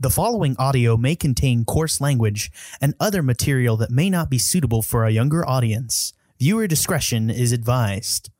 The 0.00 0.10
following 0.10 0.54
audio 0.60 0.96
may 0.96 1.16
contain 1.16 1.64
coarse 1.64 2.00
language 2.00 2.52
and 2.80 2.94
other 3.00 3.20
material 3.20 3.76
that 3.78 3.90
may 3.90 4.08
not 4.08 4.30
be 4.30 4.38
suitable 4.38 4.80
for 4.80 5.04
a 5.04 5.10
younger 5.10 5.44
audience. 5.44 6.12
Viewer 6.38 6.68
discretion 6.68 7.30
is 7.30 7.50
advised. 7.50 8.30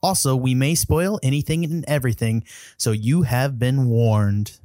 Also, 0.00 0.36
we 0.36 0.54
may 0.54 0.76
spoil 0.76 1.18
anything 1.20 1.64
and 1.64 1.84
everything, 1.88 2.44
so 2.76 2.92
you 2.92 3.22
have 3.22 3.58
been 3.58 3.88
warned. 3.88 4.60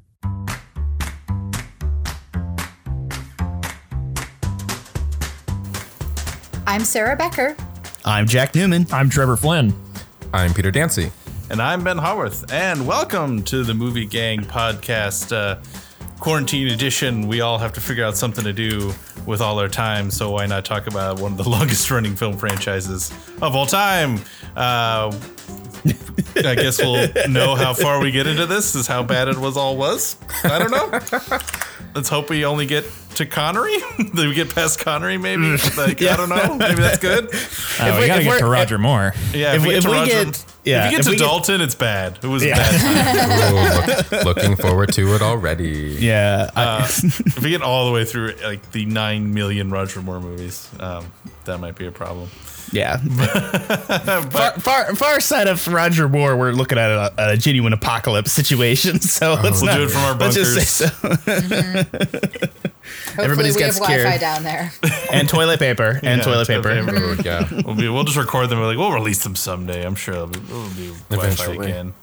I'm 6.67 6.83
Sarah 6.83 7.15
Becker. 7.15 7.57
I'm 8.05 8.27
Jack 8.27 8.53
Newman. 8.53 8.85
I'm 8.91 9.09
Trevor 9.09 9.37
Flynn. 9.37 9.73
I'm 10.31 10.53
Peter 10.53 10.69
Dancy. 10.69 11.11
And 11.49 11.59
I'm 11.59 11.83
Ben 11.83 11.97
Haworth, 11.97 12.51
and 12.53 12.87
welcome 12.87 13.41
to 13.43 13.63
the 13.63 13.73
Movie 13.73 14.05
Gang 14.05 14.41
podcast, 14.41 15.35
uh, 15.35 15.59
quarantine 16.27 16.69
edition. 16.69 17.27
We 17.27 17.41
all 17.41 17.57
have 17.57 17.73
to 17.73 17.81
figure 17.81 18.05
out 18.05 18.15
something 18.15 18.45
to 18.45 18.53
do 18.53 18.93
with 19.25 19.41
all 19.41 19.59
our 19.59 19.67
time, 19.67 20.09
so 20.09 20.31
why 20.31 20.45
not 20.45 20.63
talk 20.63 20.87
about 20.87 21.19
one 21.19 21.33
of 21.33 21.37
the 21.37 21.49
longest 21.49 21.91
running 21.91 22.15
film 22.15 22.37
franchises 22.37 23.11
of 23.41 23.57
all 23.57 23.65
time? 23.65 24.21
Uh, 24.55 25.13
I 26.37 26.55
guess 26.55 26.79
we'll 26.79 27.09
know 27.27 27.55
how 27.55 27.73
far 27.73 27.99
we 27.99 28.09
get 28.11 28.25
into 28.25 28.45
this, 28.45 28.73
is 28.73 28.87
how 28.87 29.03
bad 29.03 29.27
it 29.27 29.37
was 29.37 29.57
all 29.57 29.75
was. 29.75 30.15
I 30.45 30.59
don't 30.59 30.71
know. 30.71 30.87
Let's 31.93 32.07
hope 32.07 32.29
we 32.29 32.45
only 32.45 32.67
get 32.67 32.85
to 33.15 33.25
Connery. 33.25 33.75
Did 33.97 34.15
we 34.15 34.33
get 34.33 34.55
past 34.55 34.79
Connery? 34.79 35.17
Maybe. 35.17 35.43
Like 35.77 36.01
I 36.01 36.15
don't 36.15 36.29
know. 36.29 36.55
Maybe 36.55 36.81
that's 36.81 36.99
good. 36.99 37.27
Oh, 37.81 37.95
we, 37.95 38.01
we- 38.01 38.07
gotta 38.07 38.21
if 38.21 38.27
get 38.27 38.37
to 38.37 38.43
we're- 38.45 38.49
Roger 38.49 38.77
Moore. 38.77 39.13
Yeah. 39.33 39.55
If, 39.55 39.57
If 39.57 39.61
we 39.63 39.67
we- 39.67 39.73
get 39.73 39.77
if 39.79 39.83
to 39.83 39.89
we 39.89 39.95
Roger, 39.97 40.25
get- 40.25 40.45
yeah, 40.63 40.85
if 40.85 40.91
you 40.91 40.97
get 40.97 40.99
if 41.01 41.05
to 41.05 41.11
we 41.11 41.17
get- 41.17 41.23
Dalton, 41.23 41.61
it's 41.61 41.75
bad. 41.75 42.19
It 42.21 42.27
was 42.27 42.43
Yeah. 42.43 42.55
a 42.55 42.57
bad. 42.57 42.81
time. 42.81 43.53
Ooh, 44.13 44.17
look- 44.17 44.25
looking 44.37 44.55
forward 44.55 44.91
to 44.93 45.13
it 45.15 45.21
already. 45.21 45.97
Yeah, 45.99 46.49
Uh, 46.55 46.85
if 46.87 47.41
we 47.41 47.49
get 47.51 47.61
all 47.61 47.85
the 47.87 47.91
way 47.91 48.05
through 48.05 48.33
like 48.43 48.71
the 48.71 48.85
nine 48.85 49.33
million 49.33 49.69
Roger 49.71 50.01
Moore 50.01 50.19
movies, 50.19 50.69
um, 50.79 51.11
that 51.45 51.59
might 51.59 51.75
be 51.75 51.85
a 51.87 51.91
problem. 51.91 52.29
yeah. 52.71 52.97
far, 54.29 54.51
far, 54.59 54.95
far 54.95 55.19
side 55.19 55.47
of 55.47 55.67
Roger 55.67 56.07
Moore, 56.09 56.35
we're 56.37 56.51
looking 56.53 56.77
at 56.77 56.89
a, 56.89 57.13
a 57.31 57.37
genuine 57.37 57.73
apocalypse 57.73 58.31
situation. 58.31 58.99
So 59.13 59.33
let's 59.43 59.61
We'll 59.61 59.71
not 59.71 59.77
do 59.77 59.83
it 59.83 59.89
from 59.91 60.01
our 60.01 60.15
let's 60.15 60.35
just 60.35 60.77
say 60.77 60.89
bunkers. 61.01 62.39
so. 62.41 62.47
Hopefully 63.05 63.23
Everybody's 63.25 63.55
we 63.55 63.61
got 63.61 63.73
have 63.73 63.77
Wi-Fi 63.81 64.17
down 64.17 64.43
there. 64.43 64.71
and 65.11 65.27
toilet 65.29 65.59
paper 65.59 65.99
and 66.03 66.19
Yeah, 66.19 66.23
toilet 66.23 66.45
toilet 66.47 66.63
paper. 66.63 66.91
paper. 66.91 67.03
Ooh, 67.03 67.17
yeah. 67.23 67.49
We'll, 67.65 67.75
be, 67.75 67.89
we'll 67.89 68.03
just 68.03 68.17
record 68.17 68.49
them. 68.49 68.59
We're 68.59 68.67
like, 68.67 68.77
we'll 68.77 68.91
release 68.91 69.23
them 69.23 69.35
someday. 69.35 69.85
I'm 69.85 69.95
sure 69.95 70.15
it'll 70.15 70.27
be, 70.27 70.39
it'll 70.39 70.69
be 70.69 70.93
Wi-Fi 71.09 71.53
again. 71.53 71.93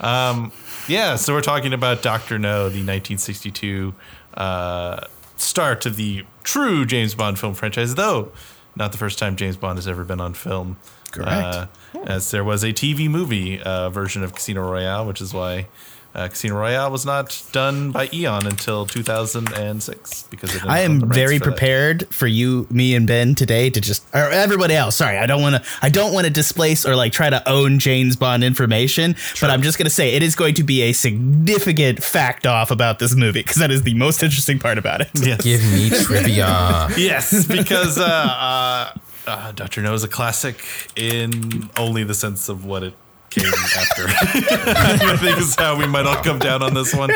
Um, 0.00 0.52
yeah, 0.88 1.16
so 1.16 1.32
we're 1.32 1.40
talking 1.40 1.72
about 1.72 2.02
Doctor 2.02 2.38
No, 2.38 2.64
the 2.68 2.82
1962 2.84 3.94
uh, 4.34 5.00
start 5.36 5.86
of 5.86 5.96
the 5.96 6.24
true 6.42 6.84
James 6.84 7.14
Bond 7.14 7.38
film 7.38 7.54
franchise, 7.54 7.94
though 7.94 8.32
not 8.76 8.92
the 8.92 8.98
first 8.98 9.18
time 9.18 9.36
James 9.36 9.56
Bond 9.56 9.78
has 9.78 9.86
ever 9.86 10.04
been 10.04 10.20
on 10.20 10.34
film. 10.34 10.76
Correct. 11.10 11.30
Uh, 11.30 11.66
as 12.06 12.30
there 12.32 12.42
was 12.42 12.64
a 12.64 12.72
TV 12.72 13.08
movie 13.08 13.60
uh, 13.62 13.88
version 13.88 14.24
of 14.24 14.34
Casino 14.34 14.68
Royale, 14.68 15.06
which 15.06 15.20
is 15.20 15.32
why 15.32 15.68
uh, 16.14 16.28
Casino 16.28 16.54
Royale 16.56 16.90
was 16.90 17.04
not 17.04 17.42
done 17.52 17.90
by 17.90 18.08
Eon 18.12 18.46
until 18.46 18.86
2006 18.86 20.22
because 20.30 20.64
I 20.64 20.80
am 20.80 21.08
very 21.08 21.38
for 21.38 21.44
that. 21.46 21.50
prepared 21.50 22.14
for 22.14 22.26
you, 22.26 22.66
me, 22.70 22.94
and 22.94 23.06
Ben 23.06 23.34
today 23.34 23.68
to 23.70 23.80
just 23.80 24.04
or 24.14 24.30
everybody 24.30 24.74
else. 24.74 24.96
Sorry, 24.96 25.18
I 25.18 25.26
don't 25.26 25.42
want 25.42 25.56
to. 25.56 25.70
I 25.82 25.88
don't 25.88 26.12
want 26.12 26.26
to 26.26 26.32
displace 26.32 26.86
or 26.86 26.94
like 26.94 27.12
try 27.12 27.30
to 27.30 27.46
own 27.48 27.78
James 27.78 28.14
Bond 28.16 28.44
information. 28.44 29.16
But 29.40 29.50
I'm 29.50 29.62
just 29.62 29.76
going 29.76 29.86
to 29.86 29.94
say 29.94 30.14
it 30.14 30.22
is 30.22 30.36
going 30.36 30.54
to 30.54 30.62
be 30.62 30.82
a 30.82 30.92
significant 30.92 32.02
fact 32.02 32.46
off 32.46 32.70
about 32.70 32.98
this 33.00 33.14
movie 33.16 33.40
because 33.40 33.56
that 33.56 33.70
is 33.70 33.82
the 33.82 33.94
most 33.94 34.22
interesting 34.22 34.58
part 34.58 34.78
about 34.78 35.00
it. 35.00 35.10
Yes. 35.14 35.42
Give 35.42 35.62
me 35.72 35.90
trivia. 35.90 36.88
Yes, 36.96 37.46
because 37.46 37.98
uh, 37.98 38.04
uh, 38.04 38.98
uh, 39.26 39.52
Doctor 39.52 39.82
No 39.82 39.94
is 39.94 40.04
a 40.04 40.08
classic 40.08 40.64
in 40.96 41.68
only 41.76 42.04
the 42.04 42.14
sense 42.14 42.48
of 42.48 42.64
what 42.64 42.82
it 42.82 42.94
came 43.34 43.52
after. 43.76 44.04
I 44.08 45.16
think 45.16 45.38
is 45.38 45.54
how 45.54 45.76
we 45.78 45.86
might 45.86 46.06
all 46.06 46.22
come 46.22 46.38
down 46.38 46.62
on 46.62 46.74
this 46.74 46.94
one. 46.94 47.10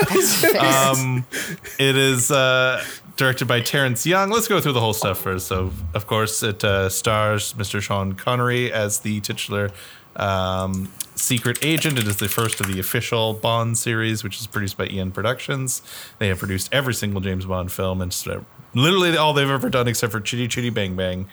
Um, 0.59 1.25
it 1.79 1.97
is 1.97 2.31
uh, 2.31 2.85
directed 3.17 3.47
by 3.47 3.61
Terrence 3.61 4.07
Young. 4.07 4.31
Let's 4.31 4.49
go 4.49 4.61
through 4.61 4.73
the 4.73 4.81
whole 4.81 4.93
stuff 4.93 5.19
first. 5.19 5.47
So, 5.47 5.73
of 5.95 6.07
course, 6.07 6.43
it 6.43 6.65
uh, 6.65 6.89
stars 6.89 7.55
Mr. 7.55 7.81
Sean 7.81 8.15
Connery 8.15 8.73
as 8.73 9.01
the 9.01 9.21
titular 9.21 9.71
um, 10.17 10.91
secret 11.15 11.59
agent. 11.63 11.99
It 11.99 12.07
is 12.07 12.17
the 12.17 12.29
first 12.29 12.61
of 12.61 12.67
the 12.67 12.81
official 12.81 13.35
Bond 13.35 13.79
series, 13.79 14.25
which 14.25 14.41
is 14.41 14.47
produced 14.47 14.77
by 14.77 14.87
Eon 14.89 15.13
Productions. 15.13 15.83
They 16.19 16.29
have 16.29 16.39
produced 16.39 16.69
every 16.73 16.95
single 16.95 17.21
James 17.21 17.47
Bond 17.47 17.73
film 17.73 18.01
and 18.01 18.17
uh, 18.29 18.41
literally 18.75 19.17
all 19.17 19.33
they've 19.33 19.49
ever 19.49 19.71
done 19.71 19.89
except 19.89 20.13
for 20.13 20.21
Chitty 20.21 20.49
Chitty 20.49 20.71
Bang 20.71 20.97
Bang. 20.97 21.29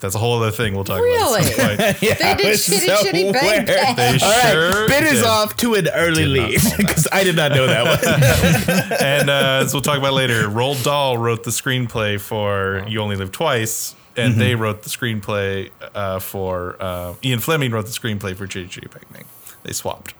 That's 0.00 0.14
a 0.14 0.18
whole 0.18 0.42
other 0.42 0.50
thing 0.50 0.74
we'll 0.74 0.84
talk 0.84 0.98
about. 0.98 1.06
Really? 1.06 1.44
Yeah, 2.00 2.14
They 2.14 2.34
did 2.34 2.46
I 2.46 2.50
was 2.50 2.66
shitty, 2.68 2.86
shitty 2.86 3.32
bang 3.32 3.64
bang. 3.64 3.96
They 3.96 4.06
All 4.22 4.30
right, 4.30 4.52
sure 4.52 4.88
Ben 4.88 5.04
is 5.04 5.20
did. 5.20 5.24
off 5.24 5.56
to 5.58 5.74
an 5.74 5.88
early 5.94 6.26
lead 6.26 6.60
because 6.76 7.08
I 7.10 7.24
did 7.24 7.36
not 7.36 7.52
know 7.52 7.66
that 7.66 7.84
one. 7.84 8.92
and 9.00 9.30
uh, 9.30 9.62
as 9.64 9.72
we'll 9.72 9.80
talk 9.82 9.98
about 9.98 10.12
later, 10.12 10.42
Roald 10.48 10.82
Dahl 10.84 11.16
wrote 11.16 11.44
the 11.44 11.50
screenplay 11.50 12.20
for 12.20 12.84
You 12.88 13.00
Only 13.00 13.16
Live 13.16 13.32
Twice, 13.32 13.94
and 14.16 14.32
Mm-hmm. 14.32 14.40
they 14.40 14.54
wrote 14.54 14.82
the 14.82 14.90
screenplay 14.90 15.70
uh, 15.94 16.18
for 16.18 16.76
uh, 16.80 17.14
Ian 17.24 17.38
Fleming 17.40 17.70
wrote 17.72 17.86
the 17.86 17.92
screenplay 17.92 18.36
for 18.36 18.46
Chitty 18.46 18.68
Chitty 18.68 18.88
Bang 18.88 19.02
Bang. 19.12 19.24
They 19.62 19.72
swapped. 19.72 20.14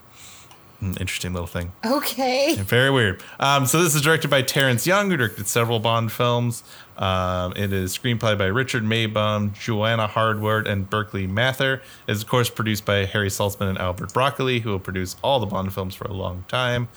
Mm, 0.85 1.01
interesting 1.01 1.33
little 1.33 1.47
thing. 1.47 1.73
Okay. 1.85 2.57
Very 2.57 2.91
weird. 2.91 3.23
Um, 3.41 3.65
so 3.65 3.83
this 3.83 3.95
is 3.95 4.03
directed 4.03 4.29
by 4.29 4.43
Terrence 4.43 4.87
Young, 4.87 5.11
who 5.11 5.17
directed 5.17 5.47
several 5.47 5.81
Bond 5.81 6.13
films. 6.13 6.63
Um, 6.99 7.55
it 7.57 7.73
is 7.73 7.97
screenplay 7.97 8.37
by 8.37 8.47
Richard 8.47 8.83
Maibaum, 8.83 9.55
Johanna 9.55 10.07
Harwood, 10.07 10.67
and 10.67 10.89
Berkeley 10.89 11.27
Mather. 11.27 11.83
It 12.07 12.13
is 12.13 12.23
of 12.23 12.29
course 12.29 12.51
produced 12.51 12.85
by 12.85 13.07
Harry 13.07 13.31
Saltzman 13.31 13.71
and 13.71 13.79
Albert 13.79 14.13
Broccoli, 14.13 14.61
who 14.61 14.71
will 14.71 14.79
produce 14.79 15.17
all 15.23 15.41
the 15.41 15.47
Bond 15.47 15.73
films 15.73 15.95
for 15.95 16.05
a 16.05 16.13
long 16.13 16.45
time, 16.49 16.89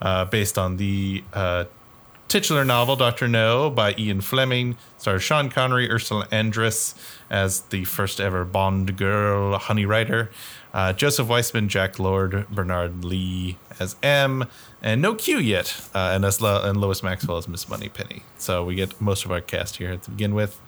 uh, 0.00 0.24
based 0.24 0.56
on 0.56 0.78
the 0.78 1.22
uh, 1.34 1.64
titular 2.28 2.64
novel 2.64 2.96
Doctor 2.96 3.28
No 3.28 3.68
by 3.68 3.94
Ian 3.98 4.22
Fleming. 4.22 4.76
Stars 4.96 5.22
Sean 5.22 5.50
Connery, 5.50 5.90
Ursula 5.90 6.26
Andress 6.32 6.94
as 7.28 7.60
the 7.60 7.84
first 7.84 8.20
ever 8.20 8.44
Bond 8.44 8.96
girl, 8.96 9.58
Honey 9.58 9.84
Ryder. 9.84 10.30
Uh, 10.74 10.92
Joseph 10.92 11.28
Wiseman, 11.28 11.68
Jack 11.68 12.00
Lord, 12.00 12.48
Bernard 12.50 13.04
Lee 13.04 13.58
as 13.78 13.94
M, 14.02 14.44
and 14.82 15.00
no 15.00 15.14
Q 15.14 15.38
yet, 15.38 15.88
uh, 15.94 16.10
and 16.12 16.24
and 16.24 16.76
Lois 16.76 17.00
Maxwell 17.00 17.36
as 17.36 17.46
Miss 17.46 17.68
Moneypenny. 17.68 18.24
So 18.38 18.64
we 18.64 18.74
get 18.74 19.00
most 19.00 19.24
of 19.24 19.30
our 19.30 19.40
cast 19.40 19.76
here 19.76 19.96
to 19.96 20.10
begin 20.10 20.34
with, 20.34 20.60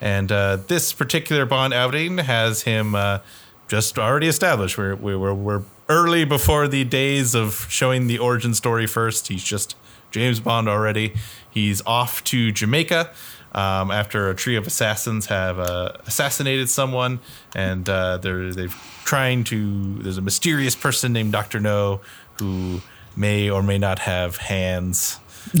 and 0.00 0.32
uh, 0.32 0.56
this 0.66 0.92
particular 0.92 1.46
Bond 1.46 1.72
outing 1.72 2.18
has 2.18 2.62
him 2.62 2.96
uh, 2.96 3.20
just 3.68 4.00
already 4.00 4.26
established. 4.26 4.76
We're, 4.76 4.96
we 4.96 5.14
we're, 5.14 5.32
we're 5.32 5.62
early 5.88 6.24
before 6.24 6.66
the 6.66 6.82
days 6.82 7.36
of 7.36 7.68
showing 7.70 8.08
the 8.08 8.18
origin 8.18 8.54
story 8.54 8.88
first. 8.88 9.28
He's 9.28 9.44
just 9.44 9.76
James 10.10 10.40
Bond 10.40 10.68
already. 10.68 11.14
He's 11.48 11.82
off 11.86 12.24
to 12.24 12.50
Jamaica 12.50 13.12
um, 13.52 13.90
after 13.90 14.30
a 14.30 14.34
trio 14.34 14.58
of 14.60 14.66
assassins 14.66 15.26
have 15.26 15.58
uh, 15.58 15.92
assassinated 16.06 16.68
someone, 16.68 17.20
and 17.54 17.88
uh, 17.88 18.16
they're 18.18 18.52
they've 18.52 18.74
trying 19.04 19.44
to. 19.44 19.94
There's 20.02 20.18
a 20.18 20.22
mysterious 20.22 20.74
person 20.74 21.12
named 21.12 21.32
Doctor 21.32 21.60
No 21.60 22.00
who 22.38 22.80
may 23.16 23.50
or 23.50 23.62
may 23.62 23.78
not 23.78 23.98
have 24.00 24.36
hands. 24.38 25.18
Um, 25.54 25.60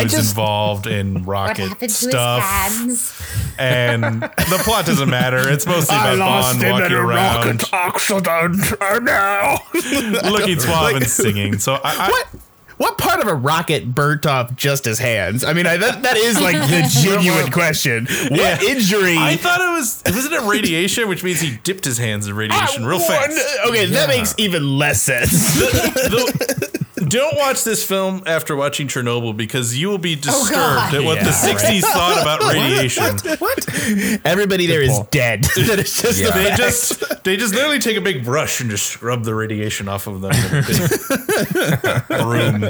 who's 0.00 0.12
just- 0.12 0.30
involved 0.30 0.86
in 0.86 1.24
What 1.24 1.26
rocket 1.26 1.78
to 1.80 1.88
stuff, 1.88 2.42
his 2.84 3.18
hands? 3.18 3.54
and 3.58 4.22
the 4.22 4.60
plot 4.64 4.86
doesn't 4.86 5.10
matter. 5.10 5.48
It's 5.50 5.66
mostly 5.66 5.96
about 5.96 6.18
Bond 6.18 6.62
walking 6.62 6.92
around, 6.96 7.48
accident. 7.72 8.78
Oh 8.80 8.98
no! 9.02 10.30
looking 10.30 10.60
suave 10.60 10.96
and 10.96 11.06
singing. 11.06 11.58
So 11.58 11.74
I, 11.74 11.80
I, 11.84 12.08
What? 12.08 12.28
What 12.76 12.98
part 12.98 13.20
of 13.20 13.28
a 13.28 13.34
rocket 13.34 13.94
burnt 13.94 14.26
off 14.26 14.54
just 14.56 14.84
his 14.84 14.98
hands? 14.98 15.44
I 15.44 15.52
mean, 15.52 15.66
I, 15.66 15.76
that, 15.76 16.02
that 16.02 16.16
is 16.16 16.40
like 16.40 16.56
the 16.56 16.88
genuine 17.02 17.52
question. 17.52 18.06
What 18.06 18.32
Yeah. 18.40 18.60
injury? 18.62 19.16
I 19.16 19.36
thought 19.36 19.60
it 19.60 19.70
was 19.78 20.02
wasn't 20.06 20.34
it 20.34 20.42
radiation, 20.42 21.08
which 21.08 21.22
means 21.22 21.40
he 21.40 21.56
dipped 21.62 21.84
his 21.84 21.98
hands 21.98 22.26
in 22.26 22.34
radiation 22.34 22.84
ah, 22.84 22.88
real 22.88 22.98
What? 22.98 23.30
fast. 23.30 23.58
Okay, 23.68 23.86
that 23.86 24.08
makes 24.08 24.34
even 24.38 24.76
less 24.78 25.00
sense. 25.02 25.30
The- 25.54 26.83
don't 27.08 27.36
watch 27.36 27.64
this 27.64 27.84
film 27.84 28.22
after 28.26 28.54
watching 28.56 28.88
Chernobyl 28.88 29.36
because 29.36 29.78
you 29.78 29.88
will 29.88 29.98
be 29.98 30.14
disturbed 30.16 30.50
God. 30.54 30.94
at 30.94 31.02
what 31.04 31.18
the 31.20 31.26
Yeah, 31.26 31.54
'60s 31.54 31.80
thought 31.82 32.20
about 32.22 32.42
radiation. 32.52 33.04
what? 33.38 34.20
Everybody 34.26 34.66
there 34.66 34.82
is 34.82 34.98
dead. 35.10 35.44
that 35.56 35.78
is 35.78 36.00
just 36.00 36.20
Yeah. 36.20 36.30
the 36.30 36.32
They 36.34 36.56
just 36.56 37.24
they 37.24 37.36
just 37.36 37.54
literally 37.54 37.78
take 37.78 37.96
a 37.96 38.00
big 38.00 38.24
brush 38.24 38.60
and 38.60 38.70
just 38.70 38.86
scrub 38.86 39.24
the 39.24 39.34
radiation 39.34 39.88
off 39.88 40.06
of 40.06 40.20
them 40.20 40.32
in 40.32 40.64
broom. 42.08 42.64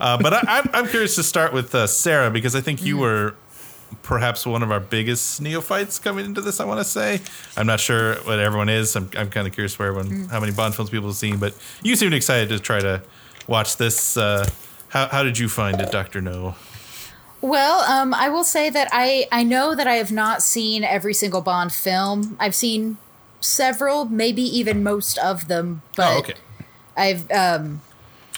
Uh, 0.00 0.16
but 0.18 0.32
I, 0.34 0.40
I'm 0.46 0.70
I'm 0.72 0.88
curious 0.88 1.14
to 1.16 1.22
start 1.22 1.52
with 1.52 1.74
uh, 1.74 1.86
Sarah 1.86 2.30
because 2.30 2.54
I 2.54 2.60
think 2.60 2.84
you 2.84 2.98
were 2.98 3.34
perhaps 4.02 4.44
one 4.46 4.62
of 4.62 4.70
our 4.70 4.80
biggest 4.80 5.40
neophytes 5.40 5.98
coming 5.98 6.24
into 6.26 6.40
this. 6.40 6.60
I 6.60 6.64
want 6.64 6.80
to 6.80 6.84
say 6.84 7.20
I'm 7.56 7.66
not 7.66 7.80
sure 7.80 8.16
what 8.16 8.38
everyone 8.38 8.68
is. 8.68 8.94
I'm 8.96 9.08
I'm 9.16 9.30
kind 9.30 9.46
of 9.46 9.52
curious 9.54 9.78
where 9.78 9.88
everyone 9.88 10.28
how 10.28 10.40
many 10.40 10.52
Bond 10.52 10.74
films 10.74 10.90
people 10.90 11.08
have 11.08 11.16
seen, 11.16 11.38
but 11.38 11.54
you 11.82 11.96
seemed 11.96 12.14
excited 12.14 12.48
to 12.50 12.58
try 12.58 12.80
to 12.80 13.02
watch 13.48 13.76
this 13.76 14.16
uh, 14.16 14.48
How, 14.88 15.08
how 15.08 15.22
did 15.24 15.38
you 15.38 15.48
find 15.48 15.80
it, 15.80 15.90
Doctor 15.90 16.20
No? 16.20 16.54
Well, 17.40 17.80
um, 17.80 18.14
I 18.14 18.28
will 18.28 18.44
say 18.44 18.70
that 18.70 18.88
I 18.92 19.26
I 19.30 19.42
know 19.42 19.74
that 19.74 19.86
I 19.86 19.94
have 19.94 20.12
not 20.12 20.42
seen 20.42 20.84
every 20.84 21.14
single 21.14 21.40
Bond 21.40 21.72
film. 21.72 22.36
I've 22.40 22.54
seen 22.54 22.98
several, 23.40 24.04
maybe 24.06 24.42
even 24.42 24.82
most 24.82 25.18
of 25.18 25.48
them, 25.48 25.82
but 25.96 26.14
oh, 26.14 26.18
okay. 26.18 26.34
I've 26.96 27.30
um, 27.30 27.80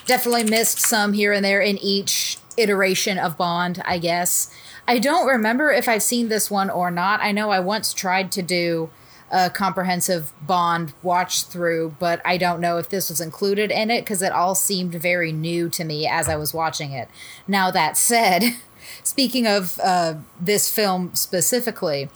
definitely 0.04 0.44
missed 0.44 0.80
some 0.80 1.14
here 1.14 1.32
and 1.32 1.42
there 1.42 1.62
in 1.62 1.78
each 1.78 2.36
iteration 2.58 3.16
of 3.16 3.38
Bond. 3.38 3.82
I 3.86 3.96
guess 3.98 4.52
I 4.86 4.98
don't 4.98 5.26
remember 5.26 5.70
if 5.70 5.88
I've 5.88 6.02
seen 6.02 6.28
this 6.28 6.50
one 6.50 6.68
or 6.68 6.90
not. 6.90 7.20
I 7.20 7.32
know 7.32 7.50
I 7.50 7.60
once 7.60 7.94
tried 7.94 8.30
to 8.32 8.42
do 8.42 8.90
a 9.30 9.48
comprehensive 9.50 10.32
Bond 10.42 10.92
watch 11.02 11.44
through, 11.44 11.94
but 11.98 12.20
I 12.24 12.36
don't 12.36 12.60
know 12.60 12.78
if 12.78 12.88
this 12.88 13.08
was 13.08 13.20
included 13.20 13.70
in 13.70 13.90
it 13.90 14.02
because 14.02 14.22
it 14.22 14.32
all 14.32 14.54
seemed 14.54 14.92
very 14.92 15.32
new 15.32 15.68
to 15.70 15.84
me 15.84 16.06
as 16.06 16.28
I 16.28 16.36
was 16.36 16.52
watching 16.52 16.92
it. 16.92 17.08
Now, 17.46 17.70
that 17.70 17.96
said, 17.96 18.56
speaking 19.02 19.46
of 19.46 19.78
uh, 19.82 20.14
this 20.40 20.72
film 20.72 21.14
specifically, 21.14 22.08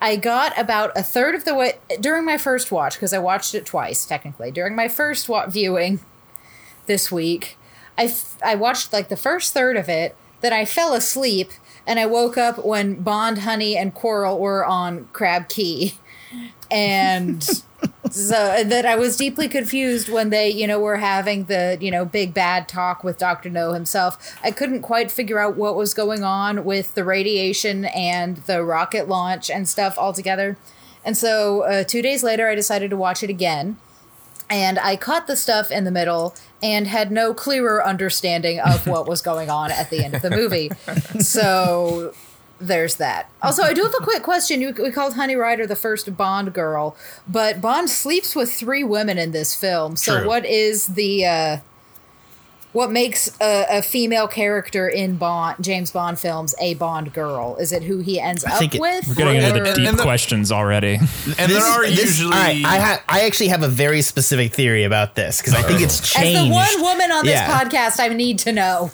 I 0.00 0.16
got 0.16 0.58
about 0.58 0.96
a 0.96 1.02
third 1.02 1.34
of 1.34 1.44
the 1.44 1.54
way 1.54 1.78
during 2.00 2.24
my 2.24 2.38
first 2.38 2.70
watch 2.70 2.94
because 2.94 3.12
I 3.12 3.18
watched 3.18 3.54
it 3.54 3.66
twice 3.66 4.04
technically. 4.04 4.50
During 4.50 4.76
my 4.76 4.88
first 4.88 5.28
wa- 5.28 5.46
viewing 5.46 6.00
this 6.86 7.10
week, 7.10 7.56
I, 7.96 8.04
f- 8.04 8.38
I 8.44 8.54
watched 8.54 8.92
like 8.92 9.08
the 9.08 9.16
first 9.16 9.52
third 9.54 9.76
of 9.76 9.88
it, 9.88 10.16
then 10.40 10.52
I 10.52 10.64
fell 10.64 10.94
asleep 10.94 11.50
and 11.86 11.98
I 11.98 12.06
woke 12.06 12.36
up 12.38 12.64
when 12.64 13.02
Bond, 13.02 13.38
Honey, 13.40 13.76
and 13.76 13.94
Quarrel 13.94 14.38
were 14.38 14.64
on 14.64 15.08
Crab 15.12 15.48
Key. 15.48 15.94
And 16.70 17.42
so 18.10 18.64
that 18.64 18.86
I 18.86 18.96
was 18.96 19.16
deeply 19.16 19.48
confused 19.48 20.08
when 20.08 20.30
they, 20.30 20.50
you 20.50 20.66
know, 20.66 20.78
were 20.78 20.96
having 20.96 21.44
the, 21.44 21.78
you 21.80 21.90
know, 21.90 22.04
big 22.04 22.34
bad 22.34 22.68
talk 22.68 23.04
with 23.04 23.18
Dr. 23.18 23.50
No 23.50 23.72
himself. 23.72 24.36
I 24.42 24.50
couldn't 24.50 24.82
quite 24.82 25.10
figure 25.10 25.38
out 25.38 25.56
what 25.56 25.76
was 25.76 25.94
going 25.94 26.24
on 26.24 26.64
with 26.64 26.94
the 26.94 27.04
radiation 27.04 27.84
and 27.86 28.38
the 28.38 28.62
rocket 28.62 29.08
launch 29.08 29.50
and 29.50 29.68
stuff 29.68 29.98
altogether. 29.98 30.56
And 31.04 31.16
so 31.16 31.62
uh, 31.62 31.84
two 31.84 32.02
days 32.02 32.22
later, 32.22 32.48
I 32.48 32.54
decided 32.54 32.90
to 32.90 32.96
watch 32.96 33.22
it 33.22 33.30
again. 33.30 33.78
And 34.50 34.78
I 34.78 34.96
caught 34.96 35.26
the 35.26 35.36
stuff 35.36 35.70
in 35.70 35.84
the 35.84 35.90
middle 35.90 36.34
and 36.62 36.86
had 36.86 37.12
no 37.12 37.34
clearer 37.34 37.86
understanding 37.86 38.58
of 38.60 38.86
what 38.86 39.06
was 39.06 39.20
going 39.20 39.50
on 39.50 39.70
at 39.70 39.90
the 39.90 40.02
end 40.02 40.14
of 40.14 40.22
the 40.22 40.30
movie. 40.30 40.70
So 41.20 42.14
there's 42.60 42.96
that. 42.96 43.30
Also, 43.42 43.62
I 43.62 43.72
do 43.72 43.82
have 43.82 43.94
a 43.98 44.02
quick 44.04 44.22
question. 44.22 44.60
You, 44.60 44.72
we 44.72 44.90
called 44.90 45.14
Honey 45.14 45.36
Ryder 45.36 45.66
the 45.66 45.76
first 45.76 46.16
Bond 46.16 46.52
girl, 46.52 46.96
but 47.28 47.60
Bond 47.60 47.88
sleeps 47.88 48.34
with 48.34 48.52
three 48.52 48.82
women 48.84 49.18
in 49.18 49.30
this 49.32 49.54
film. 49.54 49.96
So, 49.96 50.18
True. 50.20 50.26
what 50.28 50.44
is 50.44 50.86
the 50.88 51.24
uh, 51.26 51.56
what 52.72 52.90
makes 52.90 53.34
a, 53.40 53.78
a 53.78 53.82
female 53.82 54.28
character 54.28 54.88
in 54.88 55.16
Bond 55.16 55.56
James 55.64 55.90
Bond 55.90 56.18
films 56.18 56.54
a 56.60 56.74
Bond 56.74 57.12
girl? 57.14 57.56
Is 57.56 57.72
it 57.72 57.82
who 57.84 57.98
he 57.98 58.20
ends 58.20 58.44
up 58.44 58.58
think 58.58 58.74
it- 58.74 58.80
with? 58.80 59.06
We're 59.08 59.14
getting 59.14 59.36
into 59.42 59.60
the 59.60 59.72
deep 59.74 59.88
and 59.88 59.98
the- 59.98 60.02
questions 60.02 60.52
already. 60.52 60.96
And 61.38 61.50
there 61.52 61.62
are 61.62 61.86
This- 61.86 61.98
usually. 62.18 62.34
all 62.34 62.42
right, 62.42 62.64
I 62.64 62.78
ha- 62.78 63.02
I 63.08 63.20
actually 63.26 63.48
have 63.48 63.62
a 63.62 63.68
very 63.68 64.02
specific 64.02 64.52
theory 64.52 64.84
about 64.84 65.14
this 65.14 65.40
because 65.40 65.54
I 65.54 65.62
think 65.62 65.80
it's 65.80 66.00
changed. 66.12 66.36
As 66.38 66.44
the 66.46 66.52
one 66.52 66.80
woman 66.82 67.10
on 67.12 67.24
this 67.24 67.34
Yeah. 67.34 67.58
podcast, 67.58 68.00
I 68.00 68.08
need 68.08 68.38
to 68.40 68.52
know. 68.52 68.90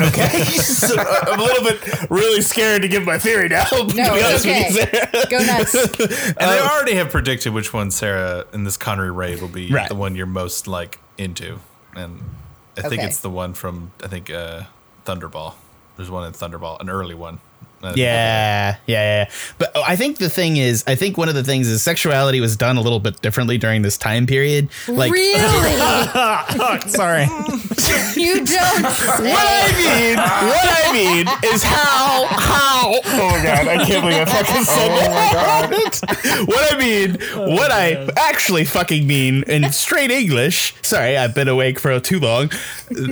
Okay, 0.00 0.42
so 0.44 0.94
I'm 0.98 1.40
a 1.40 1.42
little 1.42 1.64
bit 1.64 2.10
really 2.10 2.40
scared 2.40 2.82
to 2.82 2.88
give 2.88 3.04
my 3.04 3.18
theory 3.18 3.48
now. 3.48 3.64
to 3.64 3.76
No, 3.78 3.86
be 3.86 4.00
it's 4.20 4.44
honest 4.44 4.46
with 4.46 4.74
you, 4.74 4.80
okay. 4.82 5.08
Sarah. 5.12 5.26
Go 5.30 5.38
nuts. 5.38 5.74
and 6.28 6.36
they 6.50 6.60
already 6.60 6.94
have 6.94 7.10
predicted 7.10 7.52
which 7.52 7.72
one 7.72 7.90
Sarah 7.90 8.44
in 8.52 8.64
this 8.64 8.76
Connery 8.76 9.10
raid 9.10 9.40
will 9.40 9.48
be 9.48 9.70
Right. 9.72 9.88
the 9.88 9.94
one 9.94 10.14
you're 10.16 10.26
most 10.26 10.66
like 10.66 10.98
into, 11.18 11.58
and 11.94 12.20
I 12.76 12.82
think 12.82 12.94
Okay. 12.94 13.04
it's 13.06 13.20
the 13.20 13.30
one 13.30 13.54
from 13.54 13.92
I 14.04 14.08
think 14.08 14.30
uh, 14.30 14.64
Thunderball. 15.04 15.54
There's 15.96 16.10
one 16.10 16.26
in 16.26 16.32
Thunderball, 16.32 16.80
an 16.80 16.90
early 16.90 17.14
one. 17.14 17.40
Yeah, 17.82 17.94
yeah, 17.96 18.76
yeah. 18.86 19.30
But 19.58 19.72
oh, 19.74 19.82
I 19.86 19.96
think 19.96 20.18
the 20.18 20.30
thing 20.30 20.56
is, 20.56 20.82
I 20.86 20.94
think 20.94 21.16
one 21.16 21.28
of 21.28 21.34
the 21.34 21.44
things 21.44 21.68
is 21.68 21.82
sexuality 21.82 22.40
was 22.40 22.56
done 22.56 22.76
a 22.76 22.80
little 22.80 23.00
bit 23.00 23.20
differently 23.22 23.58
during 23.58 23.82
this 23.82 23.96
time 23.96 24.26
period. 24.26 24.68
Like, 24.88 25.12
really? 25.12 25.38
sorry. 26.88 27.24
you 28.16 28.44
don't 28.44 28.46
say. 28.46 29.32
What 29.36 29.46
I 29.46 29.72
mean, 29.76 30.16
what 30.16 30.68
I 30.86 30.92
mean 30.92 31.26
is 31.52 31.62
how 31.62 32.26
how. 32.26 32.94
Oh 33.04 33.30
my 33.30 33.42
god! 33.44 33.68
I 33.68 33.84
can't 33.84 34.02
believe 34.02 34.22
I 34.22 34.24
fucking 34.24 34.64
said 34.64 34.88
that. 34.88 36.00
Oh 36.26 36.44
what 36.46 36.74
I 36.74 36.78
mean, 36.78 37.18
what 37.34 37.70
I 37.70 38.08
actually 38.16 38.64
fucking 38.64 39.06
mean 39.06 39.42
in 39.46 39.70
straight 39.72 40.10
English. 40.10 40.74
Sorry, 40.82 41.16
I've 41.16 41.34
been 41.34 41.48
awake 41.48 41.78
for 41.78 41.98
too 42.00 42.18
long. 42.20 42.50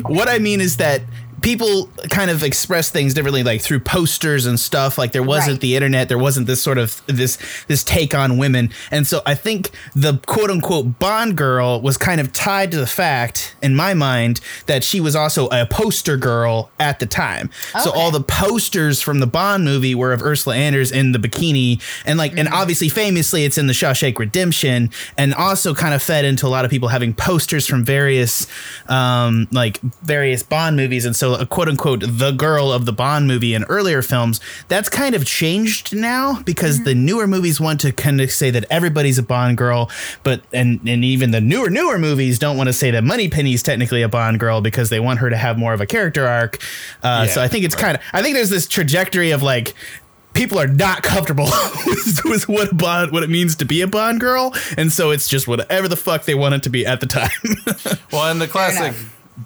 What 0.03 0.29
I 0.29 0.39
mean 0.39 0.61
is 0.61 0.77
that. 0.79 1.03
People 1.45 1.91
kind 2.11 2.31
of 2.31 2.43
express 2.43 2.89
things 2.91 3.13
differently, 3.13 3.43
like 3.43 3.61
through 3.61 3.81
posters 3.81 4.47
and 4.47 4.59
stuff. 4.59 4.97
Like 4.99 5.13
there 5.13 5.23
wasn't 5.23 5.55
Right. 5.55 5.61
the 5.61 5.77
internet, 5.77 6.09
there 6.09 6.19
wasn't 6.19 6.47
this 6.47 6.63
sort 6.63 6.79
of 6.79 7.03
this 7.07 7.37
this 7.69 7.85
take 7.85 8.15
on 8.15 8.39
women, 8.39 8.71
and 8.91 9.07
so 9.07 9.21
I 9.27 9.35
think 9.35 9.71
the 9.95 10.19
quote 10.27 10.51
unquote 10.51 10.99
Bond 10.99 11.37
girl 11.37 11.81
was 11.83 11.99
kind 11.99 12.19
of 12.21 12.33
tied 12.33 12.71
to 12.71 12.79
the 12.79 12.87
fact, 12.87 13.55
in 13.63 13.77
my 13.77 13.93
mind, 13.93 14.41
that 14.67 14.83
she 14.83 15.01
was 15.01 15.15
also 15.15 15.49
a 15.49 15.67
poster 15.67 16.17
girl 16.17 16.71
at 16.81 16.99
the 16.99 17.07
time. 17.07 17.51
So 17.83 17.91
all 17.93 18.11
the 18.11 18.23
posters 18.23 19.03
from 19.03 19.21
the 19.21 19.27
Bond 19.27 19.65
movie 19.65 19.95
were 19.95 20.13
of 20.15 20.23
Ursula 20.23 20.57
Andress 20.57 20.91
in 20.93 21.13
the 21.13 21.19
bikini, 21.19 21.81
and 22.07 22.19
like, 22.19 22.39
and 22.39 22.49
obviously, 22.49 22.89
famously, 22.89 23.45
it's 23.45 23.59
in 23.59 23.67
the 23.67 23.75
Shawshank 23.75 24.19
Redemption, 24.19 24.89
and 25.19 25.35
also 25.35 25.75
kind 25.75 25.93
of 25.93 26.03
fed 26.03 26.25
into 26.25 26.47
a 26.47 26.49
lot 26.49 26.65
of 26.65 26.71
people 26.71 26.89
having 26.89 27.13
posters 27.13 27.67
from 27.67 27.85
various, 27.85 28.47
um, 28.89 29.47
like 29.53 29.79
various 30.03 30.43
Bond 30.43 30.77
movies, 30.77 31.05
and 31.05 31.15
so 31.15 31.34
a 31.35 31.47
quote 31.47 31.69
unquote 31.69 32.03
the 32.07 32.33
girl 32.33 32.73
of 32.73 32.87
the 32.87 32.93
Bond 32.93 33.27
movie 33.27 33.55
in 33.55 33.65
earlier 33.65 34.03
films. 34.03 34.41
That's 34.69 34.89
kind 34.89 35.15
of 35.15 35.25
changed 35.25 35.95
now 35.95 36.43
because 36.43 36.85
the 36.85 36.95
newer 36.95 37.27
movies 37.27 37.61
want 37.61 37.81
to 37.81 37.93
kind 37.93 38.21
of 38.21 38.31
say 38.31 38.51
that 38.51 38.65
everybody's 38.71 39.19
a 39.19 39.23
Bond 39.23 39.57
girl, 39.57 39.91
but 40.23 40.43
and 40.53 40.81
and 40.87 41.05
even 41.05 41.31
the 41.31 41.41
newer 41.41 41.71
newer 41.71 41.99
movies 41.99 42.39
don't 42.39 42.57
want 42.57 42.69
to 42.69 42.73
say 42.73 42.91
that 42.91 43.05
Moneypenny's 43.05 43.63
technically 43.63 44.03
a 44.03 44.09
Bond 44.09 44.41
girl 44.41 44.61
because 44.61 44.91
they 44.91 45.01
want 45.01 45.19
her 45.21 45.31
to 45.31 45.37
have 45.37 45.59
more 45.59 45.73
of 45.73 45.81
a 45.81 45.87
character 45.87 46.27
arc. 46.27 46.59
Uh, 47.03 47.27
so 47.27 47.43
I 47.43 47.49
think 47.49 47.65
it's 47.65 47.75
kind 47.75 47.97
of 47.97 48.03
I 48.13 48.23
think 48.23 48.35
there's 48.35 48.51
this 48.51 48.67
trajectory 48.67 49.31
of 49.31 49.43
like 49.43 49.75
people 50.33 50.59
are 50.59 50.67
not 50.67 51.03
comfortable 51.03 51.45
with, 51.87 52.25
with 52.25 52.49
what 52.49 52.73
a 52.73 52.75
bond 52.75 53.13
what 53.13 53.23
it 53.23 53.31
means 53.31 53.55
to 53.55 53.65
be 53.65 53.81
a 53.83 53.87
bond 53.87 54.19
girl 54.19 54.53
and 54.77 54.91
so 54.93 55.13
it's 55.13 55.29
just 55.29 55.47
whatever 55.47 55.87
the 55.87 55.95
fuck 55.95 56.25
they 56.25 56.35
want 56.35 56.53
it 56.53 56.63
to 56.65 56.69
be 56.69 56.85
at 56.85 57.01
the 57.01 57.07
time 57.07 57.31
Well, 58.13 58.31
and 58.31 58.41
the 58.41 58.49
classic 58.49 58.95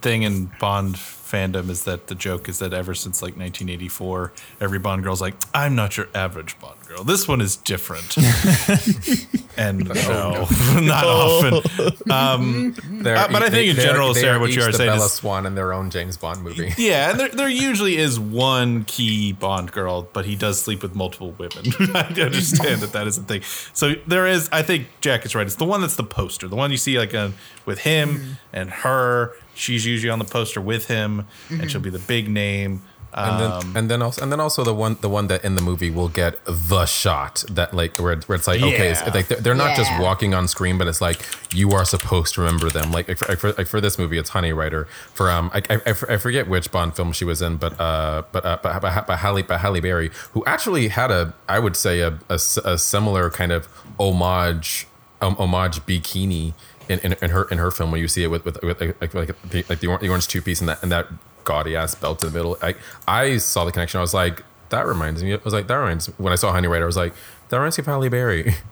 thing 0.01 0.23
in 0.23 0.51
Bond 0.59 0.99
fandom 1.31 1.69
is 1.69 1.85
that 1.85 2.07
the 2.07 2.15
joke 2.15 2.49
is 2.49 2.59
that 2.61 2.73
ever 2.73 2.95
since 2.95 3.21
like 3.23 3.37
1984, 3.37 4.33
every 4.61 4.79
Bond 4.79 5.03
girl's 5.03 5.21
like, 5.21 5.35
"I'm 5.53 5.75
not 5.75 5.97
your 5.97 6.09
average 6.15 6.59
Bond 6.61 6.79
girl. 6.87 7.05
This 7.05 7.29
one 7.29 7.41
is 7.41 7.57
different." 7.57 8.17
and 9.57 9.89
no, 9.89 10.47
not 10.81 11.05
often. 11.05 12.11
Um, 12.11 12.75
Uh, 12.99 13.27
but 13.33 13.43
I 13.43 13.49
think 13.51 13.71
in 13.71 13.77
they're- 13.77 13.85
general, 13.87 14.13
they 14.13 14.21
Sarah, 14.21 14.37
are 14.37 14.41
what 14.41 14.51
you 14.51 14.57
each 14.59 14.63
are 14.69 14.73
the 14.73 14.79
saying 14.79 14.91
Bella 14.91 15.07
is- 15.07 15.13
Swan 15.13 15.47
in 15.47 15.55
their 15.55 15.73
own 15.73 15.89
James 15.91 16.17
Bond 16.17 16.43
movie. 16.43 16.73
yeah, 16.77 17.11
and 17.11 17.21
there, 17.21 17.29
there 17.29 17.49
usually 17.49 17.97
is 17.97 18.19
one 18.19 18.85
key 18.85 19.33
Bond 19.33 19.73
girl, 19.73 20.09
but 20.13 20.25
he 20.27 20.35
does 20.37 20.61
sleep 20.61 20.83
with 20.83 20.95
multiple 20.95 21.31
women. 21.39 21.65
I 21.95 22.07
understand 22.21 22.81
that 22.81 22.93
that 22.93 23.07
is 23.07 23.17
a 23.19 23.23
thing. 23.23 23.43
So 23.73 23.95
there 24.07 24.27
is, 24.27 24.49
I 24.53 24.63
think 24.63 24.89
Jack 25.01 25.25
is 25.25 25.35
right. 25.35 25.47
It's 25.47 25.57
the 25.57 25.65
one 25.65 25.81
that's 25.81 25.97
the 25.97 26.05
poster, 26.05 26.49
the 26.49 26.57
one 26.57 26.71
you 26.71 26.77
see 26.77 26.99
like 26.99 27.15
uh, 27.15 27.31
with 27.65 27.81
him 27.81 28.39
and 28.53 28.71
her. 28.71 29.33
She's 29.59 29.85
usually 29.85 30.11
on 30.11 30.19
the 30.19 30.25
poster 30.25 30.61
with 30.61 30.87
him, 30.87 31.27
and 31.51 31.71
she'll 31.71 31.81
be 31.81 31.91
the 31.91 31.99
big 32.15 32.29
name. 32.29 32.83
And 33.11 33.41
then, 33.41 33.51
Um, 33.51 33.77
and 33.77 33.91
then 33.91 34.03
also, 34.03 34.23
and 34.23 34.31
then 34.31 34.39
also 34.39 34.63
the 34.65 34.75
one, 34.75 34.99
the 35.01 35.09
one 35.09 35.29
that 35.29 35.43
in 35.43 35.55
the 35.55 35.63
movie 35.63 35.91
will 35.91 36.11
get 36.11 36.39
the 36.45 36.85
shot 36.85 37.43
that 37.51 37.73
like 37.73 37.97
where, 37.97 38.15
where 38.27 38.37
it's 38.37 38.47
like 38.47 38.61
okay, 38.61 38.91
it's, 38.91 39.03
like 39.15 39.29
they're, 39.29 39.41
they're 39.41 39.55
not 39.55 39.75
just 39.77 39.91
walking 39.99 40.35
on 40.35 40.47
screen, 40.47 40.77
but 40.77 40.87
it's 40.87 41.01
like 41.01 41.19
you 41.53 41.71
are 41.73 41.87
supposed 41.87 42.35
to 42.35 42.43
remember 42.43 42.69
them. 42.69 42.93
Like, 42.93 43.09
like, 43.09 43.17
for, 43.19 43.29
like, 43.29 43.39
for, 43.39 43.53
like 43.55 43.67
for 43.67 43.81
this 43.81 43.99
movie, 43.99 44.19
it's 44.19 44.29
Honey 44.37 44.53
Ryder. 44.53 44.85
For 45.15 45.31
um, 45.31 45.51
I 45.55 45.63
I 45.87 46.19
forget 46.19 46.49
which 46.49 46.71
Bond 46.71 46.95
film 46.97 47.13
she 47.13 47.25
was 47.25 47.41
in, 47.41 47.57
but 47.57 47.73
uh, 47.81 48.23
but 48.31 48.45
uh, 48.45 48.59
but, 48.63 48.83
but, 48.83 49.07
but 49.07 49.17
Halle, 49.19 49.43
but 49.43 49.59
Halle 49.61 49.81
Berry, 49.81 50.11
who 50.35 50.45
actually 50.45 50.89
had 50.89 51.11
a, 51.11 51.33
I 51.49 51.59
would 51.61 51.77
say 51.77 52.01
a 52.01 52.19
a 52.29 52.77
similar 52.79 53.31
kind 53.31 53.53
of 53.53 53.69
homage, 53.99 54.87
um, 55.23 55.35
homage 55.37 55.81
bikini. 55.87 56.53
In, 56.89 56.99
in, 57.01 57.13
in 57.21 57.31
her 57.31 57.45
in 57.51 57.59
her 57.59 57.71
film, 57.71 57.91
where 57.91 58.01
you 58.01 58.09
see 58.09 58.25
it 58.25 58.29
with 58.29 58.45
with, 58.45 58.63
with 58.63 58.81
like, 58.81 59.01
like, 59.01 59.15
like 59.15 59.51
the 59.51 59.65
like 59.69 59.81
the 59.81 60.09
orange, 60.09 60.29
two 60.29 60.41
piece 60.41 60.61
and 60.61 60.69
that 60.69 60.83
and 60.83 60.91
that 60.91 61.07
gaudy 61.45 61.77
ass 61.77 61.95
belt 61.95 62.23
in 62.23 62.31
the 62.31 62.37
middle. 62.37 62.57
I 62.63 62.75
I 63.07 63.37
saw 63.39 63.65
the 63.65 63.73
connection. 63.73 63.99
I 63.99 64.01
was 64.01 64.15
like, 64.15 64.43
that 64.71 64.87
reminds 64.87 65.23
me. 65.23 65.35
I 65.35 65.39
was 65.45 65.55
like, 65.55 65.67
that 65.67 65.75
reminds. 65.75 66.09
Me. 66.09 66.15
When 66.19 66.33
I 66.33 66.37
saw 66.37 66.53
Honey 66.53 66.69
Ryder, 66.69 66.85
I 66.85 66.87
was 66.87 66.97
like, 66.97 67.15
that 67.49 67.57
reminds 67.57 67.79
me 67.79 67.83
of 67.83 67.87
Halle 67.87 68.09
Berry. 68.09 68.55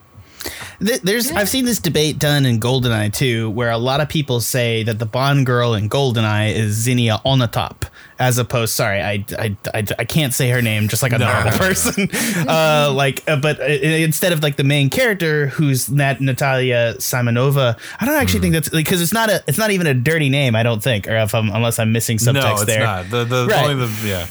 Th- 0.79 1.01
There's 1.01 1.31
I've 1.31 1.49
seen 1.49 1.65
this 1.65 1.79
debate 1.79 2.19
done 2.19 2.45
in 2.45 2.59
Goldeneye 2.59 3.13
too, 3.13 3.49
where 3.49 3.71
a 3.71 3.77
lot 3.77 3.99
of 4.01 4.09
people 4.09 4.39
say 4.41 4.83
that 4.83 4.99
the 4.99 5.05
Bond 5.05 5.45
girl 5.45 5.73
in 5.73 5.89
Goldeneye 5.89 6.53
is 6.53 6.73
Xenia 6.75 7.19
Onatopp, 7.25 7.89
as 8.19 8.37
opposed. 8.37 8.73
Sorry, 8.73 9.01
I 9.01 9.25
I, 9.39 9.57
I, 9.73 9.83
I 9.99 10.05
can't 10.05 10.33
say 10.35 10.49
her 10.51 10.61
name 10.61 10.87
just 10.87 11.01
like 11.01 11.13
a 11.13 11.17
normal 11.17 11.51
person. 11.57 12.09
uh, 12.47 12.91
like, 12.93 13.23
uh, 13.27 13.37
but 13.37 13.59
uh, 13.59 13.63
instead 13.65 14.33
of 14.33 14.43
like 14.43 14.55
the 14.55 14.63
main 14.63 14.89
character 14.91 15.47
who's 15.47 15.89
Nat- 15.89 16.21
Natalia 16.21 16.93
Simonova, 16.99 17.77
I 17.99 18.05
don't 18.05 18.15
actually 18.15 18.41
think 18.41 18.53
that's 18.53 18.69
because 18.69 19.01
it's 19.01 19.13
not 19.13 19.29
a 19.29 19.43
it's 19.47 19.57
not 19.57 19.71
even 19.71 19.87
a 19.87 19.95
dirty 19.95 20.29
name. 20.29 20.55
I 20.55 20.61
don't 20.63 20.83
think, 20.83 21.07
or 21.07 21.15
if 21.17 21.33
I'm 21.33 21.49
unless 21.49 21.79
I'm 21.79 21.91
missing 21.91 22.17
subtext 22.17 22.33
no, 22.43 22.53
it's 22.53 22.65
there. 22.65 22.83
not. 22.83 23.09
The 23.09 23.23
the 23.25 23.47
Right. 23.47 23.69
only 23.69 23.85
the 23.87 24.07
yeah. 24.07 24.27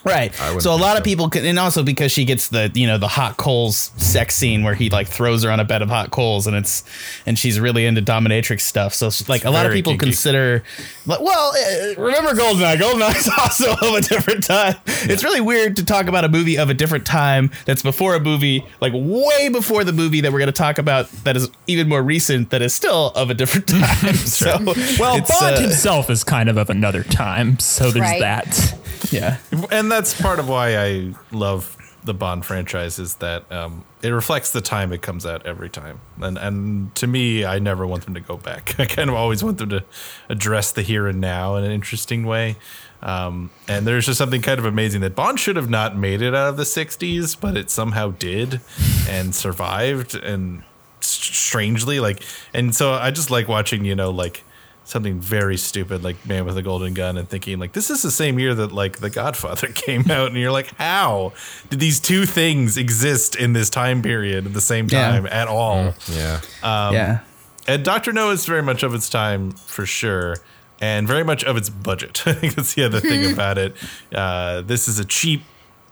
Right. 0.04 0.34
So 0.60 0.72
a 0.72 0.76
lot 0.76 0.92
so. 0.94 0.98
of 0.98 1.04
people 1.04 1.28
can, 1.28 1.44
and 1.44 1.58
also 1.58 1.82
because 1.82 2.10
she 2.10 2.24
gets 2.24 2.48
the 2.48 2.70
you 2.74 2.86
know 2.86 2.96
the 2.98 3.08
hot 3.08 3.36
coals 3.36 3.92
sex 3.96 4.34
scene 4.34 4.62
where 4.64 4.74
he 4.74 4.88
like 4.90 5.08
throws 5.08 5.42
her 5.44 5.50
on 5.50 5.60
a 5.60 5.64
bed 5.64 5.82
of 5.82 5.88
hot 5.90 6.10
coals 6.10 6.46
and 6.46 6.56
it's 6.56 6.84
and 7.26 7.38
she's 7.38 7.60
really 7.60 7.84
into 7.86 8.00
dominatrix 8.00 8.62
stuff. 8.62 8.94
So 8.94 9.10
like 9.28 9.44
a 9.44 9.50
lot 9.50 9.66
of 9.66 9.72
people 9.72 9.92
kinky. 9.92 10.06
consider, 10.06 10.64
like, 11.06 11.20
well, 11.20 11.52
uh, 11.54 12.00
remember 12.00 12.32
Goldeneye? 12.32 12.76
Goldeneye 12.78 13.16
is 13.16 13.28
also 13.38 13.72
of 13.72 13.94
a 13.94 14.00
different 14.00 14.44
time. 14.44 14.76
It's 14.86 15.22
really 15.22 15.40
weird 15.40 15.76
to 15.76 15.84
talk 15.84 16.06
about 16.06 16.24
a 16.24 16.28
movie 16.28 16.56
of 16.56 16.70
a 16.70 16.74
different 16.74 17.06
time 17.06 17.50
that's 17.66 17.82
before 17.82 18.14
a 18.14 18.20
movie 18.20 18.64
like 18.80 18.92
way 18.94 19.48
before 19.50 19.84
the 19.84 19.92
movie 19.92 20.20
that 20.22 20.32
we're 20.32 20.38
going 20.38 20.46
to 20.46 20.52
talk 20.52 20.78
about 20.78 21.10
that 21.24 21.36
is 21.36 21.50
even 21.66 21.88
more 21.88 22.02
recent 22.02 22.50
that 22.50 22.62
is 22.62 22.72
still 22.74 23.08
of 23.14 23.28
a 23.30 23.34
different 23.34 23.68
time. 23.68 24.14
so 24.14 24.56
Well, 24.98 25.20
Bond 25.20 25.56
uh, 25.56 25.60
himself 25.60 26.08
is 26.10 26.24
kind 26.24 26.48
of 26.48 26.56
of 26.56 26.70
another 26.70 27.02
time, 27.04 27.58
so 27.58 27.90
there's 27.90 28.00
Right. 28.00 28.20
that. 28.20 28.74
Yeah. 29.10 29.38
and 29.70 29.90
that's 29.90 30.20
part 30.20 30.38
of 30.38 30.48
why 30.48 30.76
I 30.76 31.14
love 31.32 31.76
the 32.04 32.14
Bond 32.14 32.44
franchise 32.46 32.98
is 32.98 33.16
that 33.16 33.50
um, 33.52 33.84
it 34.02 34.08
reflects 34.08 34.52
the 34.52 34.60
time 34.60 34.92
it 34.92 35.02
comes 35.02 35.26
out 35.26 35.44
every 35.46 35.68
time, 35.68 36.00
and 36.20 36.38
and 36.38 36.94
to 36.96 37.06
me, 37.06 37.44
I 37.44 37.58
never 37.58 37.86
want 37.86 38.04
them 38.04 38.14
to 38.14 38.20
go 38.20 38.36
back. 38.36 38.74
I 38.80 38.86
kind 38.86 39.10
of 39.10 39.16
always 39.16 39.44
want 39.44 39.58
them 39.58 39.70
to 39.70 39.84
address 40.28 40.72
the 40.72 40.82
here 40.82 41.06
and 41.06 41.20
now 41.20 41.56
in 41.56 41.64
an 41.64 41.70
interesting 41.70 42.24
way. 42.24 42.56
Um, 43.02 43.50
and 43.66 43.86
there's 43.86 44.06
just 44.06 44.18
something 44.18 44.42
kind 44.42 44.58
of 44.58 44.66
amazing 44.66 45.00
that 45.02 45.14
Bond 45.14 45.40
should 45.40 45.56
have 45.56 45.70
not 45.70 45.96
made 45.96 46.20
it 46.20 46.34
out 46.34 46.50
of 46.50 46.56
the 46.56 46.64
'60s, 46.64 47.38
but 47.38 47.56
it 47.56 47.70
somehow 47.70 48.10
did 48.12 48.60
and 49.08 49.34
survived, 49.34 50.14
and 50.14 50.62
strangely, 51.00 52.00
like, 52.00 52.22
and 52.54 52.74
so 52.74 52.92
I 52.92 53.10
just 53.10 53.30
like 53.30 53.48
watching, 53.48 53.84
you 53.84 53.94
know, 53.94 54.10
like 54.10 54.44
something 54.90 55.20
very 55.20 55.56
stupid 55.56 56.02
like 56.04 56.26
Man 56.26 56.44
with 56.44 56.56
a 56.58 56.62
Golden 56.62 56.94
Gun 56.94 57.16
and 57.16 57.28
thinking 57.28 57.58
like 57.58 57.72
this 57.72 57.90
is 57.90 58.02
the 58.02 58.10
same 58.10 58.38
year 58.38 58.54
that 58.56 58.72
like 58.72 58.98
The 58.98 59.10
Godfather 59.10 59.68
came 59.74 60.10
out 60.10 60.28
and 60.28 60.36
you're 60.36 60.50
like 60.52 60.74
how 60.76 61.32
did 61.70 61.78
these 61.80 62.00
two 62.00 62.26
things 62.26 62.76
exist 62.76 63.36
in 63.36 63.52
this 63.52 63.70
time 63.70 64.02
period 64.02 64.46
at 64.46 64.52
the 64.52 64.60
same 64.60 64.86
Yeah. 64.90 65.10
time 65.12 65.26
at 65.26 65.48
all? 65.48 65.94
Yeah. 66.12 66.40
yeah. 66.62 67.20
And 67.68 67.84
Doctor 67.84 68.12
No 68.12 68.30
is 68.30 68.46
very 68.46 68.62
much 68.62 68.82
of 68.82 68.94
its 68.94 69.08
time 69.08 69.52
for 69.52 69.86
sure, 69.86 70.38
and 70.80 71.06
very 71.06 71.22
much 71.22 71.44
of 71.44 71.56
its 71.56 71.68
budget. 71.70 72.22
I 72.26 72.32
think 72.32 72.54
that's 72.56 72.74
the 72.74 72.84
other 72.84 72.98
thing 73.00 73.32
about 73.32 73.58
it. 73.58 73.76
Uh, 74.12 74.62
this 74.62 74.88
is 74.88 74.98
a 74.98 75.04
cheap 75.04 75.42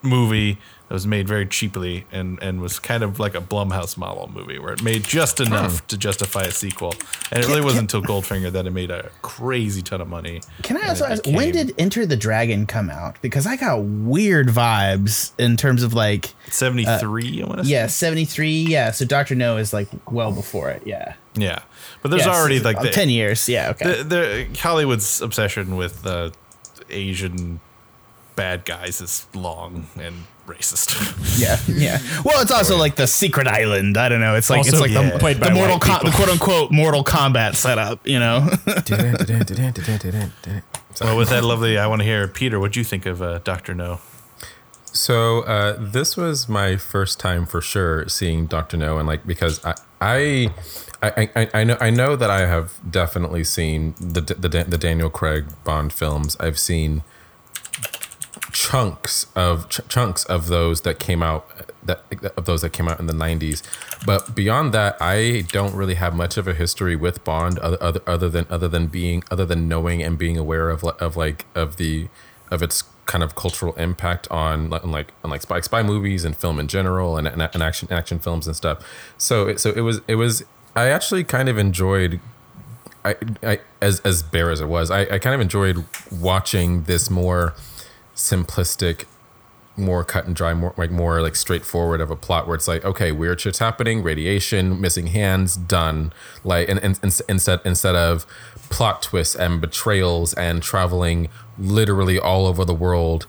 movie 0.02 0.58
that 0.88 0.94
was 0.94 1.06
made 1.06 1.28
very 1.28 1.44
cheaply 1.44 2.06
and, 2.10 2.42
and 2.42 2.62
was 2.62 2.78
kind 2.78 3.02
of 3.02 3.20
like 3.20 3.34
a 3.34 3.42
Blumhouse 3.42 3.98
model 3.98 4.30
movie 4.32 4.58
where 4.58 4.72
it 4.72 4.82
made 4.82 5.04
just 5.04 5.38
enough 5.38 5.86
to 5.88 5.98
justify 5.98 6.44
a 6.44 6.50
sequel. 6.50 6.94
And 7.30 7.44
it 7.44 7.46
really 7.46 7.60
wasn't 7.60 7.92
until 7.92 8.02
Goldfinger 8.02 8.50
that 8.52 8.66
it 8.66 8.70
made 8.70 8.90
a 8.90 9.10
crazy 9.20 9.82
ton 9.82 10.00
of 10.00 10.08
money. 10.08 10.40
Can 10.62 10.78
I 10.78 10.88
also 10.88 11.04
ask, 11.04 11.26
when 11.26 11.52
did 11.52 11.74
Enter 11.76 12.06
the 12.06 12.16
Dragon 12.16 12.64
come 12.64 12.88
out? 12.88 13.20
Because 13.20 13.46
I 13.46 13.56
got 13.56 13.82
weird 13.82 14.48
vibes 14.48 15.32
in 15.38 15.58
terms 15.58 15.82
of 15.82 15.92
like, 15.92 16.32
73, 16.48 17.42
I 17.42 17.46
want 17.46 17.58
to 17.58 17.64
say? 17.66 17.70
yeah, 17.70 17.86
73. 17.86 18.50
Yeah. 18.50 18.90
So 18.90 19.04
Dr. 19.04 19.34
No 19.34 19.58
is 19.58 19.74
like 19.74 19.88
well 20.10 20.32
before 20.32 20.70
it. 20.70 20.82
Yeah. 20.86 21.16
Yeah. 21.34 21.60
But 22.00 22.12
there's 22.12 22.24
Yes, 22.24 22.34
already 22.34 22.60
like 22.60 22.78
uh, 22.78 22.84
the, 22.84 22.90
10 22.90 23.10
years. 23.10 23.46
Yeah. 23.46 23.70
Okay. 23.70 24.02
the, 24.02 24.04
the 24.04 24.58
Hollywood's 24.58 25.20
obsession 25.20 25.76
with 25.76 26.06
uh, 26.06 26.30
Asian 26.88 27.60
bad 28.36 28.64
guys 28.64 29.02
is 29.02 29.26
long 29.34 29.88
and 30.00 30.24
racist. 30.48 31.38
yeah. 31.40 31.58
Yeah. 31.68 31.98
Well, 32.24 32.42
it's 32.42 32.50
also 32.50 32.76
like 32.76 32.96
the 32.96 33.06
secret 33.06 33.46
island. 33.46 33.96
I 33.96 34.08
don't 34.08 34.20
know. 34.20 34.34
It's 34.34 34.50
like, 34.50 34.58
Also 34.58 34.72
it's 34.72 34.80
like 34.80 34.90
yeah. 34.90 35.10
the, 35.10 35.18
played 35.18 35.38
by 35.38 35.48
the 35.48 35.54
Mortal 35.54 35.76
white 35.76 35.82
Com- 35.82 36.00
the 36.04 36.10
people. 36.10 36.16
quote 36.16 36.28
unquote 36.30 36.70
Mortal 36.72 37.04
Kombat 37.04 37.54
setup, 37.54 38.04
you 38.06 38.18
know? 38.18 38.40
well, 41.00 41.16
with 41.16 41.28
that 41.28 41.44
lovely, 41.44 41.78
I 41.78 41.86
want 41.86 42.00
to 42.00 42.06
hear 42.06 42.26
Peter. 42.26 42.58
What 42.58 42.72
do 42.72 42.80
you 42.80 42.84
think 42.84 43.06
of 43.06 43.22
uh, 43.22 43.38
Doctor 43.38 43.74
No? 43.74 44.00
So 44.92 45.42
uh, 45.42 45.76
this 45.78 46.16
was 46.16 46.48
my 46.48 46.76
first 46.76 47.20
time 47.20 47.46
for 47.46 47.60
sure 47.60 48.08
seeing 48.08 48.46
Doctor 48.46 48.76
No, 48.76 48.98
and 48.98 49.06
like 49.06 49.26
because 49.26 49.64
I 49.64 49.74
I, 50.00 50.50
I, 51.02 51.30
I, 51.36 51.50
I 51.54 51.64
know 51.64 51.76
I 51.80 51.90
know 51.90 52.16
that 52.16 52.30
I 52.30 52.46
have 52.46 52.78
definitely 52.90 53.44
seen 53.44 53.94
the 54.00 54.20
the, 54.20 54.48
the 54.48 54.78
Daniel 54.78 55.10
Craig 55.10 55.46
Bond 55.64 55.92
films. 55.92 56.36
I've 56.40 56.58
seen 56.58 57.02
chunks 58.52 59.26
of 59.34 59.68
ch- 59.68 59.80
chunks 59.88 60.24
of 60.24 60.46
those 60.46 60.82
that 60.82 60.98
came 60.98 61.22
out 61.22 61.48
that 61.84 62.02
of 62.36 62.46
those 62.46 62.62
that 62.62 62.70
came 62.70 62.88
out 62.88 62.98
in 62.98 63.06
the 63.06 63.12
90s 63.12 63.62
but 64.06 64.34
beyond 64.34 64.72
that 64.72 64.96
i 65.00 65.44
don't 65.52 65.74
really 65.74 65.94
have 65.94 66.14
much 66.14 66.36
of 66.36 66.48
a 66.48 66.54
history 66.54 66.96
with 66.96 67.22
bond 67.24 67.58
other, 67.58 67.76
other, 67.80 68.00
other 68.06 68.28
than 68.28 68.46
other 68.48 68.68
than 68.68 68.86
being 68.86 69.22
other 69.30 69.44
than 69.44 69.68
knowing 69.68 70.02
and 70.02 70.18
being 70.18 70.38
aware 70.38 70.70
of 70.70 70.82
of 70.84 71.16
like 71.16 71.44
of 71.54 71.76
the 71.76 72.08
of 72.50 72.62
its 72.62 72.84
kind 73.08 73.24
of 73.24 73.34
cultural 73.34 73.72
impact 73.74 74.30
on 74.30 74.72
on 74.72 74.90
like 74.90 75.12
on 75.24 75.30
like 75.30 75.42
spy 75.42 75.60
spy 75.60 75.82
movies 75.82 76.24
and 76.24 76.36
film 76.36 76.58
in 76.60 76.68
general 76.68 77.16
and, 77.16 77.26
and, 77.26 77.42
and 77.42 77.62
action 77.62 77.88
action 77.90 78.18
films 78.18 78.46
and 78.46 78.54
stuff. 78.54 78.86
So 79.16 79.48
it, 79.48 79.60
so 79.60 79.70
it 79.72 79.80
was 79.80 80.00
it 80.06 80.16
was 80.16 80.44
i 80.76 80.88
actually 80.88 81.24
kind 81.24 81.48
of 81.48 81.56
enjoyed 81.58 82.20
I, 83.04 83.16
I 83.42 83.60
as 83.80 84.00
as 84.00 84.22
bare 84.22 84.50
as 84.50 84.60
it 84.60 84.66
was, 84.66 84.90
I, 84.90 85.02
I 85.02 85.18
kind 85.18 85.34
of 85.34 85.40
enjoyed 85.40 85.84
watching 86.10 86.82
this 86.84 87.08
more 87.08 87.54
simplistic, 88.18 89.04
more 89.76 90.04
cut 90.04 90.26
and 90.26 90.34
dry, 90.34 90.52
more 90.52 90.74
like 90.76 90.90
more 90.90 91.22
like 91.22 91.36
straightforward 91.36 92.00
of 92.00 92.10
a 92.10 92.16
plot 92.16 92.46
where 92.46 92.56
it's 92.56 92.68
like, 92.68 92.84
okay, 92.84 93.12
weird 93.12 93.40
shit's 93.40 93.60
happening, 93.60 94.02
radiation, 94.02 94.80
missing 94.80 95.06
hands, 95.06 95.56
done. 95.56 96.12
Like 96.44 96.68
and, 96.68 96.78
and, 96.80 96.98
and 97.02 97.20
instead 97.28 97.60
instead 97.64 97.94
of 97.94 98.26
plot 98.70 99.00
twists 99.02 99.34
and 99.34 99.60
betrayals 99.60 100.34
and 100.34 100.62
traveling 100.62 101.28
literally 101.56 102.18
all 102.18 102.46
over 102.46 102.64
the 102.64 102.74
world 102.74 103.26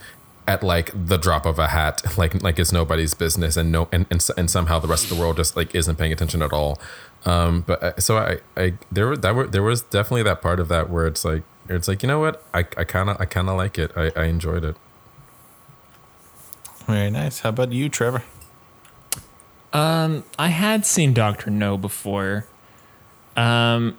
at 0.47 0.63
like 0.63 0.91
the 0.95 1.17
drop 1.17 1.45
of 1.45 1.59
a 1.59 1.67
hat, 1.67 2.01
like 2.17 2.41
like 2.41 2.57
it's 2.59 2.71
nobody's 2.71 3.13
business, 3.13 3.55
and 3.55 3.71
no, 3.71 3.87
and 3.91 4.07
and, 4.09 4.27
and 4.35 4.49
somehow 4.49 4.79
the 4.79 4.87
rest 4.87 5.09
of 5.09 5.15
the 5.15 5.21
world 5.21 5.37
just 5.37 5.55
like 5.55 5.73
isn't 5.75 5.97
paying 5.97 6.11
attention 6.11 6.41
at 6.41 6.51
all. 6.51 6.79
Um, 7.25 7.61
but 7.67 7.83
uh, 7.83 7.99
so 7.99 8.17
I, 8.17 8.39
I 8.57 8.73
there 8.91 9.07
were 9.07 9.17
that 9.17 9.35
were 9.35 9.45
there 9.45 9.63
was 9.63 9.83
definitely 9.83 10.23
that 10.23 10.41
part 10.41 10.59
of 10.59 10.67
that 10.69 10.89
where 10.89 11.05
it's 11.05 11.23
like 11.23 11.43
it's 11.69 11.87
like 11.87 12.03
you 12.03 12.07
know 12.07 12.19
what 12.19 12.43
I 12.53 12.59
I 12.59 12.83
kind 12.83 13.09
of 13.09 13.19
I 13.19 13.25
kind 13.25 13.49
of 13.49 13.57
like 13.57 13.77
it. 13.77 13.91
I, 13.95 14.11
I 14.15 14.25
enjoyed 14.25 14.63
it. 14.63 14.75
Very 16.85 17.11
nice. 17.11 17.41
How 17.41 17.49
about 17.49 17.71
you, 17.71 17.87
Trevor? 17.87 18.23
Um, 19.71 20.23
I 20.39 20.47
had 20.47 20.85
seen 20.85 21.13
Doctor 21.13 21.51
No 21.51 21.77
before. 21.77 22.47
Um, 23.37 23.95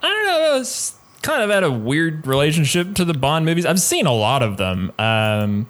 I 0.00 0.08
don't 0.08 0.26
know. 0.26 0.54
I 0.54 0.58
was 0.58 0.94
kind 1.22 1.42
of 1.42 1.50
had 1.50 1.64
a 1.64 1.72
weird 1.72 2.26
relationship 2.26 2.94
to 2.94 3.04
the 3.04 3.14
Bond 3.14 3.44
movies. 3.44 3.66
I've 3.66 3.80
seen 3.80 4.06
a 4.06 4.12
lot 4.12 4.42
of 4.42 4.56
them. 4.56 4.92
Um, 4.98 5.66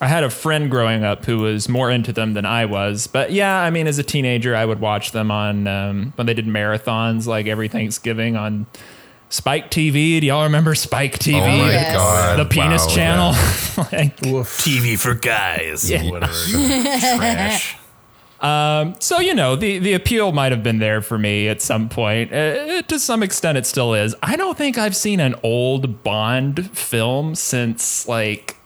I 0.00 0.08
had 0.08 0.24
a 0.24 0.30
friend 0.30 0.70
growing 0.70 1.04
up 1.04 1.24
who 1.24 1.38
was 1.38 1.68
more 1.68 1.90
into 1.90 2.12
them 2.12 2.34
than 2.34 2.44
I 2.44 2.66
was. 2.66 3.06
But 3.06 3.32
yeah, 3.32 3.60
I 3.60 3.70
mean, 3.70 3.86
as 3.86 3.98
a 3.98 4.02
teenager, 4.02 4.54
I 4.56 4.64
would 4.64 4.80
watch 4.80 5.12
them 5.12 5.30
on 5.30 5.66
um, 5.66 6.12
when 6.16 6.26
they 6.26 6.34
did 6.34 6.46
marathons, 6.46 7.26
like 7.26 7.46
every 7.46 7.68
Thanksgiving 7.68 8.36
on 8.36 8.66
Spike 9.34 9.68
TV. 9.68 10.20
Do 10.20 10.28
y'all 10.28 10.44
remember 10.44 10.76
Spike 10.76 11.18
TV? 11.18 11.42
Oh 11.42 11.58
my 11.58 11.72
Yes. 11.72 11.96
god, 11.96 12.38
the 12.38 12.44
penis 12.44 12.86
wow, 12.86 12.94
channel. 12.94 13.32
yeah. 13.32 13.88
like, 13.98 14.16
TV 14.18 14.96
for 14.96 15.14
guys. 15.14 15.90
Yeah. 15.90 16.08
Whatever. 16.08 16.32
Trash. 16.50 17.76
So 19.00 19.18
you 19.18 19.34
know 19.34 19.56
the 19.56 19.80
the 19.80 19.92
appeal 19.94 20.30
might 20.30 20.52
have 20.52 20.62
been 20.62 20.78
there 20.78 21.02
for 21.02 21.18
me 21.18 21.48
at 21.48 21.60
some 21.60 21.88
point. 21.88 22.32
Uh, 22.32 22.82
to 22.82 22.96
some 23.00 23.24
extent, 23.24 23.58
it 23.58 23.66
still 23.66 23.92
is. 23.92 24.14
I 24.22 24.36
don't 24.36 24.56
think 24.56 24.78
I've 24.78 24.94
seen 24.94 25.18
an 25.18 25.34
old 25.42 26.04
Bond 26.04 26.70
film 26.70 27.34
since 27.34 28.06
like 28.06 28.56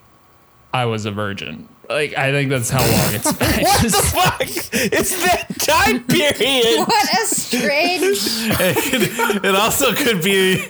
I 0.75 0.85
was 0.85 1.07
a 1.07 1.11
virgin. 1.11 1.67
Like 1.89 2.19
I 2.19 2.33
think 2.33 2.51
that's 2.51 2.69
how 2.69 2.81
long 2.81 3.15
it's 3.15 3.33
been. 3.39 3.63
what 3.63 3.83
the 3.83 3.91
fuck? 3.91 4.41
It's 4.43 5.19
that 5.23 5.47
time 5.61 6.05
period. 6.05 6.87
What 6.89 7.13
a 7.15 7.27
strange. 7.27 8.19
it, 8.61 9.45
it 9.45 9.55
also 9.55 9.95
could 9.95 10.23
be, 10.23 10.65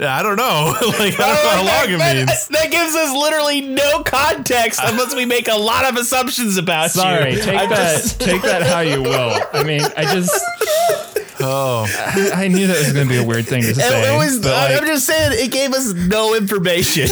I 0.00 0.22
don't 0.22 0.36
know. 0.36 0.74
like, 0.98 1.18
I 1.18 1.34
don't 1.34 1.44
know 1.44 1.50
how 1.50 1.62
oh, 1.62 1.64
long 1.64 1.94
it 1.94 1.98
that, 1.98 2.16
means. 2.16 2.48
That 2.48 2.70
gives 2.70 2.94
us 2.94 3.12
literally 3.16 3.60
no 3.62 4.02
context 4.04 4.80
unless 4.82 5.14
we 5.14 5.26
make 5.26 5.48
a 5.48 5.54
lot 5.56 5.84
of 5.84 5.96
assumptions 5.96 6.56
about 6.56 6.86
it. 6.86 6.90
Sorry, 6.90 7.34
you. 7.34 7.42
take 7.42 7.58
I'm 7.60 7.68
that 7.70 8.02
just- 8.02 8.20
take 8.20 8.42
that 8.42 8.62
how 8.62 8.80
you 8.80 9.02
will. 9.02 9.40
I 9.52 9.64
mean, 9.64 9.82
I 9.96 10.04
just 10.04 10.32
Oh, 11.42 11.86
I, 12.34 12.44
I 12.44 12.48
knew 12.48 12.66
that 12.66 12.76
was 12.78 12.92
going 12.92 13.08
to 13.08 13.12
be 13.12 13.18
a 13.18 13.24
weird 13.24 13.46
thing 13.46 13.62
to 13.62 13.70
It, 13.70 13.76
say. 13.76 14.14
it 14.14 14.16
was. 14.18 14.40
but, 14.40 14.52
like, 14.52 14.80
I'm 14.80 14.86
just 14.86 15.06
saying, 15.06 15.32
it 15.42 15.50
gave 15.50 15.72
us 15.72 15.94
no 15.94 16.34
information. 16.34 17.08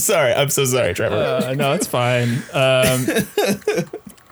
Sorry, 0.00 0.32
I'm 0.32 0.50
so 0.50 0.64
sorry, 0.64 0.94
Trevor. 0.94 1.14
Uh, 1.46 1.54
no, 1.54 1.72
it's 1.72 1.86
fine. 1.86 2.42
Um, 2.52 3.06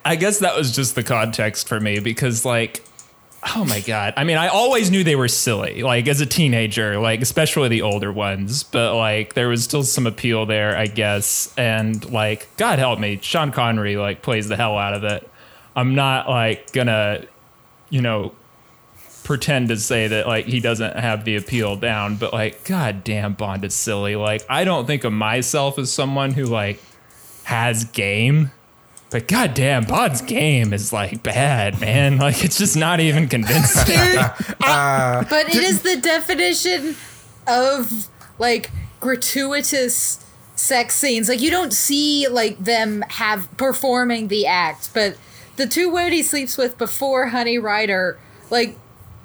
I 0.05 0.15
guess 0.15 0.39
that 0.39 0.55
was 0.55 0.75
just 0.75 0.95
the 0.95 1.03
context 1.03 1.67
for 1.67 1.79
me 1.79 1.99
because, 1.99 2.45
like, 2.45 2.83
oh 3.55 3.65
my 3.65 3.79
god. 3.81 4.13
I 4.17 4.23
mean, 4.23 4.37
I 4.37 4.47
always 4.47 4.91
knew 4.91 5.03
they 5.03 5.15
were 5.15 5.27
silly, 5.27 5.83
like 5.83 6.07
as 6.07 6.21
a 6.21 6.25
teenager, 6.25 6.99
like 6.99 7.21
especially 7.21 7.69
the 7.69 7.81
older 7.81 8.11
ones, 8.11 8.63
but 8.63 8.95
like 8.95 9.33
there 9.33 9.47
was 9.47 9.63
still 9.63 9.83
some 9.83 10.07
appeal 10.07 10.45
there, 10.45 10.77
I 10.77 10.87
guess. 10.87 11.53
And 11.57 12.09
like, 12.11 12.47
God 12.57 12.79
help 12.79 12.99
me, 12.99 13.19
Sean 13.21 13.51
Connery 13.51 13.97
like 13.97 14.21
plays 14.21 14.47
the 14.47 14.57
hell 14.57 14.77
out 14.77 14.93
of 14.93 15.03
it. 15.03 15.29
I'm 15.75 15.95
not 15.95 16.27
like 16.27 16.71
gonna, 16.73 17.25
you 17.89 18.01
know, 18.01 18.33
pretend 19.29 19.67
to 19.67 19.77
say 19.77 20.07
that 20.07 20.25
like 20.25 20.47
he 20.47 20.59
doesn't 20.59 20.97
have 20.97 21.23
the 21.23 21.35
appeal 21.35 21.75
down, 21.75 22.15
but 22.15 22.33
like, 22.33 22.63
god 22.63 23.03
damn, 23.03 23.33
Bond 23.33 23.63
is 23.63 23.75
silly. 23.75 24.15
Like, 24.15 24.43
I 24.49 24.63
don't 24.63 24.87
think 24.87 25.03
of 25.03 25.13
myself 25.13 25.77
as 25.77 25.93
someone 25.93 26.31
who 26.31 26.45
like 26.45 26.81
has 27.43 27.83
game. 27.83 28.49
But 29.11 29.27
goddamn, 29.27 29.83
Bond's 29.83 30.21
game 30.21 30.73
is 30.73 30.91
like 30.91 31.21
bad, 31.21 31.79
man. 31.79 32.17
Like 32.17 32.43
it's 32.43 32.57
just 32.57 32.75
not 32.75 33.01
even 33.01 33.27
convincing. 33.27 33.85
Dude, 33.85 34.17
I- 34.17 34.33
uh, 35.21 35.23
but 35.29 35.47
it 35.49 35.61
is 35.61 35.83
the 35.83 35.97
definition 35.97 36.95
of 37.45 38.07
like 38.39 38.71
gratuitous 38.99 40.25
sex 40.55 40.95
scenes. 40.95 41.29
Like 41.29 41.39
you 41.39 41.51
don't 41.51 41.71
see 41.71 42.27
like 42.27 42.57
them 42.57 43.03
have 43.09 43.47
performing 43.57 44.29
the 44.29 44.47
act, 44.47 44.89
but 44.95 45.17
the 45.55 45.67
two 45.67 45.91
women 45.91 46.13
he 46.13 46.23
sleeps 46.23 46.57
with 46.57 46.79
before 46.79 47.27
Honey 47.27 47.59
Ryder, 47.59 48.19
like 48.49 48.75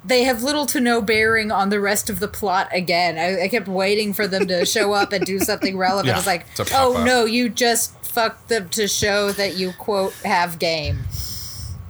they 0.05 0.23
have 0.23 0.43
little 0.43 0.65
to 0.67 0.79
no 0.79 1.01
bearing 1.01 1.51
on 1.51 1.69
the 1.69 1.79
rest 1.79 2.09
of 2.09 2.19
the 2.19 2.27
plot 2.27 2.69
again. 2.71 3.17
I, 3.17 3.45
I 3.45 3.47
kept 3.47 3.67
waiting 3.67 4.13
for 4.13 4.27
them 4.27 4.47
to 4.47 4.65
show 4.65 4.93
up 4.93 5.11
and 5.11 5.25
do 5.25 5.39
something 5.39 5.77
relevant. 5.77 6.13
I 6.13 6.17
was 6.17 6.27
like, 6.27 6.45
oh 6.73 6.97
up. 6.97 7.05
no, 7.05 7.25
you 7.25 7.49
just 7.49 7.97
fucked 8.05 8.49
them 8.49 8.69
to 8.69 8.87
show 8.87 9.31
that 9.31 9.55
you 9.55 9.73
quote 9.73 10.13
have 10.23 10.59
game. 10.59 10.99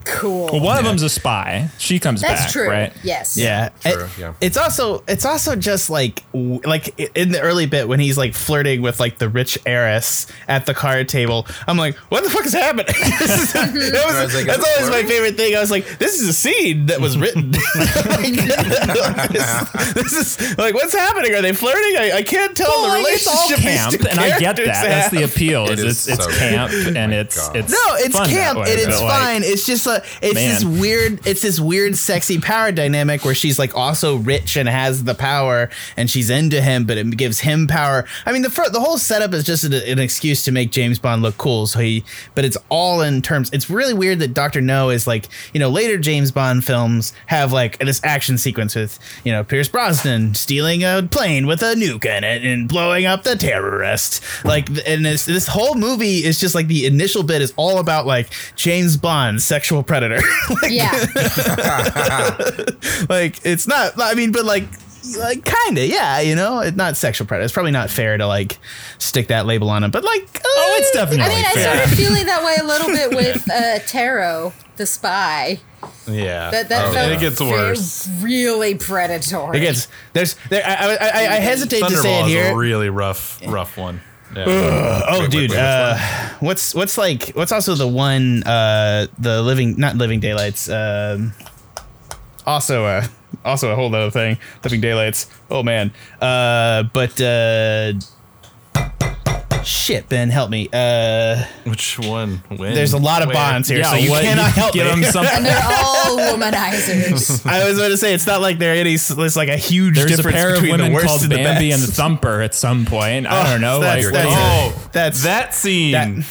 Cool. 0.05 0.45
well, 0.51 0.61
one 0.61 0.77
of 0.77 0.85
them's 0.85 1.01
a 1.03 1.09
spy. 1.09 1.69
She 1.77 1.99
comes 1.99 2.21
back. 2.21 2.31
That's 2.31 2.43
back, 2.45 2.51
true. 2.51 2.69
right? 2.69 2.93
Yes. 3.03 3.37
Yeah, 3.37 3.69
True, 3.81 4.03
It- 4.05 4.09
yeah. 4.19 4.33
It's 4.39 4.55
also 4.57 5.03
it's 5.07 5.25
also 5.25 5.55
just 5.55 5.89
like 5.89 6.23
w- 6.31 6.61
like 6.63 6.97
in 7.17 7.31
the 7.31 7.41
early 7.41 7.65
bit 7.65 7.87
when 7.87 7.99
he's 7.99 8.17
like 8.17 8.33
flirting 8.35 8.81
with 8.81 8.99
like 8.99 9.17
the 9.17 9.27
rich 9.29 9.57
heiress 9.65 10.27
at 10.47 10.65
the 10.67 10.73
card 10.73 11.09
table. 11.09 11.47
I'm 11.67 11.77
like, 11.77 11.95
what 12.11 12.23
the 12.23 12.29
fuck 12.29 12.45
is 12.45 12.53
happening? 12.53 12.85
That 12.95 14.03
was, 14.05 14.15
was 14.25 14.35
like, 14.35 14.45
that's 14.45 14.59
it 14.63 14.79
always 14.79 14.89
my 15.03 15.07
favorite 15.09 15.35
thing. 15.37 15.55
I 15.55 15.59
was 15.59 15.71
like, 15.71 15.97
this 15.97 16.21
is 16.21 16.27
a 16.29 16.33
scene 16.33 16.85
that 16.87 17.01
was 17.01 17.17
written. 17.17 17.51
Like, 17.75 18.33
this, 19.29 19.93
this 19.93 20.13
is 20.39 20.57
like 20.57 20.73
what's 20.73 20.93
happening? 20.93 21.33
Are 21.33 21.41
they 21.41 21.53
flirting? 21.53 21.97
I, 21.97 22.11
I 22.17 22.23
can't 22.23 22.55
tell 22.55 22.67
Well, 22.69 22.97
the 22.97 23.03
like, 23.03 23.13
it's 23.13 23.27
all 23.27 23.49
relationship. 23.49 24.01
camp, 24.01 24.11
and 24.11 24.19
I 24.19 24.29
get 24.39 24.55
characters 24.57 24.65
that. 24.67 24.83
That's 24.87 25.09
the 25.11 25.23
appeal. 25.23 25.65
It 25.69 25.79
Is 25.79 26.07
is 26.07 26.07
it's 26.07 26.25
it's 26.27 26.37
camp 26.39 26.71
and 26.95 27.13
Oh 27.13 27.17
it's 27.19 27.47
God. 27.47 27.55
it's 27.57 27.71
No, 27.71 27.77
it's 27.95 28.15
fun 28.15 28.29
camp 28.29 28.59
way, 28.59 28.71
and 28.71 28.79
it's 28.79 29.01
like, 29.01 29.21
fine. 29.21 29.41
It's 29.43 29.65
just 29.65 29.85
it's 30.21 30.33
this 30.33 30.63
weird 30.63 31.25
it's 31.25 31.41
this 31.41 31.59
weird 31.59 31.95
sexy 31.95 32.39
power 32.39 32.71
dynamic 32.71 33.25
where 33.25 33.35
she's 33.35 33.59
like 33.59 33.75
also 33.75 34.17
rich 34.17 34.55
and 34.57 34.67
has 34.67 35.03
the 35.03 35.15
power 35.15 35.69
and 35.97 36.09
she's 36.09 36.29
into 36.29 36.61
him, 36.61 36.85
but 36.85 36.97
it 36.97 37.17
gives 37.17 37.39
him 37.39 37.67
power. 37.67 38.05
I 38.25 38.31
mean 38.31 38.41
the 38.41 38.49
fir- 38.49 38.69
the 38.69 38.79
whole 38.79 38.97
setup 38.97 39.33
is 39.33 39.43
just 39.43 39.63
an, 39.63 39.73
an 39.73 39.99
excuse 39.99 40.43
to 40.43 40.51
make 40.51 40.71
James 40.71 40.99
Bond 40.99 41.21
look 41.21 41.37
cool. 41.37 41.67
So 41.67 41.79
he, 41.79 42.03
but 42.33 42.45
it's 42.45 42.57
all 42.69 43.01
in 43.01 43.21
terms. 43.21 43.49
It's 43.51 43.69
really 43.69 43.93
weird 43.93 44.19
that 44.19 44.33
Doctor 44.33 44.61
No 44.61 44.89
is 44.89 45.07
like 45.07 45.27
you 45.53 45.59
know 45.59 45.69
later 45.69 45.97
James 45.97 46.31
Bond 46.31 46.63
films 46.63 47.13
have 47.27 47.51
like 47.51 47.77
this 47.79 48.01
action 48.03 48.37
sequence 48.37 48.75
with 48.75 48.99
you 49.23 49.31
know 49.31 49.43
Pierce 49.43 49.69
Brosnan 49.69 50.33
stealing 50.33 50.83
a 50.83 51.07
plane 51.09 51.47
with 51.47 51.61
a 51.61 51.75
nuke 51.75 52.05
in 52.05 52.23
it 52.23 52.43
and 52.45 52.67
blowing 52.67 53.05
up 53.05 53.23
the 53.23 53.35
terrorist. 53.35 54.23
Like 54.43 54.69
and 54.87 55.05
this 55.05 55.25
this 55.25 55.47
whole 55.47 55.75
movie 55.75 56.23
is 56.23 56.39
just 56.39 56.55
like 56.55 56.67
the 56.67 56.85
initial 56.85 57.23
bit 57.23 57.41
is 57.41 57.53
all 57.55 57.79
about 57.79 58.05
like 58.05 58.29
James 58.55 58.97
Bond 58.97 59.41
sexual 59.41 59.83
predator. 59.85 60.19
like, 60.61 60.71
Yeah. 60.71 60.91
like 63.09 63.45
it's 63.45 63.67
not 63.67 63.93
I 64.01 64.13
mean 64.15 64.31
but 64.31 64.45
like 64.45 64.67
like 65.19 65.45
kind 65.45 65.77
of 65.77 65.85
yeah 65.85 66.19
you 66.19 66.35
know 66.35 66.61
it's 66.61 66.75
not 66.75 66.97
sexual 66.97 67.27
predator 67.27 67.45
it's 67.45 67.53
probably 67.53 67.71
not 67.71 67.91
fair 67.91 68.17
to 68.17 68.25
like 68.25 68.57
stick 68.97 69.27
that 69.27 69.45
label 69.45 69.69
on 69.69 69.83
him 69.83 69.91
but 69.91 70.03
like 70.03 70.23
uh, 70.23 70.39
Oh, 70.57 70.77
it's 70.79 70.91
definitely 70.91 71.25
I 71.25 71.29
mean, 71.29 71.45
I 71.45 71.51
fair. 71.51 71.75
started 71.75 71.95
feeling 71.95 72.25
that 72.25 72.43
way 72.43 72.55
a 72.59 72.63
little 72.63 72.87
bit 72.87 73.09
with 73.15 73.49
uh, 73.51 73.79
Taro, 73.85 74.53
the 74.77 74.85
spy. 74.85 75.59
Yeah. 76.07 76.49
That 76.49 76.69
that 76.69 76.85
Oh, 76.87 76.93
felt 76.93 77.11
it 77.11 77.19
gets 77.19 77.39
worse. 77.39 78.07
really 78.21 78.75
predatory. 78.75 79.57
it 79.57 79.61
gets 79.61 79.87
there's 80.13 80.35
there 80.49 80.63
I, 80.65 80.73
I, 80.73 80.95
I 80.95 81.35
I 81.35 81.39
hesitate 81.39 81.81
to 81.81 81.97
say 81.97 82.19
it 82.19 82.23
Thunderball 82.23 82.25
is 82.25 82.31
here 82.31 82.51
a 82.51 82.55
really 82.55 82.89
rough, 82.89 83.41
rough 83.45 83.77
one. 83.77 84.01
Yeah. 84.35 84.45
Oh, 85.07 85.19
Wait, 85.21 85.31
dude. 85.31 85.41
wait, 85.41 85.49
which 85.51 85.59
uh, 85.59 85.97
what's 86.39 86.73
what's 86.75 86.97
like? 86.97 87.29
What's 87.35 87.51
also 87.51 87.75
the 87.75 87.87
one? 87.87 88.43
Uh, 88.43 89.07
the 89.19 89.41
living, 89.41 89.77
not 89.77 89.95
living 89.97 90.19
daylights. 90.19 90.69
Um, 90.69 91.33
also, 92.45 92.85
uh, 92.85 93.05
also 93.43 93.71
a 93.71 93.75
whole 93.75 93.93
other 93.93 94.11
thing. 94.11 94.37
Living 94.63 94.81
daylights. 94.81 95.27
Oh 95.49 95.63
man. 95.63 95.93
Uh, 96.21 96.83
but 96.93 97.19
uh, 97.21 97.93
shit, 99.65 100.07
Ben, 100.09 100.29
help 100.29 100.49
me. 100.49 100.69
Uh, 100.71 101.43
Which 101.65 101.99
one? 101.99 102.43
When? 102.55 102.73
there's 102.73 102.93
a 102.93 102.97
lot 102.97 103.21
of 103.21 103.27
Where? 103.27 103.35
bonds 103.35 103.67
here, 103.67 103.79
yeah, 103.79 103.91
so 103.91 103.95
you 103.97 104.09
what- 104.11 104.23
cannot 104.23 104.51
help 104.53 104.73
give 104.73 104.85
me. 104.95 105.01
them 105.01 105.11
something. 105.11 105.35
and 105.35 105.45
they're 105.45 105.61
all 105.63 106.17
womanizers. 106.17 107.45
I 107.49 107.67
was 107.67 107.77
going 107.77 107.91
to 107.91 107.97
say 107.97 108.13
it's 108.13 108.27
not 108.27 108.41
like 108.41 108.57
there 108.59 108.73
are 108.73 108.77
any. 108.77 108.95
There's 108.97 109.35
like 109.35 109.49
a 109.49 109.57
huge 109.57 109.95
There's 109.95 110.11
a 110.11 110.15
difference 110.17 110.37
pair 110.37 110.49
of 110.55 110.61
between 110.61 110.77
the 110.77 110.83
women 110.83 110.93
worst 110.93 111.07
called 111.07 111.21
and 111.23 111.31
the 111.31 111.35
Bambi 111.37 111.69
best. 111.71 111.85
and 111.87 111.93
Thumper 111.93 112.41
at 112.41 112.53
some 112.55 112.85
point. 112.85 113.27
I 113.27 113.51
don't 113.51 113.61
know. 113.61 113.79
that's- 113.79 114.05
like, 114.05 114.13
that's- 114.13 114.33
what- 114.33 114.75
Oh, 114.85 114.89
That's- 114.93 115.23
that 115.23 115.53
scene. 115.53 115.91
that- 115.93 116.25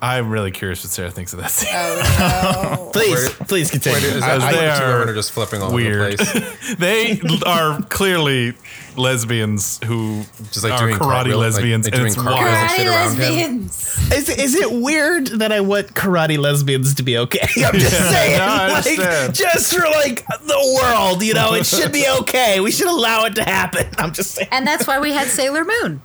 I'm 0.00 0.30
really 0.30 0.52
curious 0.52 0.84
what 0.84 0.92
Sarah 0.92 1.10
thinks 1.10 1.32
of 1.32 1.40
that 1.40 1.50
scene. 1.50 1.70
Oh, 1.74 2.90
please, 2.92 3.10
Where- 3.36 3.46
please 3.48 3.68
continue. 3.68 3.98
Wait, 3.98 4.04
is 4.16 4.22
I 4.22 4.28
that 4.28 4.34
was 4.36 4.44
like 4.44 4.54
there. 4.54 4.78
two 4.78 4.84
women 4.86 5.08
are 5.08 5.14
just 5.14 5.32
flipping 5.32 5.60
all 5.60 5.72
Weird. 5.72 6.00
over 6.00 6.10
the 6.10 6.24
place? 6.24 6.76
they 6.76 7.20
are 7.44 7.82
clearly 7.82 8.54
lesbians 8.98 9.80
who 9.84 10.24
Just 10.50 10.64
like 10.64 10.72
are 10.74 10.78
doing 10.88 10.96
karate 10.96 11.24
cartwheel- 11.24 11.38
like- 11.38 11.52
lesbians, 11.54 11.86
like 11.86 11.94
and 11.94 12.00
doing 12.00 12.06
it's 12.12 12.16
cartwheels 12.16 12.46
and 12.56 12.68
karate 12.70 12.76
shit 12.76 12.86
around 12.86 13.16
him. 13.16 13.66
lesbians. 13.66 14.12
Is, 14.12 14.28
is 14.38 14.54
it 14.54 14.72
weird 14.72 15.26
that 15.38 15.52
I 15.52 15.60
want 15.60 15.94
karate 15.94 16.38
lesbians 16.38 16.94
to 16.94 17.02
be 17.02 17.16
okay? 17.18 17.40
I'm 17.64 17.78
just 17.78 18.10
saying, 18.10 18.38
No, 18.38 18.44
I 18.44 18.68
like, 18.68 18.86
understand. 18.86 19.34
just 19.34 19.72
for 19.74 19.82
like 19.82 20.26
the 20.26 20.80
world, 20.82 21.22
you 21.22 21.34
know, 21.34 21.54
it 21.54 21.66
should 21.66 21.92
be 21.92 22.06
okay. 22.20 22.60
We 22.60 22.70
should 22.70 22.88
allow 22.88 23.24
it 23.24 23.34
to 23.36 23.44
happen. 23.44 23.86
I'm 23.98 24.12
just 24.12 24.32
saying. 24.32 24.48
And 24.52 24.66
that's 24.66 24.86
why 24.86 24.98
we 25.00 25.12
had 25.12 25.28
Sailor 25.28 25.64
Moon. 25.64 26.02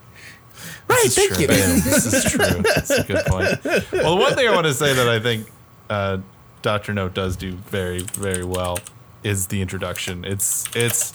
Right, 0.87 0.99
This 1.03 1.17
is 1.17 1.27
thank 1.27 1.33
true. 1.33 1.41
you. 1.41 1.47
this 1.81 2.05
is 2.13 2.31
true. 2.31 2.61
That's 2.61 2.89
a 2.91 3.03
good 3.03 3.25
point. 3.25 3.63
Well, 3.93 4.15
the 4.15 4.21
one 4.21 4.35
thing 4.35 4.47
I 4.47 4.51
want 4.53 4.67
to 4.67 4.73
say 4.73 4.93
that 4.93 5.07
I 5.07 5.19
think 5.19 5.47
uh, 5.89 6.17
Doctor 6.61 6.93
No 6.93 7.07
does 7.09 7.37
do 7.37 7.53
very, 7.53 8.01
very 8.01 8.43
well 8.43 8.79
is 9.23 9.47
the 9.47 9.61
introduction. 9.61 10.25
It's 10.25 10.65
it's 10.75 11.13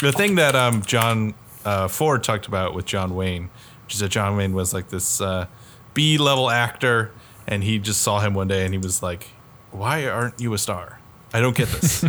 the 0.00 0.12
thing 0.12 0.36
that 0.36 0.54
um, 0.54 0.82
John 0.82 1.34
uh, 1.64 1.88
Ford 1.88 2.22
talked 2.22 2.46
about 2.46 2.74
with 2.74 2.84
John 2.84 3.14
Wayne, 3.14 3.50
which 3.84 3.94
is 3.94 4.00
that 4.00 4.10
John 4.10 4.36
Wayne 4.36 4.54
was 4.54 4.72
like 4.72 4.88
this 4.88 5.20
uh, 5.20 5.46
B 5.94 6.18
level 6.18 6.50
actor, 6.50 7.12
and 7.46 7.64
he 7.64 7.78
just 7.78 8.02
saw 8.02 8.20
him 8.20 8.34
one 8.34 8.48
day 8.48 8.64
and 8.64 8.74
he 8.74 8.78
was 8.78 9.02
like, 9.02 9.28
"Why 9.70 10.06
aren't 10.06 10.40
you 10.40 10.54
a 10.54 10.58
star?" 10.58 10.98
I 11.32 11.40
don't 11.40 11.56
get 11.56 11.68
this. 11.68 12.04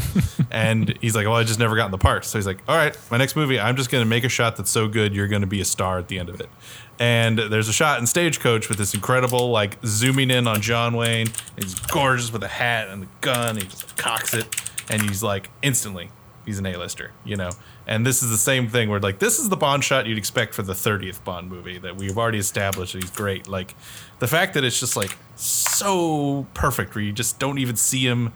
and 0.52 0.98
he's 1.02 1.16
like, 1.16 1.26
Well, 1.26 1.36
I 1.36 1.44
just 1.44 1.60
never 1.60 1.76
got 1.76 1.86
in 1.86 1.92
the 1.92 1.98
part. 1.98 2.26
So 2.26 2.38
he's 2.38 2.48
like, 2.48 2.60
All 2.68 2.76
right, 2.76 2.98
my 3.12 3.18
next 3.18 3.36
movie, 3.36 3.60
I'm 3.60 3.76
just 3.76 3.90
going 3.90 4.04
to 4.04 4.10
make 4.10 4.24
a 4.24 4.30
shot 4.30 4.56
that's 4.56 4.70
so 4.70 4.88
good, 4.88 5.14
you're 5.14 5.28
going 5.28 5.42
to 5.42 5.48
be 5.48 5.62
a 5.62 5.66
star 5.66 6.00
at 6.00 6.08
the 6.08 6.20
end 6.20 6.30
of 6.30 6.40
it. 6.40 6.50
And 7.00 7.38
there's 7.38 7.70
a 7.70 7.74
shot 7.74 8.00
in 8.00 8.08
Stagecoach 8.08 8.68
with 8.68 8.78
this 8.78 8.94
incredible, 8.94 9.52
like, 9.52 9.78
zooming 9.86 10.32
in 10.32 10.48
on 10.48 10.62
John 10.62 10.96
Wayne. 10.96 11.28
He's 11.58 11.76
gorgeous 11.76 12.32
with 12.32 12.44
a 12.44 12.48
hat 12.48 12.90
and 12.90 13.04
the 13.04 13.08
gun. 13.22 13.56
He 13.56 13.64
just 13.64 13.96
cocks 13.96 14.34
it. 14.34 14.54
And 14.90 15.02
he's 15.02 15.24
like, 15.24 15.50
instantly, 15.62 16.10
he's 16.46 16.60
an 16.60 16.66
A-lister, 16.66 17.12
you 17.24 17.36
know? 17.36 17.52
And 17.88 18.06
this 18.06 18.24
is 18.24 18.30
the 18.30 18.38
same 18.38 18.68
thing 18.68 18.90
where, 18.90 19.00
like, 19.00 19.20
this 19.20 19.40
is 19.40 19.50
the 19.50 19.58
Bond 19.58 19.84
shot 19.84 20.06
you'd 20.06 20.18
expect 20.18 20.54
for 20.54 20.62
the 20.62 20.74
30th 20.74 21.24
Bond 21.24 21.50
movie 21.50 21.78
that 21.78 21.96
we've 21.96 22.18
already 22.18 22.40
established 22.40 22.94
that 22.94 23.02
he's 23.02 23.12
great. 23.12 23.48
Like, 23.48 23.76
the 24.20 24.28
fact 24.28 24.54
that 24.54 24.64
it's 24.64 24.80
just, 24.80 24.96
like, 24.96 25.18
so 25.36 26.48
perfect 26.54 26.96
where 26.96 27.04
you 27.04 27.12
just 27.12 27.40
don't 27.40 27.58
even 27.58 27.76
see 27.76 28.06
him 28.06 28.34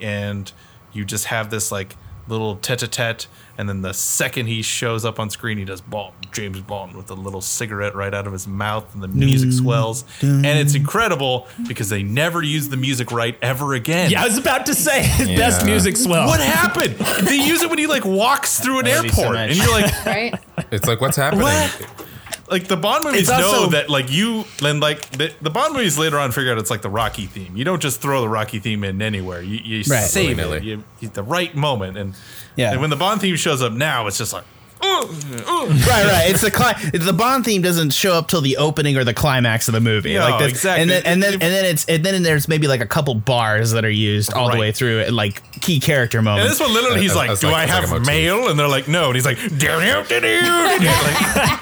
and 0.00 0.52
you 0.92 1.04
just 1.04 1.26
have 1.26 1.50
this 1.50 1.70
like 1.72 1.96
little 2.28 2.56
tete-a-tete 2.56 3.26
and 3.56 3.68
then 3.68 3.82
the 3.82 3.92
second 3.92 4.46
he 4.46 4.62
shows 4.62 5.04
up 5.04 5.20
on 5.20 5.30
screen 5.30 5.58
he 5.58 5.64
does 5.64 5.80
Bond, 5.80 6.14
James 6.32 6.60
Bond 6.60 6.96
with 6.96 7.10
a 7.10 7.14
little 7.14 7.40
cigarette 7.40 7.94
right 7.94 8.12
out 8.12 8.26
of 8.26 8.32
his 8.32 8.48
mouth 8.48 8.92
and 8.94 9.02
the 9.02 9.08
music 9.08 9.50
mm. 9.50 9.58
swells 9.58 10.04
and 10.22 10.46
it's 10.46 10.74
incredible 10.74 11.46
because 11.68 11.88
they 11.88 12.02
never 12.02 12.42
use 12.42 12.68
the 12.68 12.76
music 12.76 13.12
right 13.12 13.36
ever 13.42 13.74
again. 13.74 14.10
yeah, 14.10 14.22
I 14.22 14.26
was 14.26 14.38
about 14.38 14.66
to 14.66 14.74
say 14.74 15.02
his 15.02 15.28
best 15.38 15.64
music 15.64 15.96
swell. 15.96 16.26
What 16.26 16.40
happened? 16.40 16.94
they 17.26 17.36
use 17.36 17.62
it 17.62 17.68
when 17.70 17.78
he 17.78 17.86
like 17.86 18.04
walks 18.04 18.60
through 18.60 18.80
an 18.80 18.86
love 18.86 19.04
you 19.04 19.10
so 19.10 19.22
airport 19.22 19.36
much. 19.36 19.50
and 19.50 19.58
you're 19.58 19.72
like 19.72 20.04
Right? 20.06 20.34
It's 20.70 20.86
like 20.86 21.00
what's 21.00 21.16
happening? 21.16 21.44
What? 21.44 22.06
Like 22.48 22.68
the 22.68 22.76
Bond 22.76 23.04
movies 23.04 23.28
It's 23.28 23.30
know 23.30 23.46
also- 23.46 23.70
that 23.70 23.88
like 23.90 24.10
you 24.12 24.44
and 24.62 24.80
like 24.80 25.08
the, 25.10 25.32
the 25.40 25.50
Bond 25.50 25.74
movies 25.74 25.98
later 25.98 26.18
on 26.18 26.30
figure 26.32 26.52
out 26.52 26.58
it's 26.58 26.70
like 26.70 26.82
the 26.82 26.90
Rocky 26.90 27.26
theme. 27.26 27.56
You 27.56 27.64
don't 27.64 27.80
just 27.80 28.00
throw 28.00 28.20
the 28.20 28.28
Rocky 28.28 28.58
theme 28.58 28.84
in 28.84 29.00
anywhere. 29.02 29.40
You, 29.42 29.58
you 29.58 29.78
Right. 29.90 30.04
save 30.04 30.38
it 30.38 30.46
Willy-nilly. 30.46 30.66
you, 30.66 30.84
you- 31.00 31.08
the 31.08 31.22
right 31.22 31.54
moment. 31.54 31.96
And 31.96 32.14
Yeah. 32.56 32.72
and 32.72 32.80
when 32.80 32.90
the 32.90 32.96
Bond 32.96 33.20
theme 33.20 33.36
shows 33.36 33.62
up 33.62 33.72
now, 33.72 34.06
it's 34.06 34.18
just 34.18 34.32
like 34.32 34.44
"Ugh, 34.44 34.44
ugh." 34.44 34.63
Mm, 34.80 35.04
mm. 35.06 35.86
right, 35.86 36.04
right. 36.04 36.30
It's 36.30 36.42
the 36.42 36.50
cli- 36.50 36.74
the 36.98 37.12
Bond 37.12 37.44
theme 37.44 37.62
doesn't 37.62 37.90
show 37.94 38.12
up 38.12 38.28
till 38.28 38.40
the 38.42 38.58
opening 38.58 38.96
or 38.96 39.04
the 39.04 39.14
climax 39.14 39.66
of 39.68 39.72
the 39.74 39.80
movie. 39.80 40.14
No, 40.14 40.20
like 40.20 40.32
that's- 40.34 40.50
exactly. 40.50 40.82
And 40.82 40.90
then 40.90 41.02
and 41.06 41.22
then 41.22 41.32
and 41.34 41.40
then 41.42 41.64
it's 41.64 41.84
and 41.86 42.04
then 42.04 42.22
there's 42.22 42.48
maybe 42.48 42.68
like 42.68 42.80
a 42.82 42.86
couple 42.86 43.14
bars 43.14 43.70
that 43.72 43.84
are 43.84 43.90
used 43.90 44.32
all 44.34 44.50
the 44.50 44.58
way 44.58 44.72
through, 44.72 45.00
and 45.02 45.16
like 45.16 45.42
key 45.62 45.80
character 45.80 46.20
moments. 46.20 46.44
And 46.44 46.52
this 46.52 46.60
one, 46.60 46.72
literally, 46.74 47.00
he's 47.00 47.12
As- 47.12 47.16
like, 47.16 47.30
as 47.30 47.40
"Do 47.40 47.46
like- 47.48 47.56
I 47.56 47.64
as 47.64 47.90
like 47.90 47.98
have 48.00 48.06
mail?" 48.06 48.48
And 48.48 48.58
they're 48.58 48.68
like, 48.68 48.86
"No." 48.88 49.06
And 49.06 49.14
he's 49.14 49.24
like, 49.24 49.38
"Down, 49.58 49.80
down, 49.80 50.06
down, 50.06 50.22
down, 50.22 50.80
down." 50.80 51.04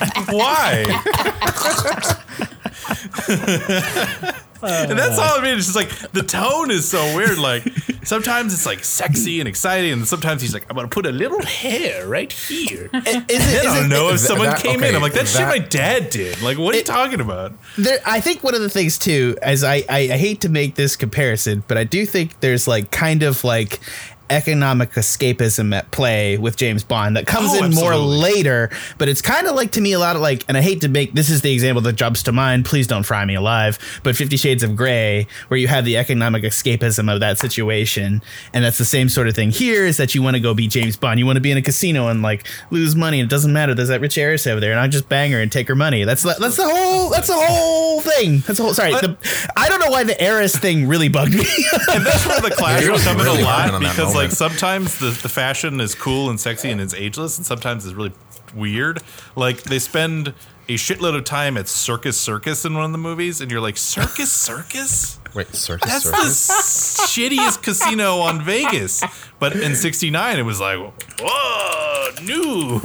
Like, 0.02 0.28
why? 0.28 0.84
and 4.62 4.98
that's 4.98 5.18
oh. 5.18 5.22
all 5.22 5.38
I 5.38 5.42
mean. 5.42 5.56
It's 5.56 5.66
just 5.66 5.76
like 5.76 5.90
the 6.12 6.22
tone 6.22 6.70
is 6.70 6.88
so 6.88 7.16
weird. 7.16 7.38
Like 7.38 7.64
sometimes 8.04 8.52
it's 8.54 8.66
like 8.66 8.84
sexy 8.84 9.40
and 9.40 9.48
exciting, 9.48 9.92
and 9.92 10.06
sometimes 10.06 10.42
he's 10.42 10.54
like, 10.54 10.66
"I'm 10.68 10.76
gonna 10.76 10.88
put 10.88 11.06
a 11.06 11.12
little 11.12 11.42
hair 11.42 12.06
right 12.06 12.32
here." 12.32 12.90
Is 12.92 13.02
it, 13.06 13.60
I 13.60 13.62
don't 13.62 13.86
it- 13.86 13.88
know 13.88 14.10
if 14.10 14.20
someone 14.20 14.48
that- 14.48 14.62
came 14.62 14.82
in. 14.82 14.94
I'm 14.94 15.02
like, 15.02 15.14
that, 15.14 15.28
shit 15.28 15.46
my 15.46 15.58
dad 15.58 16.10
did. 16.10 16.40
Like, 16.42 16.58
what 16.58 16.74
are 16.74 16.78
you 16.78 16.84
talking 16.84 17.20
about? 17.20 17.52
there, 17.76 17.98
I 18.06 18.20
think 18.20 18.42
one 18.42 18.54
of 18.54 18.60
the 18.60 18.70
things 18.70 18.98
too, 18.98 19.36
as 19.42 19.64
I, 19.64 19.76
I, 19.88 20.10
I 20.12 20.16
hate 20.16 20.40
to 20.42 20.48
make 20.48 20.74
this 20.74 20.96
comparison, 20.96 21.64
but 21.68 21.78
I 21.78 21.84
do 21.84 22.06
think 22.06 22.40
there's 22.40 22.68
like 22.68 22.90
kind 22.90 23.22
of 23.22 23.44
like 23.44 23.80
economic 24.32 24.92
escapism 24.92 25.74
at 25.74 25.90
play 25.90 26.38
with 26.38 26.56
James 26.56 26.82
Bond 26.84 27.16
that 27.16 27.26
comes 27.26 27.50
Oh, 27.52 27.64
in 27.64 27.74
more 27.74 27.94
later, 27.96 28.70
but 28.98 29.08
it's 29.08 29.20
kind 29.22 29.46
of 29.46 29.54
like 29.54 29.72
to 29.72 29.80
me 29.80 29.92
a 29.92 29.98
lot 29.98 30.16
of 30.16 30.22
like, 30.22 30.44
and 30.48 30.56
I 30.56 30.62
hate 30.62 30.80
to 30.80 30.88
make 30.88 31.12
this 31.12 31.28
is 31.30 31.42
the 31.42 31.52
example 31.52 31.82
that 31.82 31.92
jumps 31.94 32.22
to 32.24 32.32
mind. 32.32 32.64
Please 32.64 32.86
don't 32.86 33.02
fry 33.04 33.24
me 33.24 33.34
alive, 33.34 33.78
but 34.02 34.16
Fifty 34.16 34.36
Shades 34.36 34.62
of 34.62 34.74
Grey, 34.74 35.26
where 35.48 35.58
you 35.60 35.68
have 35.68 35.84
the 35.84 35.96
economic 35.96 36.42
escapism 36.44 37.12
of 37.12 37.20
that 37.20 37.38
situation, 37.38 38.22
and 38.52 38.64
that's 38.64 38.78
the 38.78 38.84
same 38.84 39.08
sort 39.08 39.28
of 39.28 39.34
thing 39.34 39.50
here. 39.50 39.84
Is 39.86 39.98
that 39.98 40.14
you 40.14 40.22
want 40.22 40.34
to 40.36 40.40
go 40.40 40.54
be 40.54 40.66
James 40.68 40.96
Bond, 40.96 41.18
you 41.18 41.26
want 41.26 41.36
to 41.36 41.40
be 41.40 41.50
in 41.50 41.58
a 41.58 41.62
casino 41.62 42.08
and 42.08 42.22
like 42.22 42.46
lose 42.70 42.96
money, 42.96 43.20
and 43.20 43.26
it 43.28 43.30
doesn't 43.30 43.52
matter. 43.52 43.74
There's 43.74 43.88
that 43.88 44.00
rich 44.00 44.16
heiress 44.16 44.46
over 44.46 44.60
there, 44.60 44.70
and 44.72 44.80
I 44.80 44.88
just 44.88 45.08
bang 45.08 45.30
her 45.32 45.40
and 45.40 45.52
take 45.52 45.68
her 45.68 45.74
money. 45.76 46.04
That's 46.04 46.22
the- 46.22 46.36
that's 46.40 46.56
the 46.56 46.68
whole 46.68 47.10
that's 47.10 47.28
the 47.28 47.34
whole 47.34 48.00
thing. 48.00 48.38
That's 48.40 48.56
the 48.58 48.64
whole. 48.64 48.74
Sorry, 48.74 48.92
the, 48.92 49.16
I 49.56 49.68
don't 49.68 49.80
know 49.80 49.90
why 49.90 50.04
the 50.04 50.18
heiress 50.20 50.56
thing 50.56 50.86
really 50.88 51.08
bugged 51.08 51.34
me. 51.34 51.44
And 51.90 52.04
that's 52.06 52.26
where 52.26 52.40
the 52.40 52.50
clash 52.56 52.82
You're 52.82 52.94
in 52.94 53.16
really 53.18 53.42
a 53.42 53.44
lot 53.44 53.70
on 53.70 53.82
that 53.82 53.94
because, 53.96 54.14
like, 54.14 54.21
moment. 54.22 54.32
sometimes 54.36 54.98
the, 54.98 55.10
the 55.22 55.28
fashion 55.28 55.80
is 55.80 55.94
cool 55.94 56.30
and 56.30 56.40
sexy 56.40 56.70
and 56.70 56.80
it's 56.80 56.94
ageless, 56.94 57.36
and 57.36 57.46
sometimes 57.46 57.84
it's 57.86 57.94
really 57.94 58.12
weird. 58.54 59.02
Like, 59.36 59.62
they 59.62 59.78
spend 59.78 60.34
a 60.68 60.74
shitload 60.74 61.16
of 61.16 61.24
time 61.24 61.56
at 61.56 61.68
Circus 61.68 62.20
Circus 62.20 62.64
in 62.64 62.74
one 62.74 62.84
of 62.84 62.92
the 62.92 62.98
movies, 62.98 63.40
and 63.40 63.50
you're 63.50 63.60
like, 63.60 63.76
Circus 63.76 64.30
Circus? 64.30 65.18
Wait, 65.34 65.54
circus, 65.54 65.90
That's 65.90 66.04
circus. 66.04 66.96
the 66.96 67.02
shittiest 67.04 67.62
casino 67.62 68.18
on 68.18 68.44
Vegas. 68.44 69.02
But 69.38 69.56
in 69.56 69.74
'69, 69.74 70.38
it 70.38 70.42
was 70.42 70.60
like, 70.60 70.78
whoa, 71.20 72.10
new, 72.22 72.80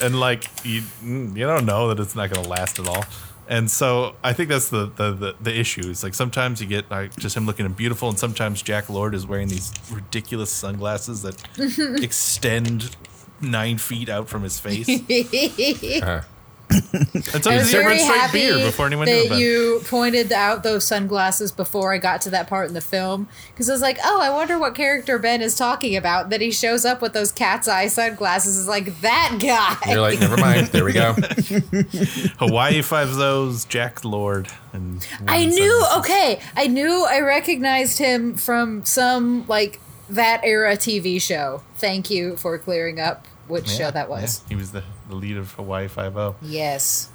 and 0.00 0.18
like 0.18 0.44
you, 0.64 0.80
mm, 1.04 1.36
you 1.36 1.46
don't 1.46 1.66
know 1.66 1.88
that 1.88 2.00
it's 2.00 2.14
not 2.14 2.30
going 2.30 2.42
to 2.42 2.48
last 2.48 2.78
at 2.78 2.88
all. 2.88 3.04
And 3.52 3.70
so 3.70 4.14
I 4.24 4.32
think 4.32 4.48
that's 4.48 4.70
the, 4.70 4.86
the 4.86 5.12
the 5.12 5.34
the 5.38 5.54
issue. 5.54 5.82
Is 5.90 6.02
like 6.02 6.14
sometimes 6.14 6.62
you 6.62 6.66
get 6.66 6.90
like 6.90 7.14
just 7.16 7.36
him 7.36 7.44
looking 7.44 7.70
beautiful, 7.74 8.08
and 8.08 8.18
sometimes 8.18 8.62
Jack 8.62 8.88
Lord 8.88 9.14
is 9.14 9.26
wearing 9.26 9.48
these 9.48 9.74
ridiculous 9.90 10.50
sunglasses 10.50 11.20
that 11.20 11.36
extend 12.02 12.96
nine 13.42 13.76
feet 13.76 14.08
out 14.08 14.30
from 14.30 14.42
his 14.42 14.58
face. 14.58 14.88
Uh, 16.02 16.22
And 16.70 17.10
I'm 17.14 17.22
sometimes 17.22 17.70
he 17.70 17.76
very 17.76 17.98
straight 17.98 18.32
beer 18.32 18.56
before 18.58 18.86
anyone 18.86 19.06
knew 19.06 19.14
that 19.14 19.26
about 19.26 19.38
you 19.38 19.82
pointed 19.84 20.32
out 20.32 20.62
those 20.62 20.84
sunglasses 20.84 21.52
before 21.52 21.92
I 21.92 21.98
got 21.98 22.22
to 22.22 22.30
that 22.30 22.48
part 22.48 22.68
in 22.68 22.74
the 22.74 22.80
film 22.80 23.28
because 23.48 23.68
I 23.68 23.72
was 23.72 23.82
like, 23.82 23.98
oh, 24.04 24.20
I 24.20 24.30
wonder 24.30 24.58
what 24.58 24.74
character 24.74 25.18
Ben 25.18 25.42
is 25.42 25.56
talking 25.56 25.96
about. 25.96 26.30
That 26.30 26.40
he 26.40 26.50
shows 26.50 26.84
up 26.84 27.02
with 27.02 27.12
those 27.12 27.32
cat's 27.32 27.68
eye 27.68 27.88
sunglasses 27.88 28.56
is 28.56 28.68
like 28.68 29.00
that 29.00 29.38
guy. 29.40 29.90
you're 29.90 30.00
like, 30.00 30.20
never 30.20 30.36
mind. 30.36 30.68
There 30.68 30.84
we 30.84 30.92
go. 30.92 31.12
Hawaii 32.38 32.82
Five 32.82 33.18
O's, 33.18 33.64
Jack 33.64 34.04
Lord, 34.04 34.48
and 34.72 35.06
I 35.26 35.44
knew. 35.44 35.84
Okay, 35.98 36.40
I 36.56 36.66
knew. 36.66 37.06
I 37.08 37.20
recognized 37.20 37.98
him 37.98 38.36
from 38.36 38.84
some 38.84 39.46
like 39.46 39.80
that 40.08 40.40
era 40.44 40.76
TV 40.76 41.20
show. 41.20 41.62
Thank 41.76 42.10
you 42.10 42.36
for 42.36 42.58
clearing 42.58 43.00
up 43.00 43.26
which 43.48 43.68
show 43.68 43.90
that 43.90 44.08
was. 44.08 44.42
Yeah, 44.42 44.48
he 44.48 44.54
was 44.56 44.72
the, 44.72 44.82
the 45.12 45.18
lead 45.18 45.36
of 45.36 45.52
Hawaii 45.52 45.88
Five 45.88 46.16
O. 46.16 46.34
Yes. 46.42 47.10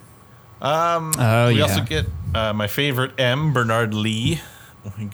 Oh 0.61 1.47
we 1.47 1.55
yeah. 1.57 1.63
also 1.63 1.81
get 1.81 2.05
uh, 2.33 2.53
my 2.53 2.67
favorite 2.67 3.19
M, 3.19 3.53
Bernard 3.53 3.93
Lee, 3.93 4.39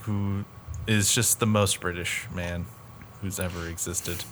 who 0.03 0.45
is 0.87 1.13
just 1.13 1.39
the 1.39 1.45
most 1.45 1.79
British 1.81 2.27
man 2.33 2.65
who's 3.21 3.39
ever 3.39 3.67
existed. 3.67 4.23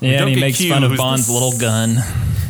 yeah, 0.00 0.22
and 0.22 0.30
he 0.30 0.40
makes 0.40 0.58
Q, 0.58 0.70
fun 0.70 0.84
of 0.84 0.90
who's 0.90 0.98
the 0.98 1.02
Bond's 1.02 1.30
little 1.30 1.58
gun. 1.58 1.96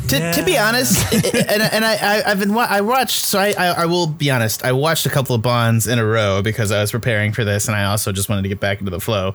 to, 0.09 0.33
to 0.33 0.43
be 0.45 0.57
honest, 0.57 1.13
and 1.35 1.61
and 1.61 1.85
I, 1.85 1.95
I 2.19 2.31
I've 2.31 2.39
been 2.39 2.53
wa- 2.53 2.67
I 2.69 2.81
watched 2.81 3.23
so 3.23 3.39
I, 3.39 3.53
I 3.57 3.67
I 3.67 3.85
will 3.85 4.07
be 4.07 4.29
honest 4.31 4.63
I 4.63 4.71
watched 4.73 5.05
a 5.05 5.09
couple 5.09 5.35
of 5.35 5.41
Bonds 5.41 5.87
in 5.87 5.99
a 5.99 6.05
row 6.05 6.41
because 6.41 6.71
I 6.71 6.81
was 6.81 6.91
preparing 6.91 7.31
for 7.31 7.43
this 7.43 7.67
and 7.67 7.75
I 7.75 7.85
also 7.85 8.11
just 8.11 8.29
wanted 8.29 8.43
to 8.43 8.49
get 8.49 8.59
back 8.59 8.79
into 8.79 8.91
the 8.91 8.99
flow. 9.01 9.33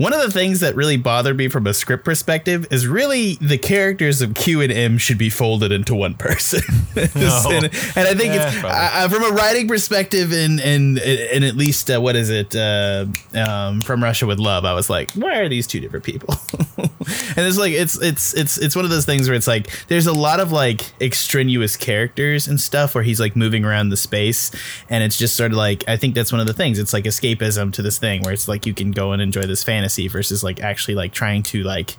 One 0.00 0.14
of 0.14 0.22
the 0.22 0.30
things 0.30 0.60
that 0.60 0.74
really 0.76 0.96
bothered 0.96 1.36
me 1.36 1.48
from 1.48 1.66
a 1.66 1.74
script 1.74 2.06
perspective 2.06 2.66
is 2.70 2.86
really 2.86 3.34
the 3.34 3.58
characters 3.58 4.22
of 4.22 4.32
Q 4.32 4.62
and 4.62 4.72
M 4.72 4.96
should 4.96 5.18
be 5.18 5.28
folded 5.28 5.72
into 5.72 5.94
one 5.94 6.14
person, 6.14 6.62
and, 6.96 7.12
and 7.12 8.08
I 8.08 8.14
think 8.14 8.32
Yeah, 8.32 8.48
it's 8.50 8.64
uh, 8.64 9.08
from 9.10 9.24
a 9.24 9.36
writing 9.36 9.68
perspective 9.68 10.32
and 10.32 10.58
and 10.58 10.98
and 10.98 11.44
at 11.44 11.54
least 11.54 11.90
uh, 11.90 12.00
what 12.00 12.16
is 12.16 12.30
it 12.30 12.56
uh, 12.56 13.04
um, 13.34 13.82
from 13.82 14.02
Russia 14.02 14.24
with 14.24 14.38
Love, 14.38 14.64
I 14.64 14.72
was 14.72 14.88
like, 14.88 15.10
why 15.12 15.36
are 15.36 15.50
these 15.50 15.66
two 15.66 15.80
different 15.80 16.06
people? 16.06 16.34
and 16.78 17.46
it's 17.46 17.58
like 17.58 17.74
it's 17.74 18.00
it's 18.00 18.32
it's 18.32 18.56
it's 18.56 18.74
one 18.74 18.86
of 18.86 18.90
those 18.90 19.04
things 19.04 19.28
where 19.28 19.36
it's 19.36 19.46
like 19.46 19.68
there's 19.88 20.06
a 20.06 20.14
lot 20.14 20.40
of 20.40 20.50
like 20.50 20.92
extraneous 21.02 21.76
characters 21.76 22.48
and 22.48 22.58
stuff 22.58 22.94
where 22.94 23.04
he's 23.04 23.20
like 23.20 23.36
moving 23.36 23.66
around 23.66 23.90
the 23.90 23.98
space. 23.98 24.50
And 24.88 25.04
it's 25.04 25.18
just 25.18 25.36
sort 25.36 25.52
of 25.52 25.58
like 25.58 25.86
I 25.86 25.98
think 25.98 26.14
that's 26.14 26.32
one 26.32 26.40
of 26.40 26.46
the 26.46 26.54
things. 26.54 26.78
It's 26.78 26.94
like 26.94 27.04
escapism 27.04 27.70
to 27.74 27.82
this 27.82 27.98
thing 27.98 28.22
where 28.22 28.32
it's 28.32 28.48
like 28.48 28.64
you 28.64 28.72
can 28.72 28.92
go 28.92 29.12
and 29.12 29.20
enjoy 29.20 29.42
this 29.42 29.62
fantasy 29.62 29.89
versus 30.08 30.42
like 30.42 30.60
actually 30.60 30.94
like 30.94 31.12
trying 31.12 31.42
to 31.42 31.62
like 31.62 31.96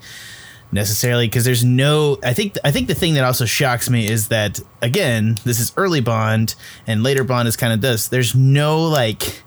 necessarily 0.72 1.28
because 1.28 1.44
there's 1.44 1.64
no 1.64 2.18
I 2.24 2.34
think 2.34 2.58
I 2.64 2.72
think 2.72 2.88
the 2.88 2.96
thing 2.96 3.16
that 3.16 3.24
also 3.24 3.46
shocks 3.46 3.90
me 3.90 4.08
is 4.08 4.30
that 4.30 4.60
again 4.82 5.38
this 5.44 5.60
is 5.60 5.74
early 5.78 6.00
Bond 6.02 6.56
and 6.88 7.04
later 7.04 7.24
Bond 7.24 7.48
is 7.48 7.58
kind 7.58 7.74
of 7.74 7.82
this 7.82 8.08
there's 8.08 8.34
no 8.36 8.84
like 8.88 9.44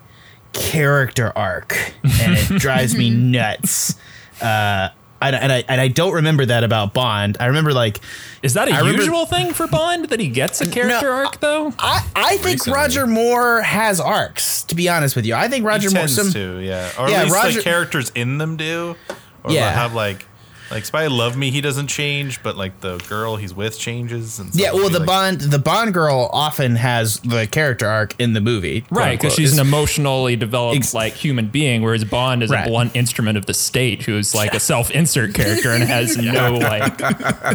character 0.53 1.33
arc 1.37 1.77
and 2.03 2.37
it 2.37 2.47
drives 2.61 2.97
me 2.97 3.11
nuts. 3.11 3.95
Uh 4.41 4.91
and, 5.23 5.35
and 5.37 5.53
I 5.53 5.65
and 5.69 5.81
I 5.81 5.89
don't 5.89 6.13
remember 6.15 6.45
that 6.47 6.65
about 6.65 6.93
Bond. 6.95 7.37
I 7.41 7.47
remember 7.47 7.73
like 7.73 8.01
Is 8.43 8.55
that 8.55 8.69
a 8.69 8.73
I 8.73 8.79
remember- 8.81 9.01
usual 9.03 9.27
thing 9.27 9.53
for 9.55 9.67
Bond 9.67 10.07
that 10.11 10.21
he 10.21 10.29
gets 10.29 10.61
a 10.61 10.69
character 10.69 11.11
arc 11.11 11.41
though? 11.41 11.73
I, 11.79 12.07
I 12.15 12.37
think 12.39 12.61
Recently. 12.61 12.73
Roger 12.79 13.07
Moore 13.07 13.63
has 13.63 14.01
arcs. 14.01 14.65
To 14.65 14.75
be 14.75 14.89
honest 14.89 15.17
with 15.17 15.25
you, 15.27 15.35
I 15.35 15.49
think 15.49 15.65
Roger 15.65 15.89
he 15.89 15.95
Moore. 15.95 16.01
tends 16.03 16.15
Some, 16.17 16.33
to, 16.33 16.59
yeah, 16.61 16.91
or 16.99 17.09
Yeah, 17.09 17.17
at 17.19 17.25
least 17.25 17.35
Roger- 17.37 17.57
like 17.59 17.65
characters 17.65 18.11
in 18.15 18.39
them 18.39 18.57
do, 18.57 18.97
or 19.43 19.53
Yeah. 19.53 19.71
have 19.73 19.95
like. 19.95 20.27
Like 20.71 20.85
Spy 20.85 21.07
Love 21.07 21.37
Me, 21.37 21.51
he 21.51 21.61
doesn't 21.61 21.87
change, 21.89 22.43
but 22.43 22.57
like 22.57 22.81
the 22.81 22.97
girl 23.09 23.37
he's 23.37 23.55
with 23.55 23.79
changes. 23.79 24.39
And 24.39 24.53
so 24.53 24.61
yeah, 24.63 24.73
well, 24.73 24.89
the 24.89 24.99
like- 24.99 25.07
Bond 25.07 25.41
the 25.43 25.59
Bond 25.59 25.93
girl 25.95 26.29
often 26.33 26.77
has 26.77 27.21
the 27.21 27.47
character 27.47 27.87
arc 27.87 28.15
in 28.19 28.33
the 28.33 28.41
movie, 28.41 28.85
Right, 28.91 29.19
because 29.19 29.35
she's 29.35 29.53
an 29.59 29.65
emotionally 29.67 30.37
developed 30.37 30.77
Ex- 30.79 30.95
like 30.95 31.13
human 31.13 31.49
being, 31.49 31.83
whereas 31.83 32.05
Bond 32.05 32.43
is 32.43 32.51
Right. 32.51 32.67
a 32.67 32.71
blunt 32.71 32.97
instrument 32.97 33.37
of 33.39 33.47
the 33.47 33.55
state, 33.55 34.03
who's 34.03 34.35
like 34.35 34.55
a 34.55 34.61
self-insert 34.61 35.35
character 35.35 35.71
and 35.71 35.85
has 35.85 36.17
no 36.19 36.55
like 36.57 37.01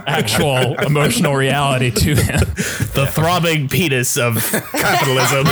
actual 0.07 0.75
emotional 0.79 1.35
reality 1.35 1.91
to 1.91 2.15
him. 2.15 2.39
the 2.93 3.09
throbbing 3.11 3.67
penis 3.69 4.17
of 4.17 4.35
capitalism. 4.71 5.45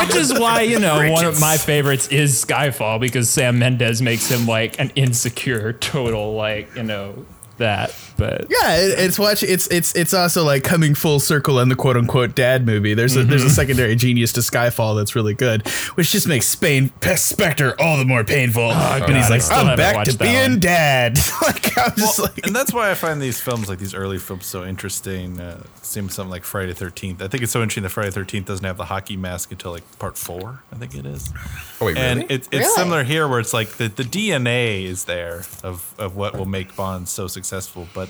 Which 0.00 0.14
is 0.16 0.32
why 0.32 0.62
you 0.62 0.78
know 0.78 1.10
one 1.10 1.24
of 1.24 1.40
my 1.40 1.56
favorites 1.56 2.08
is 2.08 2.44
Skyfall 2.44 3.00
because 3.00 3.28
Sam 3.28 3.58
Mendes 3.58 4.00
makes 4.00 4.30
him 4.30 4.46
like 4.46 4.78
an 4.78 4.90
insecure, 4.94 5.72
total 5.72 6.35
like 6.36 6.74
you 6.76 6.82
know 6.82 7.26
that. 7.58 7.94
But 8.16 8.46
Yeah, 8.50 8.76
it, 8.76 8.98
it's 8.98 9.18
watch. 9.18 9.42
It's 9.42 9.66
it's 9.68 9.94
it's 9.94 10.14
also 10.14 10.42
like 10.44 10.64
coming 10.64 10.94
full 10.94 11.20
circle 11.20 11.60
in 11.60 11.68
the 11.68 11.76
quote 11.76 11.96
unquote 11.96 12.34
dad 12.34 12.64
movie. 12.66 12.94
There's 12.94 13.16
a 13.16 13.24
there's 13.24 13.44
a 13.44 13.50
secondary 13.50 13.94
genius 13.96 14.32
to 14.34 14.40
Skyfall 14.40 14.96
that's 14.96 15.14
really 15.14 15.34
good, 15.34 15.66
which 15.96 16.10
just 16.10 16.26
makes 16.26 16.46
Spain 16.46 16.90
Spectre 17.16 17.74
all 17.80 17.96
the 17.98 18.04
more 18.04 18.24
painful. 18.24 18.70
and 18.72 19.00
God, 19.06 19.10
he's 19.16 19.30
like, 19.30 19.42
still 19.42 19.58
I'm 19.58 19.66
haven't 19.66 19.76
back 19.94 20.06
to 20.06 20.16
being 20.18 20.50
one. 20.52 20.60
dad. 20.60 21.18
like 21.42 21.76
I'm 21.78 21.94
just 21.96 22.18
Well, 22.18 22.28
like, 22.34 22.46
and 22.46 22.54
that's 22.56 22.72
why 22.72 22.90
I 22.90 22.94
find 22.94 23.20
these 23.20 23.40
films, 23.40 23.68
like 23.68 23.78
these 23.78 23.94
early 23.94 24.18
films, 24.18 24.46
so 24.46 24.64
interesting. 24.64 25.40
Uh, 25.40 25.62
seems 25.82 26.14
something 26.14 26.30
like 26.30 26.44
Friday 26.44 26.72
Thirteenth. 26.72 27.22
I 27.22 27.28
think 27.28 27.42
it's 27.42 27.52
so 27.52 27.60
interesting 27.60 27.82
that 27.84 27.90
Friday 27.90 28.10
Thirteenth 28.10 28.46
doesn't 28.46 28.64
have 28.64 28.76
the 28.76 28.86
hockey 28.86 29.16
mask 29.16 29.52
until 29.52 29.72
like 29.72 29.98
part 29.98 30.16
four. 30.18 30.60
I 30.72 30.76
think 30.76 30.94
it 30.94 31.06
is. 31.06 31.32
Oh 31.80 31.86
wait, 31.86 31.96
And 31.96 32.20
really? 32.20 32.34
it's 32.34 32.48
it's 32.48 32.60
Really? 32.60 32.74
similar 32.76 33.04
here, 33.04 33.28
where 33.28 33.40
it's 33.40 33.52
like 33.52 33.68
the, 33.76 33.88
the 33.88 34.02
DNA 34.04 34.84
is 34.84 35.04
there 35.04 35.42
of 35.62 35.94
of 35.98 36.16
what 36.16 36.36
will 36.36 36.46
make 36.46 36.74
Bond 36.76 37.08
so 37.08 37.26
successful, 37.26 37.86
but 37.94 38.05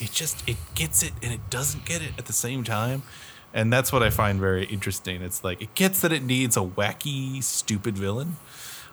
it 0.00 0.10
just 0.10 0.48
it 0.48 0.56
gets 0.74 1.02
it 1.02 1.12
and 1.22 1.32
it 1.32 1.50
doesn't 1.50 1.84
get 1.84 2.02
it 2.02 2.12
at 2.18 2.26
the 2.26 2.32
same 2.32 2.64
time. 2.64 3.02
And 3.54 3.72
that's 3.72 3.92
what 3.92 4.02
I 4.02 4.08
find 4.10 4.40
very 4.40 4.64
interesting. 4.64 5.20
It's 5.22 5.44
like 5.44 5.60
it 5.60 5.74
gets 5.74 6.00
that 6.00 6.12
it 6.12 6.22
needs 6.22 6.56
a 6.56 6.60
wacky, 6.60 7.42
stupid 7.42 7.98
villain 7.98 8.36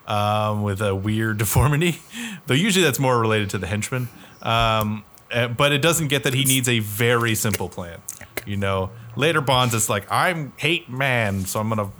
um, 0.07 0.63
with 0.63 0.81
a 0.81 0.93
weird 0.93 1.37
deformity, 1.39 2.01
though 2.47 2.53
usually 2.53 2.83
that's 2.83 2.99
more 2.99 3.19
related 3.19 3.49
to 3.51 3.57
the 3.57 3.67
henchman. 3.67 4.09
Um, 4.41 5.03
uh, 5.31 5.47
but 5.47 5.71
it 5.71 5.81
doesn't 5.81 6.07
get 6.07 6.23
that 6.23 6.33
he 6.33 6.43
needs 6.43 6.67
a 6.67 6.79
very 6.79 7.35
simple 7.35 7.69
plan. 7.69 7.99
You 8.45 8.57
know, 8.57 8.89
later 9.15 9.41
Bonds 9.41 9.73
is 9.75 9.89
like, 9.89 10.11
I'm 10.11 10.53
hate 10.57 10.89
man, 10.89 11.45
so 11.45 11.59
I'm 11.59 11.69
gonna 11.69 11.91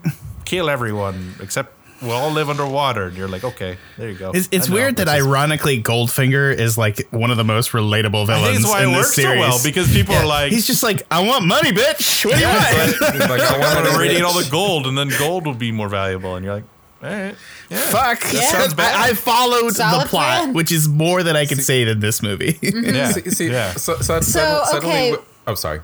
kill 0.45 0.69
everyone 0.69 1.35
except 1.39 1.78
we'll 2.01 2.11
all 2.11 2.31
live 2.31 2.49
underwater. 2.49 3.03
And 3.05 3.17
you're 3.17 3.27
like, 3.27 3.43
okay, 3.43 3.77
there 3.97 4.09
you 4.09 4.17
go. 4.17 4.31
It's, 4.31 4.47
it's 4.51 4.69
weird 4.69 4.95
that 4.97 5.05
this 5.05 5.15
is- 5.19 5.25
ironically 5.25 5.81
Goldfinger 5.83 6.53
is 6.55 6.77
like 6.77 7.07
one 7.11 7.31
of 7.31 7.37
the 7.37 7.43
most 7.43 7.71
relatable 7.71 8.23
I 8.23 8.25
villains 8.39 8.47
think 8.47 8.59
it's 8.61 8.67
why 8.67 8.83
in 8.83 8.89
it 8.89 8.91
this 8.93 8.97
works 8.97 9.15
so 9.15 9.23
well 9.37 9.59
because 9.63 9.91
people 9.93 10.15
are 10.15 10.25
like, 10.25 10.51
He's 10.51 10.67
just 10.67 10.83
like, 10.83 11.03
I 11.11 11.25
want 11.27 11.45
money, 11.45 11.71
bitch. 11.71 12.25
What 12.25 12.35
do 12.35 12.41
you 12.41 12.47
want? 12.47 12.65
He's 13.13 13.29
like, 13.29 13.41
I 13.41 13.53
I'm 13.55 13.59
want 13.59 13.85
gonna 13.87 13.97
radiate 13.99 14.21
all 14.23 14.33
the 14.39 14.47
gold, 14.49 14.87
and 14.87 14.97
then 14.97 15.09
gold 15.17 15.45
will 15.45 15.53
be 15.53 15.71
more 15.71 15.89
valuable. 15.89 16.35
And 16.35 16.45
you're 16.45 16.55
like, 16.55 16.63
all 17.01 17.09
right, 17.09 17.35
yeah. 17.69 17.77
Fuck. 17.79 18.23
sounds 18.23 18.73
bad. 18.73 18.93
I, 18.93 19.09
I 19.09 19.13
followed 19.13 19.71
Solid 19.71 20.03
the 20.03 20.09
plot, 20.09 20.39
plan. 20.41 20.53
which 20.53 20.69
is 20.71 20.87
more 20.89 21.23
than 21.23 21.35
I 21.37 21.45
could 21.45 21.63
say 21.63 21.83
in 21.83 21.99
this 22.01 22.21
movie. 22.21 22.53
Mm-hmm. 22.53 22.89
Yeah, 22.95 23.11
See, 23.11 23.29
see, 23.29 23.49
yeah. 23.51 23.71
so, 23.73 23.95
so, 24.01 24.19
So, 24.19 24.63
suddenly, 24.65 25.13
okay. 25.13 25.23
oh, 25.47 25.55
sorry. 25.55 25.79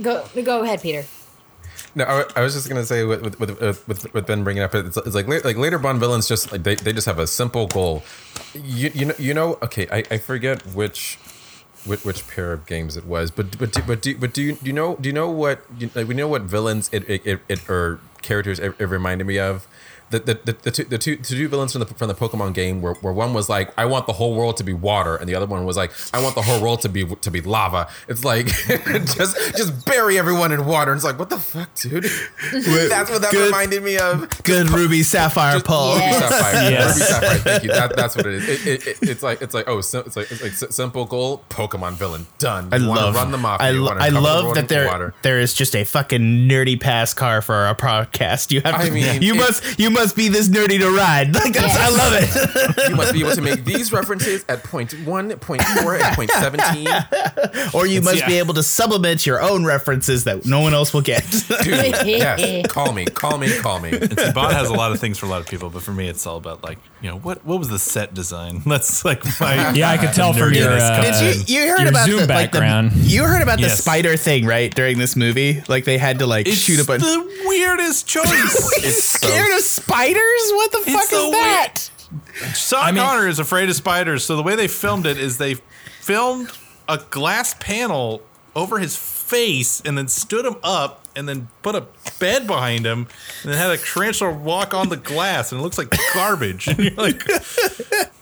Go 0.00 0.24
go 0.42 0.62
ahead, 0.62 0.80
Peter. 0.80 1.04
No, 1.94 2.04
I, 2.04 2.24
I 2.36 2.42
was 2.42 2.54
just 2.54 2.68
gonna 2.68 2.84
say 2.84 3.04
with 3.04 3.22
with, 3.22 3.38
with, 3.38 3.62
uh, 3.62 3.74
with, 3.86 4.12
with 4.12 4.26
Ben 4.26 4.42
bringing 4.44 4.62
up 4.62 4.74
it's, 4.74 4.96
it's 4.96 5.14
like 5.14 5.28
like 5.28 5.56
later 5.56 5.78
Bond 5.78 6.00
villains 6.00 6.26
just 6.28 6.50
like 6.50 6.62
they, 6.62 6.74
they 6.74 6.92
just 6.92 7.06
have 7.06 7.18
a 7.18 7.26
simple 7.26 7.66
goal. 7.68 8.02
You 8.54 8.90
you 8.94 9.04
know 9.06 9.14
you 9.18 9.34
know 9.34 9.58
okay 9.62 9.86
I, 9.90 10.04
I 10.10 10.18
forget 10.18 10.66
which, 10.74 11.16
which 11.84 12.04
which 12.04 12.26
pair 12.28 12.52
of 12.52 12.66
games 12.66 12.96
it 12.96 13.06
was 13.06 13.30
but 13.30 13.56
but 13.58 13.72
do, 13.72 13.82
but 13.82 14.02
do, 14.02 14.16
but 14.18 14.34
do 14.34 14.42
you 14.42 14.52
do 14.54 14.66
you 14.66 14.72
know 14.72 14.96
do 14.96 15.08
you 15.08 15.12
know 15.12 15.30
what 15.30 15.64
like 15.94 16.08
we 16.08 16.14
know 16.14 16.28
what 16.28 16.42
villains 16.42 16.90
it 16.92 17.08
it, 17.08 17.26
it, 17.26 17.40
it 17.48 17.68
or 17.70 18.00
characters 18.22 18.58
it, 18.58 18.74
it 18.78 18.86
reminded 18.86 19.26
me 19.26 19.38
of. 19.38 19.68
The, 20.10 20.20
the, 20.20 20.34
the, 20.44 20.52
the, 20.62 20.70
two, 20.70 20.84
the 20.84 20.98
two 20.98 21.16
the 21.16 21.22
two 21.24 21.48
villains 21.48 21.72
from 21.72 21.80
the 21.80 21.86
from 21.86 22.06
the 22.08 22.14
Pokemon 22.14 22.54
game 22.54 22.80
where, 22.82 22.94
where 22.94 23.12
one 23.12 23.34
was 23.34 23.48
like 23.48 23.72
I 23.76 23.86
want 23.86 24.06
the 24.06 24.12
whole 24.12 24.34
world 24.36 24.56
to 24.58 24.64
be 24.64 24.72
water 24.72 25.16
and 25.16 25.28
the 25.28 25.34
other 25.34 25.46
one 25.46 25.64
was 25.64 25.76
like 25.76 25.92
I 26.12 26.22
want 26.22 26.34
the 26.36 26.42
whole 26.42 26.60
world 26.62 26.82
to 26.82 26.88
be 26.88 27.04
to 27.06 27.30
be 27.30 27.40
lava. 27.40 27.88
It's 28.06 28.22
like 28.24 28.46
just 29.16 29.36
just 29.56 29.84
bury 29.86 30.18
everyone 30.18 30.52
in 30.52 30.66
water. 30.66 30.92
And 30.92 30.98
it's 30.98 31.04
like 31.04 31.18
what 31.18 31.30
the 31.30 31.38
fuck, 31.38 31.74
dude? 31.74 32.04
That's 32.04 33.10
what 33.10 33.22
that 33.22 33.30
Good- 33.32 33.46
reminded 33.46 33.82
me 33.82 33.98
of. 33.98 34.28
Good 34.44 34.70
Ruby 34.70 35.02
Sapphire 35.02 35.54
Just- 35.54 35.66
Paul. 35.66 35.94
Ruby 35.94 36.12
Sapphire. 36.12 36.54
Yes. 36.70 36.94
Ruby 36.94 37.06
Sapphire. 37.06 37.38
Thank 37.38 37.62
you. 37.64 37.68
That, 37.70 37.96
that's 37.96 38.16
what 38.16 38.26
it 38.26 38.34
is. 38.34 38.48
It, 38.48 38.66
it, 38.66 38.86
it, 38.86 38.98
it's 39.10 39.22
like 39.22 39.42
it's 39.42 39.54
like 39.54 39.66
oh, 39.68 39.80
sim, 39.80 40.02
it's 40.06 40.16
like 40.16 40.30
it's 40.30 40.42
like 40.62 40.72
simple 40.72 41.04
goal. 41.06 41.42
Pokemon 41.48 41.94
villain 41.94 42.26
done. 42.38 42.68
I 42.72 42.76
You 42.76 42.86
love 42.86 43.14
run 43.14 43.30
them 43.32 43.44
off. 43.44 43.60
I, 43.60 43.70
you 43.70 43.82
lo- 43.82 43.92
I 43.92 44.10
cover 44.10 44.12
the 44.12 44.20
love 44.20 44.54
that 44.54 44.68
there 44.68 44.86
water. 44.86 45.14
there 45.22 45.40
is 45.40 45.54
just 45.54 45.74
a 45.74 45.84
fucking 45.84 46.20
nerdy 46.48 46.80
pass 46.80 47.14
car 47.14 47.42
for 47.42 47.54
our 47.54 47.74
podcast. 47.74 48.52
You 48.52 48.60
have 48.60 48.74
I 48.74 48.86
to, 48.86 48.90
mean, 48.92 49.22
you 49.22 49.34
it- 49.34 49.38
must 49.38 49.78
you 49.78 49.90
must 49.94 50.14
be 50.16 50.28
this 50.28 50.48
nerdy 50.48 50.78
to 50.80 50.90
ride. 50.90 51.34
Like 51.44 51.52
that's, 51.54 51.76
I 51.76 51.88
love 51.90 52.12
it. 52.16 52.88
You 52.90 52.96
must 52.96 53.12
be 53.12 53.20
able 53.20 53.32
to 53.32 53.40
make 53.42 53.64
these 53.64 53.92
references 53.92 54.44
at 54.48 54.62
point 54.64 54.92
one, 55.06 55.30
point 55.38 55.62
four, 55.62 55.96
and 55.96 56.14
point 56.14 56.30
seventeen. 56.30 56.88
or 57.74 57.86
you 57.86 58.00
must 58.02 58.18
yeah. 58.18 58.26
be 58.26 58.38
able 58.38 58.54
to 58.54 58.62
supplement 58.62 59.24
your 59.26 59.40
own 59.42 59.64
references 59.64 60.24
that 60.24 60.44
no 60.44 60.60
one 60.60 60.74
else 60.74 60.92
will 60.92 61.00
get. 61.02 61.24
Dude, 61.62 61.66
yes. 62.06 62.66
Call 62.68 62.92
me. 62.92 63.04
Call 63.06 63.38
me. 63.38 63.58
Call 63.60 63.80
me. 63.80 63.92
See, 63.92 64.32
Bond 64.32 64.54
has 64.54 64.68
a 64.68 64.74
lot 64.74 64.92
of 64.92 65.00
things 65.00 65.18
for 65.18 65.26
a 65.26 65.28
lot 65.28 65.40
of 65.40 65.46
people, 65.48 65.70
but 65.70 65.82
for 65.82 65.92
me, 65.92 66.08
it's 66.08 66.26
all 66.26 66.36
about 66.36 66.62
like, 66.62 66.78
you 67.00 67.08
know, 67.10 67.18
what 67.18 67.44
what 67.44 67.58
was 67.58 67.68
the 67.68 67.78
set 67.78 68.12
design? 68.14 68.62
That's 68.66 69.04
like 69.04 69.24
my 69.40 69.72
Yeah, 69.72 69.90
I 69.90 69.96
could 69.98 70.12
tell 70.12 70.32
from 70.32 70.52
your, 70.52 70.70
uh, 70.72 71.02
Did 71.02 71.46
you 71.48 71.54
you 71.62 71.68
heard 71.70 71.80
Your 71.80 71.88
about 71.88 72.06
Zoom 72.06 72.20
the, 72.20 72.26
like 72.26 72.52
the 72.52 72.60
background. 72.60 72.92
you 72.94 73.24
heard 73.24 73.42
about 73.42 73.56
the 73.58 73.64
Yes. 73.68 73.80
spider 73.80 74.16
thing 74.16 74.44
right 74.46 74.74
during 74.74 74.98
this 74.98 75.14
movie? 75.16 75.62
Like 75.68 75.84
they 75.84 75.98
had 75.98 76.18
to 76.20 76.26
like 76.26 76.46
It's 76.48 76.56
shoot 76.58 76.80
a 76.80 76.84
bunch. 76.84 77.02
the 77.02 77.42
weirdest 77.46 78.06
choice. 78.06 78.24
It's 78.84 79.02
so- 79.04 79.26
scared 79.28 79.52
of 79.52 79.60
spiders? 79.86 80.50
What 80.52 80.72
the 80.72 80.78
fuck 80.78 81.08
the 81.08 81.16
is 81.16 81.30
that? 81.32 81.90
Sean 82.54 82.94
mean- 82.94 83.04
Connery 83.04 83.30
is 83.30 83.38
afraid 83.38 83.68
of 83.68 83.76
spiders, 83.76 84.24
so 84.24 84.36
the 84.36 84.42
way 84.42 84.56
they 84.56 84.68
filmed 84.68 85.06
it 85.06 85.18
is 85.18 85.38
they 85.38 85.54
filmed 86.00 86.50
a 86.88 86.98
glass 87.10 87.54
panel 87.60 88.22
over 88.54 88.78
his 88.78 88.96
face 88.96 89.80
and 89.84 89.96
then 89.96 90.08
stood 90.08 90.44
him 90.44 90.56
up 90.62 91.04
and 91.16 91.28
then 91.28 91.48
put 91.62 91.74
a 91.74 91.86
bed 92.18 92.46
behind 92.46 92.84
him 92.86 93.06
and 93.42 93.52
then 93.52 93.58
had 93.58 93.70
a 93.70 93.76
tarantula 93.78 94.32
walk 94.32 94.74
on 94.74 94.88
the 94.88 94.96
glass 94.96 95.52
and 95.52 95.60
it 95.60 95.64
looks 95.64 95.78
like 95.78 95.94
garbage. 96.14 96.66
And 96.68 96.78
you're 96.78 96.94
like, 96.94 97.22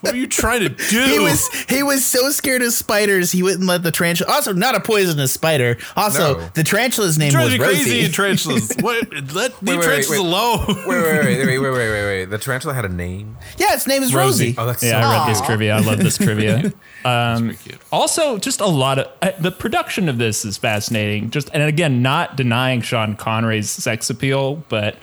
what 0.01 0.15
are 0.15 0.17
you 0.17 0.27
trying 0.27 0.61
to 0.61 0.69
do? 0.69 1.05
He 1.05 1.19
was 1.19 1.49
he 1.69 1.83
was 1.83 2.05
so 2.05 2.31
scared 2.31 2.63
of 2.63 2.73
spiders 2.73 3.33
he 3.33 3.43
wouldn't 3.43 3.67
let 3.67 3.83
the 3.83 3.91
tarantula. 3.91 4.33
Also, 4.33 4.53
not 4.53 4.75
a 4.75 4.81
poisonous 4.81 5.33
spider. 5.33 5.77
Also, 5.97 6.39
No. 6.39 6.49
the 6.55 6.63
tarantula's 6.65 7.19
name 7.19 7.33
was 7.35 7.53
to 7.53 7.59
be 7.59 7.65
crazy 7.65 8.01
Rosie. 8.03 8.13
tarantulas. 8.13 8.73
What? 8.83 9.13
Let 9.13 9.33
the 9.33 9.33
wait, 9.37 9.77
wait, 9.79 9.83
tarantulas 9.83 10.11
wait. 10.11 10.19
alone. 10.19 10.67
Wait, 10.67 10.87
wait, 10.87 11.25
wait, 11.25 11.47
wait, 11.47 11.59
wait, 11.59 11.71
wait, 11.71 11.73
wait, 11.91 12.05
wait. 12.07 12.25
The 12.27 12.39
tarantula 12.39 12.75
had 12.75 12.85
a 12.85 12.89
name. 12.89 13.37
yeah, 13.59 13.75
its 13.75 13.87
name 13.87 14.03
is 14.03 14.15
Rosie. 14.15 14.47
Rosie. 14.47 14.55
Oh, 14.59 14.67
that's 14.67 14.83
Yeah, 14.83 15.01
so 15.03 15.07
I 15.09 15.19
read 15.27 15.31
this 15.35 15.41
trivia. 15.43 15.77
I 15.77 15.81
love 15.81 15.99
this 15.99 16.17
trivia. 16.19 16.73
Um, 17.05 17.57
cute. 17.57 17.81
also, 17.91 18.39
just 18.39 18.61
a 18.61 18.67
lot 18.67 19.01
of 19.01 19.09
uh, 19.23 19.33
the 19.41 19.51
production 19.51 20.09
of 20.09 20.19
this 20.19 20.45
is 20.45 20.57
fascinating. 20.57 21.31
Just 21.31 21.51
and 21.53 21.61
again, 21.61 22.01
not 22.01 22.37
denying 22.37 22.81
Sean 22.81 23.17
Connery's 23.17 23.72
sex 23.81 24.11
appeal, 24.11 24.57
but 24.69 24.97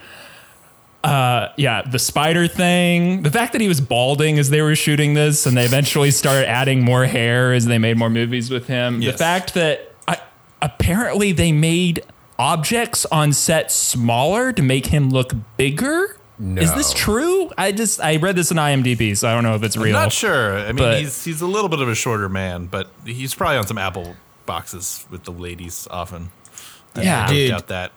uh, 1.04 1.48
yeah, 1.56 1.82
the 1.82 2.00
spider 2.00 2.48
thing, 2.48 3.24
the 3.24 3.32
fact 3.32 3.54
that 3.54 3.62
he 3.62 3.68
was 3.68 3.80
balding 3.80 4.38
as 4.38 4.50
they 4.50 4.62
were 4.62 4.76
shooting 4.76 5.14
this, 5.14 5.46
and 5.46 5.56
they 5.56 5.64
eventually 5.64 6.12
started 6.12 6.48
adding 6.50 6.82
more 6.84 7.06
hair 7.06 7.54
as 7.54 7.66
they 7.66 7.78
made 7.78 7.98
more 7.98 8.10
movies 8.10 8.50
with 8.52 8.68
him. 8.68 9.00
The 9.00 9.14
fact 9.14 9.54
that 9.54 9.94
I, 10.08 10.18
apparently 10.62 11.32
they 11.32 11.52
made 11.54 12.04
objects 12.38 13.06
on 13.06 13.32
set 13.34 13.72
smaller 13.72 14.52
to 14.52 14.62
make 14.62 14.88
him 14.88 15.10
look 15.10 15.34
bigger. 15.58 16.18
Is 16.42 16.74
this 16.74 16.94
true? 16.94 17.52
I 17.58 17.74
just 17.74 18.00
I 18.00 18.16
read 18.16 18.38
this 18.38 18.50
in 18.50 18.56
IMDb, 18.58 19.16
so 19.18 19.28
I 19.28 19.34
don't 19.34 19.44
know 19.44 19.56
if 19.56 19.64
it's 19.64 19.76
real. 19.76 19.92
Not 19.92 20.14
sure. 20.14 20.58
I 20.58 20.68
mean, 20.68 20.78
But- 20.78 21.00
he's 21.00 21.24
he's 21.26 21.42
a 21.42 21.48
little 21.48 21.68
bit 21.70 21.80
of 21.82 21.90
a 21.90 21.96
shorter 21.96 22.30
man, 22.30 22.68
but 22.68 22.90
he's 23.06 23.36
probably 23.36 23.58
on 23.58 23.68
some 23.68 23.78
Apple 23.78 24.16
boxes 24.46 25.06
with 25.12 25.26
the 25.26 25.32
ladies 25.32 25.86
often. 25.92 26.32
Yeah, 27.04 27.24
I 27.24 27.28
don't 27.28 27.36
Dude. 27.36 27.50
doubt 27.52 27.68
that. 27.68 27.92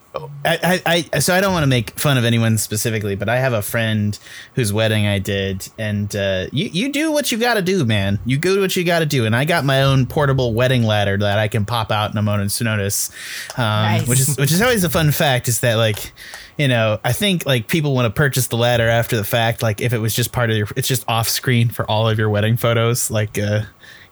I, 0.45 0.83
I, 0.85 1.07
I, 1.15 1.19
so 1.21 1.35
I 1.35 1.41
don't 1.41 1.55
want 1.55 1.63
to 1.63 1.69
make 1.69 1.99
fun 1.99 2.19
of 2.19 2.25
anyone 2.27 2.59
specifically, 2.59 3.17
but 3.17 3.31
I 3.31 3.39
have 3.39 3.55
a 3.55 3.63
friend 3.63 4.19
whose 4.55 4.71
wedding 4.71 5.07
I 5.07 5.19
did, 5.19 5.67
and 5.79 6.15
uh, 6.15 6.49
you, 6.53 6.67
you 6.67 6.93
do 6.93 7.11
what 7.13 7.33
you 7.33 7.39
got 7.39 7.55
to 7.55 7.63
do, 7.63 7.87
man. 7.87 8.19
You 8.27 8.37
do 8.37 8.61
what 8.61 8.77
you 8.77 8.85
got 8.85 8.99
to 8.99 9.07
do, 9.07 9.25
and 9.25 9.35
I 9.35 9.47
got 9.47 9.65
my 9.65 9.83
own 9.83 10.05
portable 10.05 10.53
wedding 10.53 10.83
ladder 10.83 11.17
that 11.17 11.39
I 11.39 11.49
can 11.49 11.65
pop 11.65 11.91
out 11.91 12.11
in 12.11 12.19
a 12.19 12.23
moment's 12.23 12.61
notice, 12.61 13.11
um, 13.57 13.65
Nice. 13.65 14.07
which 14.07 14.21
is 14.21 14.37
which 14.37 14.53
is 14.53 14.61
always 14.61 14.85
a 14.85 14.91
fun 14.91 15.11
fact. 15.13 15.49
Is 15.49 15.61
that 15.61 15.77
like, 15.77 16.13
you 16.59 16.69
know, 16.69 17.01
I 17.03 17.15
think 17.15 17.47
like 17.47 17.67
people 17.67 17.95
want 17.95 18.05
to 18.05 18.11
purchase 18.11 18.49
the 18.49 18.59
ladder 18.59 18.89
after 18.89 19.17
the 19.17 19.25
fact, 19.25 19.63
like 19.63 19.81
if 19.81 19.95
it 19.95 19.99
was 19.99 20.15
just 20.15 20.31
part 20.31 20.51
of 20.51 20.57
your, 20.59 20.69
it's 20.77 20.89
just 20.89 21.05
off 21.09 21.29
screen 21.31 21.71
for 21.71 21.91
all 21.91 22.07
of 22.07 22.19
your 22.19 22.29
wedding 22.29 22.59
photos, 22.59 23.11
like, 23.11 23.39
uh, 23.39 23.63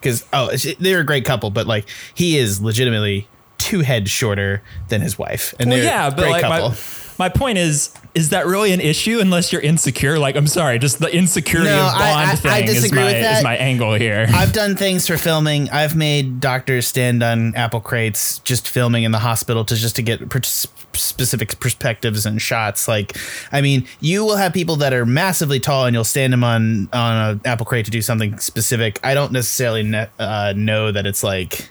because 0.00 0.24
oh, 0.32 0.50
they're 0.78 1.00
a 1.00 1.04
great 1.04 1.26
couple, 1.26 1.50
but 1.50 1.66
like 1.66 1.86
he 2.14 2.38
is 2.38 2.62
legitimately 2.62 3.28
two 3.70 3.80
heads 3.80 4.10
shorter 4.10 4.62
than 4.88 5.00
his 5.00 5.18
wife, 5.18 5.54
and 5.58 5.68
Well, 5.70 5.78
they're 5.78 5.86
yeah, 5.86 6.10
but 6.10 6.18
great 6.22 6.30
like 6.32 6.42
couple. 6.42 6.70
my, 6.70 6.76
my 7.18 7.28
point 7.28 7.58
is, 7.58 7.92
is 8.14 8.30
that 8.30 8.46
really 8.46 8.72
an 8.72 8.80
issue 8.80 9.20
unless 9.20 9.52
you're 9.52 9.60
insecure? 9.62 10.18
Like, 10.18 10.34
I'm 10.36 10.46
sorry, 10.48 10.78
just 10.78 10.98
the 10.98 11.14
insecurity 11.14 11.70
No, 11.70 11.86
of 11.86 11.92
Bond 11.92 12.02
I- 12.02 12.32
I- 12.32 12.34
thing 12.36 12.50
I 12.50 12.58
is 12.60 12.92
my 12.92 13.04
with 13.04 13.12
that. 13.22 13.38
is 13.38 13.44
my 13.44 13.56
angle 13.56 13.94
here. 13.94 14.26
I've 14.34 14.52
done 14.52 14.74
things 14.76 15.06
for 15.06 15.16
filming. 15.16 15.70
I've 15.70 15.94
made 15.94 16.40
doctors 16.40 16.88
stand 16.88 17.22
on 17.22 17.54
apple 17.54 17.80
crates 17.80 18.38
just 18.40 18.66
filming 18.68 19.04
in 19.04 19.12
the 19.12 19.18
hospital 19.20 19.64
to 19.66 19.76
just 19.76 19.94
to 19.96 20.02
get 20.02 20.28
per- 20.28 20.40
specific 20.42 21.60
perspectives 21.60 22.26
and 22.26 22.42
shots. 22.42 22.88
Like, 22.88 23.16
I 23.52 23.60
mean, 23.60 23.86
you 24.00 24.24
will 24.24 24.36
have 24.36 24.52
people 24.52 24.76
that 24.76 24.92
are 24.92 25.06
massively 25.06 25.60
tall 25.60 25.86
and 25.86 25.94
you'll 25.94 26.02
stand 26.04 26.32
them 26.32 26.42
on 26.42 26.88
on 26.92 27.30
an 27.30 27.40
apple 27.44 27.64
crate 27.66 27.84
to 27.84 27.90
do 27.92 28.02
something 28.02 28.38
specific. 28.38 28.98
I 29.04 29.14
don't 29.14 29.30
necessarily 29.30 29.82
ne- 29.84 30.08
uh, 30.18 30.52
know 30.56 30.90
that 30.90 31.06
it's 31.06 31.22
like. 31.22 31.70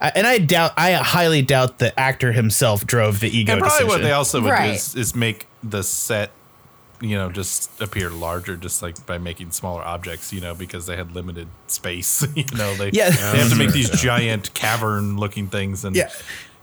I, 0.00 0.12
and 0.14 0.26
I 0.26 0.38
doubt, 0.38 0.72
I 0.76 0.92
highly 0.92 1.42
doubt 1.42 1.78
the 1.78 1.98
actor 1.98 2.32
himself 2.32 2.86
drove 2.86 3.20
the 3.20 3.28
ego. 3.28 3.52
And 3.52 3.60
probably 3.62 3.86
what 3.86 4.02
they 4.02 4.12
also 4.12 4.40
would 4.40 4.56
do 4.56 4.62
is, 4.64 4.94
is 4.94 5.14
make 5.14 5.46
the 5.62 5.82
set, 5.82 6.30
you 7.02 7.16
know, 7.16 7.30
just 7.30 7.80
appear 7.82 8.08
larger, 8.10 8.56
just 8.56 8.82
like 8.82 9.04
by 9.06 9.18
making 9.18 9.50
smaller 9.50 9.82
objects, 9.82 10.32
you 10.32 10.40
know, 10.40 10.54
because 10.54 10.86
they 10.86 10.96
had 10.96 11.14
limited 11.14 11.48
space. 11.66 12.26
you 12.34 12.44
know, 12.56 12.74
they 12.74 12.90
Yeah. 12.92 13.10
they 13.10 13.38
have 13.38 13.50
to 13.50 13.56
make 13.56 13.68
oh, 13.68 13.72
these 13.72 13.90
giant 13.90 14.52
cavern-looking 14.54 15.48
things, 15.48 15.84
and 15.84 15.94
Yeah. 15.94 16.08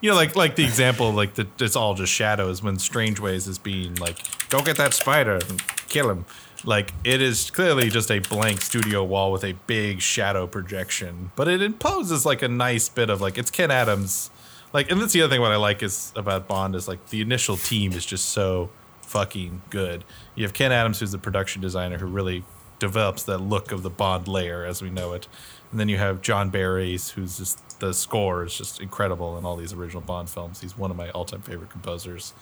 you 0.02 0.10
know, 0.10 0.16
like 0.16 0.36
like 0.36 0.56
the 0.56 0.64
example, 0.64 1.12
like 1.12 1.36
the 1.36 1.48
it's 1.60 1.76
all 1.76 1.94
just 1.94 2.12
shadows 2.14 2.64
when 2.64 2.78
Strangways 2.78 3.48
is 3.48 3.58
being 3.60 3.96
like, 3.96 4.18
go 4.50 4.62
get 4.62 4.78
that 4.78 4.94
spider 4.94 5.36
and 5.48 5.62
kill 5.90 6.10
him. 6.10 6.26
Like 6.66 6.94
it 7.04 7.22
is 7.22 7.52
clearly 7.52 7.90
just 7.90 8.12
a 8.12 8.20
blank 8.20 8.62
studio 8.62 9.04
wall 9.04 9.32
with 9.32 9.44
a 9.44 9.54
big 9.68 10.02
shadow 10.02 10.48
projection, 10.48 11.32
but 11.36 11.48
it 11.48 11.62
imposes 11.62 12.26
like 12.26 12.42
a 12.42 12.48
nice 12.48 12.90
bit 12.90 13.10
of 13.10 13.22
like 13.22 13.38
it's 13.38 13.52
Ken 13.52 13.72
Adams. 13.72 14.30
Like, 14.74 14.92
and 14.92 15.02
that's 15.02 15.14
the 15.14 15.22
other 15.22 15.34
thing 15.34 15.42
what 15.42 15.52
I 15.52 15.56
like 15.56 15.82
is 15.82 16.12
about 16.16 16.48
Bond 16.48 16.76
is 16.76 16.88
like 16.88 17.10
the 17.10 17.22
initial 17.22 17.56
team 17.56 17.94
is 17.94 18.06
just 18.06 18.30
so 18.30 18.70
fucking 19.02 19.62
good. 19.70 20.04
You 20.36 20.44
have 20.44 20.54
Ken 20.54 20.72
Adams, 20.72 21.00
who's 21.00 21.14
the 21.14 21.18
production 21.18 21.62
designer, 21.62 21.98
who 21.98 22.06
really 22.06 22.44
develops 22.80 23.24
that 23.24 23.40
look 23.40 23.72
of 23.72 23.82
the 23.82 23.90
Bond 23.90 24.28
layer 24.28 24.66
as 24.66 24.82
we 24.82 24.90
know 24.90 25.14
it, 25.14 25.28
and 25.72 25.80
then 25.80 25.90
you 25.90 25.98
have 25.98 26.22
John 26.22 26.50
Barry's, 26.50 27.12
who's 27.12 27.38
just 27.38 27.80
the 27.80 27.94
score 27.94 28.44
is 28.44 28.58
just 28.58 28.82
incredible 28.82 29.38
in 29.38 29.46
all 29.46 29.56
these 29.56 29.74
original 29.74 30.02
Bond 30.02 30.30
films. 30.30 30.62
He's 30.62 30.78
one 30.78 30.92
of 30.92 30.98
my 30.98 31.10
all-time 31.12 31.42
favorite 31.42 31.70
composers. 31.70 32.34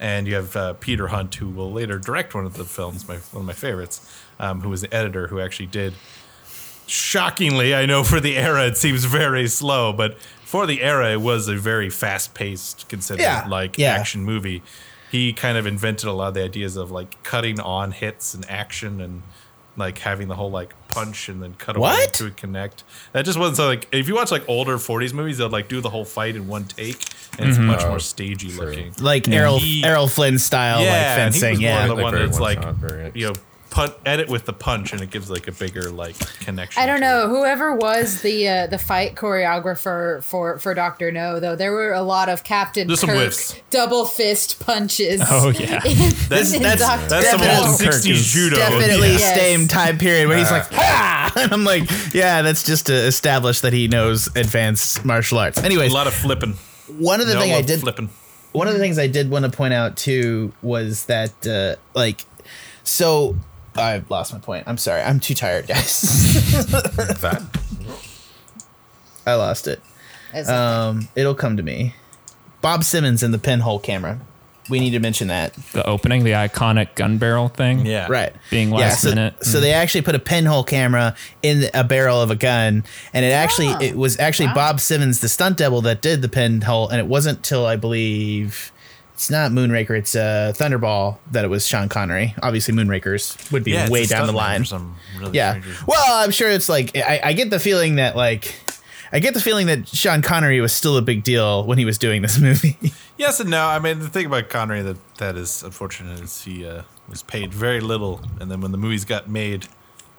And 0.00 0.26
you 0.28 0.34
have 0.36 0.54
uh, 0.56 0.72
Peter 0.74 1.08
Hunt, 1.08 1.34
who 1.36 1.48
will 1.48 1.72
later 1.72 1.98
direct 1.98 2.34
one 2.34 2.46
of 2.46 2.54
the 2.54 2.64
films, 2.64 3.06
my 3.08 3.16
one 3.16 3.42
of 3.42 3.46
my 3.46 3.52
favorites, 3.52 4.00
um, 4.38 4.60
who 4.60 4.68
was 4.68 4.80
the 4.82 4.94
editor 4.94 5.26
who 5.28 5.40
actually 5.40 5.66
did 5.66 5.94
shockingly, 6.86 7.74
I 7.74 7.86
know 7.86 8.02
for 8.04 8.20
the 8.20 8.36
era 8.36 8.66
it 8.66 8.76
seems 8.76 9.04
very 9.04 9.46
slow, 9.48 9.92
but 9.92 10.18
for 10.44 10.66
the 10.66 10.82
era 10.82 11.12
it 11.12 11.20
was 11.20 11.48
a 11.48 11.56
very 11.56 11.90
fast 11.90 12.34
paced, 12.34 12.88
considered 12.88 13.22
Yeah, 13.22 13.46
like 13.48 13.76
yeah. 13.78 13.94
action 13.94 14.24
movie. 14.24 14.62
he 15.10 15.32
kind 15.32 15.56
of 15.58 15.66
invented 15.66 16.08
a 16.08 16.12
lot 16.12 16.28
of 16.28 16.34
the 16.34 16.44
ideas 16.44 16.76
of 16.76 16.90
like 16.90 17.22
cutting 17.22 17.58
on 17.60 17.92
hits 17.92 18.34
and 18.34 18.48
action 18.50 19.00
and 19.00 19.22
like 19.76 19.98
having 19.98 20.28
the 20.28 20.34
whole 20.34 20.50
like 20.50 20.74
punch 21.04 21.28
and 21.28 21.42
then 21.42 21.54
cut 21.54 21.76
away 21.76 21.90
What? 21.90 22.14
to 22.14 22.30
connect. 22.30 22.84
That 23.12 23.24
just 23.24 23.38
wasn't 23.38 23.56
so 23.56 23.66
like 23.66 23.86
if 23.92 24.08
you 24.08 24.14
watch 24.14 24.30
like 24.30 24.48
older 24.48 24.76
40s 24.76 25.12
movies, 25.12 25.38
they'll 25.38 25.48
like 25.48 25.68
do 25.68 25.80
the 25.80 25.90
whole 25.90 26.04
fight 26.04 26.36
in 26.36 26.46
one 26.48 26.64
take 26.64 27.04
and 27.38 27.48
it's 27.48 27.58
mm-hmm. 27.58 27.66
much 27.66 27.82
Oh, 27.82 27.88
more 27.90 28.00
stagey 28.00 28.50
true. 28.50 28.66
looking. 28.66 28.92
like 29.00 29.28
Errol 29.28 29.58
He- 29.58 29.84
Errol 29.84 30.08
Flynn 30.08 30.38
style 30.38 30.78
like 30.78 30.88
and 30.88 31.34
he 31.34 31.40
fencing. 31.40 31.50
was 31.52 31.60
Yeah, 31.60 31.74
one 31.74 31.90
of 31.90 31.96
the 31.96 32.02
Like 32.02 32.12
one 32.12 32.14
that's 32.26 32.40
like 32.40 32.62
shot, 32.62 32.74
very- 32.76 33.12
you 33.14 33.26
know 33.28 33.32
put 33.78 33.98
edit 34.04 34.28
with 34.28 34.44
the 34.44 34.52
punch 34.52 34.92
and 34.92 35.00
it 35.00 35.10
gives 35.10 35.30
like 35.30 35.46
a 35.48 35.52
bigger 35.52 35.90
like 35.90 36.18
connection. 36.40 36.82
I 36.82 36.86
don't 36.86 37.00
know 37.00 37.24
it. 37.24 37.28
whoever 37.28 37.74
was 37.74 38.22
the 38.22 38.48
uh, 38.48 38.66
the 38.66 38.78
fight 38.78 39.14
choreographer 39.14 40.22
for 40.22 40.58
for 40.58 40.74
Doctor 40.74 41.12
No 41.12 41.38
though. 41.40 41.54
There 41.56 41.72
were 41.72 41.92
a 41.92 42.02
lot 42.02 42.28
of 42.28 42.44
Captain 42.44 42.86
There's 42.88 43.00
some 43.00 43.10
Kirk 43.10 43.18
whiffs. 43.18 43.54
double 43.70 44.04
fist 44.04 44.58
punches. 44.64 45.20
Oh, 45.24 45.50
yeah. 45.50 45.80
in- 45.86 45.98
That's- 46.28 46.52
in 46.54 46.62
that's- 46.62 46.80
Doctor 46.80 47.08
That's 47.08 47.30
some 47.30 47.40
old 47.40 47.80
Kirk 47.80 48.02
60s 48.02 48.32
judo. 48.32 48.56
definitely 48.56 49.12
Yes. 49.12 49.34
same 49.36 49.68
time 49.68 49.98
period 49.98 50.28
where 50.28 50.38
he's 50.38 50.50
like, 50.50 50.66
ha! 50.72 51.32
And 51.36 51.52
I'm 51.52 51.64
like, 51.64 51.84
yeah, 52.14 52.42
that's 52.42 52.64
just 52.64 52.86
to 52.86 52.94
establish 52.94 53.60
that 53.60 53.72
he 53.72 53.86
knows 53.86 54.26
advanced 54.34 55.04
martial 55.04 55.38
arts. 55.38 55.58
Anyways, 55.62 55.92
A 55.92 55.94
lot 55.94 56.06
of 56.06 56.14
flipping. 56.14 56.54
one 56.98 57.20
of 57.20 57.26
the 57.28 57.34
No 57.34 57.40
thing 57.40 57.52
I 57.52 57.62
did 57.62 57.80
flipping. 57.80 58.08
one 58.52 58.66
of 58.66 58.72
the 58.74 58.80
things 58.80 58.98
I 58.98 59.06
did 59.06 59.30
want 59.30 59.44
to 59.44 59.50
point 59.50 59.72
out 59.74 59.96
too 59.96 60.52
was 60.62 61.04
that 61.06 61.46
uh, 61.46 61.76
like 61.94 62.24
so 62.82 63.36
I 63.80 64.02
lost 64.08 64.32
my 64.32 64.38
point. 64.38 64.64
I'm 64.66 64.78
sorry. 64.78 65.02
I'm 65.02 65.20
too 65.20 65.34
tired, 65.34 65.66
guys. 65.66 66.00
that 67.20 67.42
I 69.26 69.34
lost 69.34 69.66
it. 69.66 69.80
As- 70.32 70.48
Um, 70.48 71.08
it'll 71.14 71.34
come 71.34 71.56
to 71.56 71.62
me. 71.62 71.94
Bob 72.60 72.84
Simmons 72.84 73.22
and 73.22 73.32
the 73.32 73.38
pinhole 73.38 73.78
camera. 73.78 74.20
We 74.70 74.80
need 74.80 74.90
to 74.90 74.98
mention 74.98 75.28
that. 75.28 75.54
The 75.72 75.86
opening, 75.86 76.24
the 76.24 76.32
iconic 76.32 76.94
gun 76.94 77.16
barrel 77.16 77.48
thing. 77.48 77.86
Yeah. 77.86 78.06
Right. 78.10 78.34
Being 78.50 78.70
last 78.70 79.00
so, 79.00 79.08
minute. 79.08 79.42
So 79.42 79.60
they 79.60 79.72
actually 79.72 80.02
put 80.02 80.14
a 80.14 80.18
pinhole 80.18 80.62
camera 80.62 81.16
in 81.42 81.70
a 81.72 81.82
barrel 81.84 82.20
of 82.20 82.30
a 82.30 82.36
gun, 82.36 82.84
and 83.14 83.24
it 83.24 83.30
actually 83.30 83.68
Oh, 83.68 83.78
it 83.80 83.96
was 83.96 84.18
actually 84.18 84.48
wow. 84.48 84.54
Bob 84.56 84.80
Simmons, 84.80 85.20
the 85.20 85.28
stunt 85.30 85.56
double, 85.56 85.80
that 85.82 86.02
did 86.02 86.20
the 86.20 86.28
pinhole, 86.28 86.86
and 86.90 86.98
it 87.00 87.06
wasn't 87.06 87.42
till 87.42 87.64
I 87.64 87.76
believe 87.76 88.70
it's 89.18 89.30
not 89.30 89.50
Moonraker, 89.50 89.98
it's 89.98 90.14
uh, 90.14 90.52
Thunderball 90.54 91.18
that 91.32 91.44
it 91.44 91.48
was 91.48 91.66
Sean 91.66 91.88
Connery. 91.88 92.36
Obviously, 92.40 92.72
Moonrakers 92.72 93.50
would 93.50 93.64
be 93.64 93.72
Yeah, 93.72 93.90
way 93.90 94.06
down 94.06 94.28
the 94.28 94.32
line. 94.32 94.64
really 95.18 95.32
Yeah. 95.32 95.60
Well, 95.88 96.22
I'm 96.22 96.30
sure 96.30 96.48
it's 96.48 96.68
like 96.68 96.96
I, 96.96 97.20
I 97.24 97.32
get 97.32 97.50
the 97.50 97.58
feeling 97.58 97.96
that 97.96 98.14
like 98.14 98.54
I 99.12 99.18
get 99.18 99.34
the 99.34 99.40
feeling 99.40 99.66
that 99.66 99.88
Sean 99.88 100.22
Connery 100.22 100.60
was 100.60 100.72
still 100.72 100.96
a 100.96 101.02
big 101.02 101.24
deal 101.24 101.66
when 101.66 101.78
he 101.78 101.84
was 101.84 101.98
doing 101.98 102.22
this 102.22 102.38
movie. 102.48 102.78
Yes 103.16 103.40
and 103.40 103.50
no. 103.50 103.66
I 103.66 103.80
mean, 103.80 103.98
the 103.98 104.08
thing 104.08 104.26
about 104.26 104.50
Connery 104.50 104.82
that 104.82 105.16
that 105.16 105.34
is 105.36 105.64
unfortunate 105.64 106.20
is 106.20 106.42
he 106.42 106.64
uh, 106.64 106.82
was 107.08 107.24
paid 107.24 107.52
very 107.52 107.80
little, 107.80 108.20
and 108.40 108.48
then 108.48 108.60
when 108.60 108.70
the 108.70 108.78
movies 108.78 109.04
got 109.04 109.28
made, 109.28 109.66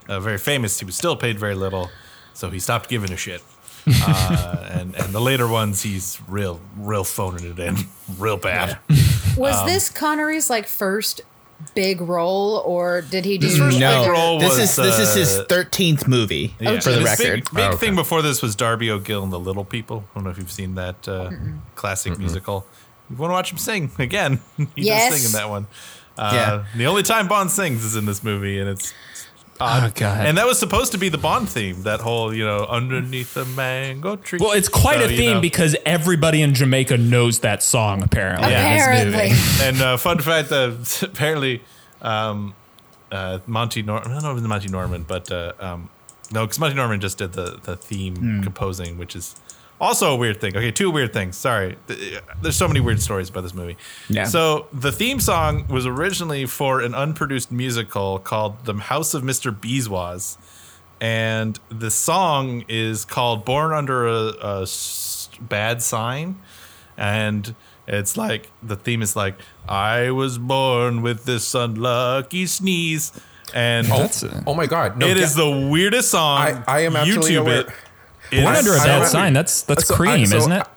uh, 0.10 0.20
very 0.20 0.38
famous, 0.38 0.78
he 0.78 0.86
was 0.86 0.98
still 0.98 1.16
paid 1.16 1.40
very 1.40 1.56
little, 1.56 1.90
so 2.34 2.50
he 2.50 2.60
stopped 2.60 2.90
giving 2.90 3.14
a 3.14 3.18
shit. 3.18 3.42
Uh, 3.88 4.68
and 4.72 4.96
and 4.96 5.14
the 5.14 5.20
later 5.22 5.48
ones, 5.48 5.82
he's 5.82 6.20
real 6.28 6.60
real 6.78 7.04
phoning 7.04 7.46
it 7.52 7.60
in, 7.60 7.76
real 8.18 8.38
bad. 8.38 8.78
was 9.38 9.56
um, 9.56 9.68
this 9.68 9.90
Connery's 9.90 10.50
like 10.50 10.68
first 10.68 11.22
big 11.76 12.00
role, 12.02 12.62
or 12.66 13.02
did 13.02 13.26
he 13.26 13.38
do 13.38 13.48
His 13.48 13.58
first 13.58 13.82
other- 13.82 14.04
big 14.04 14.12
role 14.12 14.40
this 14.40 14.58
was, 14.58 14.60
is 14.70 14.76
this 14.76 15.00
is 15.00 15.16
his 15.16 15.38
uh, 15.40 15.46
thirteenth 15.50 16.08
movie 16.08 16.56
Yeah. 16.60 16.80
for 16.80 16.92
the 16.92 17.00
His 17.00 17.06
record. 17.06 17.34
Big, 17.46 17.52
big 17.54 17.64
Oh, 17.64 17.68
okay. 17.70 17.78
thing 17.78 17.96
before 17.96 18.22
this 18.22 18.42
was 18.42 18.56
Darby 18.56 18.90
O'Gill 18.90 19.24
and 19.24 19.32
the 19.34 19.40
Little 19.40 19.66
People. 19.66 20.06
I 20.12 20.16
don't 20.16 20.24
know 20.24 20.30
if 20.30 20.38
you've 20.38 20.52
seen 20.52 20.76
that 20.76 21.08
uh, 21.08 21.32
classic 21.76 22.18
musical. 22.18 22.66
You 23.10 23.16
want 23.18 23.32
to 23.32 23.34
watch 23.34 23.52
him 23.52 23.58
sing 23.58 23.92
again? 24.00 24.40
he 24.58 24.68
Yes. 24.76 25.12
does 25.12 25.22
sing 25.22 25.26
in 25.28 25.32
that 25.34 25.50
one. 25.50 25.68
Uh, 26.18 26.32
Yeah. 26.34 26.66
The 26.78 26.86
only 26.86 27.04
time 27.04 27.28
Bond 27.28 27.50
sings 27.52 27.84
is 27.84 27.96
in 27.96 28.06
this 28.06 28.24
movie, 28.24 28.60
and 28.60 28.70
it's 28.70 28.94
odd. 29.60 29.84
Oh, 29.84 29.92
God. 29.96 30.26
And 30.26 30.38
that 30.38 30.46
was 30.48 30.58
supposed 30.60 30.92
to 30.94 30.98
be 30.98 31.10
the 31.10 31.18
Bond 31.18 31.50
theme. 31.50 31.84
That 31.84 32.00
whole, 32.00 32.34
you 32.34 32.46
know, 32.46 32.66
underneath 32.66 33.34
the 33.34 33.46
mango 33.46 34.16
tree. 34.16 34.40
Well, 34.42 34.52
it's 34.54 34.70
quite 34.70 35.00
So, 35.00 35.06
a 35.06 35.12
you 35.12 35.18
theme 35.18 35.34
know. 35.36 35.42
because 35.42 35.76
everybody 35.86 36.42
in 36.42 36.54
Jamaica 36.54 36.98
knows 36.98 37.40
that 37.40 37.62
song, 37.64 38.02
apparently. 38.04 38.50
Yeah. 38.52 39.02
in 39.02 39.12
this 39.12 39.16
Apparently. 39.16 39.66
And 39.68 39.82
uh, 39.82 39.98
fun 39.98 40.20
fact 40.20 40.50
that 40.50 41.02
apparently 41.14 41.62
um, 42.02 42.54
uh, 43.12 43.40
Monty 43.48 43.82
Norman, 43.82 44.12
I 44.12 44.14
don't 44.16 44.24
know 44.24 44.32
if 44.32 44.38
it's 44.38 44.48
Monty 44.48 44.70
Norman, 44.70 45.04
but 45.08 45.32
uh, 45.32 45.54
um, 45.60 45.90
no, 46.32 46.46
because 46.46 46.60
Monty 46.60 46.76
Norman 46.76 47.00
just 47.02 47.18
did 47.18 47.34
the, 47.34 47.60
the 47.64 47.76
theme 47.76 48.16
Hmm. 48.16 48.42
composing, 48.44 48.98
which 48.98 49.16
is 49.16 49.36
also 49.80 50.14
a 50.14 50.16
weird 50.16 50.42
thing. 50.42 50.56
Okay, 50.56 50.72
two 50.72 50.92
weird 50.92 51.14
things. 51.14 51.36
Sorry. 51.38 51.78
There's 52.42 52.56
so 52.56 52.68
many 52.68 52.80
weird 52.80 53.02
stories 53.02 53.30
about 53.30 53.42
this 53.42 53.54
movie. 53.54 53.78
Yeah. 54.10 54.26
So 54.26 54.68
the 54.74 54.92
theme 54.92 55.20
song 55.20 55.68
was 55.68 55.86
originally 55.86 56.46
for 56.46 56.82
an 56.82 56.94
unproduced 56.94 57.52
musical 57.52 58.20
called 58.20 58.66
The 58.66 58.74
House 58.76 59.14
of 59.14 59.24
Mr. 59.24 59.58
Beeswax. 59.60 60.38
And 61.02 61.58
the 61.70 61.90
song 61.92 62.66
is 62.68 63.06
called 63.06 63.46
Born 63.46 63.72
Under 63.72 64.06
a 64.08 64.68
Bad 65.42 65.82
Sign. 65.82 66.42
And 66.98 67.56
it's 67.88 68.18
like, 68.18 68.52
the 68.62 68.76
theme 68.76 69.02
is 69.02 69.16
like, 69.16 69.36
I 69.68 70.12
was 70.12 70.38
born 70.38 71.02
with 71.02 71.24
this 71.24 71.56
unlucky 71.56 72.46
sneeze. 72.48 73.14
And 73.54 73.88
That's 73.88 74.22
a- 74.24 74.44
oh 74.46 74.54
my 74.54 74.68
god, 74.68 74.98
no, 74.98 75.08
it 75.08 75.16
get- 75.16 75.24
is 75.24 75.34
the 75.36 75.50
weirdest 75.72 76.12
song. 76.12 76.40
I- 76.40 76.64
I 76.68 76.80
am 76.82 76.96
actually 76.96 77.32
YouTube 77.32 77.40
aware- 77.40 77.60
it. 77.62 77.68
Is 78.32 78.46
under 78.46 78.74
a 78.74 78.78
bad 78.78 79.08
sign. 79.08 79.34
That's 79.34 79.62
that's 79.64 79.88
So 79.88 79.94
I- 79.94 79.98
cream, 79.98 80.26
so 80.26 80.38
isn't 80.38 80.52
it? 80.52 80.68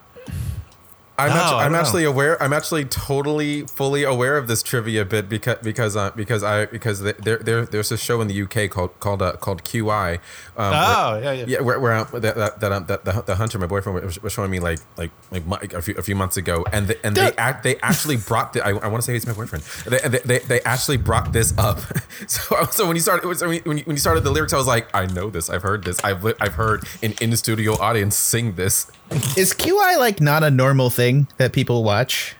I'm, 1.24 1.28
No, 1.30 1.34
actu- 1.42 1.54
I 1.56 1.64
I'm 1.64 1.74
actually 1.74 2.04
aware. 2.04 2.42
I'm 2.42 2.52
actually 2.52 2.84
totally 2.84 3.62
fully 3.62 4.04
aware 4.04 4.36
of 4.36 4.46
this 4.48 4.62
trivia 4.62 5.04
bit 5.04 5.28
because 5.28 5.58
because 5.62 5.96
uh, 5.96 6.10
because 6.16 6.42
I 6.42 6.66
because 6.66 7.00
there 7.02 7.38
there 7.38 7.64
there's 7.66 7.90
a 7.92 7.96
show 7.98 8.20
in 8.20 8.28
the 8.28 8.42
UK 8.42 8.70
called 8.70 8.98
called 9.00 9.22
uh, 9.22 9.32
called 9.36 9.64
QI. 9.64 10.14
Um, 10.14 10.20
Oh, 10.56 11.12
where- 11.12 11.22
yeah, 11.24 11.32
yeah. 11.32 11.44
yeah. 11.48 11.60
Where, 11.60 11.78
where 11.80 12.04
that 12.04 12.20
that, 12.36 12.60
that, 12.60 12.72
um, 12.72 12.86
that 12.86 13.04
the, 13.04 13.22
the 13.22 13.34
hunter, 13.36 13.58
my 13.58 13.66
boyfriend, 13.66 14.02
was, 14.04 14.22
was 14.22 14.32
showing 14.32 14.50
me 14.50 14.60
like 14.60 14.78
like 14.96 15.10
like 15.46 15.72
a 15.72 15.82
few 15.82 15.94
a 15.96 16.02
few 16.02 16.14
months 16.16 16.36
ago, 16.36 16.64
and 16.72 16.88
the, 16.88 17.06
and 17.06 17.16
they 17.16 17.32
act 17.36 17.62
they 17.64 17.76
actually 17.80 18.16
brought 18.28 18.52
the, 18.52 18.64
I, 18.64 18.70
I 18.70 18.86
want 18.88 18.96
to 18.96 19.02
say 19.02 19.12
he's 19.14 19.26
my 19.26 19.32
boyfriend. 19.32 19.64
They, 19.86 19.98
they, 20.08 20.18
they, 20.18 20.38
they 20.40 20.60
actually 20.62 20.96
brought 20.98 21.32
this 21.32 21.56
up. 21.58 21.80
so 22.26 22.64
so 22.70 22.86
when 22.86 22.96
you 22.96 23.02
started 23.02 23.26
when 23.26 23.52
you, 23.54 23.60
when 23.64 23.78
you 23.78 23.84
when 23.84 23.96
you 23.96 24.00
started 24.00 24.22
the 24.24 24.30
lyrics, 24.30 24.52
I 24.52 24.56
was 24.56 24.66
like, 24.66 24.88
I 24.94 25.06
know 25.06 25.30
this. 25.30 25.50
I've 25.50 25.62
heard 25.62 25.84
this. 25.84 26.02
I've 26.04 26.24
I've 26.40 26.54
heard 26.54 26.84
an 27.02 27.14
in 27.20 27.34
studio 27.36 27.72
audience 27.80 28.16
sing 28.16 28.54
this. 28.54 28.86
Is 29.36 29.52
QI 29.54 29.98
like 29.98 30.20
not 30.20 30.42
a 30.42 30.50
normal 30.50 30.90
thing 30.90 31.28
that 31.38 31.52
people 31.52 31.84
watch? 31.84 32.36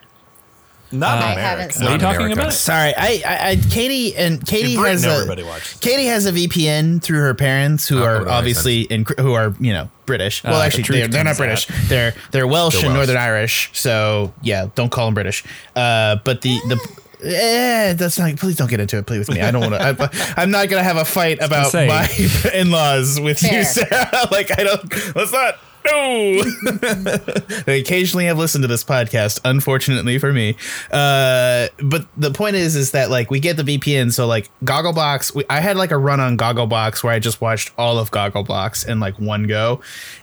Not 0.95 1.19
in 1.19 1.25
I 1.25 1.33
America. 1.33 1.79
What 1.79 1.89
are 1.89 1.93
you 1.95 1.99
talking 1.99 2.21
America. 2.21 2.41
about? 2.43 2.53
Sorry, 2.53 2.93
I, 2.95 3.23
I, 3.27 3.49
I 3.53 3.57
Katie 3.71 4.15
and 4.15 4.45
Katie 4.47 4.75
In 4.75 4.81
Britain, 4.81 4.97
has 4.97 5.05
a 5.07 5.11
everybody 5.11 5.43
watches. 5.43 5.81
Katie 5.81 6.05
has 6.05 6.27
a 6.27 6.33
VPN 6.33 7.03
through 7.03 7.21
her 7.21 7.33
parents 7.33 7.89
who 7.89 8.01
Oh, 8.01 8.05
are 8.05 8.29
obviously 8.29 8.83
in, 8.83 9.07
who 9.19 9.33
are 9.33 9.55
you 9.59 9.73
know 9.73 9.91
British. 10.05 10.45
Well, 10.45 10.61
Uh, 10.61 10.65
actually, 10.67 10.83
the 10.83 10.93
they're, 10.93 11.09
they're 11.09 11.25
not 11.25 11.29
comes 11.37 11.39
British. 11.39 11.67
They're 11.89 12.15
they're 12.31 12.47
Welsh 12.47 12.75
They're 12.75 12.85
and 12.85 12.89
Welsh. 12.95 13.07
Northern 13.09 13.17
Irish. 13.23 13.71
So 13.73 14.35
yeah, 14.43 14.67
don't 14.75 14.91
call 14.91 15.07
them 15.07 15.15
British. 15.15 15.45
Uh, 15.75 16.17
but 16.25 16.43
the 16.43 16.59
the. 16.69 16.79
Eh, 17.25 17.93
that's 17.95 18.19
not. 18.19 18.37
Please 18.37 18.57
don't 18.57 18.69
get 18.69 18.81
into 18.81 18.99
it. 18.99 19.07
Please 19.07 19.21
with 19.21 19.31
me. 19.31 19.41
I 19.41 19.51
don't 19.51 19.63
want 19.71 19.75
to. 19.81 20.35
I'm 20.37 20.51
not 20.51 20.69
gonna 20.69 20.83
have 20.83 20.97
a 20.99 21.05
fight 21.07 21.39
about 21.41 21.73
my 21.73 22.07
in-laws 22.53 23.19
with 23.19 23.43
you, 23.43 23.65
Sarah. 23.65 24.11
like 24.31 24.51
I 24.59 24.65
don't. 24.65 25.17
Let's 25.17 25.33
not. 25.33 25.59
No. 25.85 26.43
they 27.67 27.81
occasionally 27.81 28.27
have 28.27 28.39
listened 28.39 28.63
to 28.63 28.69
this 28.69 28.85
podcast, 28.85 29.41
unfortunately 29.45 30.19
for 30.19 30.33
me. 30.33 30.57
Uh, 30.91 31.69
but 31.83 32.07
the 32.17 32.31
point 32.31 32.57
is, 32.57 32.77
is 32.77 32.93
that 32.93 33.11
like 33.11 33.31
we 33.31 33.41
get 33.41 33.57
the 33.57 33.63
VPN, 33.63 34.13
so 34.13 34.27
like 34.27 34.51
Gogglebox. 34.65 35.35
We, 35.35 35.45
I 35.51 35.61
had 35.61 35.77
like 35.77 35.91
a 35.91 35.99
run 35.99 36.21
on 36.21 36.37
Gogglebox 36.37 37.03
where 37.03 37.13
I 37.13 37.19
just 37.19 37.41
watched 37.41 37.73
all 37.77 37.99
of 37.99 38.11
Gogglebox 38.11 38.87
in 38.87 39.01
like 39.01 39.19
one 39.19 39.47
go, 39.47 39.81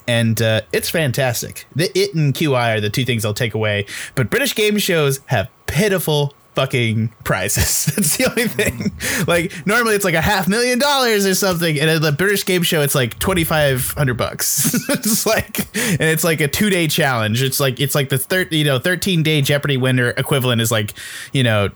and 0.07 0.41
uh, 0.41 0.61
it's 0.71 0.89
fantastic. 0.89 1.65
The 1.75 1.91
it 1.97 2.15
and 2.15 2.33
QI 2.33 2.77
are 2.77 2.81
the 2.81 2.89
two 2.89 3.05
things 3.05 3.25
I'll 3.25 3.33
take 3.33 3.53
away. 3.53 3.85
But 4.15 4.29
British 4.29 4.55
game 4.55 4.77
shows 4.77 5.19
have 5.27 5.49
pitiful 5.67 6.33
fucking 6.59 7.09
prizes. 7.23 7.85
That's 7.95 8.17
the 8.17 8.25
only 8.29 8.47
thing. 8.49 8.91
Like 9.27 9.65
normally 9.65 9.95
it's 9.95 10.03
like 10.03 10.13
a 10.13 10.21
half 10.21 10.49
million 10.49 10.77
dollars 10.77 11.25
or 11.25 11.33
something, 11.33 11.79
and 11.79 11.89
at 11.89 12.01
the 12.01 12.11
British 12.11 12.45
game 12.45 12.63
show 12.63 12.81
it's 12.81 12.95
like 12.95 13.17
twenty 13.17 13.45
five 13.45 13.91
hundred 13.91 14.15
bucks. 14.15 14.73
it's 14.89 15.25
like 15.25 15.59
and 15.75 16.01
it's 16.01 16.25
like 16.25 16.41
a 16.41 16.49
two 16.49 16.69
day 16.69 16.87
challenge. 16.87 17.41
It's 17.41 17.61
like 17.61 17.79
it's 17.79 17.95
like 17.95 18.09
the 18.09 18.17
thir- 18.17 18.49
you 18.51 18.65
know 18.65 18.77
thirteen 18.77 19.23
day 19.23 19.41
Jeopardy 19.41 19.77
winner 19.77 20.09
equivalent 20.09 20.61
is 20.61 20.71
like 20.71 20.93
you 21.31 21.43
know. 21.43 21.69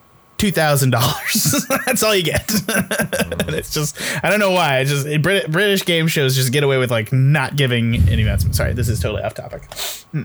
Two 0.43 0.51
thousand 0.51 0.89
dollars. 0.89 1.65
That's 1.85 2.03
all 2.03 2.13
you 2.13 2.21
get. 2.21 2.51
and 2.67 3.55
it's 3.55 3.73
just 3.73 3.97
I 4.25 4.29
don't 4.29 4.41
know 4.41 4.51
why. 4.51 4.79
It's 4.79 4.89
just 4.91 5.21
Brit- 5.21 5.49
British 5.49 5.85
game 5.85 6.09
shows 6.09 6.35
just 6.35 6.51
get 6.51 6.65
away 6.65 6.77
with 6.77 6.91
like 6.91 7.13
not 7.13 7.55
giving 7.55 7.95
any 8.09 8.23
investment. 8.23 8.53
Sorry, 8.53 8.73
this 8.73 8.89
is 8.89 8.99
totally 8.99 9.23
off 9.23 9.35
topic. 9.35 9.63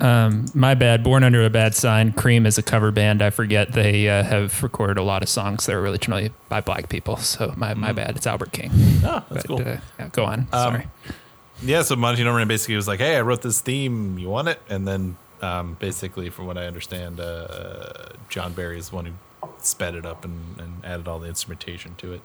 Um, 0.03 0.47
my 0.55 0.75
bad. 0.75 1.05
Born 1.05 1.23
Under 1.23 1.45
a 1.45 1.51
Bad 1.51 1.77
Sign. 1.77 2.11
Cream 2.11 2.47
is 2.47 2.59
a 2.59 2.65
cover 2.65 2.91
band. 2.91 3.23
I 3.23 3.31
forget 3.31 3.71
they 3.71 4.09
uh, 4.09 4.25
have 4.25 4.61
recorded 4.61 4.99
a 4.99 5.05
lot 5.05 5.23
of 5.23 5.29
songs 5.29 5.67
that 5.67 5.77
are 5.77 5.87
originally 5.87 6.33
by 6.49 6.63
black 6.63 6.89
people. 6.89 7.17
So 7.19 7.55
my, 7.57 7.75
my 7.75 7.93
bad. 7.93 8.17
It's 8.17 8.27
Albert 8.27 8.51
King. 8.51 8.73
Oh, 8.75 9.23
that's 9.31 9.47
But, 9.47 9.47
cool. 9.47 9.61
uh, 9.61 9.77
yeah, 10.01 10.09
go 10.11 10.25
on. 10.25 10.51
Sorry. 10.51 10.89
Yeah, 11.63 11.83
so 11.83 11.95
Monty 11.95 12.25
Norman 12.25 12.49
basically 12.49 12.75
was 12.75 12.89
like, 12.89 12.99
"Hey, 12.99 13.15
I 13.15 13.21
wrote 13.21 13.43
this 13.43 13.61
theme. 13.61 14.19
You 14.19 14.31
want 14.31 14.49
it?" 14.49 14.61
And 14.69 14.85
then, 14.85 15.17
um, 15.43 15.77
basically, 15.79 16.29
from 16.29 16.47
what 16.47 16.59
I 16.59 16.67
understand, 16.67 17.21
uh, 17.21 18.09
John 18.29 18.53
Barry 18.53 18.79
is 18.79 18.89
the 18.89 18.97
one 18.97 19.07
who 19.07 19.13
sped 19.69 19.95
it 19.95 20.05
up 20.07 20.25
and, 20.25 20.59
and 20.59 20.85
added 20.85 21.07
all 21.09 21.19
the 21.19 21.29
instrumentation 21.29 21.95
to 21.97 22.15
it. 22.15 22.21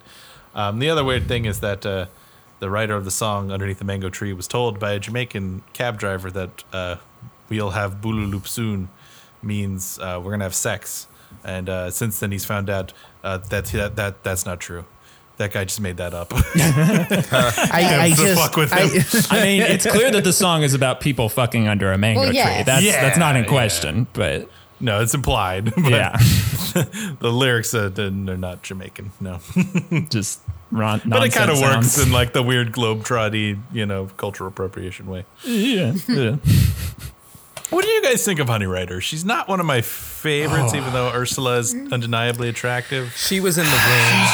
Um, 0.56 0.80
the 0.80 0.90
other 0.90 1.04
weird 1.04 1.28
thing 1.28 1.46
is 1.46 1.60
that 1.62 1.86
uh, 1.86 2.06
the 2.60 2.70
writer 2.70 2.96
of 2.96 3.06
the 3.06 3.12
song 3.12 3.52
"Underneath 3.52 3.80
the 3.80 3.86
Mango 3.86 4.10
Tree" 4.10 4.34
was 4.34 4.48
told 4.48 4.80
by 4.80 4.92
a 4.94 5.00
Jamaican 5.00 5.64
cab 5.74 5.98
driver 6.00 6.30
that 6.32 6.64
uh, 6.72 6.96
"We'll 7.50 7.72
have 7.72 7.96
Bululup 8.02 8.48
soon" 8.48 8.90
means 9.42 9.98
uh, 10.00 10.22
we're 10.24 10.32
gonna 10.32 10.46
have 10.46 10.56
sex, 10.56 11.08
and 11.44 11.70
uh, 11.70 11.92
since 11.92 12.20
then 12.20 12.32
he's 12.32 12.46
found 12.46 12.70
out 12.70 12.94
uh, 13.24 13.38
that, 13.50 13.66
that 13.66 13.96
that 13.96 14.24
that's 14.24 14.46
not 14.46 14.60
true. 14.60 14.86
That 15.38 15.52
guy 15.52 15.64
just 15.66 15.82
made 15.82 15.98
that 15.98 16.14
up. 16.14 16.32
I, 16.32 17.98
I 18.02 18.10
just 18.16 18.40
fuck 18.40 18.56
with 18.56 18.72
I- 18.72 18.88
him. 18.88 19.04
I 19.32 19.44
mean, 19.44 19.62
it's 19.64 19.86
clear 19.86 20.12
that 20.12 20.24
the 20.24 20.32
song 20.34 20.62
is 20.64 20.74
about 20.76 21.02
people 21.02 21.28
fucking 21.30 21.68
under 21.68 21.92
a 21.92 21.98
mango 21.98 22.22
Well, 22.22 22.30
tree. 22.32 22.64
That's 22.64 22.84
Yeah, 22.84 23.02
that's 23.02 23.18
not 23.18 23.36
in 23.36 23.44
yeah. 23.44 23.50
question, 23.50 24.08
but 24.14 24.50
no, 24.84 25.02
it's 25.02 25.14
implied. 25.14 25.66
But 25.76 25.92
yeah, 25.92 26.18
the 27.20 27.32
lyrics 27.32 27.74
uh, 27.74 27.90
they're 27.90 28.10
not 28.12 28.64
Jamaican. 28.64 29.12
No, 29.20 29.40
just 30.10 30.42
ron- 30.72 31.02
but 31.06 31.24
it 31.24 31.34
kind 31.34 31.50
of 31.50 31.60
works 31.60 32.02
in 32.04 32.12
like 32.12 32.34
the 32.34 32.44
weird 32.44 32.72
globe-trotty, 32.72 33.58
you 33.72 33.86
know, 33.86 34.08
cultural 34.18 34.50
appropriation 34.50 35.08
way. 35.08 35.26
yeah, 35.44 35.94
yeah. 36.08 36.36
What 37.70 37.84
do 37.84 37.90
you 37.90 38.04
guys 38.04 38.24
think 38.24 38.40
of 38.40 38.50
Honey 38.50 38.68
Ryder? 38.68 39.02
She's 39.02 39.26
not 39.26 39.48
one 39.48 39.60
of 39.60 39.66
my 39.66 39.82
favorites, 39.82 40.76
even 40.76 40.94
though 40.94 41.10
Ursula 41.12 41.58
is 41.58 41.74
undeniably 41.74 42.50
attractive. 42.50 43.14
She 43.16 43.40
was 43.40 43.58
in 43.58 43.66
the 43.66 43.72
room. 43.72 44.28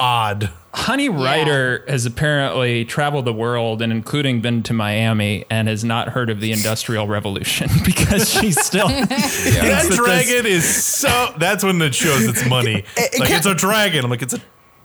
Odd. 0.00 0.50
Honey 0.74 1.08
Ryder 1.08 1.84
has 1.88 2.04
apparently 2.04 2.84
traveled 2.84 3.24
the 3.24 3.32
world 3.32 3.80
and 3.80 3.90
including 3.90 4.42
been 4.42 4.62
to 4.64 4.74
Miami 4.74 5.44
and 5.48 5.68
has 5.68 5.82
not 5.84 6.10
heard 6.10 6.28
of 6.28 6.40
the 6.40 6.52
Industrial 6.52 7.06
Revolution 7.06 7.68
because 7.84 8.28
she's 8.30 8.60
still 8.62 8.88
That 8.88 9.08
that 9.08 9.86
this- 9.88 9.96
dragon 9.96 10.44
is 10.46 10.64
so. 10.74 11.32
That's 11.38 11.64
when 11.64 11.80
it 11.80 11.94
shows 11.94 12.24
its 12.28 12.46
money. 12.46 12.84
like 13.18 13.30
it's 13.30 13.46
a 13.46 13.54
dragon. 13.54 14.04
I'm 14.04 14.10
like 14.10 14.22
it's 14.22 14.34
a 14.34 14.40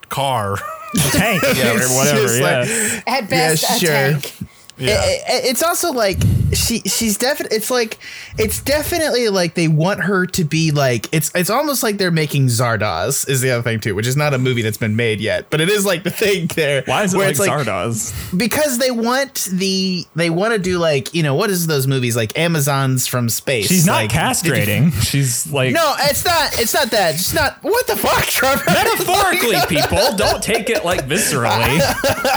car. 0.09 0.53
A 0.53 0.97
tank 1.11 1.41
yeah, 1.55 1.73
or 1.73 1.87
whatever. 1.89 2.37
Yeah. 2.37 2.59
like- 2.59 3.07
At 3.07 3.29
best, 3.29 3.63
Yeah, 3.63 3.75
a 3.75 3.79
sure. 3.79 3.89
tank. 4.21 4.33
Yeah. 4.81 5.01
It- 5.03 5.23
it- 5.27 5.45
it's 5.51 5.63
also 5.63 5.91
like 5.91 6.17
she 6.53 6.79
she's 6.81 7.17
definitely 7.17 7.55
it's 7.57 7.71
like 7.71 7.97
it's 8.37 8.61
definitely 8.61 9.29
like 9.29 9.53
they 9.53 9.69
want 9.69 10.01
her 10.01 10.25
to 10.25 10.43
be 10.43 10.71
like 10.71 11.07
it's 11.13 11.31
it's 11.33 11.49
almost 11.49 11.81
like 11.81 11.97
they're 11.97 12.11
making 12.11 12.47
Zardoz 12.47 13.27
is 13.29 13.39
the 13.41 13.51
other 13.51 13.61
thing 13.63 13.79
too, 13.79 13.95
which 13.95 14.05
is 14.07 14.17
not 14.17 14.33
a 14.33 14.37
movie 14.37 14.61
that's 14.61 14.77
been 14.77 14.95
made 14.97 15.21
yet, 15.21 15.49
but 15.49 15.61
it 15.61 15.69
is 15.69 15.85
like 15.85 16.03
the 16.03 16.11
thing 16.11 16.47
there. 16.55 16.83
Why 16.85 17.03
is 17.03 17.13
it 17.13 17.17
where 17.17 17.27
like 17.27 17.31
it's 17.31 17.39
like 17.39 17.49
Zardoz? 17.51 18.37
because 18.37 18.79
they 18.79 18.91
want 18.91 19.47
the 19.53 20.05
they 20.15 20.29
want 20.29 20.51
to 20.53 20.59
do 20.59 20.77
like 20.77 21.13
you 21.13 21.23
know 21.23 21.35
what 21.35 21.49
is 21.49 21.67
those 21.67 21.87
movies 21.87 22.15
like 22.17 22.37
Amazons 22.37 23.07
from 23.07 23.29
space? 23.29 23.67
She's 23.67 23.85
not 23.85 24.01
like, 24.01 24.11
castrating. 24.11 24.91
She's 25.09 25.49
like 25.51 25.71
No, 25.73 25.93
it's 25.99 26.25
not. 26.25 26.59
It's 26.59 26.73
not 26.73 26.91
that. 26.91 27.15
It's 27.15 27.33
not. 27.33 27.59
What 27.61 27.87
the 27.87 27.95
fuck, 27.95 28.23
Trevor? 28.25 28.63
metaphorically, 28.71 29.55
people. 29.69 30.15
Don't 30.17 30.43
take 30.43 30.69
it 30.69 30.83
like 30.83 31.05
viscerally. 31.07 31.75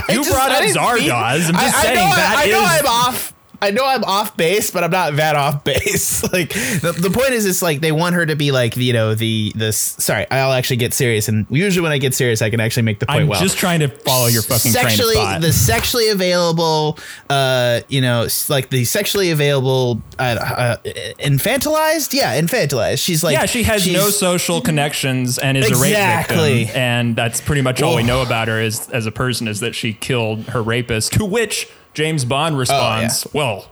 You 0.08 0.22
just- 0.22 0.30
brought 0.30 0.52
up 0.52 0.62
mean- 0.62 0.74
Zardoz. 0.74 1.48
I'm 1.48 1.54
just 1.54 1.76
I, 1.76 1.82
saying 1.82 1.96
that 1.96 2.33
I, 2.34 2.44
I 2.44 2.46
know 2.46 2.62
I'm 2.64 2.86
off. 2.86 3.30
I 3.62 3.70
know 3.70 3.86
I'm 3.86 4.04
off 4.04 4.36
base, 4.36 4.70
but 4.70 4.84
I'm 4.84 4.90
not 4.90 5.16
that 5.16 5.36
off 5.36 5.64
base. 5.64 6.22
like 6.34 6.50
the, 6.50 6.94
the 6.98 7.08
point 7.08 7.30
is, 7.30 7.46
it's 7.46 7.62
like 7.62 7.80
they 7.80 7.92
want 7.92 8.14
her 8.14 8.26
to 8.26 8.36
be 8.36 8.50
like 8.52 8.76
you 8.76 8.92
know 8.92 9.14
the 9.14 9.52
this. 9.54 9.78
Sorry, 9.78 10.26
I'll 10.30 10.52
actually 10.52 10.76
get 10.76 10.92
serious, 10.92 11.28
and 11.28 11.46
usually 11.48 11.82
when 11.82 11.92
I 11.92 11.96
get 11.96 12.12
serious, 12.14 12.42
I 12.42 12.50
can 12.50 12.60
actually 12.60 12.82
make 12.82 12.98
the 12.98 13.06
point 13.06 13.22
I'm 13.22 13.28
well. 13.28 13.40
just 13.40 13.56
trying 13.56 13.80
to 13.80 13.88
follow 13.88 14.26
your 14.26 14.42
fucking 14.42 14.70
sexually 14.70 15.14
train 15.14 15.26
of 15.26 15.32
thought. 15.34 15.40
the 15.40 15.52
sexually 15.52 16.10
available 16.10 16.98
uh 17.30 17.80
you 17.88 18.02
know 18.02 18.26
like 18.50 18.68
the 18.68 18.84
sexually 18.84 19.30
available 19.30 20.02
uh, 20.18 20.22
uh 20.22 20.76
infantilized 21.18 22.12
yeah 22.12 22.38
infantilized 22.40 23.02
she's 23.02 23.22
like 23.24 23.34
yeah, 23.34 23.46
she 23.46 23.62
has 23.62 23.90
no 23.90 24.10
social 24.10 24.60
connections 24.60 25.38
and 25.38 25.56
is 25.56 25.66
a 25.66 25.68
Exactly. 25.70 26.36
rape 26.36 26.56
victim, 26.66 26.80
and 26.80 27.16
that's 27.16 27.40
pretty 27.40 27.62
much 27.62 27.82
all 27.82 27.96
we 27.96 28.02
know 28.02 28.22
about 28.22 28.48
her 28.48 28.60
is 28.60 28.88
as 28.90 29.06
a 29.06 29.12
person 29.12 29.48
is 29.48 29.60
that 29.60 29.74
she 29.74 29.92
killed 29.94 30.44
her 30.48 30.62
rapist. 30.62 31.12
To 31.14 31.24
which 31.24 31.68
James 31.94 32.24
Oh, 32.24 32.28
Bond 32.28 32.58
responds, 32.58 33.26
oh, 33.26 33.30
"Well, 33.32 33.66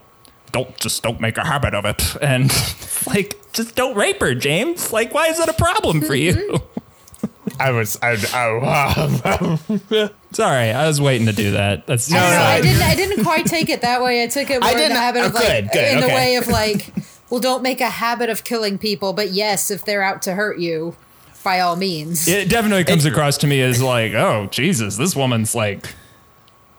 don't 0.51 0.75
just 0.77 1.03
don't 1.03 1.19
make 1.21 1.37
a 1.37 1.45
habit 1.45 1.73
of 1.73 1.85
it," 1.85 2.15
and 2.21 2.51
like 3.05 3.37
just 3.53 3.75
don't 3.75 3.95
rape 3.95 4.19
her, 4.21 4.33
James. 4.33 4.91
Like, 4.91 5.13
why 5.13 5.27
is 5.27 5.37
that 5.37 5.49
a 5.49 5.53
problem 5.53 6.01
for 6.01 6.15
you? 6.15 6.33
Mm-hmm. 6.33 6.69
I 7.59 7.71
was 7.71 7.99
I, 8.01 8.15
I, 8.33 10.09
Sorry, 10.31 10.71
I 10.71 10.87
was 10.87 10.99
waiting 10.99 11.27
to 11.27 11.33
do 11.33 11.51
that. 11.51 11.85
That's 11.85 12.11
I, 12.11 12.15
no, 12.15 12.23
I 12.23 12.53
I- 12.53 12.61
didn't. 12.61 12.81
I 12.81 12.95
didn't 13.03 13.23
quite 13.23 13.45
take 13.45 13.69
it 13.69 13.81
that 13.81 14.01
way. 14.01 14.23
I 14.23 14.27
took 14.27 14.49
it 14.49 14.61
more 14.61 14.71
in 14.71 14.77
didn't- 14.77 14.93
the 14.93 14.99
habit 14.99 15.21
oh, 15.23 15.25
of 15.27 15.35
oh, 15.35 15.39
like 15.39 15.47
good, 15.47 15.69
good, 15.73 15.93
in 15.93 15.99
the 16.01 16.07
way 16.07 16.35
of 16.37 16.47
like, 16.47 16.93
well, 17.29 17.39
don't 17.39 17.61
make 17.61 17.81
a 17.81 17.89
habit 17.89 18.29
of 18.29 18.43
killing 18.43 18.77
people, 18.77 19.13
but 19.13 19.31
yes, 19.31 19.69
if 19.69 19.85
they're 19.85 20.01
out 20.01 20.21
to 20.23 20.33
hurt 20.33 20.57
you, 20.59 20.95
by 21.43 21.59
all 21.59 21.75
means. 21.75 22.27
It 22.27 22.49
definitely 22.49 22.85
comes 22.85 23.05
across 23.05 23.37
to 23.39 23.47
me 23.47 23.61
as 23.61 23.81
like, 23.81 24.13
oh 24.13 24.47
Jesus, 24.49 24.97
this 24.97 25.15
woman's 25.15 25.53
like, 25.53 25.93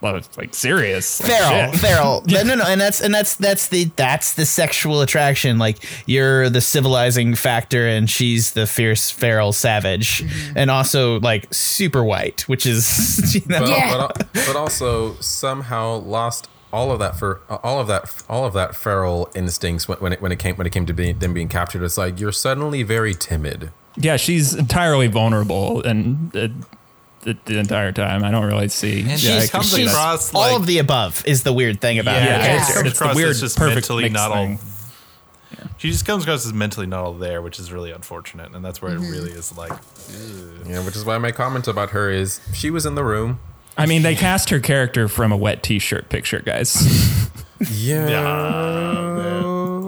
well, 0.04 0.16
it's 0.16 0.36
like 0.38 0.54
serious. 0.54 1.20
Feral 1.20 1.72
shit. 1.72 1.80
feral 1.80 2.22
no 2.28 2.42
no 2.44 2.54
no 2.54 2.64
and 2.68 2.80
that's 2.80 3.00
and 3.00 3.12
that's 3.12 3.34
that's 3.36 3.68
the 3.68 3.84
that's 3.96 4.34
the 4.34 4.46
sexual 4.46 5.00
attraction 5.00 5.58
like 5.58 5.78
you're 6.06 6.48
the 6.50 6.60
civilizing 6.60 7.34
factor 7.34 7.88
and 7.88 8.08
she's 8.08 8.52
the 8.52 8.66
fierce 8.66 9.10
feral 9.10 9.52
savage 9.52 10.22
Mm-hmm. 10.24 10.58
and 10.58 10.70
also 10.70 11.18
like 11.20 11.46
super 11.52 12.04
white 12.04 12.42
which 12.42 12.66
is 12.66 13.34
you 13.34 13.40
know 13.48 13.60
But, 13.60 13.68
Yeah. 13.70 13.96
but, 14.16 14.28
but 14.46 14.56
also 14.56 15.14
somehow 15.20 15.96
lost 15.96 16.48
all 16.72 16.90
of 16.92 16.98
that 16.98 17.16
for 17.16 17.40
all 17.48 17.80
of 17.80 17.86
that 17.86 18.22
all 18.28 18.44
of 18.44 18.52
that 18.52 18.74
feral 18.76 19.30
instincts 19.34 19.88
when, 19.88 19.98
when 19.98 20.12
it 20.12 20.20
when 20.20 20.32
it 20.32 20.38
came 20.38 20.56
when 20.56 20.66
it 20.66 20.72
came 20.72 20.84
to 20.86 20.92
being, 20.92 21.18
them 21.18 21.32
being 21.32 21.48
captured. 21.48 21.82
It's 21.82 21.96
like 21.96 22.20
you're 22.20 22.32
suddenly 22.32 22.82
very 22.82 23.14
timid. 23.14 23.70
Yeah, 23.96 24.16
she's 24.16 24.54
entirely 24.54 25.06
vulnerable 25.06 25.80
and 25.82 26.34
uh, 26.36 26.48
the, 27.24 27.36
the 27.44 27.58
entire 27.58 27.92
time. 27.92 28.22
I 28.22 28.30
don't 28.30 28.46
really 28.46 28.68
see. 28.68 29.00
And 29.00 29.22
yeah, 29.22 29.40
she 29.40 29.48
comes 29.48 29.70
see 29.70 29.84
that. 29.84 29.90
across 29.90 30.32
all 30.34 30.56
of 30.56 30.66
the 30.66 30.78
above 30.78 31.24
is 31.26 31.42
the 31.42 31.52
weird 31.52 31.80
thing 31.80 31.98
about 31.98 32.16
yeah, 32.16 32.20
her 32.20 32.26
Yeah, 32.26 32.64
she 32.64 32.72
character. 32.72 32.80
it's- 32.80 32.98
comes 32.98 33.10
it's 33.10 33.18
the 33.18 33.24
weird, 33.24 33.36
just 33.36 33.56
perfect 33.56 33.74
mentally 33.74 34.02
mixed 34.04 34.14
not 34.14 34.30
all. 34.30 34.44
thing. 34.44 34.58
She 35.78 35.90
just 35.90 36.06
comes 36.06 36.24
across 36.24 36.46
as 36.46 36.52
mentally 36.52 36.86
not 36.86 37.04
all 37.04 37.14
there, 37.14 37.42
which 37.42 37.58
is 37.58 37.72
really 37.72 37.90
unfortunate, 37.90 38.54
and 38.54 38.64
that's 38.64 38.80
where 38.80 38.92
it 38.92 39.00
mm-hmm. 39.00 39.10
really 39.10 39.32
is 39.32 39.56
like. 39.56 39.72
Yeah, 40.66 40.84
which 40.84 40.96
is 40.96 41.04
why 41.04 41.18
my 41.18 41.32
comment 41.32 41.68
about 41.68 41.90
her 41.90 42.10
is 42.10 42.40
she 42.52 42.70
was 42.70 42.86
in 42.86 42.94
the 42.94 43.04
room. 43.04 43.40
I 43.76 43.86
mean, 43.86 44.02
they 44.02 44.14
cast 44.14 44.50
her 44.50 44.60
character 44.60 45.08
from 45.08 45.32
a 45.32 45.36
wet 45.36 45.62
T-shirt 45.62 46.08
picture, 46.08 46.40
guys. 46.40 47.20
Yeah. 47.70 48.10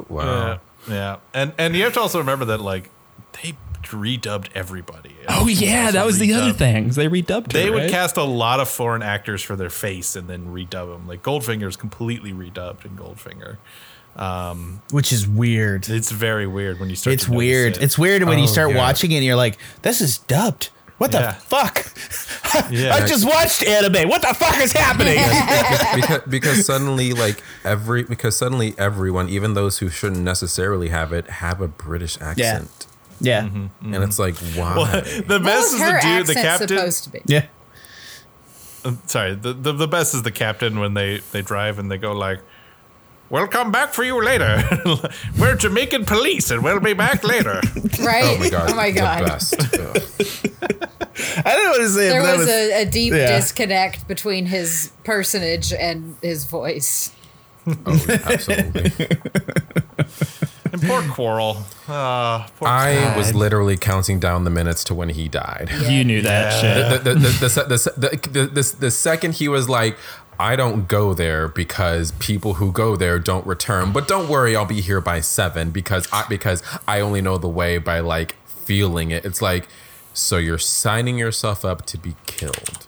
Wow. 0.09 0.61
Yeah, 0.89 0.95
yeah, 0.95 1.17
and 1.35 1.53
and 1.59 1.75
you 1.75 1.83
have 1.85 1.93
to 1.95 2.01
also 2.01 2.19
remember 2.19 2.45
that 2.47 2.61
like 2.61 2.91
they 3.33 3.55
redubbed 3.89 4.49
everybody. 4.55 5.15
oh 5.29 5.47
yeah, 5.49 5.91
that 5.91 6.05
was 6.07 6.19
the 6.19 6.33
other 6.35 6.53
Redubbed. 6.53 6.57
thing. 6.57 6.89
They 6.91 7.09
redubbed 7.09 7.53
her. 7.53 7.59
They 7.59 7.71
would 7.71 7.83
right? 7.83 7.91
cast 7.91 8.17
a 8.17 8.23
lot 8.25 8.61
of 8.61 8.69
foreign 8.69 9.03
actors 9.03 9.43
for 9.43 9.57
their 9.57 9.71
face 9.71 10.17
and 10.17 10.29
then 10.29 10.47
redub 10.47 10.93
them. 10.93 11.07
Like 11.09 11.23
Goldfinger 11.23 11.67
is 11.69 11.77
completely 11.77 12.33
redubbed 12.33 12.85
in 12.85 12.97
Goldfinger. 12.97 13.57
Um, 14.17 14.81
which 14.93 15.13
is 15.13 15.29
weird 15.29 15.91
It's 15.91 16.11
very 16.11 16.47
weird 16.47 16.81
when 16.81 16.89
you 16.89 16.97
start. 16.97 17.13
it's 17.13 17.27
to 17.27 17.33
weird 17.33 17.77
it. 17.77 17.83
it's 17.83 17.99
weird 17.99 18.23
when 18.25 18.39
you 18.39 18.45
Oh, 18.45 18.47
start 18.47 18.71
yeah. 18.71 18.79
watching 18.79 19.13
it 19.13 19.17
and 19.17 19.25
you're 19.27 19.37
like 19.37 19.59
this 19.83 20.01
is 20.01 20.17
dubbed 20.17 20.71
what 20.97 21.13
the 21.13 21.19
Yeah. 21.19 21.33
fuck 21.33 21.85
Yeah. 22.71 22.95
I 22.95 23.07
just 23.07 23.27
watched 23.27 23.63
anime 23.63 24.09
what 24.09 24.23
the 24.23 24.33
fuck 24.33 24.59
is 24.59 24.73
happening 24.73 25.19
because, 26.01 26.23
because 26.31 26.65
suddenly 26.65 27.13
like 27.13 27.43
every 27.63 28.05
because 28.05 28.35
suddenly 28.39 28.75
everyone 28.79 29.29
even 29.29 29.53
those 29.53 29.81
who 29.81 29.91
shouldn't 29.91 30.23
necessarily 30.23 30.89
have 30.89 31.13
it 31.13 31.27
have 31.29 31.61
a 31.61 31.69
british 31.69 32.19
accent 32.23 32.87
yeah 33.21 33.43
Mm-hmm. 33.43 33.95
and 33.95 34.05
it's 34.05 34.19
like 34.19 34.37
why 34.57 34.75
the 35.01 35.25
What 35.27 35.43
best 35.45 35.73
was 35.73 35.75
is 35.75 35.81
her 35.81 36.01
the 36.01 36.17
dude, 36.19 36.27
the 36.27 36.35
captain. 36.35 36.69
supposed 36.69 37.05
to 37.05 37.11
be? 37.11 37.21
yeah 37.27 37.47
Sorry, 39.07 39.35
the, 39.35 39.53
the 39.53 39.73
the 39.73 39.89
best 39.89 40.15
is 40.15 40.23
the 40.23 40.31
captain 40.31 40.79
when 40.79 40.95
they 40.95 41.19
they 41.33 41.43
drive 41.43 41.79
and 41.81 41.91
they 41.91 41.99
go 41.99 42.13
like. 42.13 42.41
We'll 43.29 43.49
come 43.49 43.73
back 43.73 43.93
for 43.93 44.05
you 44.05 44.23
later. 44.23 44.63
We're 45.41 45.57
Jamaican 45.57 46.05
police 46.05 46.53
and 46.53 46.63
we'll 46.63 46.79
be 46.79 46.93
back 46.95 47.25
later. 47.25 47.61
Right? 48.01 48.23
oh 48.25 48.39
my 48.39 48.49
god 48.49 48.71
Oh 48.71 48.77
my 48.77 48.93
the 48.93 49.01
god. 49.01 49.25
best. 49.27 49.55
I 51.45 51.55
don't 51.57 51.65
know 51.65 51.71
what 51.71 51.79
to 51.79 51.89
say 51.89 52.09
There 52.11 52.21
but 52.23 52.27
that 52.29 52.39
was, 52.39 52.49
a, 52.49 52.83
a 52.83 52.85
deep 52.85 53.13
yeah. 53.13 53.37
disconnect 53.37 54.07
between 54.07 54.47
his 54.47 54.93
personage 55.03 55.73
and 55.73 56.15
his 56.23 56.45
voice. 56.45 57.11
oh, 57.67 58.07
absolutely 58.25 58.93
and 60.81 60.83
poor 60.89 61.03
Quarrel. 61.15 61.57
Uh, 61.89 62.47
poor 62.59 62.69
i 62.69 63.17
was 63.17 63.35
literally 63.35 63.77
counting 63.77 64.19
down 64.21 64.45
the 64.45 64.51
minutes 64.51 64.85
to 64.85 64.95
when 64.95 65.09
he 65.09 65.29
died 65.29 65.71
You 65.89 66.05
knew 66.05 66.23
that 66.23 66.63
Yeah. 66.63 66.91
shit. 66.91 67.05
the, 67.05 67.15
the, 67.15 67.21
the, 67.21 67.29
the, 67.29 67.93
the, 67.97 68.29
the, 68.31 68.47
the, 68.47 68.77
the 68.81 68.91
second 68.91 69.35
he 69.37 69.49
was 69.49 69.69
like, 69.69 69.97
I 70.39 70.55
don't 70.57 70.87
go 70.87 71.15
there 71.15 71.49
because 71.49 72.13
people 72.13 72.55
who 72.55 72.71
go 72.71 72.95
there 72.95 73.19
don't 73.19 73.47
return. 73.47 73.91
But 73.93 74.07
don't 74.07 74.29
worry, 74.29 74.55
I'll 74.55 74.67
be 74.67 74.83
here 74.83 75.01
by 75.01 75.21
seven 75.21 75.71
because 75.71 76.07
I 76.13 76.27
because 76.29 76.63
I 76.87 77.01
only 77.01 77.23
know 77.23 77.39
the 77.39 77.49
way 77.49 77.79
by 77.79 78.01
like 78.01 78.37
feeling 78.45 79.11
it. 79.13 79.25
It's 79.25 79.41
like, 79.41 79.67
so 80.13 80.37
you're 80.37 80.59
signing 80.59 81.17
yourself 81.19 81.65
up 81.65 81.87
to 81.87 81.97
be 81.97 82.17
killed. 82.27 82.87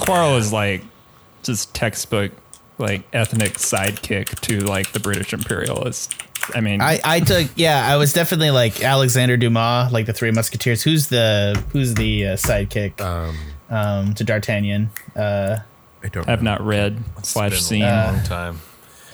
Quarrel 0.00 0.36
is 0.36 0.52
like 0.52 0.82
just 1.42 1.74
textbook 1.74 2.32
like 2.78 3.02
ethnic 3.12 3.54
sidekick 3.54 4.38
to 4.40 4.60
like 4.60 4.92
the 4.92 5.00
British 5.00 5.32
imperialists. 5.32 6.14
I 6.54 6.60
mean, 6.60 6.80
I, 6.80 7.00
I 7.04 7.20
took 7.20 7.48
yeah 7.56 7.86
I 7.86 7.96
was 7.96 8.12
definitely 8.12 8.50
like 8.50 8.82
Alexander 8.82 9.36
Dumas 9.36 9.92
like 9.92 10.06
the 10.06 10.12
Three 10.12 10.30
Musketeers 10.30 10.82
who's 10.82 11.08
the 11.08 11.62
who's 11.72 11.94
the 11.94 12.26
uh, 12.28 12.36
sidekick 12.36 13.00
Um, 13.00 13.36
um 13.68 14.14
to 14.14 14.24
D'Artagnan 14.24 14.90
uh 15.16 15.58
I 16.02 16.08
don't. 16.08 16.28
I've 16.28 16.42
not 16.42 16.64
read 16.64 17.02
slash 17.24 17.50
Been 17.52 17.60
seen. 17.60 17.82
a 17.82 18.12
long 18.12 18.22
time. 18.22 18.60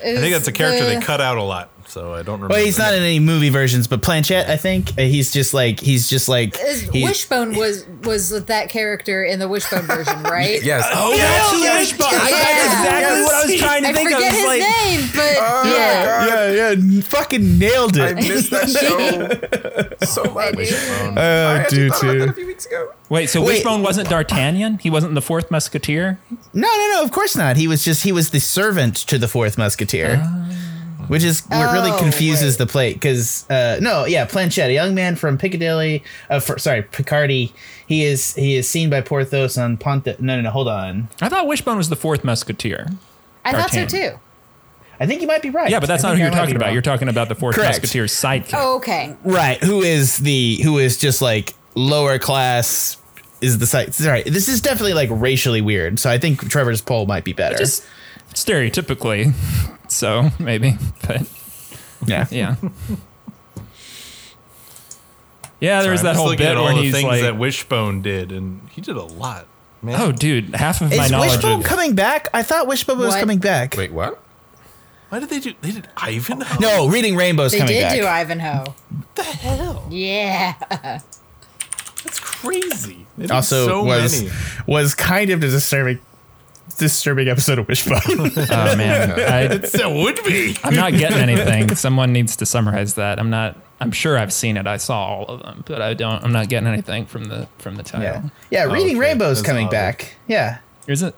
I 0.00 0.16
think 0.16 0.34
that's 0.34 0.46
a 0.48 0.52
character 0.52 0.84
they 0.84 1.00
cut 1.00 1.20
out 1.22 1.38
a 1.38 1.42
lot, 1.42 1.70
so 1.94 2.12
I 2.12 2.22
don't 2.22 2.34
remember. 2.40 2.48
well 2.54 2.64
he's 2.64 2.76
not 2.78 2.92
in 2.92 3.02
any 3.02 3.20
movie 3.20 3.50
versions 3.50 3.86
but 3.86 4.02
Planchet 4.02 4.48
I 4.48 4.56
think 4.56 4.90
uh, 4.98 5.02
he's 5.02 5.30
just 5.32 5.54
like 5.54 5.78
he's 5.80 6.08
just 6.08 6.28
like 6.28 6.56
he- 6.56 7.04
Wishbone 7.04 7.54
was 7.56 7.86
was 8.02 8.30
that 8.46 8.68
character 8.68 9.24
in 9.24 9.38
the 9.38 9.48
Wishbone 9.48 9.82
version, 9.82 10.22
right? 10.24 10.62
Yes. 10.62 10.84
Oh, 10.92 11.16
that's 11.16 11.50
who 11.52 11.58
yes, 11.58 11.90
Wishbone. 11.92 12.08
yes, 12.10 12.22
I- 12.22 12.28
yes, 12.30 12.40
That's 12.40 12.74
exactly 12.74 13.00
yes. 13.00 13.24
what 13.24 13.34
I 13.34 13.44
was 13.46 13.60
trying 13.60 13.82
to 13.84 13.88
I 13.88 13.92
think 13.92 14.10
of. 14.10 14.16
forget 14.16 14.32
It's 14.34 14.38
his 14.38 14.46
like, 14.46 14.60
name, 14.60 15.10
but 15.14 15.36
Oh, 15.38 15.74
yeah. 15.76 16.24
yeah 16.50 16.70
yeah 16.74 17.00
fucking 17.02 17.58
nailed 17.58 17.96
it. 17.96 18.02
I 18.02 18.12
missed 18.14 18.50
that 18.50 18.68
show 20.00 20.06
so 20.06 20.24
much. 20.34 20.56
Wishbone. 20.56 21.16
uh, 21.18 21.64
I 21.64 21.66
dude 21.70 21.90
actually 21.90 21.90
thought 21.90 22.02
about 22.02 22.18
that 22.18 22.22
a 22.22 22.26
too 22.26 22.32
few 22.32 22.46
weeks 22.46 22.66
ago. 22.66 22.92
Wait, 23.08 23.30
so 23.30 23.40
Wait. 23.40 23.54
Wishbone 23.54 23.82
wasn't 23.82 24.08
D'Artagnan? 24.08 24.78
He 24.78 24.90
wasn't 24.90 25.14
the 25.14 25.22
fourth 25.22 25.50
Musketeer? 25.50 26.18
no 26.52 26.68
no 26.68 26.88
no 26.94 27.02
of 27.04 27.10
course 27.12 27.36
not 27.36 27.56
he 27.56 27.68
was 27.68 27.84
just 27.84 28.02
he 28.04 28.12
was 28.12 28.30
the 28.30 28.40
servant 28.40 28.96
to 28.96 29.16
the 29.18 29.28
Fourth 29.28 29.56
Musketeer. 29.56 30.22
Which 31.08 31.22
is 31.22 31.42
what 31.46 31.72
really 31.72 31.90
Oh, 31.90 31.98
confuses 31.98 32.54
wait. 32.54 32.58
the 32.58 32.66
plate 32.66 32.92
because 32.94 33.48
uh, 33.50 33.78
no, 33.80 34.04
yeah, 34.04 34.24
Planchet, 34.24 34.70
a 34.70 34.72
young 34.72 34.94
man 34.94 35.16
from 35.16 35.38
Piccadilly, 35.38 36.02
uh, 36.30 36.40
for, 36.40 36.58
sorry, 36.58 36.82
Picardy. 36.82 37.52
He 37.86 38.04
is 38.04 38.34
he 38.34 38.56
is 38.56 38.68
seen 38.68 38.88
by 38.90 39.00
Porthos 39.02 39.58
on 39.58 39.76
Ponte. 39.76 40.06
No, 40.20 40.36
no, 40.36 40.40
no, 40.42 40.50
hold 40.50 40.68
on. 40.68 41.08
I 41.20 41.28
thought 41.28 41.46
Wishbone 41.46 41.76
was 41.76 41.88
the 41.88 41.96
fourth 41.96 42.24
Musketeer. 42.24 42.88
I 43.44 43.52
thought 43.52 43.70
so 43.70 43.86
too. 43.86 44.12
I 45.00 45.06
think 45.06 45.20
you 45.20 45.26
might 45.26 45.42
be 45.42 45.50
right. 45.50 45.70
Yeah, 45.70 45.80
but 45.80 45.86
that's 45.86 46.04
I 46.04 46.08
not 46.10 46.16
who 46.16 46.22
you're 46.22 46.32
talking 46.32 46.54
about. 46.56 46.66
wrong. 46.66 46.72
You're 46.74 46.82
talking 46.82 47.08
about 47.08 47.28
the 47.28 47.34
fourth 47.34 47.56
Correct. 47.56 47.72
Musketeer's 47.80 48.12
sidekick. 48.12 48.50
Oh, 48.54 48.76
okay. 48.76 49.16
right. 49.24 49.62
Who 49.62 49.82
is 49.82 50.18
the 50.18 50.60
who 50.62 50.78
is 50.78 50.96
just 50.96 51.20
like 51.20 51.52
lower 51.74 52.18
class 52.18 52.96
is 53.40 53.58
the 53.58 53.66
site. 53.66 53.92
Sorry, 53.92 54.22
this 54.22 54.48
is 54.48 54.60
definitely 54.62 54.94
like 54.94 55.10
racially 55.12 55.60
weird. 55.60 55.98
So 55.98 56.08
I 56.08 56.16
think 56.18 56.48
Trevor's 56.48 56.80
poll 56.80 57.04
might 57.06 57.24
be 57.24 57.32
better. 57.32 57.56
Just 57.58 57.84
stereotypically. 58.34 59.34
So 59.94 60.30
maybe, 60.40 60.76
but 61.06 61.22
yeah, 62.04 62.26
yeah. 62.32 62.56
Yeah, 65.60 65.82
there's 65.82 66.00
I'm 66.00 66.06
that 66.06 66.12
just 66.14 66.20
whole 66.20 66.30
bit 66.36 66.40
at 66.40 66.56
where 66.60 66.74
the 66.74 66.82
he's 66.82 66.92
things 66.92 67.06
like, 67.06 67.22
that 67.22 67.38
Wishbone 67.38 68.02
did, 68.02 68.32
and 68.32 68.68
he 68.70 68.80
did 68.80 68.96
a 68.96 69.02
lot. 69.04 69.46
Man. 69.82 70.00
"Oh, 70.00 70.10
dude, 70.10 70.54
half 70.56 70.80
of 70.80 70.90
my 70.90 71.04
Is 71.04 71.10
knowledge 71.12 71.30
Wishbone 71.36 71.60
of 71.60 71.64
coming 71.64 71.94
back? 71.94 72.28
I 72.34 72.42
thought 72.42 72.66
Wishbone 72.66 72.98
was 72.98 73.14
coming 73.14 73.38
back. 73.38 73.76
Wait, 73.76 73.92
what? 73.92 74.20
why 75.10 75.20
did 75.20 75.28
they 75.28 75.38
do? 75.38 75.54
They 75.60 75.70
did 75.70 75.86
Ivanhoe. 75.96 76.58
No, 76.60 76.88
Reading 76.88 77.14
Rainbow's 77.14 77.52
They 77.52 77.58
coming 77.58 77.74
did 77.74 77.82
back. 77.82 77.96
do 77.96 78.04
Ivanhoe. 78.04 78.64
what 78.64 79.14
the 79.14 79.22
hell? 79.22 79.86
Yeah. 79.90 80.54
That's 82.02 82.18
crazy. 82.18 83.06
They 83.16 83.24
did 83.24 83.30
also 83.30 83.66
so 83.66 83.84
was 83.84 84.22
many. 84.24 84.34
was 84.66 84.94
kind 84.96 85.30
of 85.30 85.38
a 85.44 85.48
disturbing 85.48 86.00
disturbing 86.78 87.28
episode 87.28 87.58
of 87.58 87.68
Wishbone. 87.68 88.00
Oh 88.06 88.76
man, 88.76 89.10
I, 89.12 89.46
That 89.56 89.90
would 89.92 90.22
be. 90.24 90.56
I'm 90.64 90.74
not 90.74 90.92
getting 90.92 91.18
anything. 91.18 91.74
Someone 91.76 92.12
needs 92.12 92.36
to 92.36 92.46
summarize 92.46 92.94
that. 92.94 93.18
I'm 93.18 93.30
not. 93.30 93.56
I'm 93.80 93.90
sure 93.92 94.16
I've 94.18 94.32
seen 94.32 94.56
it. 94.56 94.66
I 94.66 94.76
saw 94.76 95.04
all 95.04 95.24
of 95.26 95.42
them, 95.42 95.64
but 95.66 95.82
I 95.82 95.94
don't. 95.94 96.22
I'm 96.24 96.32
not 96.32 96.48
getting 96.48 96.68
anything 96.68 97.06
from 97.06 97.24
the 97.24 97.48
from 97.58 97.76
the 97.76 97.82
title. 97.82 98.02
yeah, 98.06 98.22
yeah. 98.50 98.64
Oh, 98.64 98.72
Reading 98.72 98.96
okay. 98.96 99.08
Rainbow's 99.08 99.38
That's 99.38 99.46
coming 99.46 99.66
odd. 99.66 99.70
back. 99.72 100.14
Yeah. 100.26 100.58
Is 100.86 101.02
it? 101.02 101.14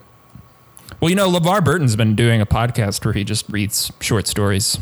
Well, 1.00 1.10
you 1.10 1.16
know, 1.16 1.30
LeVar 1.30 1.64
Burton's 1.64 1.96
been 1.96 2.14
doing 2.16 2.40
a 2.40 2.46
podcast 2.46 3.04
where 3.04 3.12
he 3.12 3.24
just 3.24 3.48
reads 3.50 3.92
short 4.00 4.26
stories. 4.26 4.78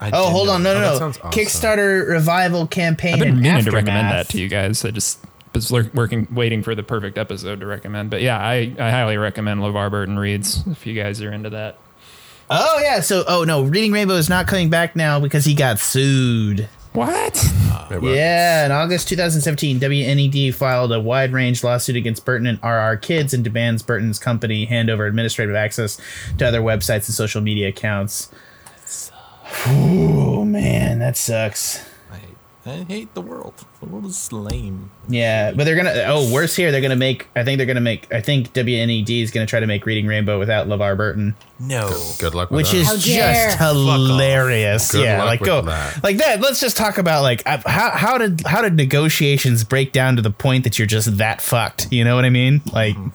Oh, 0.00 0.06
I 0.06 0.10
Oh, 0.12 0.30
hold 0.30 0.46
know 0.46 0.54
on, 0.54 0.62
no, 0.62 0.74
no, 0.74 0.80
oh, 0.86 0.92
no. 0.92 0.98
sounds 0.98 1.18
awesome. 1.18 1.30
Kickstarter 1.30 2.08
revival 2.08 2.66
campaign. 2.66 3.14
I've 3.14 3.20
been 3.20 3.40
meaning 3.40 3.64
to 3.64 3.70
recommend 3.70 4.08
that 4.10 4.28
to 4.30 4.40
you 4.40 4.48
guys. 4.48 4.84
I 4.84 4.90
just 4.90 5.18
was 5.54 5.70
lur- 5.70 5.90
working, 5.94 6.28
waiting 6.30 6.62
for 6.62 6.74
the 6.74 6.82
perfect 6.82 7.18
episode 7.18 7.60
to 7.60 7.66
recommend. 7.66 8.10
But 8.10 8.22
yeah, 8.22 8.38
I, 8.38 8.74
I 8.78 8.90
highly 8.90 9.16
recommend 9.16 9.60
LeVar 9.60 9.90
Burton 9.90 10.18
reads 10.18 10.66
if 10.66 10.86
you 10.86 10.94
guys 10.94 11.20
are 11.22 11.32
into 11.32 11.50
that. 11.50 11.78
Oh 12.48 12.80
yeah, 12.82 13.00
so 13.00 13.24
oh 13.28 13.44
no, 13.44 13.62
Reading 13.62 13.92
Rainbow 13.92 14.14
is 14.14 14.28
not 14.28 14.48
coming 14.48 14.70
back 14.70 14.96
now 14.96 15.20
because 15.20 15.44
he 15.44 15.54
got 15.54 15.78
sued. 15.78 16.68
What? 16.92 17.40
Ah, 17.46 17.86
Wait. 17.88 18.16
Yeah, 18.16 18.66
in 18.66 18.72
August 18.72 19.08
2017, 19.08 19.78
WNED 19.78 20.52
filed 20.54 20.92
a 20.92 20.98
wide 20.98 21.32
range 21.32 21.62
lawsuit 21.62 21.94
against 21.94 22.24
Burton 22.24 22.48
and 22.48 22.60
RRKidz 22.62 23.32
and 23.32 23.44
demands 23.44 23.84
Burton's 23.84 24.18
company 24.18 24.64
hand 24.64 24.90
over 24.90 25.06
administrative 25.06 25.54
access 25.54 26.00
to 26.38 26.48
other 26.48 26.60
websites 26.60 27.06
and 27.06 27.14
social 27.14 27.40
media 27.40 27.68
accounts. 27.68 28.32
Oh 29.66 30.44
man, 30.44 30.98
that 30.98 31.16
sucks. 31.16 31.88
I, 32.70 32.80
I 32.80 32.84
hate 32.84 33.14
the 33.14 33.20
world. 33.20 33.64
The 33.80 33.86
world 33.86 34.06
is 34.06 34.32
lame. 34.32 34.90
Yeah, 35.08 35.52
but 35.52 35.64
they're 35.64 35.76
gonna. 35.76 36.04
Oh, 36.06 36.32
worse 36.32 36.54
here. 36.56 36.70
They're 36.72 36.80
gonna 36.80 36.96
make. 36.96 37.28
I 37.34 37.44
think 37.44 37.58
they're 37.58 37.66
gonna 37.66 37.80
make. 37.80 38.12
I 38.12 38.20
think 38.20 38.52
WNED 38.52 39.22
is 39.22 39.30
gonna 39.30 39.46
try 39.46 39.60
to 39.60 39.66
make 39.66 39.86
Reading 39.86 40.06
Rainbow 40.06 40.38
without 40.38 40.66
LeVar 40.68 40.96
Burton, 40.96 41.34
No. 41.58 41.88
Good 42.18 42.34
luck 42.34 42.50
with 42.50 42.50
that. 42.50 42.56
which 42.56 42.70
that. 42.72 42.76
is 42.76 42.86
How 42.86 42.94
just 42.96 43.06
dare. 43.06 43.56
hilarious. 43.56 44.92
Good 44.92 45.04
yeah, 45.04 45.18
luck 45.18 45.26
like 45.26 45.40
with 45.40 45.46
go 45.46 45.62
that. 45.62 46.02
like 46.02 46.16
that. 46.18 46.40
Let's 46.40 46.60
just 46.60 46.76
talk 46.76 46.98
about 46.98 47.22
like 47.22 47.42
how 47.46 47.90
how 47.90 48.18
did 48.18 48.42
how 48.46 48.62
did 48.62 48.74
negotiations 48.76 49.64
break 49.64 49.92
down 49.92 50.16
to 50.16 50.22
the 50.22 50.30
point 50.30 50.64
that 50.64 50.78
you're 50.78 50.86
just 50.86 51.18
that 51.18 51.40
fucked? 51.40 51.92
You 51.92 52.04
know 52.04 52.14
what 52.16 52.24
I 52.24 52.30
mean? 52.30 52.62
Like. 52.72 52.96
Mm-hmm. 52.96 53.08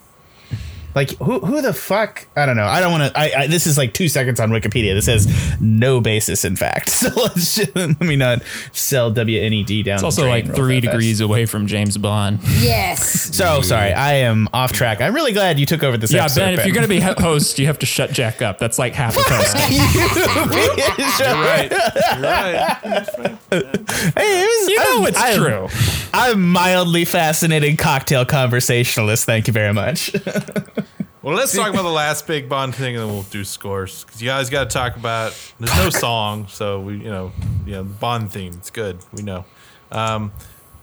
Like 0.95 1.11
who 1.17 1.39
who 1.39 1.61
the 1.61 1.73
fuck 1.73 2.25
I 2.37 2.45
don't 2.45 2.55
know 2.55 2.65
I 2.65 2.79
don't 2.79 2.91
want 2.93 3.13
to 3.13 3.19
I, 3.19 3.41
I 3.41 3.47
this 3.47 3.67
is 3.67 3.77
like 3.77 3.93
two 3.93 4.07
seconds 4.07 4.39
on 4.39 4.49
Wikipedia 4.51 4.93
this 4.93 5.07
has 5.07 5.59
no 5.61 5.99
basis 5.99 6.45
in 6.45 6.55
fact 6.55 6.89
so 6.91 7.09
let's 7.15 7.55
just, 7.55 7.75
let 7.75 7.99
me 7.99 8.15
not 8.15 8.41
sell 8.71 9.11
WNED 9.13 9.83
down 9.83 9.95
It's 9.95 10.03
also 10.03 10.21
drain 10.23 10.31
like 10.31 10.45
real 10.45 10.55
three 10.55 10.79
fast. 10.81 10.91
degrees 10.91 11.19
away 11.21 11.45
from 11.45 11.67
James 11.67 11.97
Bond. 11.97 12.39
Yes. 12.59 13.23
So 13.35 13.61
sorry, 13.61 13.91
I 13.91 14.13
am 14.13 14.47
off 14.53 14.71
track. 14.71 15.01
I'm 15.01 15.13
really 15.13 15.33
glad 15.33 15.59
you 15.59 15.65
took 15.65 15.83
over 15.83 15.97
this 15.97 16.13
Yeah, 16.13 16.21
episode. 16.23 16.39
Ben, 16.41 16.53
if 16.59 16.65
you're 16.65 16.73
going 16.73 16.87
to 16.87 16.89
be 16.89 17.01
host, 17.21 17.59
you 17.59 17.65
have 17.65 17.77
to 17.79 17.85
shut 17.85 18.11
Jack 18.11 18.41
up. 18.41 18.59
That's 18.59 18.79
like 18.79 18.93
half 18.93 19.13
a 19.17 19.19
host. 19.21 19.55
Right. 19.55 19.71
You're 21.19 22.21
right. 22.21 23.05
Hey, 23.51 24.41
it 24.41 24.45
was- 24.45 24.69
You 24.69 24.77
know 24.77 24.95
I'm- 24.99 25.07
it's 25.07 25.19
I'm- 25.19 25.37
true. 25.37 25.67
I'm 26.13 26.41
mildly 26.49 27.03
fascinating 27.03 27.75
cocktail 27.75 28.23
conversationalist. 28.25 29.25
Thank 29.25 29.47
you 29.47 29.53
very 29.53 29.73
much. 29.73 30.13
Well, 31.25 31.35
let's 31.35 31.55
talk 31.55 31.71
about 31.73 31.81
the 31.81 31.89
last 31.89 32.27
big 32.27 32.47
Bond 32.47 32.75
thing, 32.75 32.95
and 32.95 33.03
then 33.03 33.11
we'll 33.11 33.23
do 33.23 33.43
scores. 33.43 34.03
Because 34.03 34.21
you 34.21 34.27
guys 34.29 34.51
got 34.51 34.69
to 34.69 34.73
talk 34.73 34.95
about. 34.95 35.33
There's 35.59 35.75
no 35.75 35.89
song, 35.89 36.45
so 36.47 36.79
we, 36.79 36.97
you 36.97 37.09
know, 37.09 37.31
you 37.65 37.71
know, 37.71 37.83
Bond 37.83 38.31
theme. 38.31 38.53
It's 38.53 38.69
good. 38.69 38.99
We 39.11 39.23
know. 39.23 39.43
Um, 39.91 40.31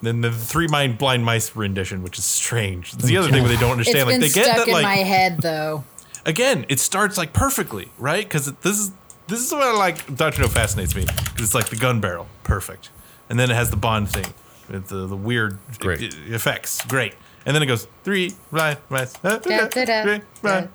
then 0.03 0.21
the 0.21 0.33
three 0.33 0.67
mind 0.67 0.99
blind 0.99 1.25
mice 1.25 1.55
rendition, 1.55 2.03
which 2.03 2.19
is 2.19 2.25
strange. 2.25 2.93
It's 2.93 3.05
the 3.05 3.19
other 3.19 3.31
thing 3.31 3.45
where 3.45 3.53
they 3.55 3.61
don't 3.61 3.79
It's 3.79 3.89
understand. 3.89 4.09
been 4.09 4.21
Like 4.21 4.33
they 4.33 4.35
get 4.35 4.47
stuck 4.47 4.57
that, 4.57 4.67
in 4.67 4.73
like 4.75 4.83
my 4.83 4.97
head 4.97 5.39
though. 5.43 5.85
again, 6.27 6.67
it 6.69 6.81
starts 6.81 7.17
like 7.17 7.33
perfectly, 7.33 7.91
right? 7.97 8.25
Because 8.25 8.47
this 8.53 8.81
is 8.81 8.91
this 9.29 9.39
is 9.47 9.53
what 9.53 9.63
I 9.63 9.73
like. 9.77 10.17
Doctor 10.17 10.43
No 10.43 10.49
fascinates 10.49 10.97
me 10.97 11.03
because 11.05 11.35
it's 11.41 11.55
like 11.55 11.69
the 11.69 11.77
gun 11.77 12.01
barrel, 12.01 12.27
perfect, 12.43 12.91
and 13.31 13.39
then 13.39 13.49
it 13.49 13.55
has 13.55 13.71
the 13.71 13.77
Bond 13.77 14.11
thing, 14.11 14.35
with 14.69 14.89
the 14.89 15.07
the 15.07 15.17
weird 15.17 15.59
Great. 15.79 16.03
e- 16.03 16.07
effects, 16.35 16.85
great, 16.87 17.15
and 17.47 17.55
then 17.55 17.63
it 17.63 17.67
goes 17.67 17.87
three 18.05 18.33
blind 18.51 18.79
mice, 18.89 19.15
uh, 19.25 19.39
three 19.39 19.57
blind 19.57 19.71
da. 19.73 20.21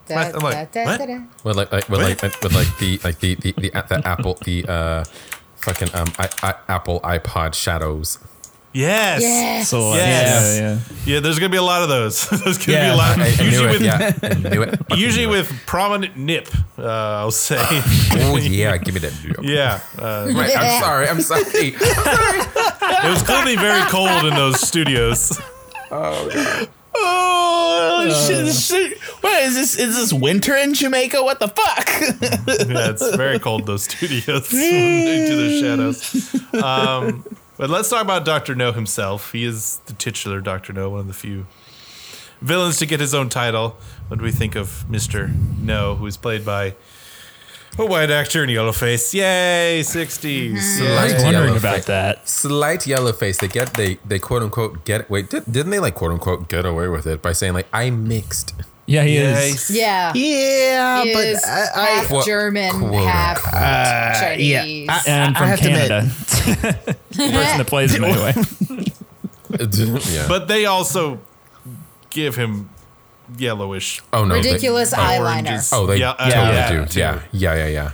I'm 0.09 0.41
like, 0.41 0.41
what? 0.43 0.71
da, 0.71 0.97
da. 0.97 1.19
With 1.43 1.55
like, 1.57 1.71
like 1.71 1.89
with 1.89 2.01
like 2.01 2.21
with 2.21 2.53
like 2.53 2.77
the 2.79 2.99
like 3.03 3.19
the 3.19 3.35
the 3.35 3.51
the, 3.53 3.69
the 3.71 4.01
Apple 4.05 4.35
the 4.45 4.65
uh 4.67 5.03
fucking 5.57 5.93
um 5.95 6.07
I, 6.19 6.29
I, 6.43 6.53
Apple 6.67 6.99
iPod 7.01 7.53
shadows. 7.53 8.19
Yes. 8.73 9.21
Yes. 9.23 9.69
So, 9.69 9.91
uh, 9.91 9.95
Yes. 9.95 10.57
yeah, 10.59 10.61
yeah. 11.05 11.13
Yeah, 11.15 11.19
there's 11.21 11.39
gonna 11.39 11.49
be 11.49 11.57
a 11.57 11.63
lot 11.63 11.81
of 11.81 11.89
those. 11.89 12.29
there's 12.43 12.59
gonna 12.59 12.77
Yeah. 12.77 12.89
be 12.89 12.93
a 12.93 12.95
lot. 12.95 13.17
I, 13.17 13.23
I 13.23 13.27
usually 13.29 13.49
knew 13.49 13.67
it. 13.67 13.71
with 13.71 13.81
Yeah, 13.81 14.13
I 14.21 14.33
knew 14.53 14.61
it. 14.61 14.79
Usually 14.95 15.25
knew 15.25 15.33
it. 15.33 15.37
with 15.49 15.65
prominent 15.65 16.15
nip. 16.15 16.47
Uh, 16.77 16.83
I'll 16.85 17.31
say. 17.31 17.57
Oh 18.19 18.35
yeah, 18.37 18.77
give 18.77 18.93
me 18.93 18.99
that. 18.99 19.13
yeah. 19.41 19.79
Uh, 19.97 20.29
Right, 20.35 20.55
I'm 20.55 20.79
sorry. 20.81 21.07
I'm 21.07 21.21
sorry. 21.21 21.43
it 21.47 23.09
was 23.09 23.23
clearly 23.23 23.55
very 23.55 23.81
cold 23.89 24.25
in 24.25 24.35
those 24.35 24.59
studios. 24.61 25.39
Oh 26.95 28.27
shit, 28.27 28.45
this 28.45 28.67
shit! 28.67 28.99
What 29.21 29.43
is 29.43 29.55
this? 29.55 29.77
Is 29.77 29.95
this 29.95 30.13
winter 30.13 30.55
in 30.55 30.73
Jamaica? 30.73 31.23
What 31.23 31.39
the 31.39 31.47
fuck? 31.47 31.87
yeah, 32.67 32.89
it's 32.89 33.15
very 33.15 33.39
cold 33.39 33.65
those 33.65 33.83
studios 33.83 34.27
into 34.53 35.35
the 35.35 35.59
shadows. 35.61 36.63
Um, 36.63 37.25
but 37.57 37.69
let's 37.69 37.89
talk 37.89 38.01
about 38.01 38.25
Doctor 38.25 38.55
No 38.55 38.71
himself. 38.71 39.31
He 39.31 39.43
is 39.43 39.81
the 39.85 39.93
titular 39.93 40.41
Doctor 40.41 40.73
No, 40.73 40.89
one 40.89 41.01
of 41.01 41.07
the 41.07 41.13
few 41.13 41.45
villains 42.41 42.77
to 42.77 42.85
get 42.85 42.99
his 42.99 43.13
own 43.13 43.29
title. 43.29 43.77
What 44.07 44.19
do 44.19 44.23
we 44.23 44.31
think 44.31 44.55
of 44.55 44.89
Mister 44.89 45.31
No, 45.59 45.95
who 45.95 46.05
is 46.05 46.17
played 46.17 46.45
by 46.45 46.75
a 47.79 47.85
white 47.85 48.09
actor 48.11 48.43
in 48.43 48.49
yellow 48.49 48.71
face? 48.71 49.13
Yay, 49.13 49.81
60s 49.81 50.51
mm-hmm. 50.53 50.57
I 50.57 50.59
Slight 50.59 51.13
was 51.13 51.23
wondering 51.23 51.45
yellow 51.45 51.57
about 51.57 51.75
face. 51.75 51.85
that. 51.85 52.27
Slight 52.29 52.87
yellow 52.87 53.13
face. 53.13 53.37
They 53.39 53.47
get 53.47 53.73
they 53.75 53.97
they 54.05 54.19
quote 54.19 54.43
unquote 54.43 54.85
get 54.85 55.09
wait 55.09 55.29
did, 55.29 55.43
didn't 55.51 55.71
they 55.71 55.79
like 55.79 55.95
quote 55.95 56.11
unquote 56.11 56.47
get 56.49 56.65
away 56.65 56.87
with 56.87 57.05
it 57.07 57.21
by 57.21 57.33
saying 57.33 57.53
like 57.53 57.67
I 57.73 57.89
mixed 57.89 58.53
Yeah, 58.85 59.03
he 59.03 59.15
Yeah, 59.15 59.39
is. 59.39 59.69
Yeah. 59.69 60.13
Yeah, 60.15 61.03
He 61.03 61.13
but 61.13 61.25
is 61.25 61.43
I, 61.43 61.65
I 61.75 61.85
half 61.99 62.07
Quote- 62.07 62.25
German, 62.25 62.71
quote- 62.79 63.03
half 63.03 63.45
uh, 63.45 63.57
yeah. 63.59 64.19
Chinese. 64.21 64.89
I- 64.89 65.03
And 65.07 65.35
I 65.35 65.39
from 65.39 65.47
have 65.49 65.59
to 65.59 65.67
admit- 65.67 65.87
Canada. 65.89 66.97
the 67.11 67.31
person 67.31 67.57
that 67.57 67.67
plays 67.67 67.93
him 67.93 68.03
anyway. 68.05 68.33
yeah. 70.11 70.25
But 70.27 70.47
they 70.47 70.65
also 70.65 71.19
give 72.09 72.35
him 72.35 72.69
yellowish. 73.37 74.01
oh 74.13 74.25
no, 74.25 74.35
they- 74.35 74.49
Ridiculous 74.49 74.93
eyeliner. 74.93 75.67
oh, 75.73 75.85
they 75.85 75.97
Yeah, 75.97 76.11
uh, 76.11 76.29
totally 76.29 76.55
yeah, 76.57 76.71
do. 76.71 76.85
too. 76.85 76.99
Yeah, 76.99 77.19
yeah, 77.31 77.55
yeah, 77.55 77.67
yeah. 77.67 77.91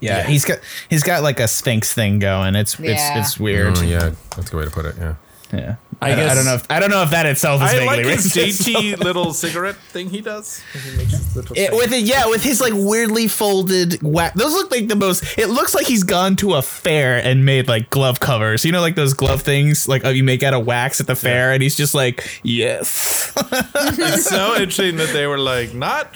yeah, 0.00 0.22
he's 0.24 0.44
got 0.44 0.58
he's 0.88 1.02
got 1.02 1.22
like 1.22 1.40
a 1.40 1.48
sphinx 1.48 1.92
thing 1.92 2.18
going. 2.18 2.54
It's 2.54 2.78
Yeah. 2.78 2.90
it's 3.18 3.28
it's 3.30 3.40
weird. 3.40 3.74
Mm, 3.74 3.88
yeah, 3.90 4.10
that's 4.36 4.48
a 4.48 4.50
good 4.50 4.58
way 4.58 4.64
to 4.66 4.70
put 4.70 4.84
it. 4.86 4.94
Yeah. 4.98 5.14
Yeah, 5.52 5.74
I 6.00 6.12
I, 6.12 6.14
don't- 6.14 6.28
I 6.30 6.34
don't 6.34 6.44
know. 6.44 6.54
If, 6.54 6.66
I 6.70 6.80
don't 6.80 6.90
know 6.90 7.02
if 7.02 7.10
that 7.10 7.26
itself 7.26 7.62
is 7.62 7.70
I 7.70 7.78
vaguely 7.78 7.86
like 8.04 8.06
his 8.06 8.26
racist. 8.34 8.64
JT 8.94 8.98
little 9.04 9.32
cigarette 9.32 9.76
thing 9.76 10.10
he 10.10 10.20
does. 10.20 10.60
He 10.72 10.96
makes 10.96 11.14
It, 11.54 11.72
with 11.72 11.92
it, 11.92 12.02
yeah, 12.04 12.26
with 12.26 12.42
his 12.42 12.60
like 12.60 12.72
weirdly 12.76 13.28
folded 13.28 14.02
wax. 14.02 14.36
Those 14.36 14.52
look 14.52 14.70
like 14.70 14.88
the 14.88 14.96
most. 14.96 15.38
It 15.38 15.48
looks 15.48 15.74
like 15.74 15.86
he's 15.86 16.02
gone 16.02 16.36
to 16.36 16.54
a 16.54 16.62
fair 16.62 17.16
and 17.22 17.44
made 17.44 17.66
like 17.68 17.88
glove 17.90 18.20
covers. 18.20 18.64
You 18.64 18.72
know, 18.72 18.80
like 18.80 18.94
those 18.94 19.14
glove 19.14 19.42
things, 19.42 19.88
like 19.88 20.04
uh, 20.04 20.10
you 20.10 20.22
make 20.22 20.42
out 20.42 20.54
of 20.54 20.66
wax 20.66 21.00
at 21.00 21.06
the 21.06 21.16
fair, 21.16 21.52
and 21.52 21.62
he's 21.62 21.76
just 21.76 21.94
like, 21.94 22.40
yes. 22.42 23.32
it's 23.52 24.24
so 24.26 24.54
interesting 24.54 24.96
that 24.96 25.10
they 25.12 25.26
were 25.26 25.38
like 25.38 25.72
not 25.74 26.14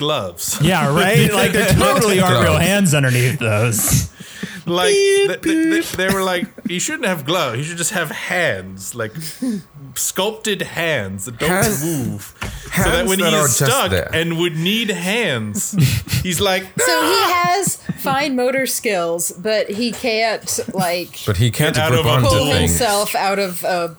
gloves. 0.00 0.58
Yeah, 0.70 0.92
right? 0.92 1.30
Like 1.40 1.52
there 1.52 1.68
totally 1.74 2.18
aren't 2.20 2.42
real 2.42 2.58
hands 2.58 2.92
underneath 2.94 3.38
those. 3.38 4.10
Like 4.66 4.92
Beep, 4.92 5.26
th- 5.28 5.42
th- 5.42 5.70
th- 5.72 5.92
they 5.92 6.08
were 6.14 6.22
like, 6.22 6.46
you 6.68 6.78
shouldn't 6.80 7.06
have 7.06 7.24
gloves. 7.24 7.58
You 7.58 7.64
should 7.64 7.78
just 7.78 7.92
have 7.92 8.10
hands, 8.10 8.94
like 8.94 9.12
sculpted 9.94 10.62
hands 10.62 11.24
that 11.24 11.38
don't 11.38 11.48
Hands- 11.50 11.84
move, 11.84 12.34
so 12.76 12.82
that 12.84 13.06
when 13.08 13.18
that 13.20 13.30
he 13.30 13.36
are 13.36 13.46
is 13.46 13.58
just 13.58 13.70
stuck 13.70 14.14
and 14.14 14.38
would 14.38 14.56
need 14.56 14.90
hands, 14.90 15.72
he's 16.22 16.40
like, 16.40 16.62
So 16.78 16.92
he 17.02 17.16
ah! 17.24 17.42
has 17.46 17.76
fine 18.02 18.36
motor 18.36 18.66
skills, 18.66 19.32
but 19.32 19.70
he 19.70 19.92
can't 19.92 20.48
like 20.74 21.18
But 21.26 21.36
he 21.38 21.50
can't 21.50 21.76
out 21.78 21.88
grip 21.90 22.00
of 22.00 22.06
onto 22.06 22.28
pull 22.28 22.46
things. 22.52 22.70
himself 22.72 23.14
out 23.14 23.38
of 23.38 23.64
a 23.64 23.96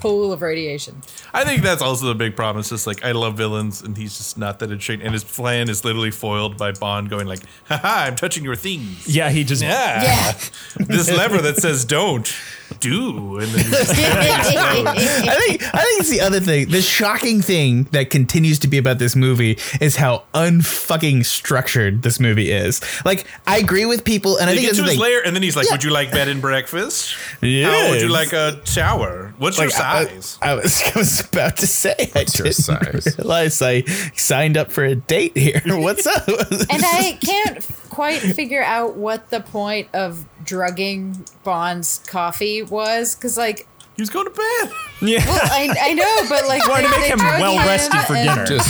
pool 0.00 0.32
of 0.32 0.42
radiation. 0.42 1.02
I 1.32 1.44
think 1.44 1.62
that's 1.62 1.82
also 1.82 2.06
the 2.06 2.14
big 2.14 2.36
problem. 2.36 2.60
It's 2.60 2.68
just 2.70 2.86
like 2.86 3.04
I 3.04 3.12
love 3.12 3.36
villains, 3.36 3.82
and 3.82 3.96
he's 3.96 4.16
just 4.16 4.38
not 4.38 4.58
that 4.60 4.70
interesting. 4.70 5.04
And 5.04 5.12
his 5.12 5.24
plan 5.24 5.68
is 5.68 5.84
literally 5.84 6.10
foiled 6.10 6.56
by 6.56 6.72
Bond 6.72 7.10
going 7.10 7.26
like, 7.26 7.40
"Haha, 7.64 8.06
I'm 8.06 8.16
touching 8.16 8.44
your 8.44 8.56
things." 8.56 9.06
Yeah, 9.08 9.30
he 9.30 9.44
just 9.44 9.62
Yeah, 9.62 10.02
Yeah. 10.02 10.32
this 10.86 11.10
lever 11.10 11.38
that 11.38 11.56
says 11.56 11.84
"don't." 11.84 12.32
Do 12.80 13.38
and 13.38 13.48
then 13.50 13.64
I 13.74 15.34
think 15.46 15.62
I 15.74 15.82
think 15.82 16.00
it's 16.00 16.10
the 16.10 16.20
other 16.20 16.40
thing. 16.40 16.68
The 16.68 16.82
shocking 16.82 17.40
thing 17.42 17.84
that 17.92 18.10
continues 18.10 18.58
to 18.60 18.68
be 18.68 18.78
about 18.78 18.98
this 18.98 19.16
movie 19.16 19.58
is 19.80 19.96
how 19.96 20.24
unfucking 20.34 21.24
structured 21.24 22.02
this 22.02 22.20
movie 22.20 22.50
is. 22.50 22.80
Like 23.04 23.26
I 23.46 23.58
agree 23.58 23.86
with 23.86 24.04
people, 24.04 24.36
and 24.36 24.48
I 24.48 24.52
think 24.54 24.62
get 24.62 24.66
that's 24.68 24.78
to 24.78 24.82
his 24.84 24.92
thing. 24.92 25.00
lair, 25.00 25.26
and 25.26 25.34
then 25.34 25.42
he's 25.42 25.56
like, 25.56 25.66
Yeah. 25.66 25.72
"Would 25.72 25.84
you 25.84 25.90
like 25.90 26.12
bed 26.12 26.28
and 26.28 26.40
breakfast? 26.40 27.14
How 27.40 27.90
would 27.90 28.00
you 28.00 28.08
like 28.08 28.32
a 28.32 28.64
shower? 28.66 29.34
What's 29.38 29.58
your 29.58 29.68
Like, 29.68 29.80
I, 29.80 30.04
size?" 30.06 30.38
I 30.42 30.54
was 30.54 30.82
I 30.94 30.98
was 30.98 31.20
about 31.20 31.56
to 31.58 31.66
say 31.66 31.94
I 31.98 32.18
What's 32.20 32.38
your 32.38 32.44
didn't 32.44 32.64
size? 32.64 33.16
realize 33.18 33.62
I 33.62 33.82
signed 34.14 34.56
up 34.56 34.70
for 34.72 34.84
a 34.84 34.94
date 34.94 35.36
here. 35.36 35.60
What's 35.66 36.06
up? 36.06 36.28
and 36.28 36.82
I 36.84 37.18
can't 37.24 37.64
quite 37.98 38.20
figure 38.20 38.62
out 38.62 38.94
what 38.96 39.30
the 39.30 39.40
point 39.40 39.88
of 39.92 40.24
drugging 40.44 41.26
Bond's 41.42 41.98
coffee 42.06 42.62
was 42.62 43.16
because, 43.16 43.36
like, 43.36 43.66
he 43.96 44.02
was 44.02 44.10
going 44.10 44.26
to 44.26 44.30
bed. 44.30 44.72
Yeah. 45.02 45.18
I, 45.26 45.74
I 45.80 45.92
know, 45.94 46.22
but 46.28 46.46
like, 46.46 46.66
Wanted 46.68 46.84
to 46.88 47.00
make 47.00 47.10
him 47.10 47.18
well 47.18 47.56
rested 47.66 47.98
for 48.02 48.14
dinner. 48.14 48.46
Just 48.46 48.68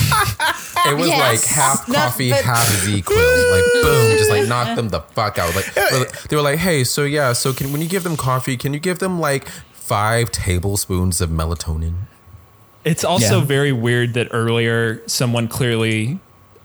it 0.87 0.97
was 0.97 1.09
Yes. 1.09 1.21
like 1.21 1.55
half 1.55 1.87
coffee, 1.87 2.31
but- 2.31 2.43
half 2.43 2.67
ZzzQuil. 2.67 3.51
Like 3.53 3.65
boom, 3.83 4.17
just 4.17 4.31
like 4.31 4.49
knock 4.49 4.75
them 4.77 4.89
the 4.89 5.01
fuck 5.01 5.39
out. 5.39 5.55
Like 5.55 5.75
they 5.75 5.99
were- 5.99 6.09
they 6.31 6.37
were 6.37 6.41
like, 6.43 6.59
hey, 6.59 6.83
so 6.85 7.05
yeah, 7.05 7.35
so 7.35 7.53
can 7.53 7.73
when 7.73 7.83
you 7.83 7.89
give 7.89 8.05
them 8.05 8.17
coffee, 8.17 8.57
can 8.57 8.73
you 8.73 8.81
give 8.81 8.99
them 9.01 9.21
like 9.21 9.47
five 9.73 10.31
tablespoons 10.31 11.21
of 11.21 11.29
melatonin? 11.29 11.95
It's 12.85 13.05
also 13.05 13.41
Yeah. 13.41 13.45
very 13.45 13.73
weird 13.73 14.15
that 14.15 14.29
earlier 14.31 15.03
someone 15.07 15.47
clearly 15.49 16.21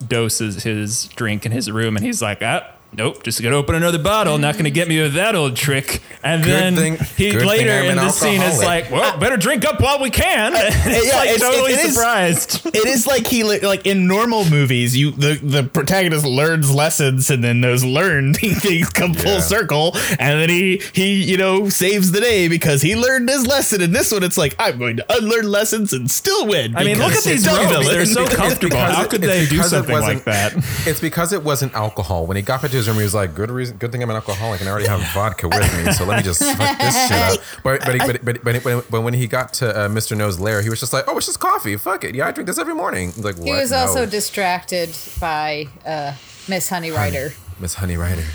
doses 0.07 0.63
his 0.63 1.07
drink 1.15 1.45
in 1.45 1.51
his 1.51 1.71
room 1.71 1.95
and 1.95 2.05
he's 2.05 2.21
like, 2.21 2.39
ah, 2.41 2.69
nope, 2.97 3.23
just 3.23 3.41
gonna 3.41 3.55
open 3.55 3.75
another 3.75 3.99
bottle. 4.01 4.37
Not 4.37 4.57
gonna 4.57 4.69
get 4.69 4.87
me 4.87 5.01
with 5.01 5.13
that 5.13 5.35
old 5.35 5.55
trick. 5.55 6.01
And 6.23 6.41
Good 6.43 6.51
then 6.51 6.75
thing- 6.75 6.97
he 7.17 7.31
good 7.31 7.39
thing 7.41 7.47
later 7.49 7.71
I'm 7.73 7.83
in 7.85 7.97
an 7.99 8.05
the 8.05 8.09
scene 8.09 8.41
is 8.41 8.61
alcoholic. 8.61 8.89
like, 8.89 8.91
well, 8.91 9.17
better 9.17 9.35
drink 9.37 9.65
up 9.65 9.81
while 9.81 9.99
we 10.01 10.09
can. 10.09 10.53
it's 10.55 11.07
yeah, 11.07 11.15
like 11.17 11.29
it's- 11.29 11.41
totally 11.41 11.73
it 11.73 11.79
is- 11.79 11.93
surprised. 11.95 12.65
it 12.67 12.85
is 12.87 13.05
like 13.05 13.27
he 13.27 13.43
li- 13.43 13.59
like 13.59 13.85
in 13.85 14.07
normal 14.07 14.49
movies 14.49 14.95
you 14.95 15.11
the 15.11 15.33
the 15.43 15.63
protagonist 15.63 16.25
learns 16.25 16.73
lessons 16.73 17.29
and 17.29 17.43
then 17.43 17.61
those 17.61 17.83
learned 17.83 18.37
things 18.37 18.89
come 18.89 19.13
full 19.13 19.33
Yeah. 19.33 19.39
circle 19.41 19.91
and 20.19 20.39
then 20.39 20.49
he 20.49 20.81
he 20.93 21.23
you 21.23 21.37
know 21.37 21.69
saves 21.69 22.11
the 22.11 22.21
day 22.21 22.47
because 22.47 22.81
he 22.81 22.95
learned 22.95 23.29
his 23.29 23.45
lesson 23.47 23.81
in 23.81 23.91
this 23.91 24.11
one 24.11 24.23
it's 24.23 24.37
like 24.37 24.55
i'm 24.59 24.77
going 24.79 24.97
to 24.97 25.05
unlearn 25.17 25.49
lessons 25.49 25.93
and 25.93 26.09
still 26.09 26.47
win 26.47 26.75
I 26.75 26.83
mean, 26.83 26.97
look 26.99 27.09
because 27.09 27.27
at 27.27 27.29
these 27.31 27.43
dumb 27.43 27.71
robes. 27.73 27.89
They're 27.89 28.05
so 28.05 28.23
It's 28.23 28.35
comfortable. 28.35 28.69
because 28.69 28.95
How 28.95 29.03
it- 29.03 29.09
could 29.09 29.23
it's 29.23 29.33
they 29.33 29.43
do 29.45 29.49
because 29.51 29.73
it 29.73 29.75
something 29.75 29.95
like 29.95 30.25
wasn't- 30.25 30.25
that? 30.25 30.87
It's 30.87 30.99
because 30.99 31.33
it 31.33 31.43
wasn't 31.43 31.73
alcohol. 31.73 32.25
When 32.25 32.37
he 32.37 32.43
got 32.43 32.61
back 32.61 32.71
to 32.71 32.77
his 32.77 32.82
room, 32.87 32.97
he 32.97 33.03
was 33.03 33.13
like, 33.13 33.33
"Good 33.35 33.49
reason, 33.51 33.77
good 33.77 33.91
thing 33.91 34.01
I'm 34.03 34.09
an 34.09 34.15
alcoholic, 34.15 34.59
and 34.59 34.69
I 34.69 34.71
already 34.71 34.87
have 34.87 35.01
vodka 35.13 35.47
with 35.47 35.85
me. 35.85 35.91
So 35.93 36.05
let 36.05 36.17
me 36.17 36.23
just 36.23 36.41
fuck 36.43 36.77
this 36.79 37.07
shit 37.07 37.17
up." 37.17 37.39
But 37.63 37.79
but 37.81 37.93
he- 37.93 37.99
but 37.99 38.23
but, 38.25 38.43
but, 38.43 38.63
but, 38.63 38.91
but 38.91 39.01
when 39.01 39.13
he 39.13 39.27
got 39.27 39.53
to 39.55 39.69
uh, 39.85 39.87
Mr. 39.89 40.15
No's 40.17 40.39
lair, 40.39 40.61
he 40.61 40.69
was 40.69 40.79
just 40.79 40.93
like, 40.93 41.05
"Oh, 41.07 41.17
it's 41.17 41.25
just 41.27 41.39
coffee. 41.39 41.75
Fuck 41.77 42.03
it. 42.03 42.15
Yeah, 42.15 42.27
I 42.27 42.31
drink 42.31 42.47
this 42.47 42.57
every 42.59 42.75
morning." 42.75 43.11
He's 43.13 43.23
like, 43.23 43.37
what? 43.37 43.45
He 43.45 43.53
was 43.53 43.71
No. 43.71 43.77
also 43.77 44.05
distracted 44.05 44.89
by 45.19 45.67
uh, 45.85 46.13
Miss 46.47 46.69
Honey 46.69 46.91
Ryder. 46.91 47.33
Miss 47.59 47.75
Honey 47.75 47.97
Ryder. 47.97 48.25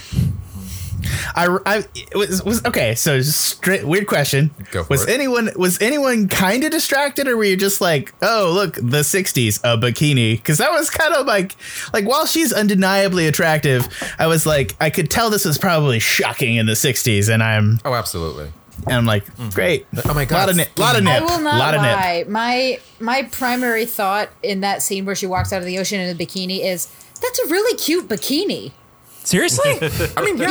I, 1.34 1.58
I 1.66 1.84
it 1.94 2.14
was, 2.14 2.42
was 2.44 2.64
okay. 2.64 2.94
So 2.94 3.20
straight 3.20 3.86
weird 3.86 4.06
question. 4.06 4.50
Go 4.70 4.84
for 4.84 4.88
was 4.90 5.06
it. 5.06 5.10
anyone 5.10 5.50
was 5.56 5.80
anyone 5.80 6.28
kind 6.28 6.64
of 6.64 6.70
distracted, 6.70 7.28
or 7.28 7.36
were 7.36 7.44
you 7.44 7.56
just 7.56 7.80
like, 7.80 8.14
oh 8.22 8.50
look, 8.54 8.74
the 8.74 9.02
'60s, 9.02 9.60
a 9.64 9.76
bikini? 9.76 10.36
Because 10.36 10.58
that 10.58 10.70
was 10.70 10.90
kind 10.90 11.14
of 11.14 11.26
like, 11.26 11.56
like 11.92 12.04
while 12.06 12.26
she's 12.26 12.52
undeniably 12.52 13.26
attractive, 13.26 13.88
I 14.18 14.26
was 14.26 14.46
like, 14.46 14.76
I 14.80 14.90
could 14.90 15.10
tell 15.10 15.30
this 15.30 15.44
was 15.44 15.58
probably 15.58 15.98
shocking 15.98 16.56
in 16.56 16.66
the 16.66 16.72
'60s, 16.72 17.32
and 17.32 17.42
I'm 17.42 17.80
Oh, 17.84 17.94
absolutely. 17.94 18.52
and 18.86 18.94
I'm 18.94 19.06
like, 19.06 19.24
mm-hmm. 19.26 19.50
great. 19.50 19.86
Oh 20.04 20.14
my 20.14 20.24
God. 20.24 20.38
lot 20.38 20.48
of 20.50 20.56
nip, 20.56 20.78
lot 20.78 20.96
of 20.96 21.04
nip, 21.04 21.14
I 21.14 21.20
will 21.20 21.40
not 21.40 21.58
lot 21.58 21.74
of 21.74 21.82
nip. 21.82 21.96
lie. 21.96 22.24
My 22.28 22.80
my 23.00 23.22
primary 23.24 23.86
thought 23.86 24.28
in 24.42 24.60
that 24.60 24.82
scene 24.82 25.04
where 25.04 25.14
she 25.14 25.26
walks 25.26 25.52
out 25.52 25.60
of 25.60 25.66
the 25.66 25.78
ocean 25.78 26.00
in 26.00 26.14
a 26.14 26.18
bikini 26.18 26.64
is 26.64 26.86
that's 27.20 27.38
a 27.40 27.46
really 27.48 27.76
cute 27.76 28.08
bikini. 28.08 28.72
Seriously? 29.28 29.72
I 30.16 30.24
mean, 30.24 30.38
yeah. 30.38 30.48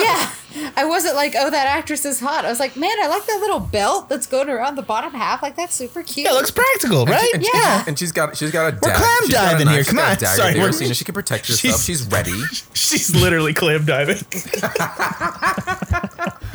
Yeah, 0.56 0.72
I 0.78 0.86
wasn't 0.86 1.16
like, 1.16 1.34
oh, 1.38 1.50
that 1.50 1.66
actress 1.68 2.06
is 2.06 2.20
hot. 2.20 2.46
I 2.46 2.50
was 2.50 2.60
like, 2.60 2.76
man, 2.78 2.96
I 3.02 3.08
like 3.08 3.26
that 3.26 3.40
little 3.42 3.60
belt 3.60 4.08
that's 4.08 4.28
going 4.28 4.50
around 4.50 4.76
the 4.76 4.82
bottom 4.84 5.14
half. 5.14 5.42
Like 5.42 5.56
that's 5.56 5.74
super 5.76 6.04
cute. 6.04 6.26
Yeah, 6.26 6.32
it 6.32 6.36
looks 6.36 6.52
practical, 6.52 7.06
right? 7.06 7.28
And, 7.34 7.44
she- 7.44 7.52
Yeah. 7.54 7.84
and 7.88 7.98
she's 7.98 8.12
got 8.12 8.38
she's 8.38 8.52
got 8.52 8.74
a 8.74 8.76
We're 8.80 8.90
dagger. 8.90 8.96
clam 9.04 9.18
She's 9.24 9.32
got 9.34 9.48
a 9.48 9.50
diving 9.58 9.68
here. 9.74 9.84
Come 9.84 9.98
on. 10.00 10.06
dagger. 10.06 10.26
Sorry, 10.28 10.48
Have 10.50 10.56
you 10.56 10.62
ever 10.62 10.72
we're- 10.72 10.86
seen? 10.86 10.94
She 10.94 11.06
can 11.06 11.14
protect 11.16 11.48
herself. 11.48 11.60
She's- 11.82 11.86
She's, 11.86 12.08
ready. 12.08 12.40
She's 12.74 13.16
literally 13.16 13.54
clam 13.56 13.86
diving. 13.86 14.18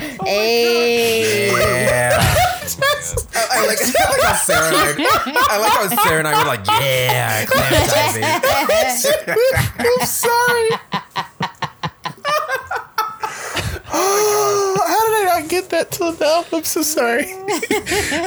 Oh 0.04 0.24
hey. 0.24 1.50
Yeah. 1.52 2.18
I, 2.20 3.46
I 3.50 3.66
like, 3.66 3.78
I 3.80 4.10
like 4.10 4.22
how 4.22 4.34
Sarah 4.34 4.66
and 4.68 4.76
I, 4.76 5.46
I 5.50 5.58
like 5.58 5.72
how 5.72 6.04
Sarah 6.04 6.18
and 6.20 6.28
I 6.28 6.38
were 6.38 6.48
like, 6.48 6.66
yeah, 6.66 7.44
clam 7.46 7.72
diving. 7.88 8.24
I'm 9.78 10.06
sorry. 10.06 10.70
Oh, 14.04 14.84
how 14.86 15.06
did 15.08 15.28
I 15.28 15.40
not 15.40 15.48
get 15.48 15.70
that 15.70 15.90
till 15.90 16.16
now? 16.16 16.44
I'm 16.52 16.64
so 16.64 16.82
sorry. 16.82 17.24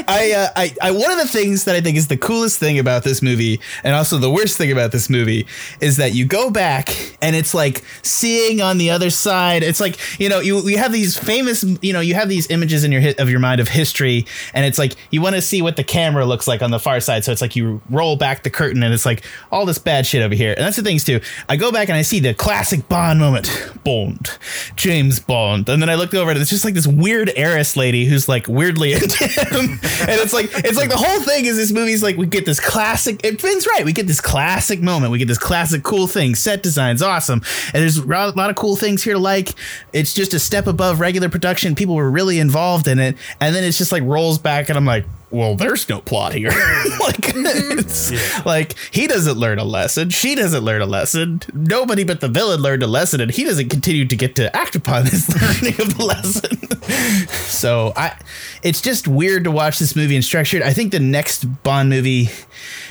I, 0.08 0.34
uh, 0.36 0.48
I, 0.56 0.76
I, 0.82 0.92
one 0.92 1.12
of 1.12 1.18
the 1.18 1.28
things 1.28 1.66
that 1.66 1.76
I 1.76 1.82
think 1.82 1.98
is 1.98 2.08
the 2.08 2.18
coolest 2.18 2.60
thing 2.60 2.80
about 2.80 3.04
this 3.04 3.22
movie, 3.22 3.60
and 3.84 3.94
also 3.94 4.18
the 4.18 4.32
worst 4.32 4.58
thing 4.58 4.72
about 4.72 4.92
this 4.92 5.10
movie, 5.10 5.46
is 5.82 5.98
that 5.98 6.14
you 6.14 6.26
go 6.26 6.50
back 6.50 6.90
and 7.22 7.36
it's 7.36 7.54
like 7.54 7.84
seeing 8.02 8.62
on 8.62 8.78
the 8.78 8.90
other 8.90 9.10
side. 9.10 9.64
It's 9.64 9.80
like 9.80 9.98
you 10.20 10.30
know 10.30 10.40
you 10.40 10.68
you 10.68 10.78
have 10.78 10.92
these 10.92 11.18
famous 11.18 11.64
you 11.82 11.94
know 11.94 12.00
you 12.00 12.14
have 12.16 12.30
these 12.30 12.50
images 12.50 12.84
in 12.84 12.92
your 12.92 13.02
hit 13.02 13.20
of 13.20 13.30
your 13.30 13.40
mind 13.40 13.60
of 13.60 13.68
history, 13.68 14.26
and 14.54 14.66
it's 14.66 14.78
like 14.78 14.96
you 15.12 15.22
want 15.22 15.36
to 15.36 15.42
see 15.42 15.62
what 15.62 15.76
the 15.76 15.84
camera 15.84 16.26
looks 16.26 16.48
like 16.48 16.62
on 16.62 16.72
the 16.72 16.80
far 16.80 17.00
side. 17.00 17.24
So 17.24 17.32
it's 17.32 17.42
like 17.42 17.56
you 17.56 17.82
roll 17.90 18.16
back 18.16 18.44
the 18.44 18.50
curtain 18.50 18.84
and 18.84 18.94
it's 18.94 19.06
like 19.06 19.24
all 19.52 19.66
this 19.66 19.78
bad 19.78 20.06
shit 20.06 20.22
over 20.22 20.36
here. 20.36 20.54
And 20.56 20.66
that's 20.66 20.78
the 20.78 20.84
things 20.84 21.04
too. 21.04 21.20
I 21.50 21.58
go 21.58 21.72
back 21.72 21.90
and 21.90 21.98
I 21.98 22.02
see 22.02 22.20
the 22.20 22.34
classic 22.34 22.88
Bond 22.88 23.20
moment, 23.20 23.72
Bond, 23.84 24.38
James 24.76 25.20
Bond, 25.20 25.65
and 25.68 25.82
then 25.82 25.90
I 25.90 25.96
looked 25.96 26.14
over 26.14 26.32
and 26.32 26.40
it's 26.40 26.50
just 26.50 26.66
like 26.66 26.74
this 26.74 26.88
weird 26.88 27.32
heiress 27.36 27.76
lady 27.76 28.06
who's 28.06 28.28
like 28.28 28.48
weirdly 28.48 28.94
into 28.94 29.28
him, 29.28 29.72
and 29.72 30.10
it's 30.10 30.34
like 30.34 30.50
it's 30.54 30.78
like 30.78 30.90
the 30.90 30.98
whole 30.98 31.22
thing 31.22 31.46
is 31.46 31.58
this 31.58 31.72
movie's 31.72 32.04
like 32.04 32.18
we 32.18 32.26
get 32.26 32.46
this 32.46 32.60
classic. 32.60 33.26
And 33.26 33.40
Finn's 33.40 33.68
right. 33.68 33.86
We 33.86 33.94
get 33.94 34.08
this 34.08 34.22
classic 34.22 34.82
moment. 34.82 35.12
We 35.12 35.20
get 35.20 35.28
this 35.28 35.38
classic 35.38 35.84
cool 35.84 36.08
thing. 36.08 36.36
Set 36.36 36.64
design's 36.64 37.02
awesome, 37.02 37.42
and 37.74 37.82
there's 37.82 37.98
a 37.98 38.06
lot 38.06 38.50
of 38.50 38.56
cool 38.56 38.76
things 38.76 39.04
here 39.04 39.14
to 39.14 39.20
like. 39.20 39.54
It's 39.94 40.14
just 40.14 40.34
a 40.34 40.40
step 40.40 40.68
above 40.68 41.00
regular 41.00 41.30
production. 41.30 41.76
People 41.76 41.96
were 41.96 42.10
really 42.10 42.40
involved 42.40 42.88
in 42.88 43.00
it, 43.00 43.18
and 43.40 43.56
then 43.56 43.64
it's 43.64 43.78
just 43.78 43.92
like 43.92 44.04
rolls 44.04 44.40
back, 44.40 44.70
and 44.70 44.78
I'm 44.78 44.86
like, 44.86 45.06
well, 45.36 45.56
there's 45.56 45.90
no 45.90 46.00
plot 46.00 46.34
here. 46.34 46.50
like, 47.00 47.18
mm-hmm. 47.18 47.80
it's, 47.80 48.46
like 48.46 48.76
he 48.92 49.06
doesn't 49.06 49.38
learn 49.38 49.60
a 49.60 49.66
lesson. 49.66 50.10
She 50.10 50.34
doesn't 50.34 50.64
learn 50.64 50.82
a 50.82 50.86
lesson. 50.86 51.42
Nobody 51.54 52.06
but 52.06 52.22
the 52.22 52.30
villain 52.30 52.62
learned 52.62 52.84
a 52.84 52.88
lesson, 52.88 53.20
and 53.20 53.30
he 53.30 53.44
doesn't 53.44 53.70
continue 53.70 54.06
to 54.06 54.16
get 54.16 54.36
to 54.38 54.56
act 54.56 54.76
upon 54.76 55.06
his 55.06 55.30
learning 55.42 55.82
of 55.82 55.98
the 55.98 56.06
lesson. 56.06 57.28
so 57.50 57.92
I, 57.98 58.18
it's 58.64 58.82
just 58.82 59.08
weird 59.08 59.44
to 59.44 59.52
watch 59.52 59.78
this 59.78 59.96
movie 59.96 60.16
and 60.16 60.24
structured. 60.24 60.62
I 60.62 60.72
think 60.72 60.94
the 60.94 61.00
next 61.00 61.44
Bond 61.64 61.90
movie 61.90 62.30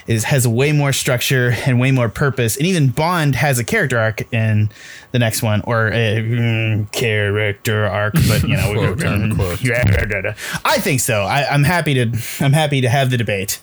is 0.06 0.24
has 0.24 0.46
way 0.46 0.72
more 0.72 0.92
structure 0.92 1.54
and 1.66 1.80
way 1.80 1.90
more 1.90 2.08
purpose, 2.08 2.56
and 2.56 2.66
even 2.66 2.88
Bond 2.88 3.36
has 3.36 3.58
a 3.58 3.64
character 3.64 3.98
arc 3.98 4.32
in 4.32 4.70
the 5.12 5.18
next 5.18 5.42
one, 5.42 5.60
or 5.62 5.88
a 5.88 6.16
mm, 6.16 6.90
character 6.92 7.86
arc. 7.86 8.14
But 8.28 8.42
you 8.42 8.56
know, 8.56 8.94
Quote. 9.34 9.64
I 10.64 10.78
think 10.78 11.00
so. 11.00 11.22
I, 11.22 11.46
I'm 11.48 11.64
happy 11.64 11.94
to. 11.94 12.02
I'm 12.40 12.52
happy 12.52 12.80
to 12.80 12.88
have 12.88 13.10
the 13.10 13.16
debate 13.16 13.60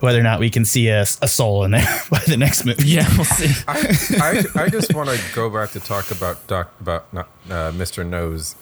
whether 0.00 0.18
or 0.18 0.22
not 0.22 0.40
we 0.40 0.50
can 0.50 0.64
see 0.64 0.88
a, 0.88 1.02
a 1.02 1.28
soul 1.28 1.64
in 1.64 1.72
there 1.72 2.02
by 2.10 2.20
the 2.26 2.36
next 2.36 2.64
movie. 2.64 2.88
Yeah, 2.88 3.08
we'll 3.16 3.24
see. 3.24 3.62
I, 3.68 4.44
I, 4.56 4.62
I 4.64 4.68
just 4.68 4.94
want 4.94 5.10
to 5.10 5.20
go 5.34 5.50
back 5.50 5.70
to 5.70 5.80
talk 5.80 6.10
about 6.10 6.46
doc, 6.46 6.72
about 6.80 7.12
not, 7.12 7.28
uh, 7.46 7.72
Mr. 7.72 8.06
No's 8.06 8.54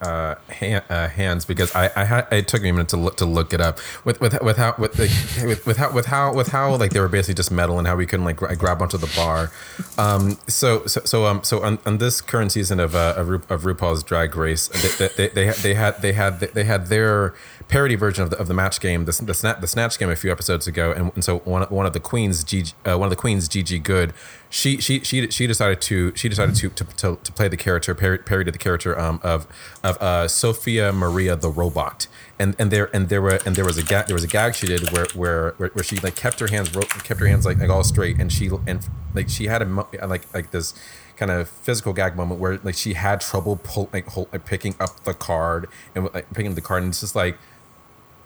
uh, 0.00 0.36
hand, 0.48 0.84
uh, 0.88 1.08
hands 1.08 1.44
because 1.44 1.74
I, 1.74 1.90
I 1.96 2.04
had 2.04 2.28
it 2.30 2.48
took 2.48 2.62
me 2.62 2.68
a 2.68 2.72
minute 2.72 2.88
to 2.90 2.96
look 2.96 3.16
to 3.16 3.26
look 3.26 3.52
it 3.52 3.60
up 3.60 3.78
with 4.04 4.20
with 4.20 4.40
with 4.42 4.56
how 4.56 4.74
with 4.78 4.92
the, 4.92 5.08
with, 5.46 5.66
with 5.66 5.76
how 5.76 5.92
with 5.92 6.06
how 6.06 6.32
with 6.34 6.48
how 6.48 6.74
like 6.76 6.92
they 6.92 7.00
were 7.00 7.08
basically 7.08 7.34
just 7.34 7.50
metal 7.50 7.78
and 7.78 7.86
how 7.86 7.96
we 7.96 8.06
couldn't 8.06 8.24
like 8.24 8.36
gra- 8.36 8.56
grab 8.56 8.80
onto 8.80 8.98
the 8.98 9.12
bar. 9.16 9.50
Um, 9.96 10.38
so 10.46 10.86
so 10.86 11.00
so 11.04 11.26
um 11.26 11.42
so 11.42 11.62
on, 11.62 11.78
on 11.84 11.98
this 11.98 12.20
current 12.20 12.52
season 12.52 12.80
of 12.80 12.94
uh, 12.94 13.14
of, 13.16 13.28
Ru- 13.28 13.42
of 13.48 13.62
RuPaul's 13.62 14.02
Drag 14.04 14.34
Race, 14.36 14.68
they 14.68 15.08
they, 15.08 15.28
they, 15.28 15.50
they 15.50 15.74
had 15.74 16.00
they 16.00 16.12
had 16.12 16.40
they 16.40 16.64
had 16.64 16.86
their 16.86 17.34
parody 17.68 17.94
version 17.94 18.24
of 18.24 18.30
the, 18.30 18.38
of 18.38 18.48
the 18.48 18.54
match 18.54 18.80
game, 18.80 19.04
the 19.04 19.20
the, 19.22 19.34
snatch, 19.34 19.60
the 19.60 19.66
snatch 19.66 19.98
game 19.98 20.08
a 20.08 20.16
few 20.16 20.32
episodes 20.32 20.66
ago, 20.66 20.92
and, 20.92 21.12
and 21.14 21.22
so 21.22 21.38
one 21.40 21.62
one 21.64 21.86
of 21.86 21.92
the 21.92 22.00
queens, 22.00 22.42
Gigi, 22.42 22.72
uh, 22.86 22.96
one 22.96 23.06
of 23.06 23.10
the 23.10 23.16
queens, 23.16 23.46
Gigi 23.46 23.78
Goode, 23.78 24.12
she 24.50 24.80
she 24.80 25.00
she 25.00 25.30
she 25.30 25.46
decided 25.46 25.80
to 25.82 26.14
she 26.16 26.28
decided 26.28 26.54
to 26.56 26.70
to, 26.70 26.84
to, 26.84 27.18
to 27.22 27.32
play 27.32 27.48
the 27.48 27.56
character 27.56 27.94
parody, 27.94 28.50
the 28.50 28.58
character 28.58 28.98
um, 28.98 29.20
of 29.22 29.46
of 29.84 29.96
uh, 29.98 30.26
Sophia 30.28 30.92
Maria 30.92 31.36
the 31.36 31.50
robot. 31.50 32.06
And, 32.40 32.54
and 32.56 32.70
there 32.70 32.88
and 32.94 33.08
there 33.08 33.20
were 33.20 33.40
and 33.44 33.56
there 33.56 33.64
was 33.64 33.78
a 33.78 33.82
gag 33.82 34.06
there 34.06 34.14
was 34.14 34.22
a 34.22 34.28
gag 34.28 34.54
she 34.54 34.68
did 34.68 34.92
where 34.92 35.06
where 35.16 35.50
where, 35.58 35.82
she 35.82 35.96
like 35.96 36.14
kept 36.14 36.38
her 36.38 36.46
hands 36.46 36.70
kept 37.02 37.18
her 37.18 37.26
hands 37.26 37.44
like, 37.44 37.58
like 37.58 37.68
all 37.68 37.82
straight 37.82 38.20
and 38.20 38.32
she 38.32 38.48
and 38.64 38.88
like 39.12 39.28
she 39.28 39.46
had 39.46 39.60
a 39.60 39.86
like 40.06 40.32
like 40.32 40.52
this 40.52 40.72
kind 41.16 41.32
of 41.32 41.48
physical 41.48 41.92
gag 41.92 42.14
moment 42.14 42.40
where 42.40 42.58
like 42.62 42.76
she 42.76 42.94
had 42.94 43.20
trouble 43.20 43.56
pull 43.56 43.90
like, 43.92 44.06
hold, 44.06 44.32
like 44.32 44.46
picking 44.46 44.76
up 44.78 45.02
the 45.02 45.12
card 45.12 45.68
and 45.96 46.08
like 46.14 46.32
picking 46.32 46.52
up 46.52 46.54
the 46.54 46.60
card 46.60 46.84
and 46.84 46.90
it's 46.90 47.00
just 47.00 47.16
like 47.16 47.36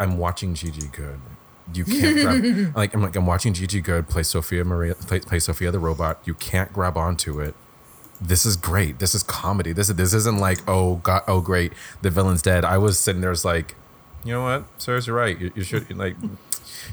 I'm 0.03 0.19
watching 0.19 0.55
Gigi 0.55 0.89
Goode. 0.89 1.21
You 1.73 1.85
can't 1.87 2.17
grab 2.17 2.77
like 2.77 2.93
I'm 2.95 3.03
like 3.03 3.15
I'm 3.17 3.27
watching 3.27 3.55
Gigi 3.55 3.81
Goode 3.81 4.09
play 4.09 4.25
Sophia 4.25 4.65
Maria 4.65 4.95
play, 4.95 5.21
play 5.21 5.39
Sophia 5.39 5.71
the 5.71 5.79
robot. 5.79 6.21
You 6.25 6.35
can't 6.35 6.73
grab 6.73 6.97
onto 6.97 7.41
it. 7.41 7.55
This 8.21 8.45
is 8.45 8.57
great. 8.57 8.99
This 8.99 9.15
is 9.15 9.23
comedy. 9.23 9.73
This 9.73 9.89
is 9.89 9.95
this 9.97 10.13
isn't 10.13 10.39
like 10.39 10.59
oh 10.69 10.97
god 10.97 11.23
oh 11.29 11.41
great 11.41 11.73
the 12.03 12.11
villain's 12.11 12.43
dead. 12.43 12.65
I 12.65 12.79
was 12.79 12.99
sitting 12.99 13.21
there 13.21 13.31
as 13.31 13.45
like, 13.45 13.77
you 14.25 14.33
know 14.33 14.43
what, 14.43 14.65
sirs, 14.77 15.07
you're 15.07 15.17
right. 15.17 15.39
You, 15.39 15.53
you 15.55 15.63
should 15.63 15.97
like 15.97 16.17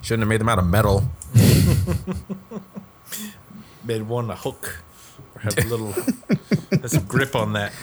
shouldn't 0.02 0.22
have 0.22 0.30
made 0.30 0.40
them 0.40 0.50
out 0.50 0.60
of 0.60 0.68
metal. 0.68 1.10
Made 3.84 4.04
one 4.04 4.30
a 4.30 4.36
hook. 4.36 4.84
Or 5.36 5.42
have 5.42 5.58
a 5.58 5.64
little 5.64 5.94
have 6.72 6.92
some 6.92 7.06
grip 7.06 7.36
on 7.36 7.54
that. 7.54 7.74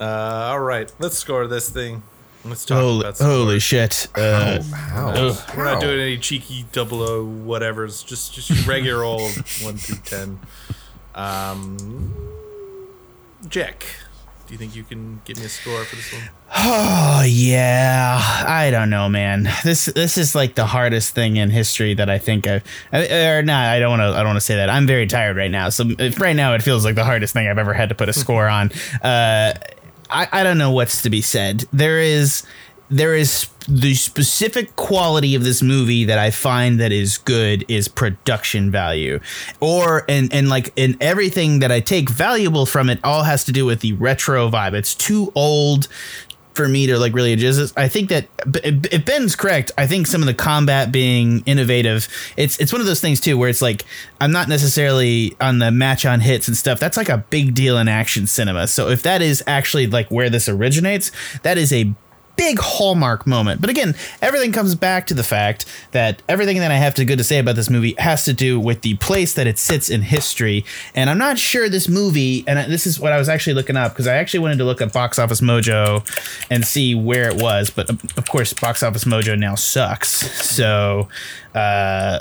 Uh, 0.00 0.48
all 0.50 0.60
right, 0.60 0.92
let's 0.98 1.16
score 1.16 1.46
this 1.46 1.70
thing. 1.70 2.02
Let's 2.46 2.66
talk 2.66 2.78
Holy, 2.78 3.00
about 3.00 3.16
some 3.16 3.26
holy 3.26 3.58
shit! 3.58 4.06
Uh, 4.14 4.62
How? 4.62 5.34
We're 5.56 5.64
not 5.64 5.80
doing 5.80 5.98
any 5.98 6.18
cheeky 6.18 6.66
double 6.72 7.02
O 7.02 7.24
whatevers. 7.24 8.04
Just 8.04 8.34
just 8.34 8.66
regular 8.66 9.02
old 9.02 9.32
one 9.62 9.78
through 9.78 9.96
ten. 10.04 10.40
Um, 11.14 12.14
Jack, 13.48 13.86
do 14.46 14.52
you 14.52 14.58
think 14.58 14.76
you 14.76 14.84
can 14.84 15.22
give 15.24 15.38
me 15.38 15.46
a 15.46 15.48
score 15.48 15.84
for 15.84 15.96
this 15.96 16.12
one? 16.12 16.22
Oh 16.54 17.24
yeah, 17.26 18.20
I 18.46 18.70
don't 18.70 18.90
know, 18.90 19.08
man. 19.08 19.48
This 19.64 19.86
this 19.86 20.18
is 20.18 20.34
like 20.34 20.54
the 20.54 20.66
hardest 20.66 21.14
thing 21.14 21.36
in 21.36 21.48
history 21.48 21.94
that 21.94 22.10
I 22.10 22.18
think 22.18 22.46
I've 22.46 22.62
or 22.92 23.42
not. 23.42 23.68
I 23.68 23.78
don't 23.78 23.90
want 23.90 24.00
to. 24.00 24.06
I 24.08 24.18
don't 24.18 24.26
want 24.26 24.36
to 24.36 24.42
say 24.42 24.56
that. 24.56 24.68
I'm 24.68 24.86
very 24.86 25.06
tired 25.06 25.38
right 25.38 25.50
now. 25.50 25.70
So 25.70 25.84
if 25.98 26.20
right 26.20 26.36
now 26.36 26.52
it 26.54 26.62
feels 26.62 26.84
like 26.84 26.94
the 26.94 27.04
hardest 27.04 27.32
thing 27.32 27.48
I've 27.48 27.56
ever 27.58 27.72
had 27.72 27.88
to 27.88 27.94
put 27.94 28.10
a 28.10 28.12
score 28.12 28.46
on. 28.48 28.70
Uh, 29.02 29.54
I 30.14 30.28
I 30.32 30.42
don't 30.44 30.58
know 30.58 30.70
what's 30.70 31.02
to 31.02 31.10
be 31.10 31.20
said. 31.20 31.64
There 31.72 31.98
is 31.98 32.44
there 32.88 33.14
is 33.14 33.48
the 33.66 33.94
specific 33.94 34.76
quality 34.76 35.34
of 35.34 35.42
this 35.42 35.62
movie 35.62 36.04
that 36.04 36.18
I 36.18 36.30
find 36.30 36.78
that 36.80 36.92
is 36.92 37.16
good 37.16 37.64
is 37.66 37.88
production 37.88 38.70
value, 38.70 39.20
or 39.60 40.04
and 40.08 40.32
and 40.32 40.48
like 40.48 40.72
in 40.76 40.96
everything 41.00 41.60
that 41.60 41.72
I 41.72 41.80
take 41.80 42.10
valuable 42.10 42.66
from 42.66 42.90
it 42.90 43.00
all 43.02 43.22
has 43.22 43.44
to 43.46 43.52
do 43.52 43.64
with 43.64 43.80
the 43.80 43.94
retro 43.94 44.50
vibe. 44.50 44.74
It's 44.74 44.94
too 44.94 45.32
old 45.34 45.88
for 46.54 46.68
me 46.68 46.86
to 46.86 46.98
like 46.98 47.14
really 47.14 47.32
adjust. 47.32 47.76
I 47.76 47.88
think 47.88 48.10
that 48.10 48.28
if 48.64 49.04
Ben's 49.04 49.36
correct, 49.36 49.72
I 49.76 49.86
think 49.86 50.06
some 50.06 50.22
of 50.22 50.26
the 50.26 50.34
combat 50.34 50.92
being 50.92 51.42
innovative, 51.46 52.08
it's 52.36 52.58
it's 52.58 52.72
one 52.72 52.80
of 52.80 52.86
those 52.86 53.00
things 53.00 53.20
too 53.20 53.36
where 53.36 53.48
it's 53.48 53.62
like 53.62 53.84
I'm 54.20 54.32
not 54.32 54.48
necessarily 54.48 55.36
on 55.40 55.58
the 55.58 55.70
match 55.70 56.06
on 56.06 56.20
hits 56.20 56.48
and 56.48 56.56
stuff. 56.56 56.80
That's 56.80 56.96
like 56.96 57.08
a 57.08 57.18
big 57.18 57.54
deal 57.54 57.78
in 57.78 57.88
action 57.88 58.26
cinema. 58.26 58.66
So 58.68 58.88
if 58.88 59.02
that 59.02 59.22
is 59.22 59.42
actually 59.46 59.86
like 59.86 60.10
where 60.10 60.30
this 60.30 60.48
originates, 60.48 61.10
that 61.42 61.58
is 61.58 61.72
a 61.72 61.92
big 62.36 62.58
hallmark 62.58 63.26
moment. 63.26 63.60
But 63.60 63.70
again, 63.70 63.94
everything 64.20 64.52
comes 64.52 64.74
back 64.74 65.06
to 65.08 65.14
the 65.14 65.22
fact 65.22 65.66
that 65.92 66.22
everything 66.28 66.58
that 66.58 66.70
I 66.70 66.76
have 66.76 66.94
to 66.94 67.04
good 67.04 67.18
to 67.18 67.24
say 67.24 67.38
about 67.38 67.56
this 67.56 67.70
movie 67.70 67.94
has 67.98 68.24
to 68.24 68.32
do 68.32 68.58
with 68.58 68.82
the 68.82 68.94
place 68.96 69.34
that 69.34 69.46
it 69.46 69.58
sits 69.58 69.90
in 69.90 70.02
history. 70.02 70.64
And 70.94 71.10
I'm 71.10 71.18
not 71.18 71.38
sure 71.38 71.68
this 71.68 71.88
movie, 71.88 72.44
and 72.46 72.72
this 72.72 72.86
is 72.86 72.98
what 72.98 73.12
I 73.12 73.18
was 73.18 73.28
actually 73.28 73.54
looking 73.54 73.76
up 73.76 73.92
because 73.92 74.06
I 74.06 74.16
actually 74.16 74.40
wanted 74.40 74.58
to 74.58 74.64
look 74.64 74.80
at 74.80 74.92
Box 74.92 75.18
Office 75.18 75.40
Mojo 75.40 76.04
and 76.50 76.64
see 76.66 76.94
where 76.94 77.28
it 77.28 77.40
was. 77.40 77.70
But 77.70 77.90
of 77.90 78.24
of 78.24 78.30
course, 78.30 78.54
Box 78.54 78.82
Office 78.82 79.04
Mojo 79.04 79.38
now 79.38 79.54
sucks. 79.54 80.10
So, 80.54 81.08
uh, 81.54 82.20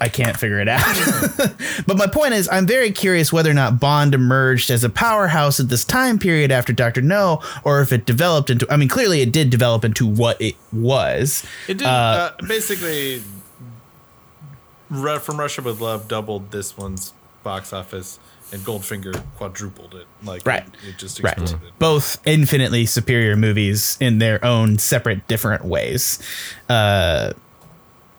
I 0.00 0.08
can't 0.08 0.36
figure 0.36 0.58
it 0.60 0.68
out. 0.68 0.82
but 1.86 1.96
my 1.96 2.06
point 2.06 2.34
is, 2.34 2.48
I'm 2.50 2.66
very 2.66 2.90
curious 2.90 3.32
whether 3.32 3.50
or 3.50 3.54
not 3.54 3.78
Bond 3.78 4.14
emerged 4.14 4.70
as 4.70 4.82
a 4.84 4.88
powerhouse 4.88 5.60
at 5.60 5.68
this 5.68 5.84
time 5.84 6.18
period 6.18 6.50
after 6.50 6.72
Doctor 6.72 7.02
No, 7.02 7.42
or 7.64 7.80
if 7.82 7.92
it 7.92 8.06
developed 8.06 8.50
into. 8.50 8.66
I 8.70 8.76
mean, 8.76 8.88
clearly 8.88 9.20
it 9.20 9.32
did 9.32 9.50
develop 9.50 9.84
into 9.84 10.06
what 10.06 10.40
it 10.40 10.56
was. 10.72 11.44
It 11.68 11.78
did 11.78 11.86
uh, 11.86 12.32
basically 12.46 13.22
Ru- 14.88 15.18
from 15.18 15.38
Russia 15.38 15.62
with 15.62 15.80
Love 15.80 16.08
doubled 16.08 16.50
this 16.50 16.76
one's 16.76 17.12
box 17.42 17.72
office, 17.72 18.18
and 18.52 18.62
Goldfinger 18.62 19.22
quadrupled 19.36 19.94
it. 19.94 20.06
Like 20.24 20.44
Right. 20.46 20.64
it, 20.82 20.88
it 20.90 20.98
just 20.98 21.22
Right. 21.22 21.54
Both 21.78 22.20
infinitely 22.26 22.86
superior 22.86 23.36
movies 23.36 23.96
in 24.00 24.18
their 24.18 24.44
own 24.44 24.78
separate, 24.78 25.28
different 25.28 25.64
ways. 25.64 26.18
Uh, 26.68 27.32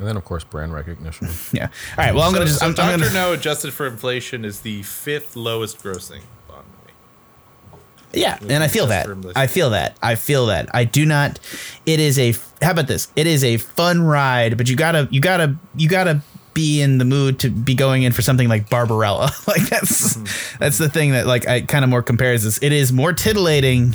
And 0.02 0.08
then 0.10 0.18
of 0.18 0.26
course 0.26 0.44
brand 0.44 0.74
recognition. 0.74 1.28
yeah. 1.52 1.66
All 1.66 2.04
right. 2.06 2.16
Well, 2.16 2.24
I'm 2.24 2.32
So, 2.32 2.38
gonna 2.38 2.46
just. 2.48 2.60
so 2.60 2.66
I'm, 2.66 2.70
I'm 2.72 2.76
Doctor 2.76 2.98
gonna, 2.98 3.14
No, 3.14 3.34
adjusted 3.34 3.72
for 3.72 3.86
inflation, 3.86 4.44
is 4.44 4.62
the 4.62 4.82
fifth 4.82 5.36
lowest 5.36 5.78
grossing 5.84 6.22
Bond 6.48 6.66
movie. 6.80 8.20
Yeah, 8.20 8.40
and 8.50 8.64
I 8.64 8.68
feel 8.68 8.88
that. 8.88 9.08
I 9.36 9.46
feel 9.46 9.70
that. 9.70 9.98
I 10.02 10.16
feel 10.16 10.48
that. 10.48 10.74
I 10.74 10.86
do 10.86 11.06
not. 11.06 11.40
It 11.86 12.00
is 12.00 12.18
a. 12.18 12.34
How 12.64 12.72
about 12.72 12.88
this? 12.88 13.10
It 13.16 13.28
is 13.28 13.44
a 13.44 13.58
fun 13.58 14.02
ride, 14.02 14.58
but 14.58 14.68
you 14.68 14.76
gotta, 14.76 15.08
you 15.12 15.22
gotta, 15.22 15.56
you 15.76 15.88
gotta 15.88 16.24
be 16.56 16.82
in 16.82 16.98
the 16.98 17.06
mood 17.06 17.38
to 17.40 17.52
be 17.52 17.76
going 17.76 18.02
in 18.02 18.12
for 18.12 18.24
something 18.24 18.50
like 18.50 18.72
Barbarella. 18.72 19.30
like 19.48 19.70
that's 19.70 20.16
hmm. 20.16 20.26
that's 20.60 20.80
the 20.80 20.90
thing 20.90 21.12
that 21.12 21.28
like 21.28 21.48
I 21.48 21.62
kind 21.62 21.84
of 21.84 21.92
more 21.92 22.02
compares 22.02 22.44
this. 22.44 22.58
It 22.64 22.74
is 22.74 22.92
more 22.92 23.14
titillating 23.14 23.94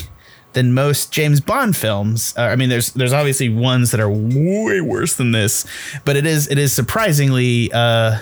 than 0.56 0.72
most 0.72 1.12
James 1.12 1.38
Bond 1.40 1.76
films. 1.76 2.34
Uh, 2.36 2.42
I 2.42 2.56
mean, 2.56 2.70
there's 2.70 2.90
there's 2.94 3.12
obviously 3.12 3.50
ones 3.50 3.90
that 3.90 4.00
are 4.00 4.10
way 4.10 4.80
worse 4.80 5.14
than 5.14 5.30
this, 5.30 5.66
but 6.04 6.16
it 6.16 6.26
is 6.26 6.48
it 6.50 6.58
is 6.58 6.72
surprisingly. 6.72 7.70
Uh, 7.72 8.18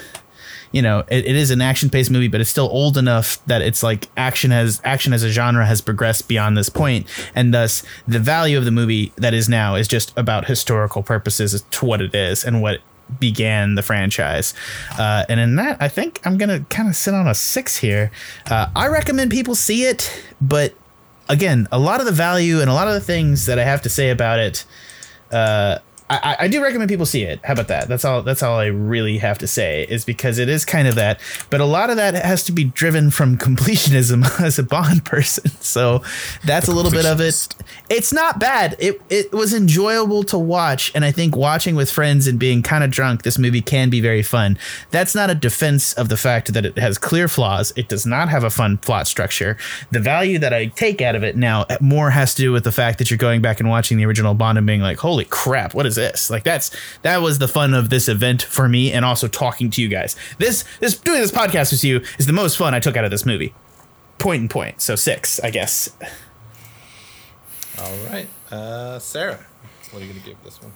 you 0.72 0.82
know, 0.82 1.04
it, 1.08 1.24
it 1.24 1.36
is 1.36 1.52
an 1.52 1.60
action 1.60 1.88
paced 1.88 2.10
movie, 2.10 2.26
but 2.26 2.40
it's 2.40 2.50
still 2.50 2.68
old 2.68 2.98
enough 2.98 3.38
that 3.46 3.62
it's 3.62 3.84
like 3.84 4.08
action 4.16 4.50
has 4.50 4.80
action 4.84 5.12
as 5.12 5.22
a 5.22 5.30
genre 5.30 5.64
has 5.64 5.80
progressed 5.80 6.26
beyond 6.26 6.56
this 6.56 6.68
point, 6.68 7.06
and 7.36 7.54
thus 7.54 7.84
the 8.08 8.18
value 8.18 8.58
of 8.58 8.64
the 8.64 8.72
movie 8.72 9.12
that 9.14 9.32
is 9.32 9.48
now 9.48 9.76
is 9.76 9.86
just 9.86 10.12
about 10.18 10.46
historical 10.46 11.04
purposes 11.04 11.62
to 11.70 11.84
what 11.84 12.00
it 12.00 12.12
is 12.12 12.44
and 12.44 12.60
what 12.60 12.80
began 13.20 13.76
the 13.76 13.82
franchise. 13.82 14.52
Uh, 14.98 15.24
and 15.28 15.38
in 15.38 15.54
that, 15.54 15.76
I 15.80 15.86
think 15.86 16.20
I'm 16.24 16.36
gonna 16.36 16.60
kind 16.70 16.88
of 16.88 16.96
sit 16.96 17.14
on 17.14 17.28
a 17.28 17.36
six 17.36 17.76
here. 17.76 18.10
Uh, 18.50 18.66
I 18.74 18.88
recommend 18.88 19.30
people 19.30 19.54
see 19.54 19.84
it, 19.84 20.24
but 20.40 20.74
again, 21.28 21.68
a 21.72 21.78
lot 21.78 22.00
of 22.00 22.06
the 22.06 22.12
value 22.12 22.60
and 22.60 22.70
a 22.70 22.74
lot 22.74 22.88
of 22.88 22.94
the 22.94 23.00
things 23.00 23.46
that 23.46 23.58
I 23.58 23.64
have 23.64 23.82
to 23.82 23.88
say 23.88 24.10
about 24.10 24.38
it 24.38 24.64
uh, 25.30 25.78
I, 26.10 26.36
I 26.40 26.48
do 26.48 26.62
recommend 26.62 26.90
people 26.90 27.06
see 27.06 27.22
it. 27.22 27.40
How 27.44 27.54
about 27.54 27.68
that? 27.68 27.88
That's 27.88 28.04
all. 28.04 28.22
That's 28.22 28.42
all 28.42 28.58
I 28.58 28.66
really 28.66 29.16
have 29.18 29.38
to 29.38 29.46
say 29.46 29.84
is 29.84 30.04
because 30.04 30.38
it 30.38 30.50
is 30.50 30.66
kind 30.66 30.86
of 30.86 30.96
that, 30.96 31.18
but 31.48 31.62
a 31.62 31.64
lot 31.64 31.88
of 31.88 31.96
that 31.96 32.14
has 32.14 32.44
to 32.44 32.52
be 32.52 32.64
driven 32.64 33.10
from 33.10 33.38
completionism 33.38 34.40
as 34.40 34.58
a 34.58 34.62
Bond 34.62 35.04
person. 35.06 35.50
So 35.60 36.02
that's 36.44 36.68
a 36.68 36.72
little 36.72 36.90
bit 36.90 37.06
of 37.06 37.20
it. 37.20 37.48
It's 37.88 38.12
not 38.12 38.38
bad. 38.38 38.76
It 38.78 39.00
it 39.08 39.32
was 39.32 39.54
enjoyable 39.54 40.24
to 40.24 40.38
watch, 40.38 40.92
and 40.94 41.06
I 41.06 41.10
think 41.10 41.36
watching 41.36 41.74
with 41.74 41.90
friends 41.90 42.26
and 42.26 42.38
being 42.38 42.62
kind 42.62 42.84
of 42.84 42.90
drunk, 42.90 43.22
this 43.22 43.38
movie 43.38 43.62
can 43.62 43.88
be 43.88 44.02
very 44.02 44.22
fun. 44.22 44.58
That's 44.90 45.14
not 45.14 45.30
a 45.30 45.34
defense 45.34 45.94
of 45.94 46.10
the 46.10 46.18
fact 46.18 46.52
that 46.52 46.66
it 46.66 46.76
has 46.76 46.98
clear 46.98 47.28
flaws. 47.28 47.72
It 47.76 47.88
does 47.88 48.04
not 48.04 48.28
have 48.28 48.44
a 48.44 48.50
fun 48.50 48.76
plot 48.76 49.06
structure. 49.06 49.56
The 49.90 50.00
value 50.00 50.38
that 50.40 50.52
I 50.52 50.66
take 50.66 51.00
out 51.00 51.14
of 51.14 51.24
it 51.24 51.34
now 51.34 51.64
more 51.80 52.10
has 52.10 52.34
to 52.34 52.42
do 52.42 52.52
with 52.52 52.64
the 52.64 52.72
fact 52.72 52.98
that 52.98 53.10
you're 53.10 53.16
going 53.16 53.40
back 53.40 53.58
and 53.58 53.70
watching 53.70 53.96
the 53.96 54.04
original 54.04 54.34
Bond 54.34 54.58
and 54.58 54.66
being 54.66 54.82
like, 54.82 54.98
"Holy 54.98 55.24
crap, 55.24 55.72
what 55.72 55.86
is 55.86 55.93
this?" 55.96 56.30
Like 56.30 56.44
that's 56.44 56.70
that 57.02 57.18
was 57.22 57.38
the 57.38 57.48
fun 57.48 57.74
of 57.74 57.90
this 57.90 58.08
event 58.08 58.42
for 58.42 58.68
me, 58.68 58.92
and 58.92 59.04
also 59.04 59.28
talking 59.28 59.70
to 59.70 59.82
you 59.82 59.88
guys. 59.88 60.16
This 60.38 60.64
this 60.80 60.96
doing 60.96 61.20
this 61.20 61.32
podcast 61.32 61.72
with 61.72 61.84
you 61.84 62.02
is 62.18 62.26
the 62.26 62.32
most 62.32 62.56
fun 62.56 62.74
I 62.74 62.80
took 62.80 62.96
out 62.96 63.04
of 63.04 63.10
this 63.10 63.26
movie. 63.26 63.54
Point 64.18 64.40
and 64.40 64.50
point. 64.50 64.80
So 64.80 64.94
six, 64.96 65.40
I 65.40 65.50
guess. 65.50 65.90
All 67.78 67.96
right, 68.10 68.28
uh, 68.50 68.98
Sarah, 68.98 69.44
what 69.90 70.00
are 70.02 70.06
you 70.06 70.12
gonna 70.12 70.24
give 70.24 70.42
this 70.44 70.62
one? 70.62 70.72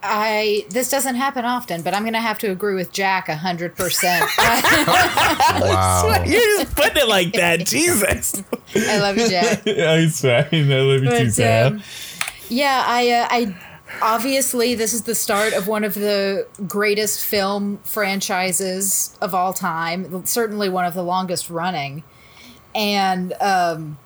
I 0.00 0.64
this 0.70 0.90
doesn't 0.90 1.16
happen 1.16 1.44
often, 1.44 1.82
but 1.82 1.92
I'm 1.92 2.04
gonna 2.04 2.20
have 2.20 2.38
to 2.38 2.50
agree 2.50 2.74
with 2.74 2.92
Jack 2.92 3.28
a 3.28 3.34
hundred 3.36 3.74
percent. 3.76 4.24
Wow. 5.60 6.22
You're 6.24 6.40
just 6.62 6.76
putting 6.76 7.02
it 7.02 7.08
like 7.08 7.32
that, 7.32 7.60
Jesus. 7.66 8.42
I 8.76 8.98
love 8.98 9.18
you, 9.18 9.28
Jack. 9.28 9.62
I'm 9.66 10.08
sorry. 10.10 10.46
I 10.52 10.80
love 10.80 11.02
you 11.02 11.10
But, 11.10 11.40
um, 11.72 11.82
yeah, 12.48 12.84
I, 12.86 13.10
uh, 13.10 13.28
I 13.30 13.56
obviously 14.02 14.74
this 14.74 14.92
is 14.92 15.02
the 15.02 15.14
start 15.14 15.52
of 15.52 15.66
one 15.66 15.84
of 15.84 15.94
the 15.94 16.46
greatest 16.66 17.24
film 17.24 17.78
franchises 17.84 19.16
of 19.20 19.34
all 19.34 19.52
time. 19.52 20.24
Certainly 20.26 20.68
one 20.68 20.84
of 20.84 20.94
the 20.94 21.02
longest 21.02 21.50
running, 21.50 22.04
and 22.74 23.32
um, 23.34 23.98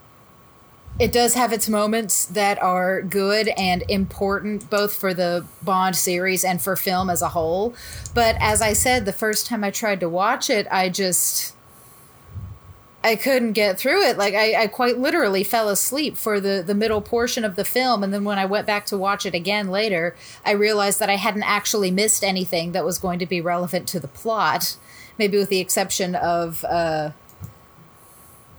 it 0.98 1.10
does 1.10 1.34
have 1.34 1.52
its 1.52 1.68
moments 1.68 2.26
that 2.26 2.62
are 2.62 3.02
good 3.02 3.48
and 3.56 3.82
important, 3.88 4.68
both 4.68 4.94
for 4.94 5.14
the 5.14 5.44
Bond 5.62 5.96
series 5.96 6.44
and 6.44 6.60
for 6.60 6.76
film 6.76 7.08
as 7.08 7.22
a 7.22 7.30
whole. 7.30 7.74
But 8.14 8.36
as 8.40 8.60
I 8.60 8.72
said, 8.74 9.04
the 9.04 9.12
first 9.12 9.46
time 9.46 9.64
I 9.64 9.70
tried 9.70 10.00
to 10.00 10.08
watch 10.08 10.50
it, 10.50 10.66
I 10.70 10.88
just. 10.88 11.51
I 13.04 13.16
couldn't 13.16 13.52
get 13.52 13.78
through 13.78 14.02
it. 14.02 14.16
Like 14.16 14.34
I, 14.34 14.62
I 14.62 14.66
quite 14.68 14.98
literally 14.98 15.42
fell 15.42 15.68
asleep 15.68 16.16
for 16.16 16.40
the 16.40 16.62
the 16.64 16.74
middle 16.74 17.00
portion 17.00 17.44
of 17.44 17.56
the 17.56 17.64
film, 17.64 18.04
and 18.04 18.14
then 18.14 18.24
when 18.24 18.38
I 18.38 18.44
went 18.44 18.66
back 18.66 18.86
to 18.86 18.98
watch 18.98 19.26
it 19.26 19.34
again 19.34 19.68
later, 19.68 20.14
I 20.44 20.52
realized 20.52 21.00
that 21.00 21.10
I 21.10 21.16
hadn't 21.16 21.42
actually 21.42 21.90
missed 21.90 22.22
anything 22.22 22.72
that 22.72 22.84
was 22.84 22.98
going 22.98 23.18
to 23.18 23.26
be 23.26 23.40
relevant 23.40 23.88
to 23.88 24.00
the 24.00 24.08
plot. 24.08 24.76
Maybe 25.18 25.36
with 25.36 25.48
the 25.48 25.60
exception 25.60 26.14
of 26.14 26.64
uh, 26.64 27.10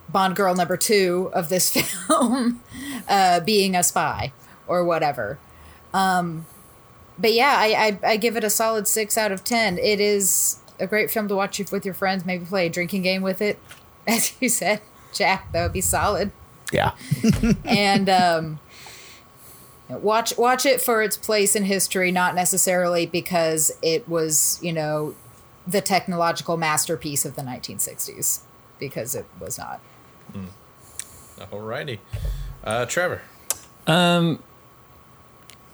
Bond 0.09 0.35
girl 0.35 0.53
number 0.55 0.77
two 0.77 1.31
of 1.33 1.49
this 1.49 1.71
film 2.07 2.61
uh, 3.07 3.39
being 3.39 3.75
a 3.75 3.83
spy 3.83 4.33
or 4.67 4.83
whatever. 4.83 5.39
Um, 5.93 6.45
but 7.17 7.33
yeah, 7.33 7.55
I, 7.57 7.99
I 8.03 8.11
I 8.11 8.17
give 8.17 8.35
it 8.35 8.43
a 8.43 8.49
solid 8.49 8.89
six 8.89 9.17
out 9.17 9.31
of 9.31 9.45
ten. 9.45 9.77
It 9.77 10.01
is 10.01 10.57
a 10.81 10.87
great 10.87 11.09
film 11.09 11.29
to 11.29 11.35
watch 11.35 11.59
with 11.71 11.85
your 11.85 11.93
friends. 11.93 12.25
Maybe 12.25 12.43
play 12.43 12.65
a 12.65 12.69
drinking 12.69 13.03
game 13.03 13.21
with 13.21 13.41
it 13.41 13.57
as 14.07 14.33
you 14.39 14.49
said, 14.49 14.81
Jack, 15.13 15.51
that 15.51 15.63
would 15.63 15.73
be 15.73 15.81
solid. 15.81 16.31
Yeah. 16.71 16.93
And 17.65 18.09
um, 18.09 18.59
watch 19.89 20.37
watch 20.37 20.65
it 20.65 20.81
for 20.81 21.01
its 21.01 21.17
place 21.17 21.55
in 21.55 21.63
history, 21.63 22.11
not 22.11 22.35
necessarily 22.35 23.05
because 23.05 23.71
it 23.81 24.07
was, 24.07 24.59
you 24.61 24.73
know, 24.73 25.15
the 25.67 25.81
technological 25.81 26.57
masterpiece 26.57 27.25
of 27.25 27.35
the 27.35 27.41
1960s, 27.41 28.41
because 28.79 29.15
it 29.15 29.25
was 29.39 29.57
not. 29.57 29.79
Alrighty, 31.39 31.99
uh, 32.63 32.85
Trevor. 32.85 33.21
Um, 33.87 34.41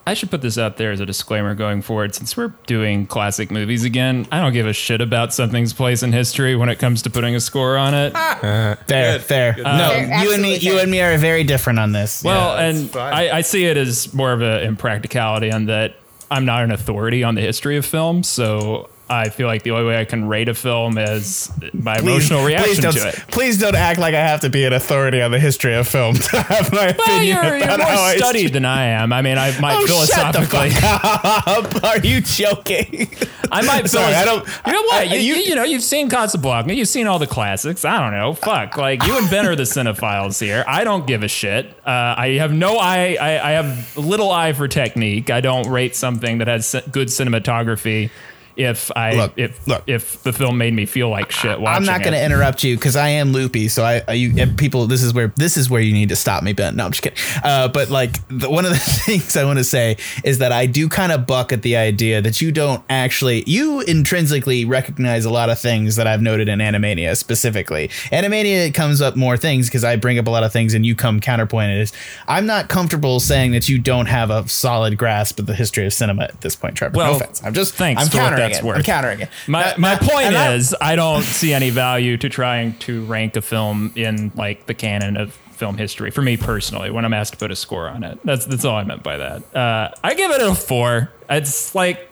I 0.10 0.16
should 0.16 0.32
put 0.32 0.42
this 0.42 0.58
out 0.58 0.78
there 0.78 0.92
as 0.92 1.00
a 1.00 1.06
disclaimer 1.06 1.54
going 1.54 1.84
forward. 1.84 2.16
Since 2.16 2.36
we're 2.36 2.52
doing 2.66 3.06
classic 3.06 3.52
movies 3.52 3.84
again, 3.84 4.28
I 4.32 4.42
don't 4.42 4.54
give 4.54 4.66
a 4.66 4.74
shit 4.74 5.02
about 5.02 5.36
something's 5.36 5.72
place 5.72 6.02
in 6.02 6.12
history 6.14 6.56
when 6.56 6.68
it 6.68 6.78
comes 6.78 7.04
to 7.04 7.12
putting 7.12 7.36
a 7.36 7.40
score 7.40 7.78
on 7.78 7.94
it. 7.94 8.14
There, 8.14 8.78
Good. 8.88 9.22
there. 9.28 9.54
Good. 9.54 9.64
no, 9.66 9.90
Fair, 9.90 10.24
you 10.24 10.34
and 10.34 10.42
me, 10.42 10.56
absolutely 10.56 10.58
you 10.68 10.80
and 10.80 10.90
me 10.90 11.02
are 11.02 11.16
very 11.20 11.44
different 11.44 11.78
on 11.78 11.92
this. 11.92 12.24
Well, 12.24 12.58
that's 12.58 12.96
and. 12.96 12.96
I, 12.96 13.38
I 13.38 13.42
see 13.42 13.66
it 13.66 13.78
as 13.78 14.12
more 14.12 14.34
of 14.34 14.42
an 14.42 14.64
impracticality 14.64 15.52
on 15.52 15.66
that 15.66 15.96
I'm 16.32 16.46
not 16.46 16.64
an 16.64 16.72
authority 16.72 17.24
on 17.24 17.36
the 17.36 17.42
history 17.42 17.78
of 17.78 17.86
film, 17.86 18.24
so 18.24 18.90
I 19.10 19.30
feel 19.30 19.48
like 19.48 19.64
the 19.64 19.72
only 19.72 19.86
way 19.86 20.00
I 20.00 20.06
can 20.06 20.28
rate 20.28 20.50
a 20.50 20.54
film 20.54 20.98
is 20.98 21.52
my 21.74 21.98
emotional 21.98 22.46
reaction 22.46 22.84
please 22.84 22.96
to 23.02 23.08
it. 23.08 23.16
Please 23.30 23.58
don't 23.58 23.76
act 23.76 24.00
like 24.00 24.14
I 24.14 24.20
have 24.20 24.42
to 24.42 24.50
be 24.50 24.66
an 24.66 24.74
authority 24.74 25.22
on 25.22 25.32
the 25.32 25.40
history 25.40 25.74
of 25.76 25.88
film 25.88 26.14
to 26.32 26.42
have 26.42 26.72
my 26.72 26.94
Well, 26.98 27.06
opinion 27.18 27.38
you're, 27.44 27.58
you're 27.58 27.78
more 27.78 28.18
studied 28.18 28.54
than 28.54 28.66
I 28.66 28.86
am. 28.86 29.12
I 29.12 29.22
mean, 29.24 29.38
I 29.40 29.60
might 29.60 29.76
Oh, 29.80 30.06
shut 30.06 30.34
the 30.34 30.42
philosophically. 30.46 30.70
fuck 30.72 31.48
up. 31.48 31.84
Are 31.84 31.98
you 32.06 32.22
joking? 32.22 33.10
I 33.52 33.62
might. 33.64 33.90
Sorry, 33.90 34.14
I 34.14 34.26
don't- 34.26 34.46
You 34.68 34.74
know 34.74 34.84
what? 34.84 34.96
I- 35.02 35.04
you, 35.04 35.20
you- 35.20 35.36
you, 35.36 35.42
you 35.50 35.56
know, 35.56 35.64
you've 35.64 35.82
seen 35.84 36.10
Casablanca. 36.10 36.74
You've 36.74 36.88
seen 36.88 37.08
all 37.08 37.18
the 37.20 37.28
classics. 37.28 37.84
I 37.86 38.00
don't 38.00 38.12
know. 38.18 38.34
Fuck. 38.36 38.78
Like 38.78 39.04
you 39.06 39.18
and 39.18 39.30
Ben 39.30 39.46
are 39.48 39.56
the 39.56 39.64
cinephiles 39.64 40.40
here. 40.40 40.64
I 40.68 40.84
don't 40.84 41.08
give 41.08 41.24
a 41.24 41.28
shit. 41.28 41.66
Uh, 41.86 42.14
I 42.18 42.38
have 42.40 42.54
no 42.54 42.78
eye. 42.78 43.18
I, 43.20 43.50
I 43.50 43.52
have 43.54 43.98
little 43.98 44.30
eye 44.32 44.54
for 44.54 44.68
technique. 44.68 45.30
I 45.32 45.42
don't 45.42 45.68
rate 45.68 45.96
something 45.96 46.38
that 46.40 46.48
has 46.48 46.76
good 46.92 47.08
cinematography. 47.08 48.12
If 48.60 48.92
I 48.94 49.14
Look, 49.14 49.34
if 49.38 49.68
look. 49.70 49.84
if 49.88 50.22
the 50.24 50.34
film 50.34 50.58
made 50.58 50.74
me 50.74 50.86
feel 50.86 51.08
like 51.08 51.32
shit 51.32 51.62
watching 51.62 51.78
I'm 51.78 51.86
not 51.86 52.02
going 52.02 52.12
to 52.12 52.22
interrupt 52.22 52.62
you 52.62 52.76
because 52.76 52.98
I 52.98 53.08
am 53.08 53.32
loopy. 53.32 53.70
So 53.70 53.86
I, 53.86 54.04
I 54.06 54.14
you 54.14 54.34
if 54.36 54.58
people, 54.58 54.86
this 54.86 55.02
is 55.02 55.14
where 55.14 55.30
this 55.38 55.56
is 55.56 55.70
where 55.70 55.80
you 55.80 55.94
need 55.94 56.10
to 56.10 56.18
stop 56.18 56.44
me, 56.44 56.52
Ben. 56.52 56.76
No, 56.76 56.84
I'm 56.84 56.92
just 56.92 57.02
kidding. 57.02 57.18
Uh, 57.42 57.70
but 57.70 57.90
like 57.90 58.18
the, 58.28 58.50
one 58.50 58.66
of 58.66 58.72
the 58.72 58.78
things 59.06 59.38
I 59.38 59.46
want 59.46 59.60
to 59.60 59.64
say 59.64 59.96
is 60.26 60.40
that 60.40 60.52
I 60.52 60.66
do 60.66 60.90
kind 60.90 61.14
of 61.14 61.26
buck 61.26 61.54
at 61.54 61.62
the 61.62 61.78
idea 61.78 62.22
that 62.22 62.42
you 62.42 62.52
don't 62.52 62.84
actually 62.90 63.46
you 63.48 63.80
intrinsically 63.80 64.66
recognize 64.66 65.24
a 65.24 65.30
lot 65.30 65.50
of 65.50 65.58
things 65.58 65.96
that 65.96 66.06
I've 66.06 66.22
noted 66.22 66.50
in 66.50 66.60
Animania 66.60 67.16
specifically. 67.16 67.88
Animania 68.12 68.74
comes 68.74 69.02
up 69.02 69.16
more 69.16 69.38
things 69.38 69.68
because 69.68 69.86
I 69.86 69.96
bring 69.96 70.20
up 70.20 70.28
a 70.28 70.32
lot 70.32 70.44
of 70.44 70.52
things 70.52 70.74
and 70.74 70.86
you 70.86 70.96
come 70.96 71.22
counterpoint 71.22 71.72
it. 71.72 71.78
Is 71.78 71.94
I'm 72.28 72.46
not 72.46 72.68
comfortable 72.68 73.22
saying 73.22 73.54
that 73.54 73.70
you 73.70 73.80
don't 73.80 74.08
have 74.08 74.30
a 74.30 74.46
solid 74.50 74.98
grasp 74.98 75.40
of 75.40 75.46
the 75.46 75.56
history 75.56 75.86
of 75.86 75.94
cinema 75.94 76.24
at 76.24 76.42
this 76.42 76.58
point, 76.58 76.76
Trevor. 76.76 76.98
Well, 76.98 77.12
no 77.14 77.18
offense. 77.20 77.42
I'm 77.42 77.54
just 77.54 77.76
thanks 77.76 78.04
I'm 78.04 78.10
countering 78.10 78.49
it. 78.58 78.64
worth. 78.64 78.78
I'm 78.78 78.84
countering 78.84 79.20
it. 79.22 79.30
My, 79.48 79.64
Not- 79.64 79.78
my 79.80 79.94
not- 79.94 80.02
point 80.02 80.26
and 80.28 80.38
I- 80.38 80.54
is, 80.56 80.76
I 80.82 80.96
don't 80.96 81.24
see 81.24 81.54
any 81.54 81.70
value 81.70 82.18
to 82.18 82.30
trying 82.30 82.78
to 82.80 83.04
rank 83.06 83.36
a 83.36 83.42
film 83.42 83.92
in 83.96 84.32
like 84.36 84.66
the 84.66 84.74
canon 84.74 85.18
of 85.18 85.34
film 85.54 85.78
history. 85.78 86.10
For 86.12 86.22
me 86.22 86.38
personally, 86.38 86.90
when 86.90 87.04
I'm 87.06 87.14
asked 87.14 87.34
to 87.34 87.38
put 87.40 87.52
a 87.52 87.56
score 87.56 87.90
on 87.90 88.04
it, 88.04 88.20
that's 88.24 88.46
that's 88.46 88.64
all 88.66 88.76
I 88.78 88.84
meant 88.84 89.04
by 89.04 89.18
that. 89.18 89.56
Uh, 89.56 89.92
I 90.04 90.14
give 90.14 90.32
it 90.32 90.42
a 90.42 90.56
four. 90.56 91.12
It's 91.30 91.76
like 91.76 92.10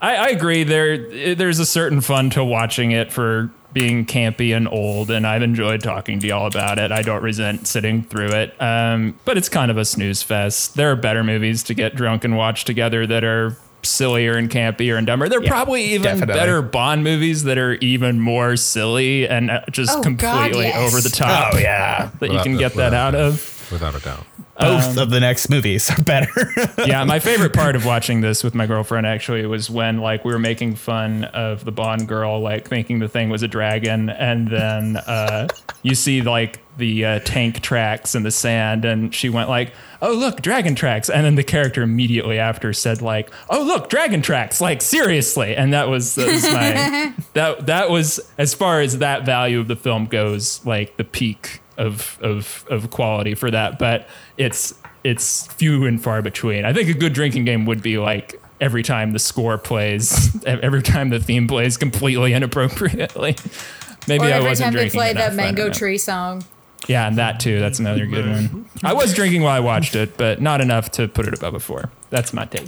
I, 0.00 0.16
I 0.16 0.26
agree. 0.28 0.62
There 0.64 1.34
there's 1.34 1.58
a 1.58 1.66
certain 1.66 2.00
fun 2.00 2.30
to 2.30 2.44
watching 2.44 2.92
it 2.92 3.12
for 3.12 3.50
being 3.72 4.04
campy 4.04 4.56
and 4.56 4.66
old, 4.66 5.10
and 5.12 5.24
I've 5.26 5.42
enjoyed 5.42 5.80
talking 5.82 6.18
to 6.20 6.26
y'all 6.26 6.46
about 6.46 6.78
it. 6.80 6.90
I 6.90 7.02
don't 7.02 7.22
resent 7.22 7.68
sitting 7.68 8.02
through 8.02 8.30
it, 8.32 8.60
um, 8.60 9.16
but 9.24 9.36
it's 9.38 9.48
kind 9.48 9.70
of 9.70 9.76
a 9.76 9.84
snooze 9.84 10.22
fest. 10.24 10.74
There 10.74 10.90
are 10.90 10.96
better 10.96 11.22
movies 11.22 11.62
to 11.64 11.74
get 11.74 11.94
drunk 11.94 12.24
and 12.24 12.36
watch 12.36 12.64
together 12.64 13.06
that 13.06 13.22
are 13.22 13.56
sillier 13.82 14.34
and 14.36 14.50
campier 14.50 14.96
and 14.98 15.06
dumber. 15.06 15.28
There 15.28 15.38
are 15.40 15.46
probably 15.46 15.84
even 15.94 16.02
definitely. 16.02 16.34
better 16.34 16.62
Bond 16.62 17.04
movies 17.04 17.44
that 17.44 17.58
are 17.58 17.74
even 17.74 18.20
more 18.20 18.56
silly 18.56 19.26
and 19.28 19.50
uh, 19.50 19.62
just 19.70 19.90
Oh, 19.98 20.02
God, 20.02 20.18
completely 20.18 20.66
yes. 20.66 20.92
over 20.92 21.00
the 21.00 21.08
top. 21.14 21.54
Oh 21.54 21.58
yeah. 21.58 22.10
that 22.20 22.26
you 22.26 22.32
Without 22.32 22.42
can 22.44 22.52
the- 22.54 22.58
get 22.58 22.74
that 22.74 22.94
out 22.94 23.12
the- 23.12 23.24
of. 23.26 23.68
Without 23.72 23.94
a 23.94 24.00
doubt. 24.00 24.26
Both 24.58 24.98
of 24.98 25.08
the 25.10 25.20
next 25.20 25.48
movies 25.48 25.88
are 25.90 26.02
better. 26.02 26.28
yeah, 26.86 27.04
my 27.04 27.18
favorite 27.18 27.54
part 27.54 27.76
of 27.76 27.86
watching 27.86 28.20
this 28.20 28.44
with 28.44 28.54
my 28.54 28.66
girlfriend 28.66 29.06
actually 29.06 29.46
was 29.46 29.70
when 29.70 29.98
like 29.98 30.22
we 30.24 30.32
were 30.32 30.38
making 30.40 30.74
fun 30.74 31.24
of 31.24 31.64
the 31.64 31.72
Bond 31.72 32.06
girl, 32.06 32.40
like 32.40 32.68
thinking 32.68 32.98
the 32.98 33.08
thing 33.08 33.30
was 33.30 33.42
a 33.42 33.48
dragon, 33.48 34.10
and 34.10 34.48
then 34.48 34.98
uh, 34.98 35.48
you 35.82 35.94
see 35.94 36.20
like 36.20 36.60
the 36.76 37.04
uh, 37.06 37.18
tank 37.20 37.60
tracks 37.62 38.14
in 38.14 38.22
the 38.22 38.30
sand, 38.30 38.84
and 38.84 39.14
she 39.14 39.30
went 39.30 39.48
like, 39.48 39.72
"Oh 40.02 40.12
look, 40.12 40.42
dragon 40.42 40.74
tracks," 40.74 41.08
and 41.10 41.24
then 41.24 41.34
the 41.34 41.44
character 41.44 41.82
immediately 41.82 42.38
after 42.38 42.72
said 42.72 43.02
like, 43.02 43.30
"Oh 43.48 43.62
look, 43.62 43.88
dragon 43.88 44.22
tracks!" 44.22 44.60
Like 44.60 44.82
seriously, 44.82 45.54
and 45.56 45.72
that 45.72 45.88
was, 45.88 46.14
that 46.14 46.26
was 46.26 46.42
my 46.44 47.14
that 47.34 47.66
that 47.66 47.90
was 47.90 48.20
as 48.38 48.54
far 48.54 48.80
as 48.80 48.98
that 48.98 49.24
value 49.24 49.60
of 49.60 49.68
the 49.68 49.76
film 49.76 50.06
goes, 50.06 50.64
like 50.64 50.96
the 50.96 51.04
peak 51.04 51.60
of 51.76 52.18
of 52.20 52.64
of 52.68 52.90
quality 52.90 53.34
for 53.34 53.50
that, 53.50 53.78
but 53.78 54.08
it's 54.36 54.74
it's 55.04 55.46
few 55.54 55.86
and 55.86 56.02
far 56.02 56.22
between. 56.22 56.64
I 56.64 56.72
think 56.72 56.88
a 56.88 56.94
good 56.94 57.12
drinking 57.14 57.44
game 57.46 57.64
would 57.66 57.82
be 57.82 57.98
like 57.98 58.40
every 58.60 58.82
time 58.82 59.12
the 59.12 59.18
score 59.18 59.56
plays, 59.56 60.36
every 60.46 60.82
time 60.82 61.08
the 61.08 61.18
theme 61.20 61.48
plays 61.48 61.76
completely 61.76 62.32
inappropriately. 62.32 63.36
Maybe 64.08 64.24
Or 64.24 64.28
I 64.28 64.30
every 64.32 64.48
wasn't 64.48 64.66
time 64.66 64.72
they 64.74 64.80
drinking 64.80 64.98
play 64.98 65.10
enough, 65.10 65.24
that 65.30 65.34
Mango. 65.34 65.70
Tree 65.70 65.98
song. 65.98 66.42
Yeah, 66.90 67.06
and 67.06 67.16
that 67.18 67.38
too. 67.38 67.60
That's 67.60 67.78
another 67.78 68.04
good 68.04 68.26
one. 68.26 68.68
I 68.82 68.92
was 68.94 69.14
drinking 69.14 69.42
while 69.42 69.54
I 69.56 69.60
watched 69.60 69.94
it, 69.94 70.16
but 70.16 70.40
not 70.42 70.60
enough 70.60 70.90
to 70.92 71.06
put 71.06 71.28
it 71.28 71.34
above 71.34 71.54
a 71.54 71.60
four. 71.60 71.88
That's 72.10 72.32
my 72.32 72.46
take. 72.46 72.66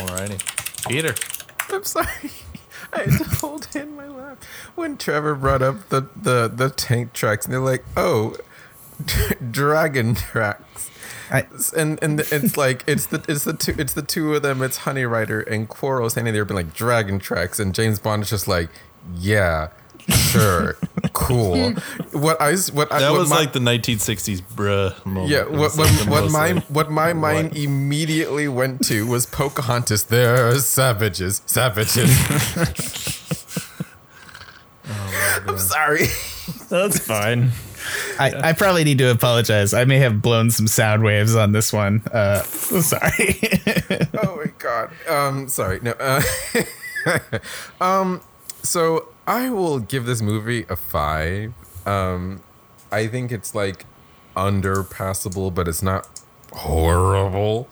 Alrighty. 0.00 0.88
Peter. 0.88 1.14
I'm 1.68 1.84
sorry. 1.84 2.06
I 2.94 3.00
had 3.02 3.18
to 3.18 3.24
hold 3.36 3.68
in 3.74 3.94
my 3.96 4.08
laugh 4.08 4.38
when 4.76 4.96
Trevor 4.96 5.34
brought 5.34 5.60
up 5.60 5.90
the, 5.90 6.08
the, 6.16 6.48
the 6.48 6.70
tank 6.70 7.12
tracks, 7.12 7.44
and 7.44 7.52
they're 7.52 7.60
like, 7.60 7.84
"Oh, 7.98 8.34
dragon 9.50 10.14
tracks," 10.14 10.90
I- 11.30 11.46
and 11.76 12.02
and 12.02 12.18
it's 12.20 12.56
like 12.56 12.82
it's 12.86 13.04
the 13.06 13.22
it's 13.28 13.44
the 13.44 13.52
two 13.52 13.74
it's 13.76 13.92
the 13.92 14.00
two 14.02 14.34
of 14.34 14.40
them. 14.42 14.62
It's 14.62 14.78
Honey 14.78 15.04
Ryder 15.04 15.42
and 15.42 15.68
Quarrel 15.68 16.08
standing 16.08 16.32
there, 16.32 16.46
being 16.46 16.56
like 16.56 16.72
dragon 16.72 17.18
tracks, 17.18 17.60
and 17.60 17.74
James 17.74 17.98
Bond 17.98 18.22
is 18.22 18.30
just 18.30 18.48
like, 18.48 18.70
"Yeah, 19.14 19.68
sure, 20.10 20.76
cool." 21.12 21.72
what 22.12 22.40
I 22.40 22.52
s- 22.52 22.72
what 22.72 22.92
I 22.92 23.00
That 23.00 23.10
what 23.12 23.20
was 23.20 23.30
my- 23.30 23.36
like 23.40 23.52
the 23.52 23.60
1960s 23.60 24.42
bruh 24.42 24.94
moment. 25.06 25.28
Yeah, 25.30 25.44
what 25.44 25.76
what, 25.76 25.78
like 25.78 26.04
the 26.04 26.10
what 26.10 26.30
my 26.30 26.52
like, 26.52 26.64
what 26.64 26.90
my 26.90 27.12
mind 27.12 27.56
immediately 27.56 28.48
went 28.48 28.84
to 28.86 29.06
was 29.06 29.26
Pocahontas. 29.26 30.04
There 30.04 30.48
are 30.48 30.58
savages, 30.58 31.42
savages. 31.46 32.10
I'm 35.46 35.58
sorry. 35.58 36.06
That's 36.68 36.98
fine. 36.98 37.50
I, 38.18 38.50
I 38.50 38.52
probably 38.52 38.84
need 38.84 38.98
to 38.98 39.10
apologize. 39.10 39.72
I 39.72 39.84
may 39.84 39.98
have 39.98 40.20
blown 40.20 40.50
some 40.50 40.66
sound 40.66 41.02
waves 41.02 41.34
on 41.34 41.52
this 41.52 41.72
one. 41.72 42.02
Uh, 42.12 42.42
sorry. 42.42 43.38
Oh 44.22 44.36
my 44.36 44.52
god. 44.58 44.90
Um, 45.08 45.48
sorry. 45.48 45.80
No. 45.80 45.92
Uh, 45.92 46.22
um, 47.80 48.20
so 48.62 49.08
I 49.26 49.50
will 49.50 49.78
give 49.78 50.06
this 50.06 50.20
movie 50.22 50.66
a 50.68 50.76
five. 50.76 51.52
Um, 51.86 52.42
I 52.90 53.06
think 53.06 53.30
it's 53.32 53.54
like 53.54 53.86
underpassable, 54.36 55.54
but 55.54 55.68
it's 55.68 55.82
not 55.82 56.08
horrible. 56.52 57.68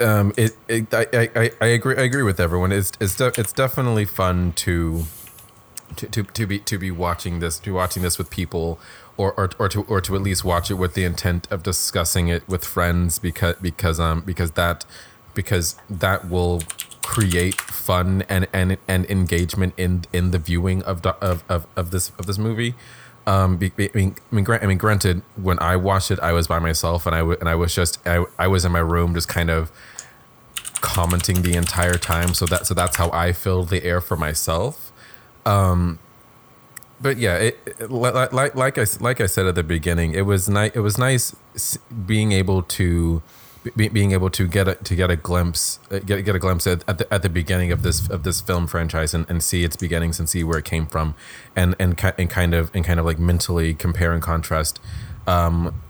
Um, 0.00 0.32
it, 0.36 0.56
it 0.68 0.92
I, 0.94 1.06
I, 1.12 1.50
I- 1.60 1.66
agree. 1.66 1.96
I 1.96 2.02
agree 2.02 2.22
with 2.22 2.40
everyone. 2.40 2.72
It's 2.72 2.92
it's 3.00 3.16
de- 3.16 3.32
it's 3.38 3.52
definitely 3.52 4.06
fun 4.06 4.52
to 4.54 5.04
to, 5.96 6.06
to, 6.08 6.22
to 6.22 6.46
be 6.46 6.58
to 6.60 6.78
be 6.78 6.90
watching 6.90 7.40
this 7.40 7.58
to 7.60 7.72
watching 7.74 8.02
this 8.02 8.16
with 8.16 8.30
people 8.30 8.78
or, 9.18 9.34
or, 9.34 9.50
or 9.58 9.68
to 9.68 9.82
or 9.82 10.00
to 10.00 10.16
at 10.16 10.22
least 10.22 10.44
watch 10.44 10.70
it 10.70 10.74
with 10.74 10.94
the 10.94 11.04
intent 11.04 11.46
of 11.50 11.62
discussing 11.62 12.28
it 12.28 12.48
with 12.48 12.64
friends 12.64 13.18
because 13.18 13.56
because 13.60 14.00
um 14.00 14.22
because 14.22 14.52
that 14.52 14.86
because 15.34 15.76
that 15.90 16.28
will 16.30 16.62
create 17.14 17.60
fun 17.60 18.22
and 18.28 18.46
and, 18.52 18.78
and 18.86 19.02
engagement 19.10 19.72
in 19.76 19.92
in 20.12 20.30
the 20.30 20.38
viewing 20.38 20.80
of 20.84 21.04
of, 21.06 21.42
of, 21.48 21.66
of 21.80 21.90
this 21.90 22.12
of 22.20 22.26
this 22.26 22.38
movie 22.38 22.72
um 23.26 23.56
be, 23.56 23.68
be- 23.70 23.90
I 23.94 23.96
mean 24.00 24.14
I 24.30 24.34
mean, 24.36 24.44
gra- 24.44 24.62
I 24.62 24.66
mean 24.66 24.78
granted 24.78 25.22
when 25.36 25.58
I 25.58 25.74
watched 25.88 26.10
it 26.14 26.20
I 26.20 26.32
was 26.32 26.46
by 26.46 26.60
myself 26.60 27.06
and 27.06 27.14
I 27.14 27.22
w- 27.26 27.38
and 27.40 27.48
I 27.48 27.56
was 27.62 27.74
just 27.74 27.98
I, 28.06 28.24
I 28.38 28.46
was 28.54 28.64
in 28.64 28.70
my 28.72 28.84
room 28.94 29.12
just 29.14 29.28
kind 29.28 29.50
of 29.50 29.72
commenting 30.80 31.42
the 31.42 31.54
entire 31.54 31.98
time 32.12 32.32
so 32.32 32.46
that 32.46 32.66
so 32.68 32.74
that's 32.74 32.96
how 32.96 33.10
I 33.10 33.32
filled 33.32 33.68
the 33.70 33.82
air 33.84 34.00
for 34.00 34.16
myself 34.16 34.92
but 37.02 37.16
yeah, 37.16 37.36
it, 37.36 37.58
it- 37.66 37.90
like 37.90 38.32
like 38.32 38.54
like 38.54 38.78
I 38.78 38.86
like 39.00 39.20
I 39.20 39.26
said 39.26 39.46
at 39.46 39.54
the 39.54 39.62
beginning, 39.62 40.12
it 40.12 40.22
was 40.26 40.48
nice. 40.48 40.72
It 40.74 40.80
was 40.80 40.98
nice 40.98 41.34
being 42.06 42.32
able 42.32 42.62
to 42.78 43.22
be, 43.76 43.88
being 43.88 44.12
able 44.12 44.30
to 44.30 44.46
get 44.46 44.68
a, 44.68 44.74
to 44.76 44.94
get 44.94 45.10
a 45.10 45.16
glimpse 45.16 45.78
uh, 45.90 45.98
get 45.98 46.24
get 46.24 46.34
a 46.34 46.38
glimpse 46.38 46.66
at, 46.66 46.82
at 46.88 46.98
the 46.98 47.12
at 47.12 47.22
the 47.22 47.28
beginning 47.28 47.72
of 47.72 47.82
this 47.82 48.08
of 48.08 48.22
this 48.22 48.40
film 48.40 48.66
franchise 48.66 49.12
and, 49.14 49.28
and 49.28 49.42
see 49.42 49.64
its 49.64 49.76
beginnings 49.76 50.18
and 50.18 50.28
see 50.28 50.42
where 50.42 50.58
it 50.58 50.64
came 50.64 50.86
from 50.86 51.14
and 51.54 51.74
and 51.78 52.00
and 52.18 52.30
kind 52.30 52.54
of 52.54 52.70
and 52.74 52.84
kind 52.84 52.98
of 52.98 53.06
like 53.06 53.18
mentally 53.18 53.74
compare 53.74 54.12
and 54.12 54.22
contrast. 54.22 54.80
Um, 55.26 55.80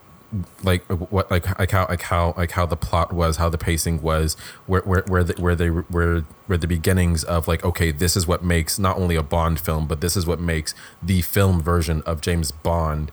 like 0.62 0.84
what 0.84 1.28
like 1.30 1.58
like 1.58 1.72
how 1.72 1.86
like 1.88 2.02
how 2.02 2.34
like 2.36 2.52
how 2.52 2.64
the 2.64 2.76
plot 2.76 3.12
was 3.12 3.38
how 3.38 3.48
the 3.48 3.58
pacing 3.58 4.00
was 4.00 4.34
where 4.66 4.82
where 4.82 5.02
where 5.08 5.24
the, 5.24 5.32
where 5.40 5.56
they 5.56 5.68
where 5.68 6.20
where 6.46 6.58
the 6.58 6.68
beginnings 6.68 7.24
of 7.24 7.48
like 7.48 7.64
okay 7.64 7.90
this 7.90 8.16
is 8.16 8.28
what 8.28 8.44
makes 8.44 8.78
not 8.78 8.96
only 8.96 9.16
a 9.16 9.24
Bond 9.24 9.58
film 9.58 9.88
but 9.88 10.00
this 10.00 10.16
is 10.16 10.26
what 10.26 10.38
makes 10.38 10.72
the 11.02 11.20
film 11.22 11.60
version 11.60 12.00
of 12.02 12.20
James 12.20 12.52
Bond 12.52 13.10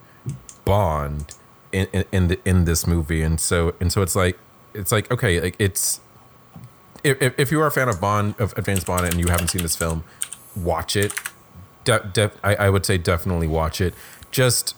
Bond 0.63 1.33
in 1.71 1.87
in 1.91 2.05
in, 2.11 2.27
the, 2.27 2.39
in 2.45 2.65
this 2.65 2.85
movie 2.85 3.23
and 3.23 3.39
so 3.39 3.73
and 3.79 3.91
so 3.91 4.03
it's 4.03 4.15
like 4.15 4.37
it's 4.77 4.91
like 4.91 5.11
okay 5.11 5.41
like 5.41 5.55
it's 5.59 5.99
if, 7.03 7.39
if- 7.39 7.51
you 7.51 7.61
are 7.61 7.67
a 7.67 7.71
fan 7.71 7.87
of 7.89 8.01
Bond 8.01 8.35
of, 8.39 8.53
James 8.65 8.83
Bond 8.83 9.05
and 9.05 9.19
you 9.19 9.27
haven't 9.27 9.49
seen 9.49 9.61
this 9.61 9.75
film 9.75 10.03
watch 10.55 10.95
it 10.95 11.13
de- 11.83 12.09
de- 12.13 12.31
I, 12.43 12.55
I 12.55 12.69
would 12.69 12.85
say 12.85 12.97
definitely 12.97 13.47
watch 13.47 13.79
it 13.81 13.93
just 14.31 14.75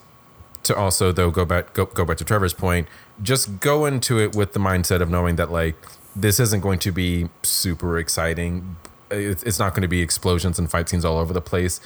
to 0.62 0.76
also 0.76 1.12
though 1.12 1.30
go 1.30 1.44
back 1.44 1.72
go, 1.72 1.86
go 1.86 2.04
back 2.04 2.16
to 2.18 2.24
Trevor's 2.24 2.54
point, 2.54 2.86
just 3.22 3.60
go 3.60 3.86
into 3.86 4.18
it 4.18 4.34
with 4.34 4.52
the 4.52 4.60
mindset 4.60 5.00
of 5.00 5.10
knowing 5.10 5.36
that 5.36 5.50
like 5.50 5.76
this 6.14 6.40
isn't 6.40 6.60
going 6.60 6.78
to 6.80 6.92
be 6.92 7.28
super 7.42 7.98
exciting. 7.98 8.76
It's, 9.12 9.58
not 9.58 9.74
going 9.74 9.82
to 9.82 9.88
be 9.88 10.02
explosions 10.02 10.56
and 10.58 10.70
fight 10.70 10.88
scenes 10.88 11.04
all 11.04 11.18
over 11.18 11.32
the 11.32 11.40
place, 11.40 11.80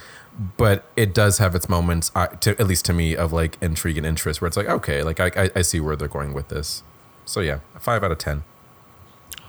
but 0.59 0.85
it 0.95 1.15
does 1.15 1.39
have 1.39 1.55
its 1.55 1.71
moments, 1.71 2.11
to, 2.41 2.51
at 2.61 2.67
least 2.67 2.85
to 2.85 2.93
me, 2.93 3.17
of 3.17 3.33
like 3.33 3.57
intrigue 3.63 3.97
and 3.97 4.07
interest, 4.07 4.43
where 4.43 4.47
it's 4.47 4.59
like 4.59 4.69
okay, 4.69 5.03
like 5.03 5.21
I, 5.21 5.51
I 5.57 5.63
see 5.63 5.81
where 5.81 5.97
they're 5.97 6.07
going 6.09 6.35
with 6.35 6.49
this. 6.49 6.83
So 7.27 7.41
yeah, 7.41 7.61
a 7.75 7.81
five 7.81 8.03
out 8.05 8.13
of 8.13 8.19
ten. 8.19 8.45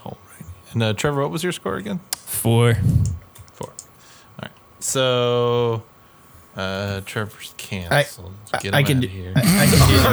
All 0.04 0.16
right. 0.32 0.46
And 0.72 0.82
uh, 0.82 0.92
Trevor, 0.94 1.20
what 1.22 1.30
was 1.30 1.42
your 1.42 1.52
score 1.52 1.76
again? 1.76 2.00
Four. 2.16 2.74
Four. 3.52 3.68
All 3.68 4.42
right. 4.42 4.50
So 4.80 5.82
uh, 6.56 7.00
Trevor's 7.02 7.54
canceled. 7.58 8.32
I, 8.52 8.58
Get 8.60 8.74
I 8.74 8.80
him 8.80 8.86
can 8.86 8.96
out 8.96 9.00
do, 9.02 9.06
of 9.06 9.12
here. 9.12 9.32
I, 9.36 9.40
I 9.40 9.66
can 9.66 9.88
do 9.88 9.96
the 10.02 10.10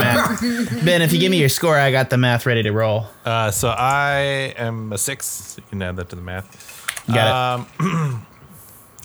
math. 0.78 0.86
ben, 0.86 1.01
if 1.01 1.14
you 1.14 1.20
give 1.20 1.32
me 1.32 1.39
your 1.39 1.49
score, 1.49 1.78
I 1.78 1.91
got 1.91 2.09
the 2.09 2.18
math 2.18 2.45
ready 2.45 2.64
to 2.64 2.72
roll. 2.72 3.05
Uh, 3.24 3.49
so 3.51 3.70
I 3.70 4.53
am 4.57 4.91
a 4.93 4.97
six. 4.97 5.26
So 5.26 5.61
you 5.61 5.68
can 5.70 5.82
add 5.82 5.95
that 5.95 6.09
to 6.09 6.16
the 6.16 6.22
math. 6.22 7.05
Got 7.07 7.66
Um, 7.80 8.26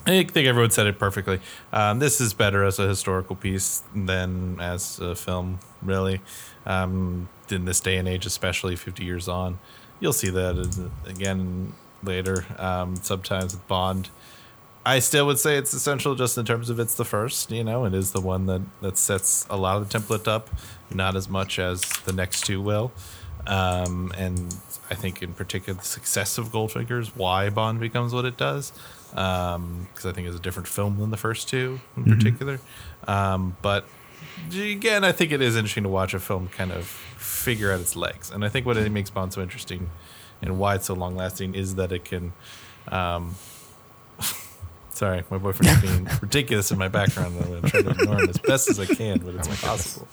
I 0.05 0.23
think 0.23 0.47
everyone 0.47 0.71
said 0.71 0.87
it 0.87 0.97
perfectly. 0.97 1.39
Um, 1.73 1.99
this 1.99 2.21
is 2.21 2.33
better 2.33 2.63
as 2.63 2.79
a 2.79 2.87
historical 2.87 3.35
piece 3.35 3.83
than 3.93 4.59
as 4.59 4.99
a 4.99 5.15
film, 5.15 5.59
really. 5.81 6.21
Um, 6.65 7.29
in 7.49 7.65
this 7.65 7.79
day 7.79 7.97
and 7.97 8.07
age, 8.07 8.25
especially 8.25 8.75
50 8.75 9.03
years 9.03 9.27
on, 9.27 9.59
you'll 9.99 10.13
see 10.13 10.29
that 10.29 10.89
again 11.05 11.73
later. 12.03 12.45
Um, 12.57 12.95
sometimes 12.97 13.53
with 13.53 13.67
Bond, 13.67 14.09
I 14.85 14.99
still 14.99 15.25
would 15.25 15.39
say 15.39 15.57
it's 15.57 15.73
essential 15.73 16.15
just 16.15 16.37
in 16.37 16.45
terms 16.45 16.69
of 16.69 16.79
it's 16.79 16.95
the 16.95 17.05
first, 17.05 17.51
you 17.51 17.63
know, 17.63 17.85
it 17.85 17.93
is 17.93 18.11
the 18.11 18.21
one 18.21 18.45
that, 18.45 18.61
that 18.81 18.97
sets 18.97 19.45
a 19.49 19.57
lot 19.57 19.77
of 19.77 19.89
the 19.89 19.99
template 19.99 20.27
up, 20.27 20.49
not 20.89 21.15
as 21.15 21.29
much 21.29 21.59
as 21.59 21.81
the 22.05 22.13
next 22.13 22.45
two 22.45 22.61
will. 22.61 22.91
Um, 23.45 24.13
and 24.17 24.55
I 24.89 24.95
think 24.95 25.21
in 25.21 25.33
particular 25.33 25.79
the 25.79 25.85
success 25.85 26.37
of 26.37 26.49
Goldfinger 26.49 26.99
is 26.99 27.15
why 27.15 27.49
Bond 27.49 27.79
becomes 27.79 28.13
what 28.13 28.25
it 28.25 28.37
does. 28.37 28.71
Because 29.11 30.05
I 30.05 30.11
think 30.11 30.27
it's 30.27 30.37
a 30.37 30.41
different 30.41 30.67
film 30.67 30.99
than 30.99 31.09
the 31.09 31.17
first 31.17 31.49
two 31.49 31.79
in 31.97 32.05
particular. 32.05 32.59
Um, 33.07 33.57
but 33.61 33.85
again, 34.53 35.03
I 35.03 35.11
think 35.11 35.31
it 35.31 35.41
is 35.41 35.55
interesting 35.55 35.83
to 35.83 35.89
watch 35.89 36.13
a 36.13 36.19
film 36.19 36.47
kind 36.49 36.71
of 36.71 36.85
figure 36.85 37.71
out 37.71 37.79
its 37.79 37.95
legs. 37.95 38.29
And 38.31 38.43
I 38.45 38.49
think 38.49 38.65
what 38.65 38.77
it 38.77 38.91
makes 38.91 39.09
Bond 39.09 39.33
so 39.33 39.41
interesting 39.41 39.89
and 40.41 40.57
why 40.59 40.75
it's 40.75 40.85
so 40.85 40.93
long 40.93 41.15
lasting 41.15 41.55
is 41.55 41.75
that 41.75 41.91
it 41.91 42.05
can. 42.05 42.33
Um, 42.89 43.35
sorry, 44.91 45.23
my 45.29 45.37
boyfriend 45.37 45.71
is 45.71 45.81
being 45.91 46.07
ridiculous 46.21 46.71
in 46.71 46.77
my 46.77 46.87
background. 46.87 47.35
I'm 47.39 47.49
going 47.49 47.61
to 47.61 47.69
try 47.69 47.81
to 47.81 47.89
ignore 47.89 48.19
him 48.21 48.29
as 48.29 48.37
best 48.37 48.69
as 48.69 48.79
I 48.79 48.85
can, 48.85 49.19
but 49.19 49.35
it's 49.35 49.47
impossible. 49.55 50.07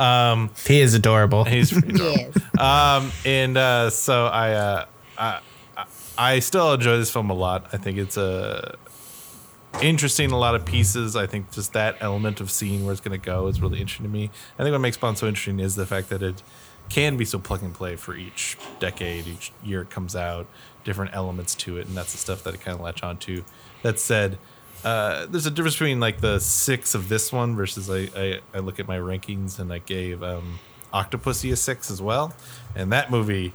Um, 0.00 0.50
He 0.66 0.80
is 0.80 0.94
adorable. 0.94 1.44
he's 1.44 1.72
pretty 1.72 1.94
adorable. 1.94 2.32
Yes. 2.34 2.60
Um, 2.60 3.12
and 3.24 3.56
uh, 3.56 3.90
so 3.90 4.26
I, 4.26 4.52
uh, 4.52 4.84
I, 5.18 5.40
I- 6.18 6.38
still 6.40 6.72
enjoy 6.72 6.98
this 6.98 7.10
film 7.10 7.30
a 7.30 7.34
lot. 7.34 7.66
I 7.72 7.76
think 7.76 7.98
it's 7.98 8.16
a 8.16 8.76
interesting, 9.80 10.30
a 10.32 10.38
lot 10.38 10.54
of 10.54 10.64
pieces. 10.64 11.16
I 11.16 11.26
think 11.26 11.50
just 11.50 11.72
that 11.72 11.96
element 12.00 12.40
of 12.40 12.50
seeing 12.50 12.84
where 12.84 12.92
it's 12.92 13.00
going 13.00 13.18
to 13.18 13.24
go 13.24 13.46
is 13.46 13.60
really 13.60 13.80
interesting 13.80 14.04
to 14.06 14.12
me. 14.12 14.30
I 14.58 14.62
think 14.62 14.72
what 14.72 14.80
makes 14.80 14.96
Bond 14.96 15.18
so 15.18 15.26
interesting 15.26 15.60
is 15.60 15.76
the 15.76 15.86
fact 15.86 16.08
that 16.10 16.22
it 16.22 16.42
can 16.88 17.16
be 17.16 17.24
so 17.24 17.38
plug 17.38 17.62
and 17.62 17.72
play 17.72 17.96
for 17.96 18.14
each 18.14 18.58
decade, 18.78 19.26
each 19.26 19.52
year 19.64 19.82
it 19.82 19.90
comes 19.90 20.14
out, 20.14 20.46
different 20.84 21.14
elements 21.14 21.54
to 21.54 21.78
it, 21.78 21.86
and 21.86 21.96
that's 21.96 22.12
the 22.12 22.18
stuff 22.18 22.42
that 22.44 22.54
I 22.54 22.56
kind 22.58 22.74
of 22.74 22.82
latch 22.82 23.02
on 23.02 23.16
to. 23.18 23.44
That 23.82 23.98
said, 23.98 24.38
uh, 24.84 25.26
there's 25.26 25.46
a 25.46 25.50
difference 25.50 25.76
between 25.76 26.00
like 26.00 26.20
the 26.20 26.38
six 26.38 26.94
of 26.94 27.08
this 27.08 27.32
one 27.32 27.56
versus 27.56 27.88
I, 27.88 28.08
I, 28.20 28.40
I 28.52 28.58
look 28.58 28.78
at 28.78 28.86
my 28.86 28.98
rankings 28.98 29.58
and 29.58 29.72
I 29.72 29.78
gave 29.78 30.22
um, 30.22 30.58
Octopussy 30.92 31.52
a 31.52 31.56
six 31.56 31.90
as 31.90 32.02
well, 32.02 32.34
and 32.74 32.92
that 32.92 33.10
movie 33.10 33.54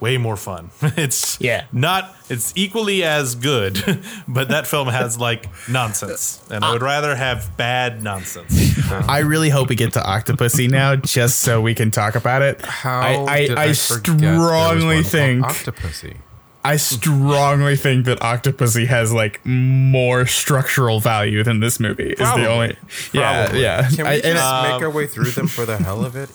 way 0.00 0.16
more 0.18 0.36
fun. 0.36 0.70
it's 0.82 1.40
Yeah. 1.40 1.64
not 1.72 2.14
it's 2.28 2.52
equally 2.56 3.04
as 3.04 3.34
good, 3.34 3.82
but 4.28 4.48
that 4.48 4.66
film 4.66 4.88
has 4.88 5.18
like 5.18 5.46
nonsense, 5.68 6.42
and 6.50 6.64
I 6.64 6.72
would 6.72 6.82
uh, 6.82 6.86
rather 6.86 7.14
have 7.14 7.56
bad 7.56 8.02
nonsense. 8.02 8.78
I 8.90 9.18
really 9.20 9.50
hope 9.50 9.68
we 9.68 9.76
get 9.76 9.92
to 9.94 10.00
Octopussy 10.00 10.70
now, 10.70 10.96
just 10.96 11.40
so 11.40 11.60
we 11.60 11.74
can 11.74 11.90
talk 11.90 12.14
about 12.14 12.42
it. 12.42 12.62
How 12.62 13.00
I, 13.00 13.24
I, 13.32 13.46
did 13.46 13.58
I 13.58 13.72
forget 13.74 14.18
there 14.18 14.32
was 14.38 14.46
strongly 14.46 15.02
think 15.02 15.44
Octopussy. 15.44 16.16
I 16.66 16.76
strongly 16.76 17.76
think 17.76 18.06
that 18.06 18.20
Octopussy 18.20 18.86
has 18.86 19.12
like 19.12 19.44
more 19.44 20.24
structural 20.24 20.98
value 20.98 21.42
than 21.42 21.60
this 21.60 21.78
movie. 21.78 22.12
Is 22.12 22.18
the 22.18 22.46
only. 22.48 22.76
Yeah, 23.12 23.42
Probably. 23.44 23.62
yeah. 23.62 23.88
Can 23.90 24.04
we 24.06 24.10
I- 24.12 24.14
just 24.20 24.24
and- 24.26 24.72
make 24.72 24.80
our 24.82 24.88
um, 24.88 24.94
way 24.94 25.06
through 25.06 25.30
them 25.32 25.46
for 25.46 25.66
the 25.66 25.76
hell 25.76 26.04
of 26.04 26.16
it? 26.16 26.30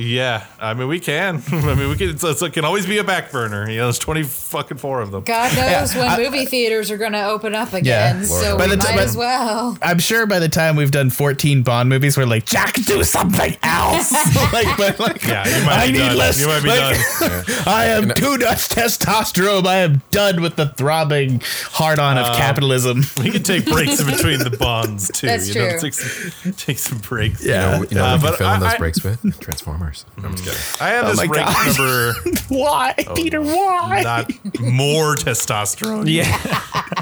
Yeah, 0.00 0.46
I 0.60 0.74
mean 0.74 0.86
we 0.86 1.00
can. 1.00 1.42
I 1.52 1.74
mean 1.74 1.88
we 1.88 1.96
can. 1.96 2.10
It's, 2.10 2.22
it's, 2.22 2.40
it 2.40 2.52
can 2.52 2.64
always 2.64 2.86
be 2.86 2.98
a 2.98 3.04
back 3.04 3.32
burner. 3.32 3.68
You 3.68 3.78
know, 3.78 3.84
there's 3.86 3.98
twenty 3.98 4.22
fucking 4.22 4.76
four 4.78 5.00
of 5.00 5.10
them. 5.10 5.24
God 5.24 5.54
knows 5.56 5.92
when 5.94 6.06
I- 6.08 6.16
movie 6.18 6.46
theaters 6.46 6.92
are 6.92 6.96
going 6.98 7.12
to 7.12 7.24
open 7.26 7.52
up 7.54 7.72
again, 7.72 8.18
Lord 8.18 8.28
so 8.28 8.56
help 8.56 8.58
we 8.60 8.64
us. 8.66 8.68
By 8.70 8.76
the 8.76 8.76
might 8.76 8.92
ti- 8.92 8.98
as 9.00 9.16
well. 9.16 9.76
I'm 9.82 9.98
sure 9.98 10.24
by 10.26 10.38
the 10.38 10.48
time 10.48 10.76
we've 10.76 10.92
done 10.92 11.10
14 11.10 11.62
Bond 11.64 11.88
movies, 11.88 12.16
we're 12.16 12.26
like, 12.26 12.44
Jack, 12.46 12.74
do 12.74 13.02
something 13.02 13.56
else. 13.64 14.12
like, 14.52 14.68
but 14.76 15.00
like, 15.00 15.24
Yeah, 15.26 15.44
you 15.48 15.66
might 15.66 15.72
I 15.78 15.86
be 15.86 15.92
need 15.94 15.98
done. 15.98 16.16
less. 16.16 16.40
You 16.40 16.46
might 16.46 16.62
be 16.62 16.68
like, 16.68 16.96
done. 17.18 17.44
I 17.66 17.86
am 17.86 18.10
too 18.10 18.38
much 18.38 18.68
testosterone. 18.68 19.66
I 19.66 19.78
am 19.78 20.00
done 20.12 20.40
with 20.42 20.54
the 20.54 20.68
throbbing 20.68 21.42
hard 21.72 21.98
on 21.98 22.18
Um, 22.18 22.24
of 22.24 22.36
capitalism. 22.36 23.02
We 23.18 23.30
can 23.32 23.42
take 23.42 23.66
breaks 23.66 23.98
in 24.00 24.06
between 24.06 24.38
the 24.38 24.56
bonds 24.56 25.10
too. 25.12 25.26
That's 25.26 25.48
you 25.48 25.54
know, 25.60 25.70
true. 25.70 25.80
take 25.80 25.94
some, 25.94 26.52
take 26.52 26.78
some 26.78 26.98
breaks. 26.98 27.42
You 27.44 27.50
know, 27.52 27.84
you 27.90 27.96
know 27.96 28.04
Uh, 28.04 28.14
we 28.14 28.20
can 28.20 28.30
but 28.30 28.38
fill 28.38 28.46
in 28.48 28.52
I- 28.54 28.58
those 28.60 28.74
I- 28.74 28.78
breaks 28.78 29.02
with 29.02 29.40
Transformers. 29.40 29.87
I'm 30.22 30.36
just 30.36 30.44
kidding. 30.44 30.86
I 30.86 30.90
have 30.94 31.04
Oh 31.04 31.08
this 31.08 31.16
my 31.18 31.24
rank 31.26 31.46
God. 31.46 31.66
number 31.66 32.12
Why, 32.48 32.94
Oh, 33.06 33.14
Peter? 33.14 33.40
Why? 33.42 34.02
not 34.02 34.30
more 34.60 35.14
testosterone. 35.14 36.08
Yeah. 36.08 36.24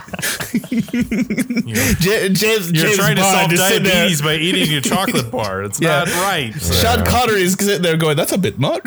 J- 2.00 2.28
James, 2.30 2.72
You're 2.72 2.84
James 2.86 2.96
trying 2.96 3.16
to 3.16 3.22
solve 3.22 3.52
is 3.52 3.60
sitting 3.60 3.82
there- 3.84 3.92
diabetes 3.94 4.22
by 4.22 4.34
eating 4.34 4.74
a 4.76 4.80
chocolate 4.80 5.30
bar. 5.30 5.62
It's 5.62 5.80
Yeah. 5.80 6.04
not 6.04 6.08
right. 6.22 6.52
Sean 6.54 7.04
Connery 7.04 7.42
is 7.42 7.54
sitting 7.54 7.82
there 7.82 7.96
going, 7.96 8.16
"That's 8.16 8.32
a 8.32 8.38
bit 8.38 8.58
much." 8.58 8.82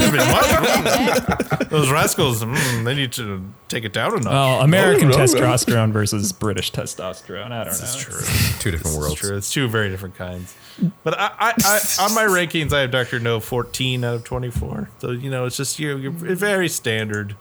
I 0.00 0.10
mean, 0.10 0.20
what? 0.32 1.70
Those 1.70 1.90
rascals, 1.90 2.42
mm, 2.44 2.84
they 2.84 2.94
need 2.94 3.12
to 3.12 3.42
take 3.68 3.84
it 3.84 3.92
down 3.92 4.12
a 4.12 4.16
notch. 4.20 4.24
Well, 4.32 4.60
American 4.62 5.08
Oh, 5.08 5.10
no, 5.10 5.18
no. 5.18 5.24
testosterone 5.24 5.92
versus 5.92 6.32
British 6.32 6.72
testosterone. 6.72 7.52
I 7.52 7.64
don't 7.64 7.72
know. 7.72 7.78
That's 7.78 7.96
true. 7.96 8.20
Two 8.60 8.70
different 8.70 8.86
It's 8.86 8.96
worlds. 8.96 9.14
true. 9.20 9.36
It's 9.36 9.52
two 9.52 9.68
very 9.68 9.88
different 9.90 10.16
kinds. 10.16 10.54
But 11.02 11.18
I, 11.18 11.30
I, 11.38 11.54
I, 11.64 11.80
on 12.04 12.14
my 12.14 12.24
rankings, 12.24 12.72
I 12.72 12.80
have 12.82 12.90
Doctor 12.90 13.18
No 13.18 13.40
14 13.40 14.04
out 14.04 14.14
of 14.14 14.24
24. 14.24 14.90
So 15.00 15.10
you 15.10 15.30
know, 15.30 15.44
it's 15.46 15.56
just 15.56 15.78
you're, 15.78 15.98
you're 15.98 16.10
very 16.12 16.68
standard. 16.68 17.36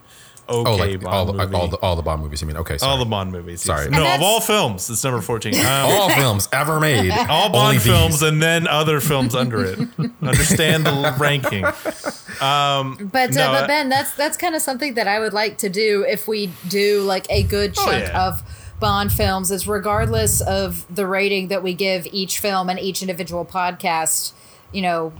Okay, 0.49 0.69
Oh, 0.71 0.75
like 0.77 1.01
Bond 1.01 1.07
all 1.13 1.25
the, 1.25 1.33
movie. 1.33 1.55
all 1.55 1.67
the 1.67 1.77
all 1.77 1.95
the 1.97 2.01
Bond 2.01 2.21
movies. 2.21 2.39
You 2.41 2.47
mean? 2.47 2.55
Okay, 2.55 2.77
sorry. 2.77 2.89
all 2.89 2.97
the 2.97 3.03
Bond 3.05 3.33
movies. 3.33 3.61
Sorry. 3.61 3.83
yes. 3.83 3.91
No, 3.91 4.15
of 4.15 4.21
all 4.21 4.39
films, 4.39 4.89
it's 4.89 5.03
number 5.03 5.19
14. 5.21 5.53
Um, 5.57 5.65
all 5.67 6.09
films 6.09 6.47
ever 6.53 6.79
made. 6.79 7.11
all 7.29 7.47
Only 7.47 7.51
Bond 7.51 7.75
these. 7.75 7.83
films 7.83 8.21
and 8.21 8.41
then 8.41 8.65
other 8.65 9.01
films 9.01 9.35
under 9.35 9.65
it. 9.65 9.77
Understand 10.21 10.85
the 10.85 11.13
ranking. 11.19 11.63
But 11.63 13.33
No, 13.33 13.51
uh, 13.51 13.61
but 13.61 13.67
Ben, 13.67 13.89
that's 13.89 14.13
that's 14.13 14.37
kind 14.37 14.55
of 14.55 14.61
something 14.61 14.93
that 14.93 15.07
I 15.07 15.19
would 15.19 15.33
like 15.33 15.57
to 15.59 15.69
do 15.69 16.05
if 16.07 16.27
we 16.27 16.47
do 16.69 17.01
like 17.01 17.25
a 17.29 17.43
good 17.43 17.73
Oh, 17.77 17.91
yeah. 17.91 18.27
of 18.27 18.41
Bond 18.79 19.11
films. 19.11 19.51
Is 19.51 19.67
regardless 19.67 20.41
of 20.41 20.85
the 20.93 21.07
rating 21.07 21.47
that 21.49 21.63
we 21.63 21.73
give 21.73 22.07
each 22.11 22.39
film 22.39 22.69
and 22.69 22.79
each 22.79 23.01
individual 23.01 23.45
podcast, 23.45 24.33
you 24.71 24.81
know, 24.81 25.13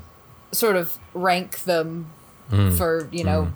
sort 0.51 0.76
of 0.76 0.97
rank 1.14 1.60
them 1.60 2.12
for 2.49 3.10
you 3.12 3.24
know. 3.24 3.53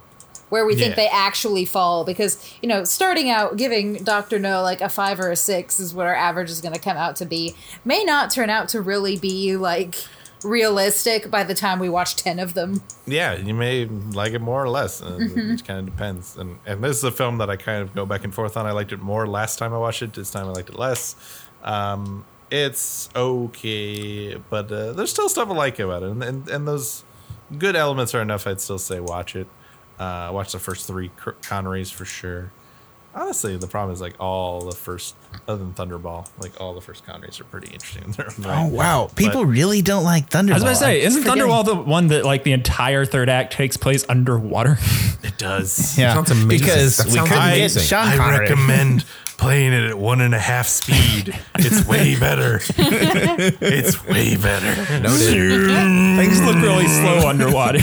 Where 0.49 0.65
we 0.65 0.75
think 0.75 0.95
Mm. 0.95 0.95
They 0.97 1.07
actually 1.07 1.63
fall, 1.63 2.03
because 2.03 2.37
you 2.61 2.67
know, 2.67 2.83
starting 2.83 3.29
out 3.29 3.55
giving 3.55 4.03
Doctor 4.03 4.37
No 4.37 4.61
like 4.61 4.81
a 4.81 4.89
five 4.89 5.17
or 5.21 5.31
a 5.31 5.35
six 5.37 5.79
is 5.79 5.93
what 5.93 6.07
our 6.07 6.13
average 6.13 6.49
is 6.49 6.59
going 6.59 6.73
to 6.73 6.79
come 6.79 6.97
out 6.97 7.15
to 7.15 7.25
be, 7.25 7.55
may 7.85 8.03
not 8.03 8.31
turn 8.31 8.49
out 8.49 8.67
to 8.69 8.81
really 8.81 9.17
be 9.17 9.55
like 9.55 9.95
realistic 10.43 11.29
by 11.29 11.43
the 11.43 11.53
time 11.53 11.79
we 11.79 11.89
watch 11.89 12.15
ten 12.15 12.39
of 12.39 12.53
them. 12.53 12.81
Yeah, 13.05 13.35
you 13.35 13.53
may 13.53 13.85
like 13.85 14.33
it 14.33 14.39
more 14.41 14.63
or 14.63 14.69
less. 14.69 15.01
Uh, 15.01 15.17
Mm-hmm. 15.21 15.51
It 15.53 15.65
kind 15.65 15.79
of 15.79 15.85
depends. 15.85 16.37
And 16.37 16.57
and 16.65 16.83
this 16.83 16.97
is 16.97 17.03
a 17.03 17.11
film 17.11 17.37
that 17.39 17.49
I 17.49 17.55
kind 17.55 17.81
of 17.81 17.93
go 17.93 18.05
back 18.05 18.23
and 18.23 18.33
forth 18.33 18.57
on. 18.57 18.65
I 18.65 18.71
liked 18.71 18.91
it 18.91 18.99
more 19.01 19.27
last 19.27 19.59
time 19.59 19.73
I 19.73 19.77
watched 19.77 20.01
it. 20.01 20.13
This 20.13 20.31
time 20.31 20.47
I 20.47 20.51
liked 20.51 20.69
it 20.69 20.77
less. 20.79 21.15
Um, 21.63 22.25
it's 22.49 23.09
okay, 23.15 24.35
but 24.49 24.71
uh, 24.71 24.93
there's 24.93 25.11
still 25.11 25.29
stuff 25.29 25.49
I 25.49 25.53
like 25.53 25.79
about 25.79 26.03
it, 26.03 26.09
and, 26.09 26.23
and 26.23 26.49
and 26.49 26.67
those 26.67 27.03
good 27.57 27.75
elements 27.75 28.13
are 28.15 28.21
enough. 28.21 28.45
I'd 28.47 28.59
still 28.61 28.79
say 28.79 28.99
watch 28.99 29.35
it. 29.35 29.47
Uh, 29.99 30.31
watch 30.33 30.51
the 30.51 30.59
first 30.59 30.87
three 30.87 31.09
Connerys 31.41 31.93
for 31.93 32.05
sure. 32.05 32.51
Honestly, 33.13 33.57
the 33.57 33.67
problem 33.67 33.93
is 33.93 33.99
like 33.99 34.15
all 34.19 34.61
the 34.61 34.75
first, 34.75 35.15
other 35.47 35.57
than 35.63 35.73
Thunderball, 35.73 36.29
like 36.39 36.59
all 36.61 36.73
the 36.73 36.79
first 36.81 37.05
Connerys 37.05 37.41
are 37.41 37.43
pretty 37.45 37.67
interesting. 37.73 38.03
in 38.05 38.11
their 38.13 38.27
own 38.27 38.45
oh 38.47 38.67
wow, 38.67 39.09
people 39.15 39.45
really 39.45 39.81
don't 39.81 40.03
like 40.05 40.29
Thunderball. 40.29 40.51
I 40.51 40.53
was 40.53 40.63
about 40.63 40.69
to 40.69 40.75
say, 40.77 41.01
I'm 41.01 41.07
isn't 41.07 41.23
forgetting. 41.23 41.43
Thunderball 41.43 41.65
the 41.65 41.75
one 41.75 42.07
that 42.07 42.23
like 42.23 42.43
the 42.43 42.53
entire 42.53 43.03
third 43.05 43.27
act 43.29 43.51
takes 43.53 43.75
place 43.77 44.05
underwater? 44.07 44.77
It 45.23 45.37
does. 45.37 45.97
Yeah, 45.99 46.15
Sounds 46.15 46.31
amazing. 46.31 46.49
because 46.65 46.97
That 46.97 47.05
we 47.07 47.11
sounds 47.13 47.29
couldn't 47.29 47.43
amazing. 47.43 47.81
get 47.81 47.87
Sean 47.89 48.07
I 48.07 48.17
Connery. 48.17 48.39
recommend 48.39 49.05
playing 49.37 49.71
it 49.73 49.83
at 49.91 49.97
one 49.97 50.19
and 50.21 50.33
a 50.33 50.39
half 50.39 50.67
speed. 50.67 51.37
It's 51.59 51.85
way 51.87 52.19
better. 52.19 52.59
it's 52.77 54.03
way 54.07 54.35
better. 54.37 54.99
Noted. 54.99 55.67
Things 56.17 56.41
look 56.41 56.55
really 56.55 56.87
slow 56.87 57.27
underwater. 57.29 57.79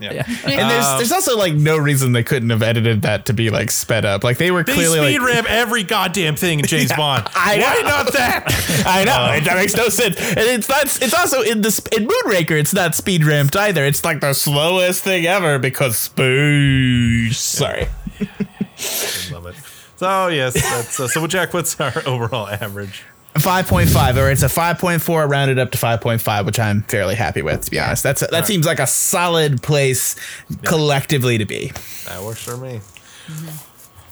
Yeah. 0.00 0.24
And 0.44 0.70
there's 0.70 0.86
there's 0.98 1.12
also 1.12 1.36
like 1.36 1.54
no 1.54 1.76
reason 1.76 2.12
they 2.12 2.22
couldn't 2.22 2.50
have 2.50 2.62
edited 2.62 3.02
that 3.02 3.26
to 3.26 3.32
be 3.32 3.50
like 3.50 3.70
sped 3.70 4.04
up. 4.04 4.22
Like 4.24 4.38
they 4.38 4.50
were 4.50 4.62
They 4.62 4.74
clearly 4.74 4.98
speed 4.98 5.18
like 5.20 5.28
ramp 5.28 5.46
every 5.50 5.82
goddamn 5.82 6.36
thing 6.36 6.60
in 6.60 6.66
James 6.66 6.92
Bond. 6.96 7.26
I 7.34 7.58
Why 7.58 7.82
know. 7.82 7.88
not 7.88 8.12
that? 8.12 8.44
I 8.86 9.04
know 9.04 9.44
that 9.44 9.56
makes 9.56 9.74
no 9.74 9.88
sense, 9.88 10.18
and 10.18 10.38
it's 10.38 10.68
not. 10.68 10.84
It's 10.84 11.14
also 11.14 11.42
in 11.42 11.62
the 11.62 11.70
sp- 11.72 11.92
in 11.94 12.06
Moonraker. 12.06 12.52
It's 12.58 12.74
not 12.74 12.94
speed 12.94 13.24
ramped 13.24 13.56
either. 13.56 13.84
It's 13.84 14.04
like 14.04 14.20
the 14.20 14.32
slowest 14.34 15.02
thing 15.04 15.26
ever 15.26 15.58
because 15.58 15.96
spoosh. 16.08 17.34
Sorry, 17.34 17.86
Love 19.32 19.46
it. 19.46 19.56
So 19.96 20.28
yes, 20.28 20.54
that's 20.54 21.00
uh, 21.00 21.08
so. 21.08 21.26
Jack, 21.26 21.54
what's 21.54 21.80
our 21.80 22.02
overall 22.06 22.48
average? 22.48 23.02
Five 23.38 23.66
point 23.66 23.88
five, 23.90 24.16
or 24.16 24.30
it's 24.30 24.42
a 24.42 24.48
five 24.48 24.78
point 24.78 25.02
four 25.02 25.26
rounded 25.26 25.58
up 25.58 25.70
to 25.72 25.78
five 25.78 26.00
point 26.00 26.20
five, 26.20 26.46
which 26.46 26.58
I'm 26.58 26.82
fairly 26.82 27.14
happy 27.14 27.42
with. 27.42 27.64
To 27.64 27.70
be 27.70 27.78
honest, 27.80 28.02
that's 28.02 28.26
that 28.28 28.46
seems 28.46 28.66
like 28.66 28.78
a 28.78 28.86
solid 28.86 29.62
place 29.62 30.16
collectively 30.64 31.38
to 31.38 31.44
be. 31.44 31.72
That 32.06 32.22
works 32.22 32.42
for 32.42 32.56
me. 32.56 32.80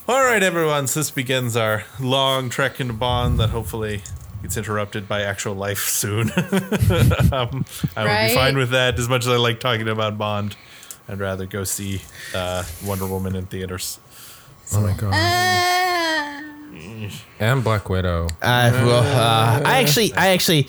All 0.08 0.24
right, 0.24 0.42
everyone. 0.42 0.86
So 0.88 1.00
this 1.00 1.10
begins 1.10 1.56
our 1.56 1.84
long 2.00 2.50
trek 2.50 2.80
into 2.80 2.92
Bond 2.92 3.38
that 3.38 3.50
hopefully 3.50 4.02
gets 4.42 4.56
interrupted 4.56 5.06
by 5.08 5.22
actual 5.22 5.54
life 5.54 5.78
soon. 5.88 6.30
um, 7.32 7.64
I 7.96 8.02
would 8.02 8.08
Right. 8.08 8.28
be 8.28 8.34
fine 8.34 8.56
with 8.56 8.70
that. 8.70 8.98
As 8.98 9.08
much 9.08 9.22
as 9.24 9.28
I 9.28 9.36
like 9.36 9.60
talking 9.60 9.88
about 9.88 10.18
Bond, 10.18 10.56
I'd 11.08 11.20
rather 11.20 11.46
go 11.46 11.62
see 11.62 12.02
uh, 12.34 12.64
Wonder 12.84 13.06
Woman 13.06 13.36
in 13.36 13.46
theaters. 13.46 14.00
Oh 14.74 14.80
my 14.80 14.92
god. 14.94 15.12
Ah. 15.14 16.42
And 17.38 17.62
Black 17.64 17.88
Widow. 17.88 18.28
Uh, 18.40 18.70
well, 18.72 19.02
uh, 19.02 19.62
I 19.64 19.80
actually, 19.82 20.14
I 20.14 20.28
actually, 20.28 20.68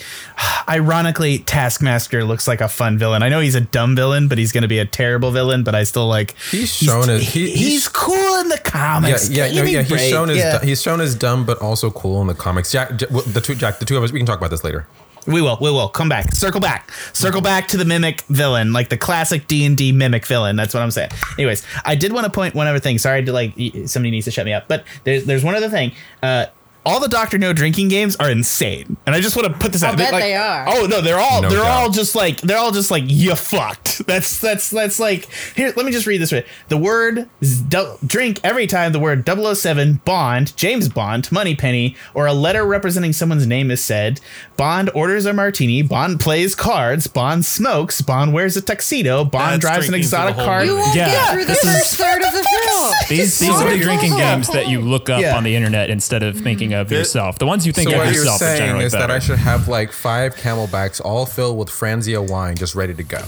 ironically, 0.67 1.39
Taskmaster 1.39 2.23
looks 2.23 2.47
like 2.47 2.61
a 2.61 2.67
fun 2.67 2.97
villain. 2.97 3.23
I 3.23 3.29
know 3.29 3.39
he's 3.39 3.55
a 3.55 3.61
dumb 3.61 3.95
villain, 3.95 4.27
but 4.27 4.37
he's 4.37 4.51
going 4.51 4.63
to 4.63 4.67
be 4.67 4.79
a 4.79 4.85
terrible 4.85 5.31
villain. 5.31 5.63
But 5.63 5.75
I 5.75 5.83
still 5.83 6.07
like. 6.07 6.35
He's 6.51 6.73
shown 6.73 7.09
as 7.09 7.21
he, 7.21 7.49
he's, 7.51 7.59
he's 7.59 7.87
cool 7.87 8.39
in 8.39 8.49
the 8.49 8.57
comics. 8.63 9.29
yeah, 9.29 9.47
Give 9.49 9.63
no, 9.65 9.71
yeah. 9.71 9.81
He's 9.83 10.09
shown 10.09 10.29
as 10.29 10.37
Yeah. 10.37 10.61
he's 10.61 10.81
shown 10.81 10.99
as 11.01 11.15
dumb, 11.15 11.45
but 11.45 11.59
also 11.59 11.89
cool 11.91 12.21
in 12.21 12.27
the 12.27 12.33
comics. 12.35 12.71
Jack 12.71 12.89
the 12.97 13.41
two, 13.43 13.55
Jack, 13.55 13.79
the 13.79 13.85
two 13.85 13.97
of 13.97 14.03
us, 14.03 14.11
we 14.11 14.19
can 14.19 14.25
talk 14.25 14.37
about 14.39 14.49
this 14.51 14.63
later. 14.63 14.87
We 15.27 15.41
will. 15.41 15.57
We 15.61 15.71
will 15.71 15.89
come 15.89 16.09
back. 16.09 16.33
Circle 16.33 16.59
back. 16.61 16.91
Circle 17.13 17.41
back 17.41 17.67
to 17.69 17.77
the 17.77 17.85
mimic 17.85 18.21
villain, 18.23 18.73
like 18.73 18.89
the 18.89 18.97
classic 18.97 19.47
D 19.47 19.65
and 19.65 19.77
D 19.77 19.91
mimic 19.91 20.25
villain. 20.25 20.55
That's 20.55 20.73
what 20.73 20.83
I'm 20.83 20.91
saying. 20.91 21.11
Anyways, 21.37 21.65
I 21.85 21.95
did 21.95 22.11
want 22.11 22.25
to 22.25 22.31
point 22.31 22.55
one 22.55 22.67
other 22.67 22.79
thing. 22.79 22.97
Sorry 22.97 23.23
to 23.23 23.31
like 23.31 23.53
somebody 23.85 24.11
needs 24.11 24.25
to 24.25 24.31
shut 24.31 24.45
me 24.45 24.53
up, 24.53 24.67
but 24.67 24.83
there's 25.03 25.25
there's 25.25 25.43
one 25.43 25.55
other 25.55 25.69
thing. 25.69 25.93
Uh, 26.21 26.47
all 26.85 26.99
the 26.99 27.07
Doctor 27.07 27.37
No 27.37 27.53
drinking 27.53 27.87
games 27.87 28.15
are 28.17 28.29
insane, 28.29 28.97
and 29.05 29.15
I 29.15 29.21
just 29.21 29.37
want 29.37 29.47
to 29.47 29.53
put 29.57 29.71
this 29.71 29.83
I'll 29.83 29.91
out. 29.93 29.97
bet 29.97 30.11
like- 30.11 30.23
they 30.23 30.35
are. 30.35 30.65
Oh 30.67 30.85
no, 30.85 30.99
they're 30.99 31.19
all 31.19 31.41
No 31.41 31.49
they're 31.49 31.63
all 31.63 31.89
just 31.89 32.13
like 32.15 32.41
they're 32.41 32.57
all 32.57 32.71
just 32.71 32.91
like 32.91 33.03
you 33.07 33.35
fucked. 33.35 33.92
That's 34.05 34.39
that's 34.39 34.69
that's 34.69 34.99
like 34.99 35.29
here. 35.55 35.73
Let 35.75 35.85
me 35.85 35.91
just 35.91 36.05
read 36.07 36.21
this. 36.21 36.31
Right. 36.31 36.45
The 36.69 36.77
word 36.77 37.29
z- 37.43 37.63
du- 37.67 37.97
drink 38.05 38.39
every 38.43 38.67
time 38.67 38.91
the 38.91 38.99
word 38.99 39.27
007 39.27 40.01
Bond 40.05 40.55
James 40.57 40.89
Bond 40.89 41.31
Moneypenny, 41.31 41.95
or 42.13 42.25
a 42.25 42.33
letter 42.33 42.65
representing 42.65 43.13
someone's 43.13 43.47
name 43.47 43.71
is 43.71 43.83
said. 43.83 44.19
Bond 44.57 44.89
orders 44.93 45.25
a 45.25 45.33
martini. 45.33 45.81
Bond 45.81 46.19
plays 46.19 46.55
cards. 46.55 47.07
Bond 47.07 47.45
smokes. 47.45 48.01
Bond 48.01 48.33
wears 48.33 48.55
a 48.57 48.61
tuxedo. 48.61 49.23
Bond 49.23 49.53
That's 49.53 49.61
drives 49.61 49.85
an 49.87 49.91
drinking 49.91 50.09
through 50.09 50.19
the 50.19 50.27
exotic 50.27 50.35
whole 50.35 50.45
car. 50.45 50.65
You 50.65 50.75
won't 50.75 50.95
Yeah, 50.95 51.05
get 51.11 51.33
through 51.33 51.45
the 51.45 51.53
this 51.53 51.63
is- 51.63 51.71
first 51.71 51.95
third 51.97 52.23
of 52.23 52.31
the 52.33 52.43
film. 52.43 52.93
These, 53.09 53.39
these 53.39 53.49
are 53.49 53.69
the 53.69 53.79
drinking 53.79 54.15
games 54.17 54.47
that 54.47 54.67
you 54.69 54.81
look 54.81 55.09
up 55.09 55.21
Yeah. 55.21 55.37
on 55.37 55.43
the 55.43 55.55
internet 55.55 55.89
instead 55.89 56.23
of 56.23 56.35
mm-hmm. 56.35 56.43
thinking 56.43 56.73
of 56.73 56.91
yourself. 56.91 57.37
The 57.37 57.45
ones 57.45 57.65
you 57.67 57.71
think 57.73 57.89
so 57.89 57.95
of 57.95 57.99
what 57.99 58.07
you're 58.07 58.23
yourself 58.23 58.41
are 58.41 58.45
saying 58.45 58.57
generally 58.59 58.85
is 58.85 58.91
that 58.93 58.99
better. 59.01 59.13
I 59.13 59.19
should 59.19 59.39
have 59.39 59.67
like 59.67 59.91
five 59.91 60.35
CamelBaks 60.35 61.01
all 61.03 61.25
filled 61.25 61.57
with 61.57 61.69
Franzia 61.69 62.27
wine, 62.27 62.55
just 62.55 62.75
ready 62.75 62.93
to 62.93 63.03
go. 63.03 63.21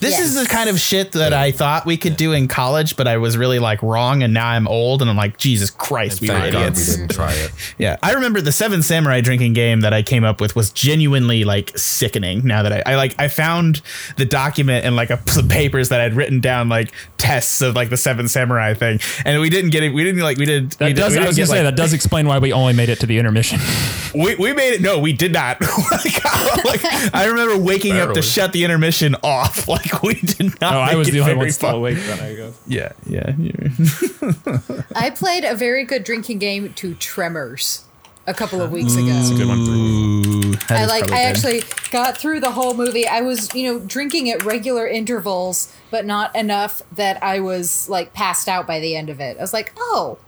This 0.00 0.15
This 0.16 0.34
is 0.34 0.42
the 0.42 0.46
kind 0.48 0.68
of 0.70 0.80
shit 0.80 1.12
that 1.12 1.32
I 1.32 1.50
thought 1.50 1.84
we 1.86 1.96
could 1.96 2.16
do 2.16 2.32
in 2.32 2.48
college, 2.48 2.96
but 2.96 3.06
I 3.06 3.18
was 3.18 3.36
really 3.36 3.58
like 3.58 3.82
wrong, 3.82 4.22
and 4.22 4.32
now 4.32 4.48
I'm 4.48 4.66
old, 4.66 5.02
and 5.02 5.10
I'm 5.10 5.16
like, 5.16 5.36
Jesus 5.38 5.70
Christ, 5.70 6.20
we 6.20 6.28
were 6.30 6.34
Thank 6.38 6.52
God 6.52 6.58
we 6.60 6.64
idiots. 6.66 6.96
didn't 6.96 7.10
try 7.12 7.32
it. 7.32 7.50
Yeah, 7.78 7.96
I 8.02 8.12
remember 8.14 8.40
the 8.40 8.52
Seven 8.52 8.82
Samurai 8.82 9.20
drinking 9.20 9.52
game 9.52 9.80
that 9.80 9.92
I 9.92 10.02
came 10.02 10.24
up 10.24 10.40
with 10.40 10.56
was 10.56 10.70
genuinely 10.70 11.44
like 11.44 11.76
sickening. 11.76 12.46
Now 12.46 12.62
that 12.62 12.72
I, 12.72 12.82
I 12.92 12.96
like, 12.96 13.14
I 13.18 13.28
found 13.28 13.82
the 14.16 14.24
document 14.24 14.84
and 14.86 14.96
like 14.96 15.10
a, 15.10 15.20
some 15.30 15.48
papers 15.48 15.90
that 15.90 16.00
I'd 16.00 16.14
written 16.14 16.40
down 16.40 16.68
like 16.68 16.92
tests 17.18 17.60
of 17.60 17.74
like 17.74 17.90
the 17.90 17.96
Seven 17.96 18.28
Samurai 18.28 18.72
thing, 18.74 19.00
and 19.24 19.40
we 19.40 19.50
didn't 19.50 19.70
get 19.70 19.82
it. 19.82 19.92
We 19.92 20.04
didn't 20.04 20.22
like 20.22 20.38
we 20.38 20.46
did. 20.46 20.70
That 20.72 20.86
we, 20.86 20.92
does. 20.94 21.12
we 21.12 21.18
I 21.18 21.20
didn't 21.20 21.26
was 21.28 21.36
gonna 21.36 21.46
say 21.48 21.54
like- 21.62 21.74
that 21.74 21.76
does 21.76 21.92
explain 21.92 22.26
why 22.26 22.38
we 22.38 22.52
only 22.52 22.72
made 22.72 22.88
it 22.88 23.00
to 23.00 23.06
the 23.06 23.18
intermission. 23.18 23.58
We, 24.14 24.34
we 24.36 24.54
made 24.54 24.72
it. 24.72 24.80
No, 24.80 24.98
we 24.98 25.12
did 25.12 25.34
not. 25.34 25.60
like, 25.60 26.24
like, 26.64 26.80
I 27.14 27.26
remember 27.26 27.58
waking 27.62 27.98
up 27.98 28.14
to 28.14 28.22
shut 28.22 28.52
the 28.54 28.64
intermission 28.64 29.14
off. 29.22 29.68
Like 29.68 30.02
we 30.06 30.14
did 30.14 30.60
not. 30.60 30.74
Oh, 30.74 30.78
I 30.78 30.94
was 30.94 31.08
it 31.08 31.12
the 31.12 31.20
only 31.20 31.34
one 31.34 31.50
still 31.50 31.70
far. 31.70 31.78
awake 31.78 31.98
then. 31.98 32.20
I 32.20 32.34
guess. 32.34 32.60
Yeah, 32.66 32.92
yeah. 33.06 33.32
yeah. 33.38 34.82
I 34.96 35.10
played 35.10 35.44
a 35.44 35.54
very 35.54 35.84
good 35.84 36.04
drinking 36.04 36.38
game 36.38 36.72
to 36.74 36.94
Tremors 36.94 37.84
a 38.26 38.34
couple 38.34 38.60
of 38.60 38.72
weeks 38.72 38.94
ago. 38.94 39.06
Good 39.36 39.46
one. 39.48 39.58
Ooh, 39.60 40.54
I 40.68 40.86
like 40.86 41.04
I 41.04 41.06
good. 41.06 41.14
actually 41.14 41.62
got 41.90 42.16
through 42.18 42.40
the 42.40 42.50
whole 42.52 42.74
movie. 42.74 43.06
I 43.06 43.20
was, 43.20 43.54
you 43.54 43.72
know, 43.72 43.78
drinking 43.80 44.30
at 44.30 44.44
regular 44.44 44.86
intervals, 44.86 45.72
but 45.90 46.04
not 46.04 46.34
enough 46.34 46.82
that 46.92 47.22
I 47.22 47.40
was 47.40 47.88
like 47.88 48.12
passed 48.12 48.48
out 48.48 48.66
by 48.66 48.80
the 48.80 48.96
end 48.96 49.10
of 49.10 49.20
it. 49.20 49.36
I 49.38 49.40
was 49.40 49.52
like, 49.52 49.72
"Oh, 49.78 50.18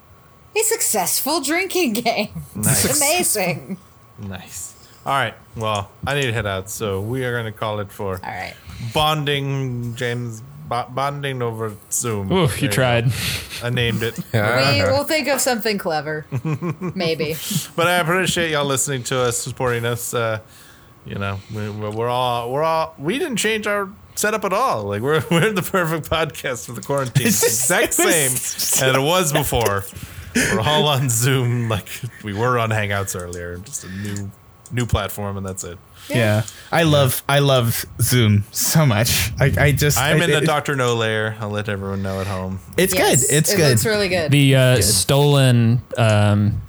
a 0.56 0.60
successful 0.60 1.40
drinking 1.40 1.92
game. 2.04 2.28
Nice. 2.54 2.84
It's 2.84 2.96
amazing." 3.00 3.78
Nice. 4.18 4.74
All 5.08 5.14
right. 5.14 5.32
Well, 5.56 5.90
I 6.06 6.16
need 6.16 6.26
to 6.26 6.34
head 6.34 6.44
out, 6.44 6.68
so 6.68 7.00
we 7.00 7.24
are 7.24 7.32
going 7.32 7.50
to 7.50 7.58
call 7.58 7.80
it 7.80 7.90
for 7.90 8.16
All 8.22 8.30
right. 8.30 8.52
bonding, 8.92 9.94
James. 9.94 10.42
Bo- 10.68 10.84
bonding 10.90 11.40
over 11.40 11.74
Zoom. 11.90 12.30
Ooh, 12.30 12.46
you 12.58 12.68
tried. 12.68 13.10
I 13.62 13.70
named 13.70 14.02
it. 14.02 14.18
We 14.34 14.82
will 14.82 15.04
think 15.04 15.28
of 15.28 15.40
something 15.40 15.78
clever. 15.78 16.26
Maybe. 16.94 17.36
but 17.74 17.86
I 17.86 17.94
appreciate 18.00 18.50
y'all 18.50 18.66
listening 18.66 19.02
to 19.04 19.18
us, 19.20 19.38
supporting 19.38 19.86
us. 19.86 20.12
Uh, 20.12 20.40
you 21.06 21.14
know, 21.14 21.40
we, 21.54 21.70
we're 21.70 22.10
all 22.10 22.52
we're 22.52 22.62
all 22.62 22.94
we 22.98 23.18
didn't 23.18 23.38
change 23.38 23.66
our 23.66 23.88
setup 24.14 24.44
at 24.44 24.52
all. 24.52 24.82
Like 24.82 25.00
we're 25.00 25.24
we're 25.30 25.52
the 25.52 25.62
perfect 25.62 26.10
podcast 26.10 26.66
for 26.66 26.72
the 26.72 26.82
quarantine. 26.82 27.28
It's 27.28 27.40
the 27.40 27.46
exact 27.46 27.94
same 27.94 28.32
as 28.32 28.94
it 28.94 29.00
was 29.00 29.32
before. 29.32 29.86
We're 30.36 30.60
all 30.60 30.86
on 30.86 31.08
Zoom, 31.08 31.70
like 31.70 31.88
we 32.22 32.34
were 32.34 32.58
on 32.58 32.68
Hangouts 32.68 33.18
earlier. 33.18 33.56
Just 33.56 33.84
a 33.84 33.88
new 33.88 34.30
new 34.72 34.86
platform, 34.86 35.36
and 35.36 35.46
that's 35.46 35.64
it. 35.64 35.78
Yeah, 36.08 36.44
I 36.72 36.84
love 36.84 37.22
I 37.28 37.40
love 37.40 37.84
Zoom 38.00 38.44
so 38.50 38.86
much. 38.86 39.30
I, 39.38 39.52
I 39.58 39.72
just 39.72 39.98
I'm 39.98 40.20
I- 40.20 40.24
in 40.24 40.30
the 40.30 40.38
it- 40.38 40.46
Doctor 40.46 40.74
No 40.74 40.94
layer. 40.94 41.36
I'll 41.40 41.50
let 41.50 41.68
everyone 41.68 42.02
know 42.02 42.20
at 42.20 42.26
home. 42.26 42.60
It's 42.78 42.94
Yes, 42.94 43.26
good. 43.26 43.36
It's 43.36 43.52
it 43.52 43.56
good. 43.56 43.68
looks 43.70 43.84
really 43.86 44.08
good. 44.08 44.30
The 44.30 44.54
uh, 44.56 44.80
stolen. 44.80 45.82
Um, 45.96 46.62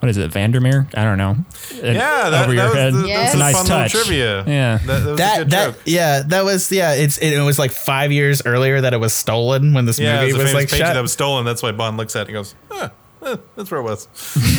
what 0.00 0.10
is 0.10 0.18
it, 0.18 0.30
Vandermeer? 0.32 0.86
I 0.94 1.04
don't 1.04 1.16
know. 1.16 1.34
Yeah, 1.82 2.28
that, 2.28 2.44
over 2.44 2.54
that 2.54 2.56
your 2.56 2.64
was 2.66 2.74
head. 2.74 2.92
the, 2.92 3.08
Yes. 3.08 3.32
that's 3.32 3.34
a 3.34 3.38
Nice 3.38 3.54
fun 3.56 3.66
touch. 3.66 3.92
trivia. 3.92 4.44
Yeah. 4.46 4.76
that, 4.78 4.86
that 4.86 4.94
was 4.94 5.06
a 5.06 5.14
that 5.16 5.38
good 5.38 5.50
that 5.50 5.66
joke. 5.72 5.80
yeah 5.86 6.22
that 6.26 6.44
was 6.44 6.70
yeah 6.70 6.92
it's 6.92 7.16
it, 7.18 7.40
was 7.40 7.58
like 7.58 7.70
five 7.70 8.12
years 8.12 8.42
earlier 8.44 8.82
that 8.82 8.92
it 8.92 8.98
was 9.00 9.14
stolen 9.14 9.72
when 9.72 9.86
this 9.86 9.98
Yeah, 9.98 10.16
movie 10.20 10.30
it 10.30 10.32
was 10.34 10.42
was 10.42 10.52
famous 10.52 10.72
like 10.72 10.78
shot 10.80 10.92
that 10.94 11.00
was 11.00 11.12
stolen. 11.12 11.46
That's 11.46 11.62
why 11.62 11.72
Bond 11.72 11.96
looks 11.96 12.14
at 12.16 12.22
it 12.22 12.28
and 12.28 12.34
goes, 12.34 12.54
huh, 12.70 12.90
Eh, 13.24 13.36
that's 13.56 13.70
where 13.70 13.80
it 13.80 13.84
was. 13.84 14.06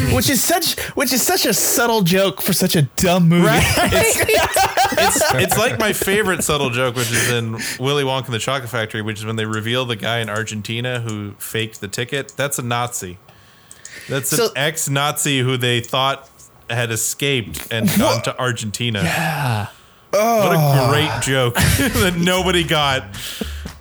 which 0.13 0.29
is 0.29 0.43
such 0.43 0.79
which 0.95 1.13
is 1.13 1.21
such 1.21 1.45
a 1.45 1.53
subtle 1.53 2.01
joke 2.01 2.41
for 2.41 2.53
such 2.53 2.75
a 2.75 2.83
dumb 2.83 3.29
movie 3.29 3.47
it's 4.97 5.21
it's 5.33 5.57
like 5.57 5.79
my 5.79 5.93
favorite 5.93 6.43
subtle 6.43 6.69
joke, 6.69 6.95
which 6.95 7.11
is 7.11 7.31
in 7.31 7.53
Willy 7.79 8.03
Wonka 8.03 8.25
and 8.25 8.33
the 8.33 8.39
Chocolate 8.39 8.69
Factory, 8.69 9.01
which 9.01 9.19
is 9.19 9.25
when 9.25 9.35
they 9.35 9.45
reveal 9.45 9.85
the 9.85 9.95
guy 9.95 10.19
in 10.19 10.29
Argentina 10.29 10.99
who 10.99 11.31
faked 11.33 11.81
the 11.81 11.87
ticket. 11.87 12.33
That's 12.35 12.59
a 12.59 12.63
Nazi. 12.63 13.17
That's 14.09 14.29
So- 14.29 14.47
an 14.47 14.51
ex-Nazi 14.55 15.39
who 15.39 15.57
they 15.57 15.79
thought 15.81 16.29
had 16.69 16.91
escaped 16.91 17.71
and 17.71 17.89
gone 17.97 18.21
to 18.23 18.39
Argentina. 18.39 19.01
Yeah. 19.03 19.67
What 20.11 20.53
a 20.53 20.57
oh. 20.57 20.89
great 20.89 21.21
joke 21.21 21.55
that 21.55 22.15
nobody 22.17 22.63
got. 22.63 23.03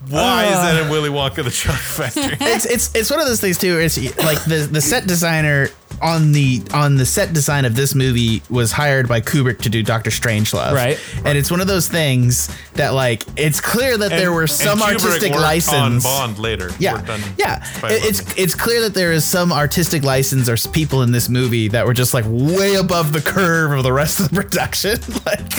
Why 0.09 0.45
is 0.45 0.57
that 0.57 0.83
in 0.83 0.91
Willy 0.91 1.11
Wonka 1.11 1.45
the 1.45 1.51
Chocolate 1.51 2.13
Factory? 2.13 2.37
it's 2.41 2.67
it's 2.67 2.95
it's 2.95 3.11
one 3.11 3.21
of 3.21 3.27
those 3.27 3.41
things 3.41 3.59
too. 3.59 3.79
It's 3.79 3.97
like 4.25 4.43
the 4.45 4.69
the 4.71 4.81
set 4.81 5.07
designer 5.07 5.69
on 6.03 6.33
the 6.33 6.63
on 6.73 6.97
the 6.97 7.07
set 7.07 7.33
design 7.33 7.65
of 7.65 7.75
this 7.77 7.95
movie 7.95 8.43
was 8.51 8.73
hired 8.73 9.09
by 9.09 9.21
Kubrick 9.21 9.61
to 9.63 9.69
do 9.69 9.83
Doctor 9.83 10.11
Strangelove, 10.11 10.73
Right. 10.73 10.99
And 11.25 11.37
it's 11.39 11.51
one 11.51 11.61
of 11.61 11.67
those 11.67 11.89
things 11.89 12.49
that 12.75 12.95
like 12.95 13.23
it's 13.37 13.61
clear 13.61 13.97
that 13.99 14.11
there 14.11 14.27
And- 14.29 14.35
were 14.35 14.43
and 14.43 14.51
some 14.51 14.83
artistic 14.83 15.33
license 15.35 15.75
on 15.75 16.29
Bond 16.29 16.39
later. 16.39 16.71
Yeah, 16.79 17.01
yeah. 17.39 17.65
It's 17.83 18.21
Bond. 18.23 18.39
it's 18.39 18.55
clear 18.55 18.81
that 18.83 18.95
there 18.95 19.13
is 19.13 19.25
some 19.25 19.53
artistic 19.53 20.03
license 20.03 20.49
or 20.49 20.57
people 20.71 21.03
in 21.03 21.13
this 21.13 21.29
movie 21.29 21.69
that 21.69 21.87
were 21.87 21.95
just 21.95 22.15
like 22.15 22.25
way 22.29 22.75
above 22.75 23.13
the 23.13 23.21
curve 23.21 23.73
of 23.73 23.83
the 23.83 23.93
rest 23.93 24.21
of 24.21 24.29
the 24.31 24.35
production. 24.43 24.99
like, 25.27 25.53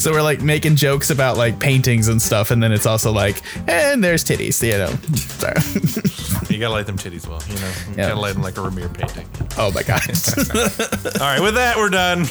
so 0.00 0.12
we're 0.12 0.22
like 0.22 0.40
making 0.42 0.76
jokes 0.76 1.10
about 1.10 1.36
like 1.36 1.58
paintings 1.58 2.08
and 2.08 2.20
stuff, 2.20 2.50
and 2.50 2.62
then 2.62 2.72
it's 2.72 2.86
also 2.86 3.12
like, 3.12 3.42
and 3.68 4.02
there's 4.02 4.24
titties, 4.24 4.62
you 4.62 4.78
know. 4.78 4.90
So- 5.40 5.54
you 6.50 6.58
gotta 6.58 6.72
light 6.72 6.86
them 6.86 6.98
titties 6.98 7.26
well, 7.26 7.42
you 7.48 7.54
know. 7.54 7.66
You 7.90 7.94
Yeah. 7.96 8.08
gotta 8.08 8.20
light 8.20 8.34
them 8.34 8.42
like 8.42 8.56
a 8.58 8.62
Vermeer 8.62 8.88
painting. 8.88 9.26
oh 9.56 9.70
my 9.72 9.79
god. 9.82 10.00
All 11.20 11.26
right, 11.26 11.40
with 11.40 11.54
that, 11.54 11.74
we're 11.76 11.88
done. 11.88 12.26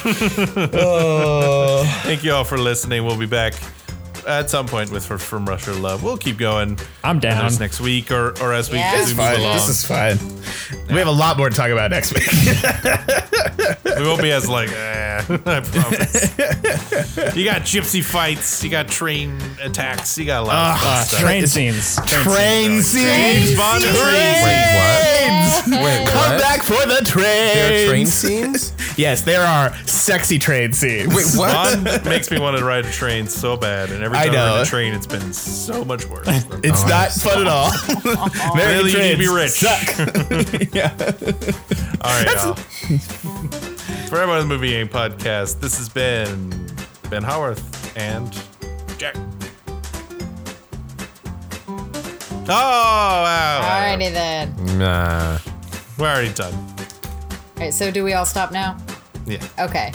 Uh. 0.80 1.84
Thank 2.02 2.24
you 2.24 2.32
all 2.32 2.44
for 2.44 2.58
listening. 2.58 3.04
We'll 3.04 3.18
be 3.18 3.26
back 3.26 3.54
at 4.26 4.50
some 4.50 4.66
point 4.66 4.90
with 4.90 5.04
From 5.04 5.46
Russia 5.46 5.72
Love. 5.72 6.02
We'll 6.02 6.16
keep 6.16 6.38
going. 6.38 6.78
I'm 7.04 7.16
whether 7.16 7.28
down. 7.28 7.46
it's 7.46 7.60
next 7.60 7.80
week 7.80 8.10
or, 8.10 8.30
or 8.42 8.52
as 8.52 8.70
we, 8.70 8.78
Yeah. 8.78 8.92
as 8.94 9.10
It's 9.10 9.10
we 9.10 9.16
move 9.16 9.32
fine. 9.32 9.40
along. 9.40 9.56
This 9.56 9.68
is 9.68 9.84
fine. 9.84 10.18
We 10.88 10.96
have 10.98 11.06
a 11.08 11.10
lot 11.12 11.36
more 11.36 11.48
to 11.50 11.54
talk 11.56 11.70
about 11.70 11.90
next 11.90 12.12
week. 12.14 12.26
we 13.98 14.02
won't 14.06 14.22
be 14.22 14.32
as 14.32 14.48
like, 14.48 14.70
eh, 14.70 15.22
I 15.28 15.60
promise. 15.60 16.38
you 17.36 17.44
got 17.44 17.62
gypsy 17.62 18.02
fights, 18.02 18.62
you 18.64 18.70
got 18.70 18.88
train 18.88 19.38
attacks, 19.62 20.16
you 20.18 20.24
got 20.26 20.42
a 20.42 20.46
lot 20.46 20.76
of 20.76 20.82
Uh, 20.84 21.04
stuff. 21.04 21.20
train 21.20 21.46
scenes. 21.46 21.96
Train 22.06 22.24
Train 22.24 22.70
Train 22.70 22.82
scenes. 22.82 23.56
Bond 23.58 23.84
and 23.84 23.94
scenes. 23.96 24.02
trains. 24.02 25.62
Trains. 25.62 25.84
Wait, 25.84 26.08
Come 26.08 26.16
what? 26.32 26.40
back 26.40 26.62
for 26.62 26.86
the 26.86 27.00
trains. 27.04 27.54
There 27.54 27.84
are 27.86 27.88
train 27.90 28.06
scenes? 28.06 28.72
Yes, 28.96 29.22
there 29.22 29.42
are 29.44 29.74
sexy 29.86 30.38
train 30.38 30.72
scenes. 30.72 31.08
Wait, 31.14 31.26
what? 31.38 31.52
Bond 31.84 32.04
makes 32.04 32.30
me 32.30 32.38
want 32.38 32.56
to 32.56 32.64
ride 32.64 32.84
a 32.86 32.90
train 32.90 33.26
so 33.28 33.56
bad, 33.56 33.90
and 33.90 34.02
every 34.16 34.18
I 34.18 34.26
time 34.26 34.34
I, 34.34 34.36
know. 34.36 34.54
ride 34.56 34.62
a 34.62 34.64
train, 34.66 34.92
it's 34.94 35.06
been 35.06 35.32
so 35.32 35.84
much 35.84 36.06
worse. 36.06 36.26
It's 36.62 36.84
Oh, 36.84 36.88
not 36.88 37.10
fun 37.12 37.40
at 37.42 37.46
all. 37.46 37.70
Very 38.56 38.74
Really, 38.76 38.92
you 38.92 38.98
need 38.98 39.12
to 39.12 39.18
be 39.18 39.26
trains 39.26 39.32
rich. 39.32 39.50
Suck. 39.60 40.72
yeah. 40.74 40.94
All 42.02 42.10
right, 42.10 42.26
y'all. 42.36 42.54
For 44.08 44.16
everyone 44.18 44.40
in 44.40 44.48
the 44.48 44.54
Movie 44.54 44.70
Game 44.70 44.88
podcast, 44.88 45.60
this 45.60 45.78
has 45.78 45.88
been 45.88 46.66
Ben 47.08 47.22
Howarth 47.22 47.96
and 47.96 48.32
Jack. 48.98 49.16
Oh, 52.52 53.22
wow. 53.22 53.60
Alrighty 53.96 54.12
then. 54.12 54.78
Nah. 54.78 55.38
We're 55.98 56.08
already 56.08 56.32
done. 56.34 56.52
All 56.54 56.76
right, 57.58 57.72
so 57.74 57.90
do 57.90 58.02
we 58.02 58.12
all 58.14 58.24
stop 58.24 58.50
now? 58.52 58.76
Yeah. 59.26 59.46
Okay. 59.58 59.92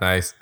Nice. 0.00 0.34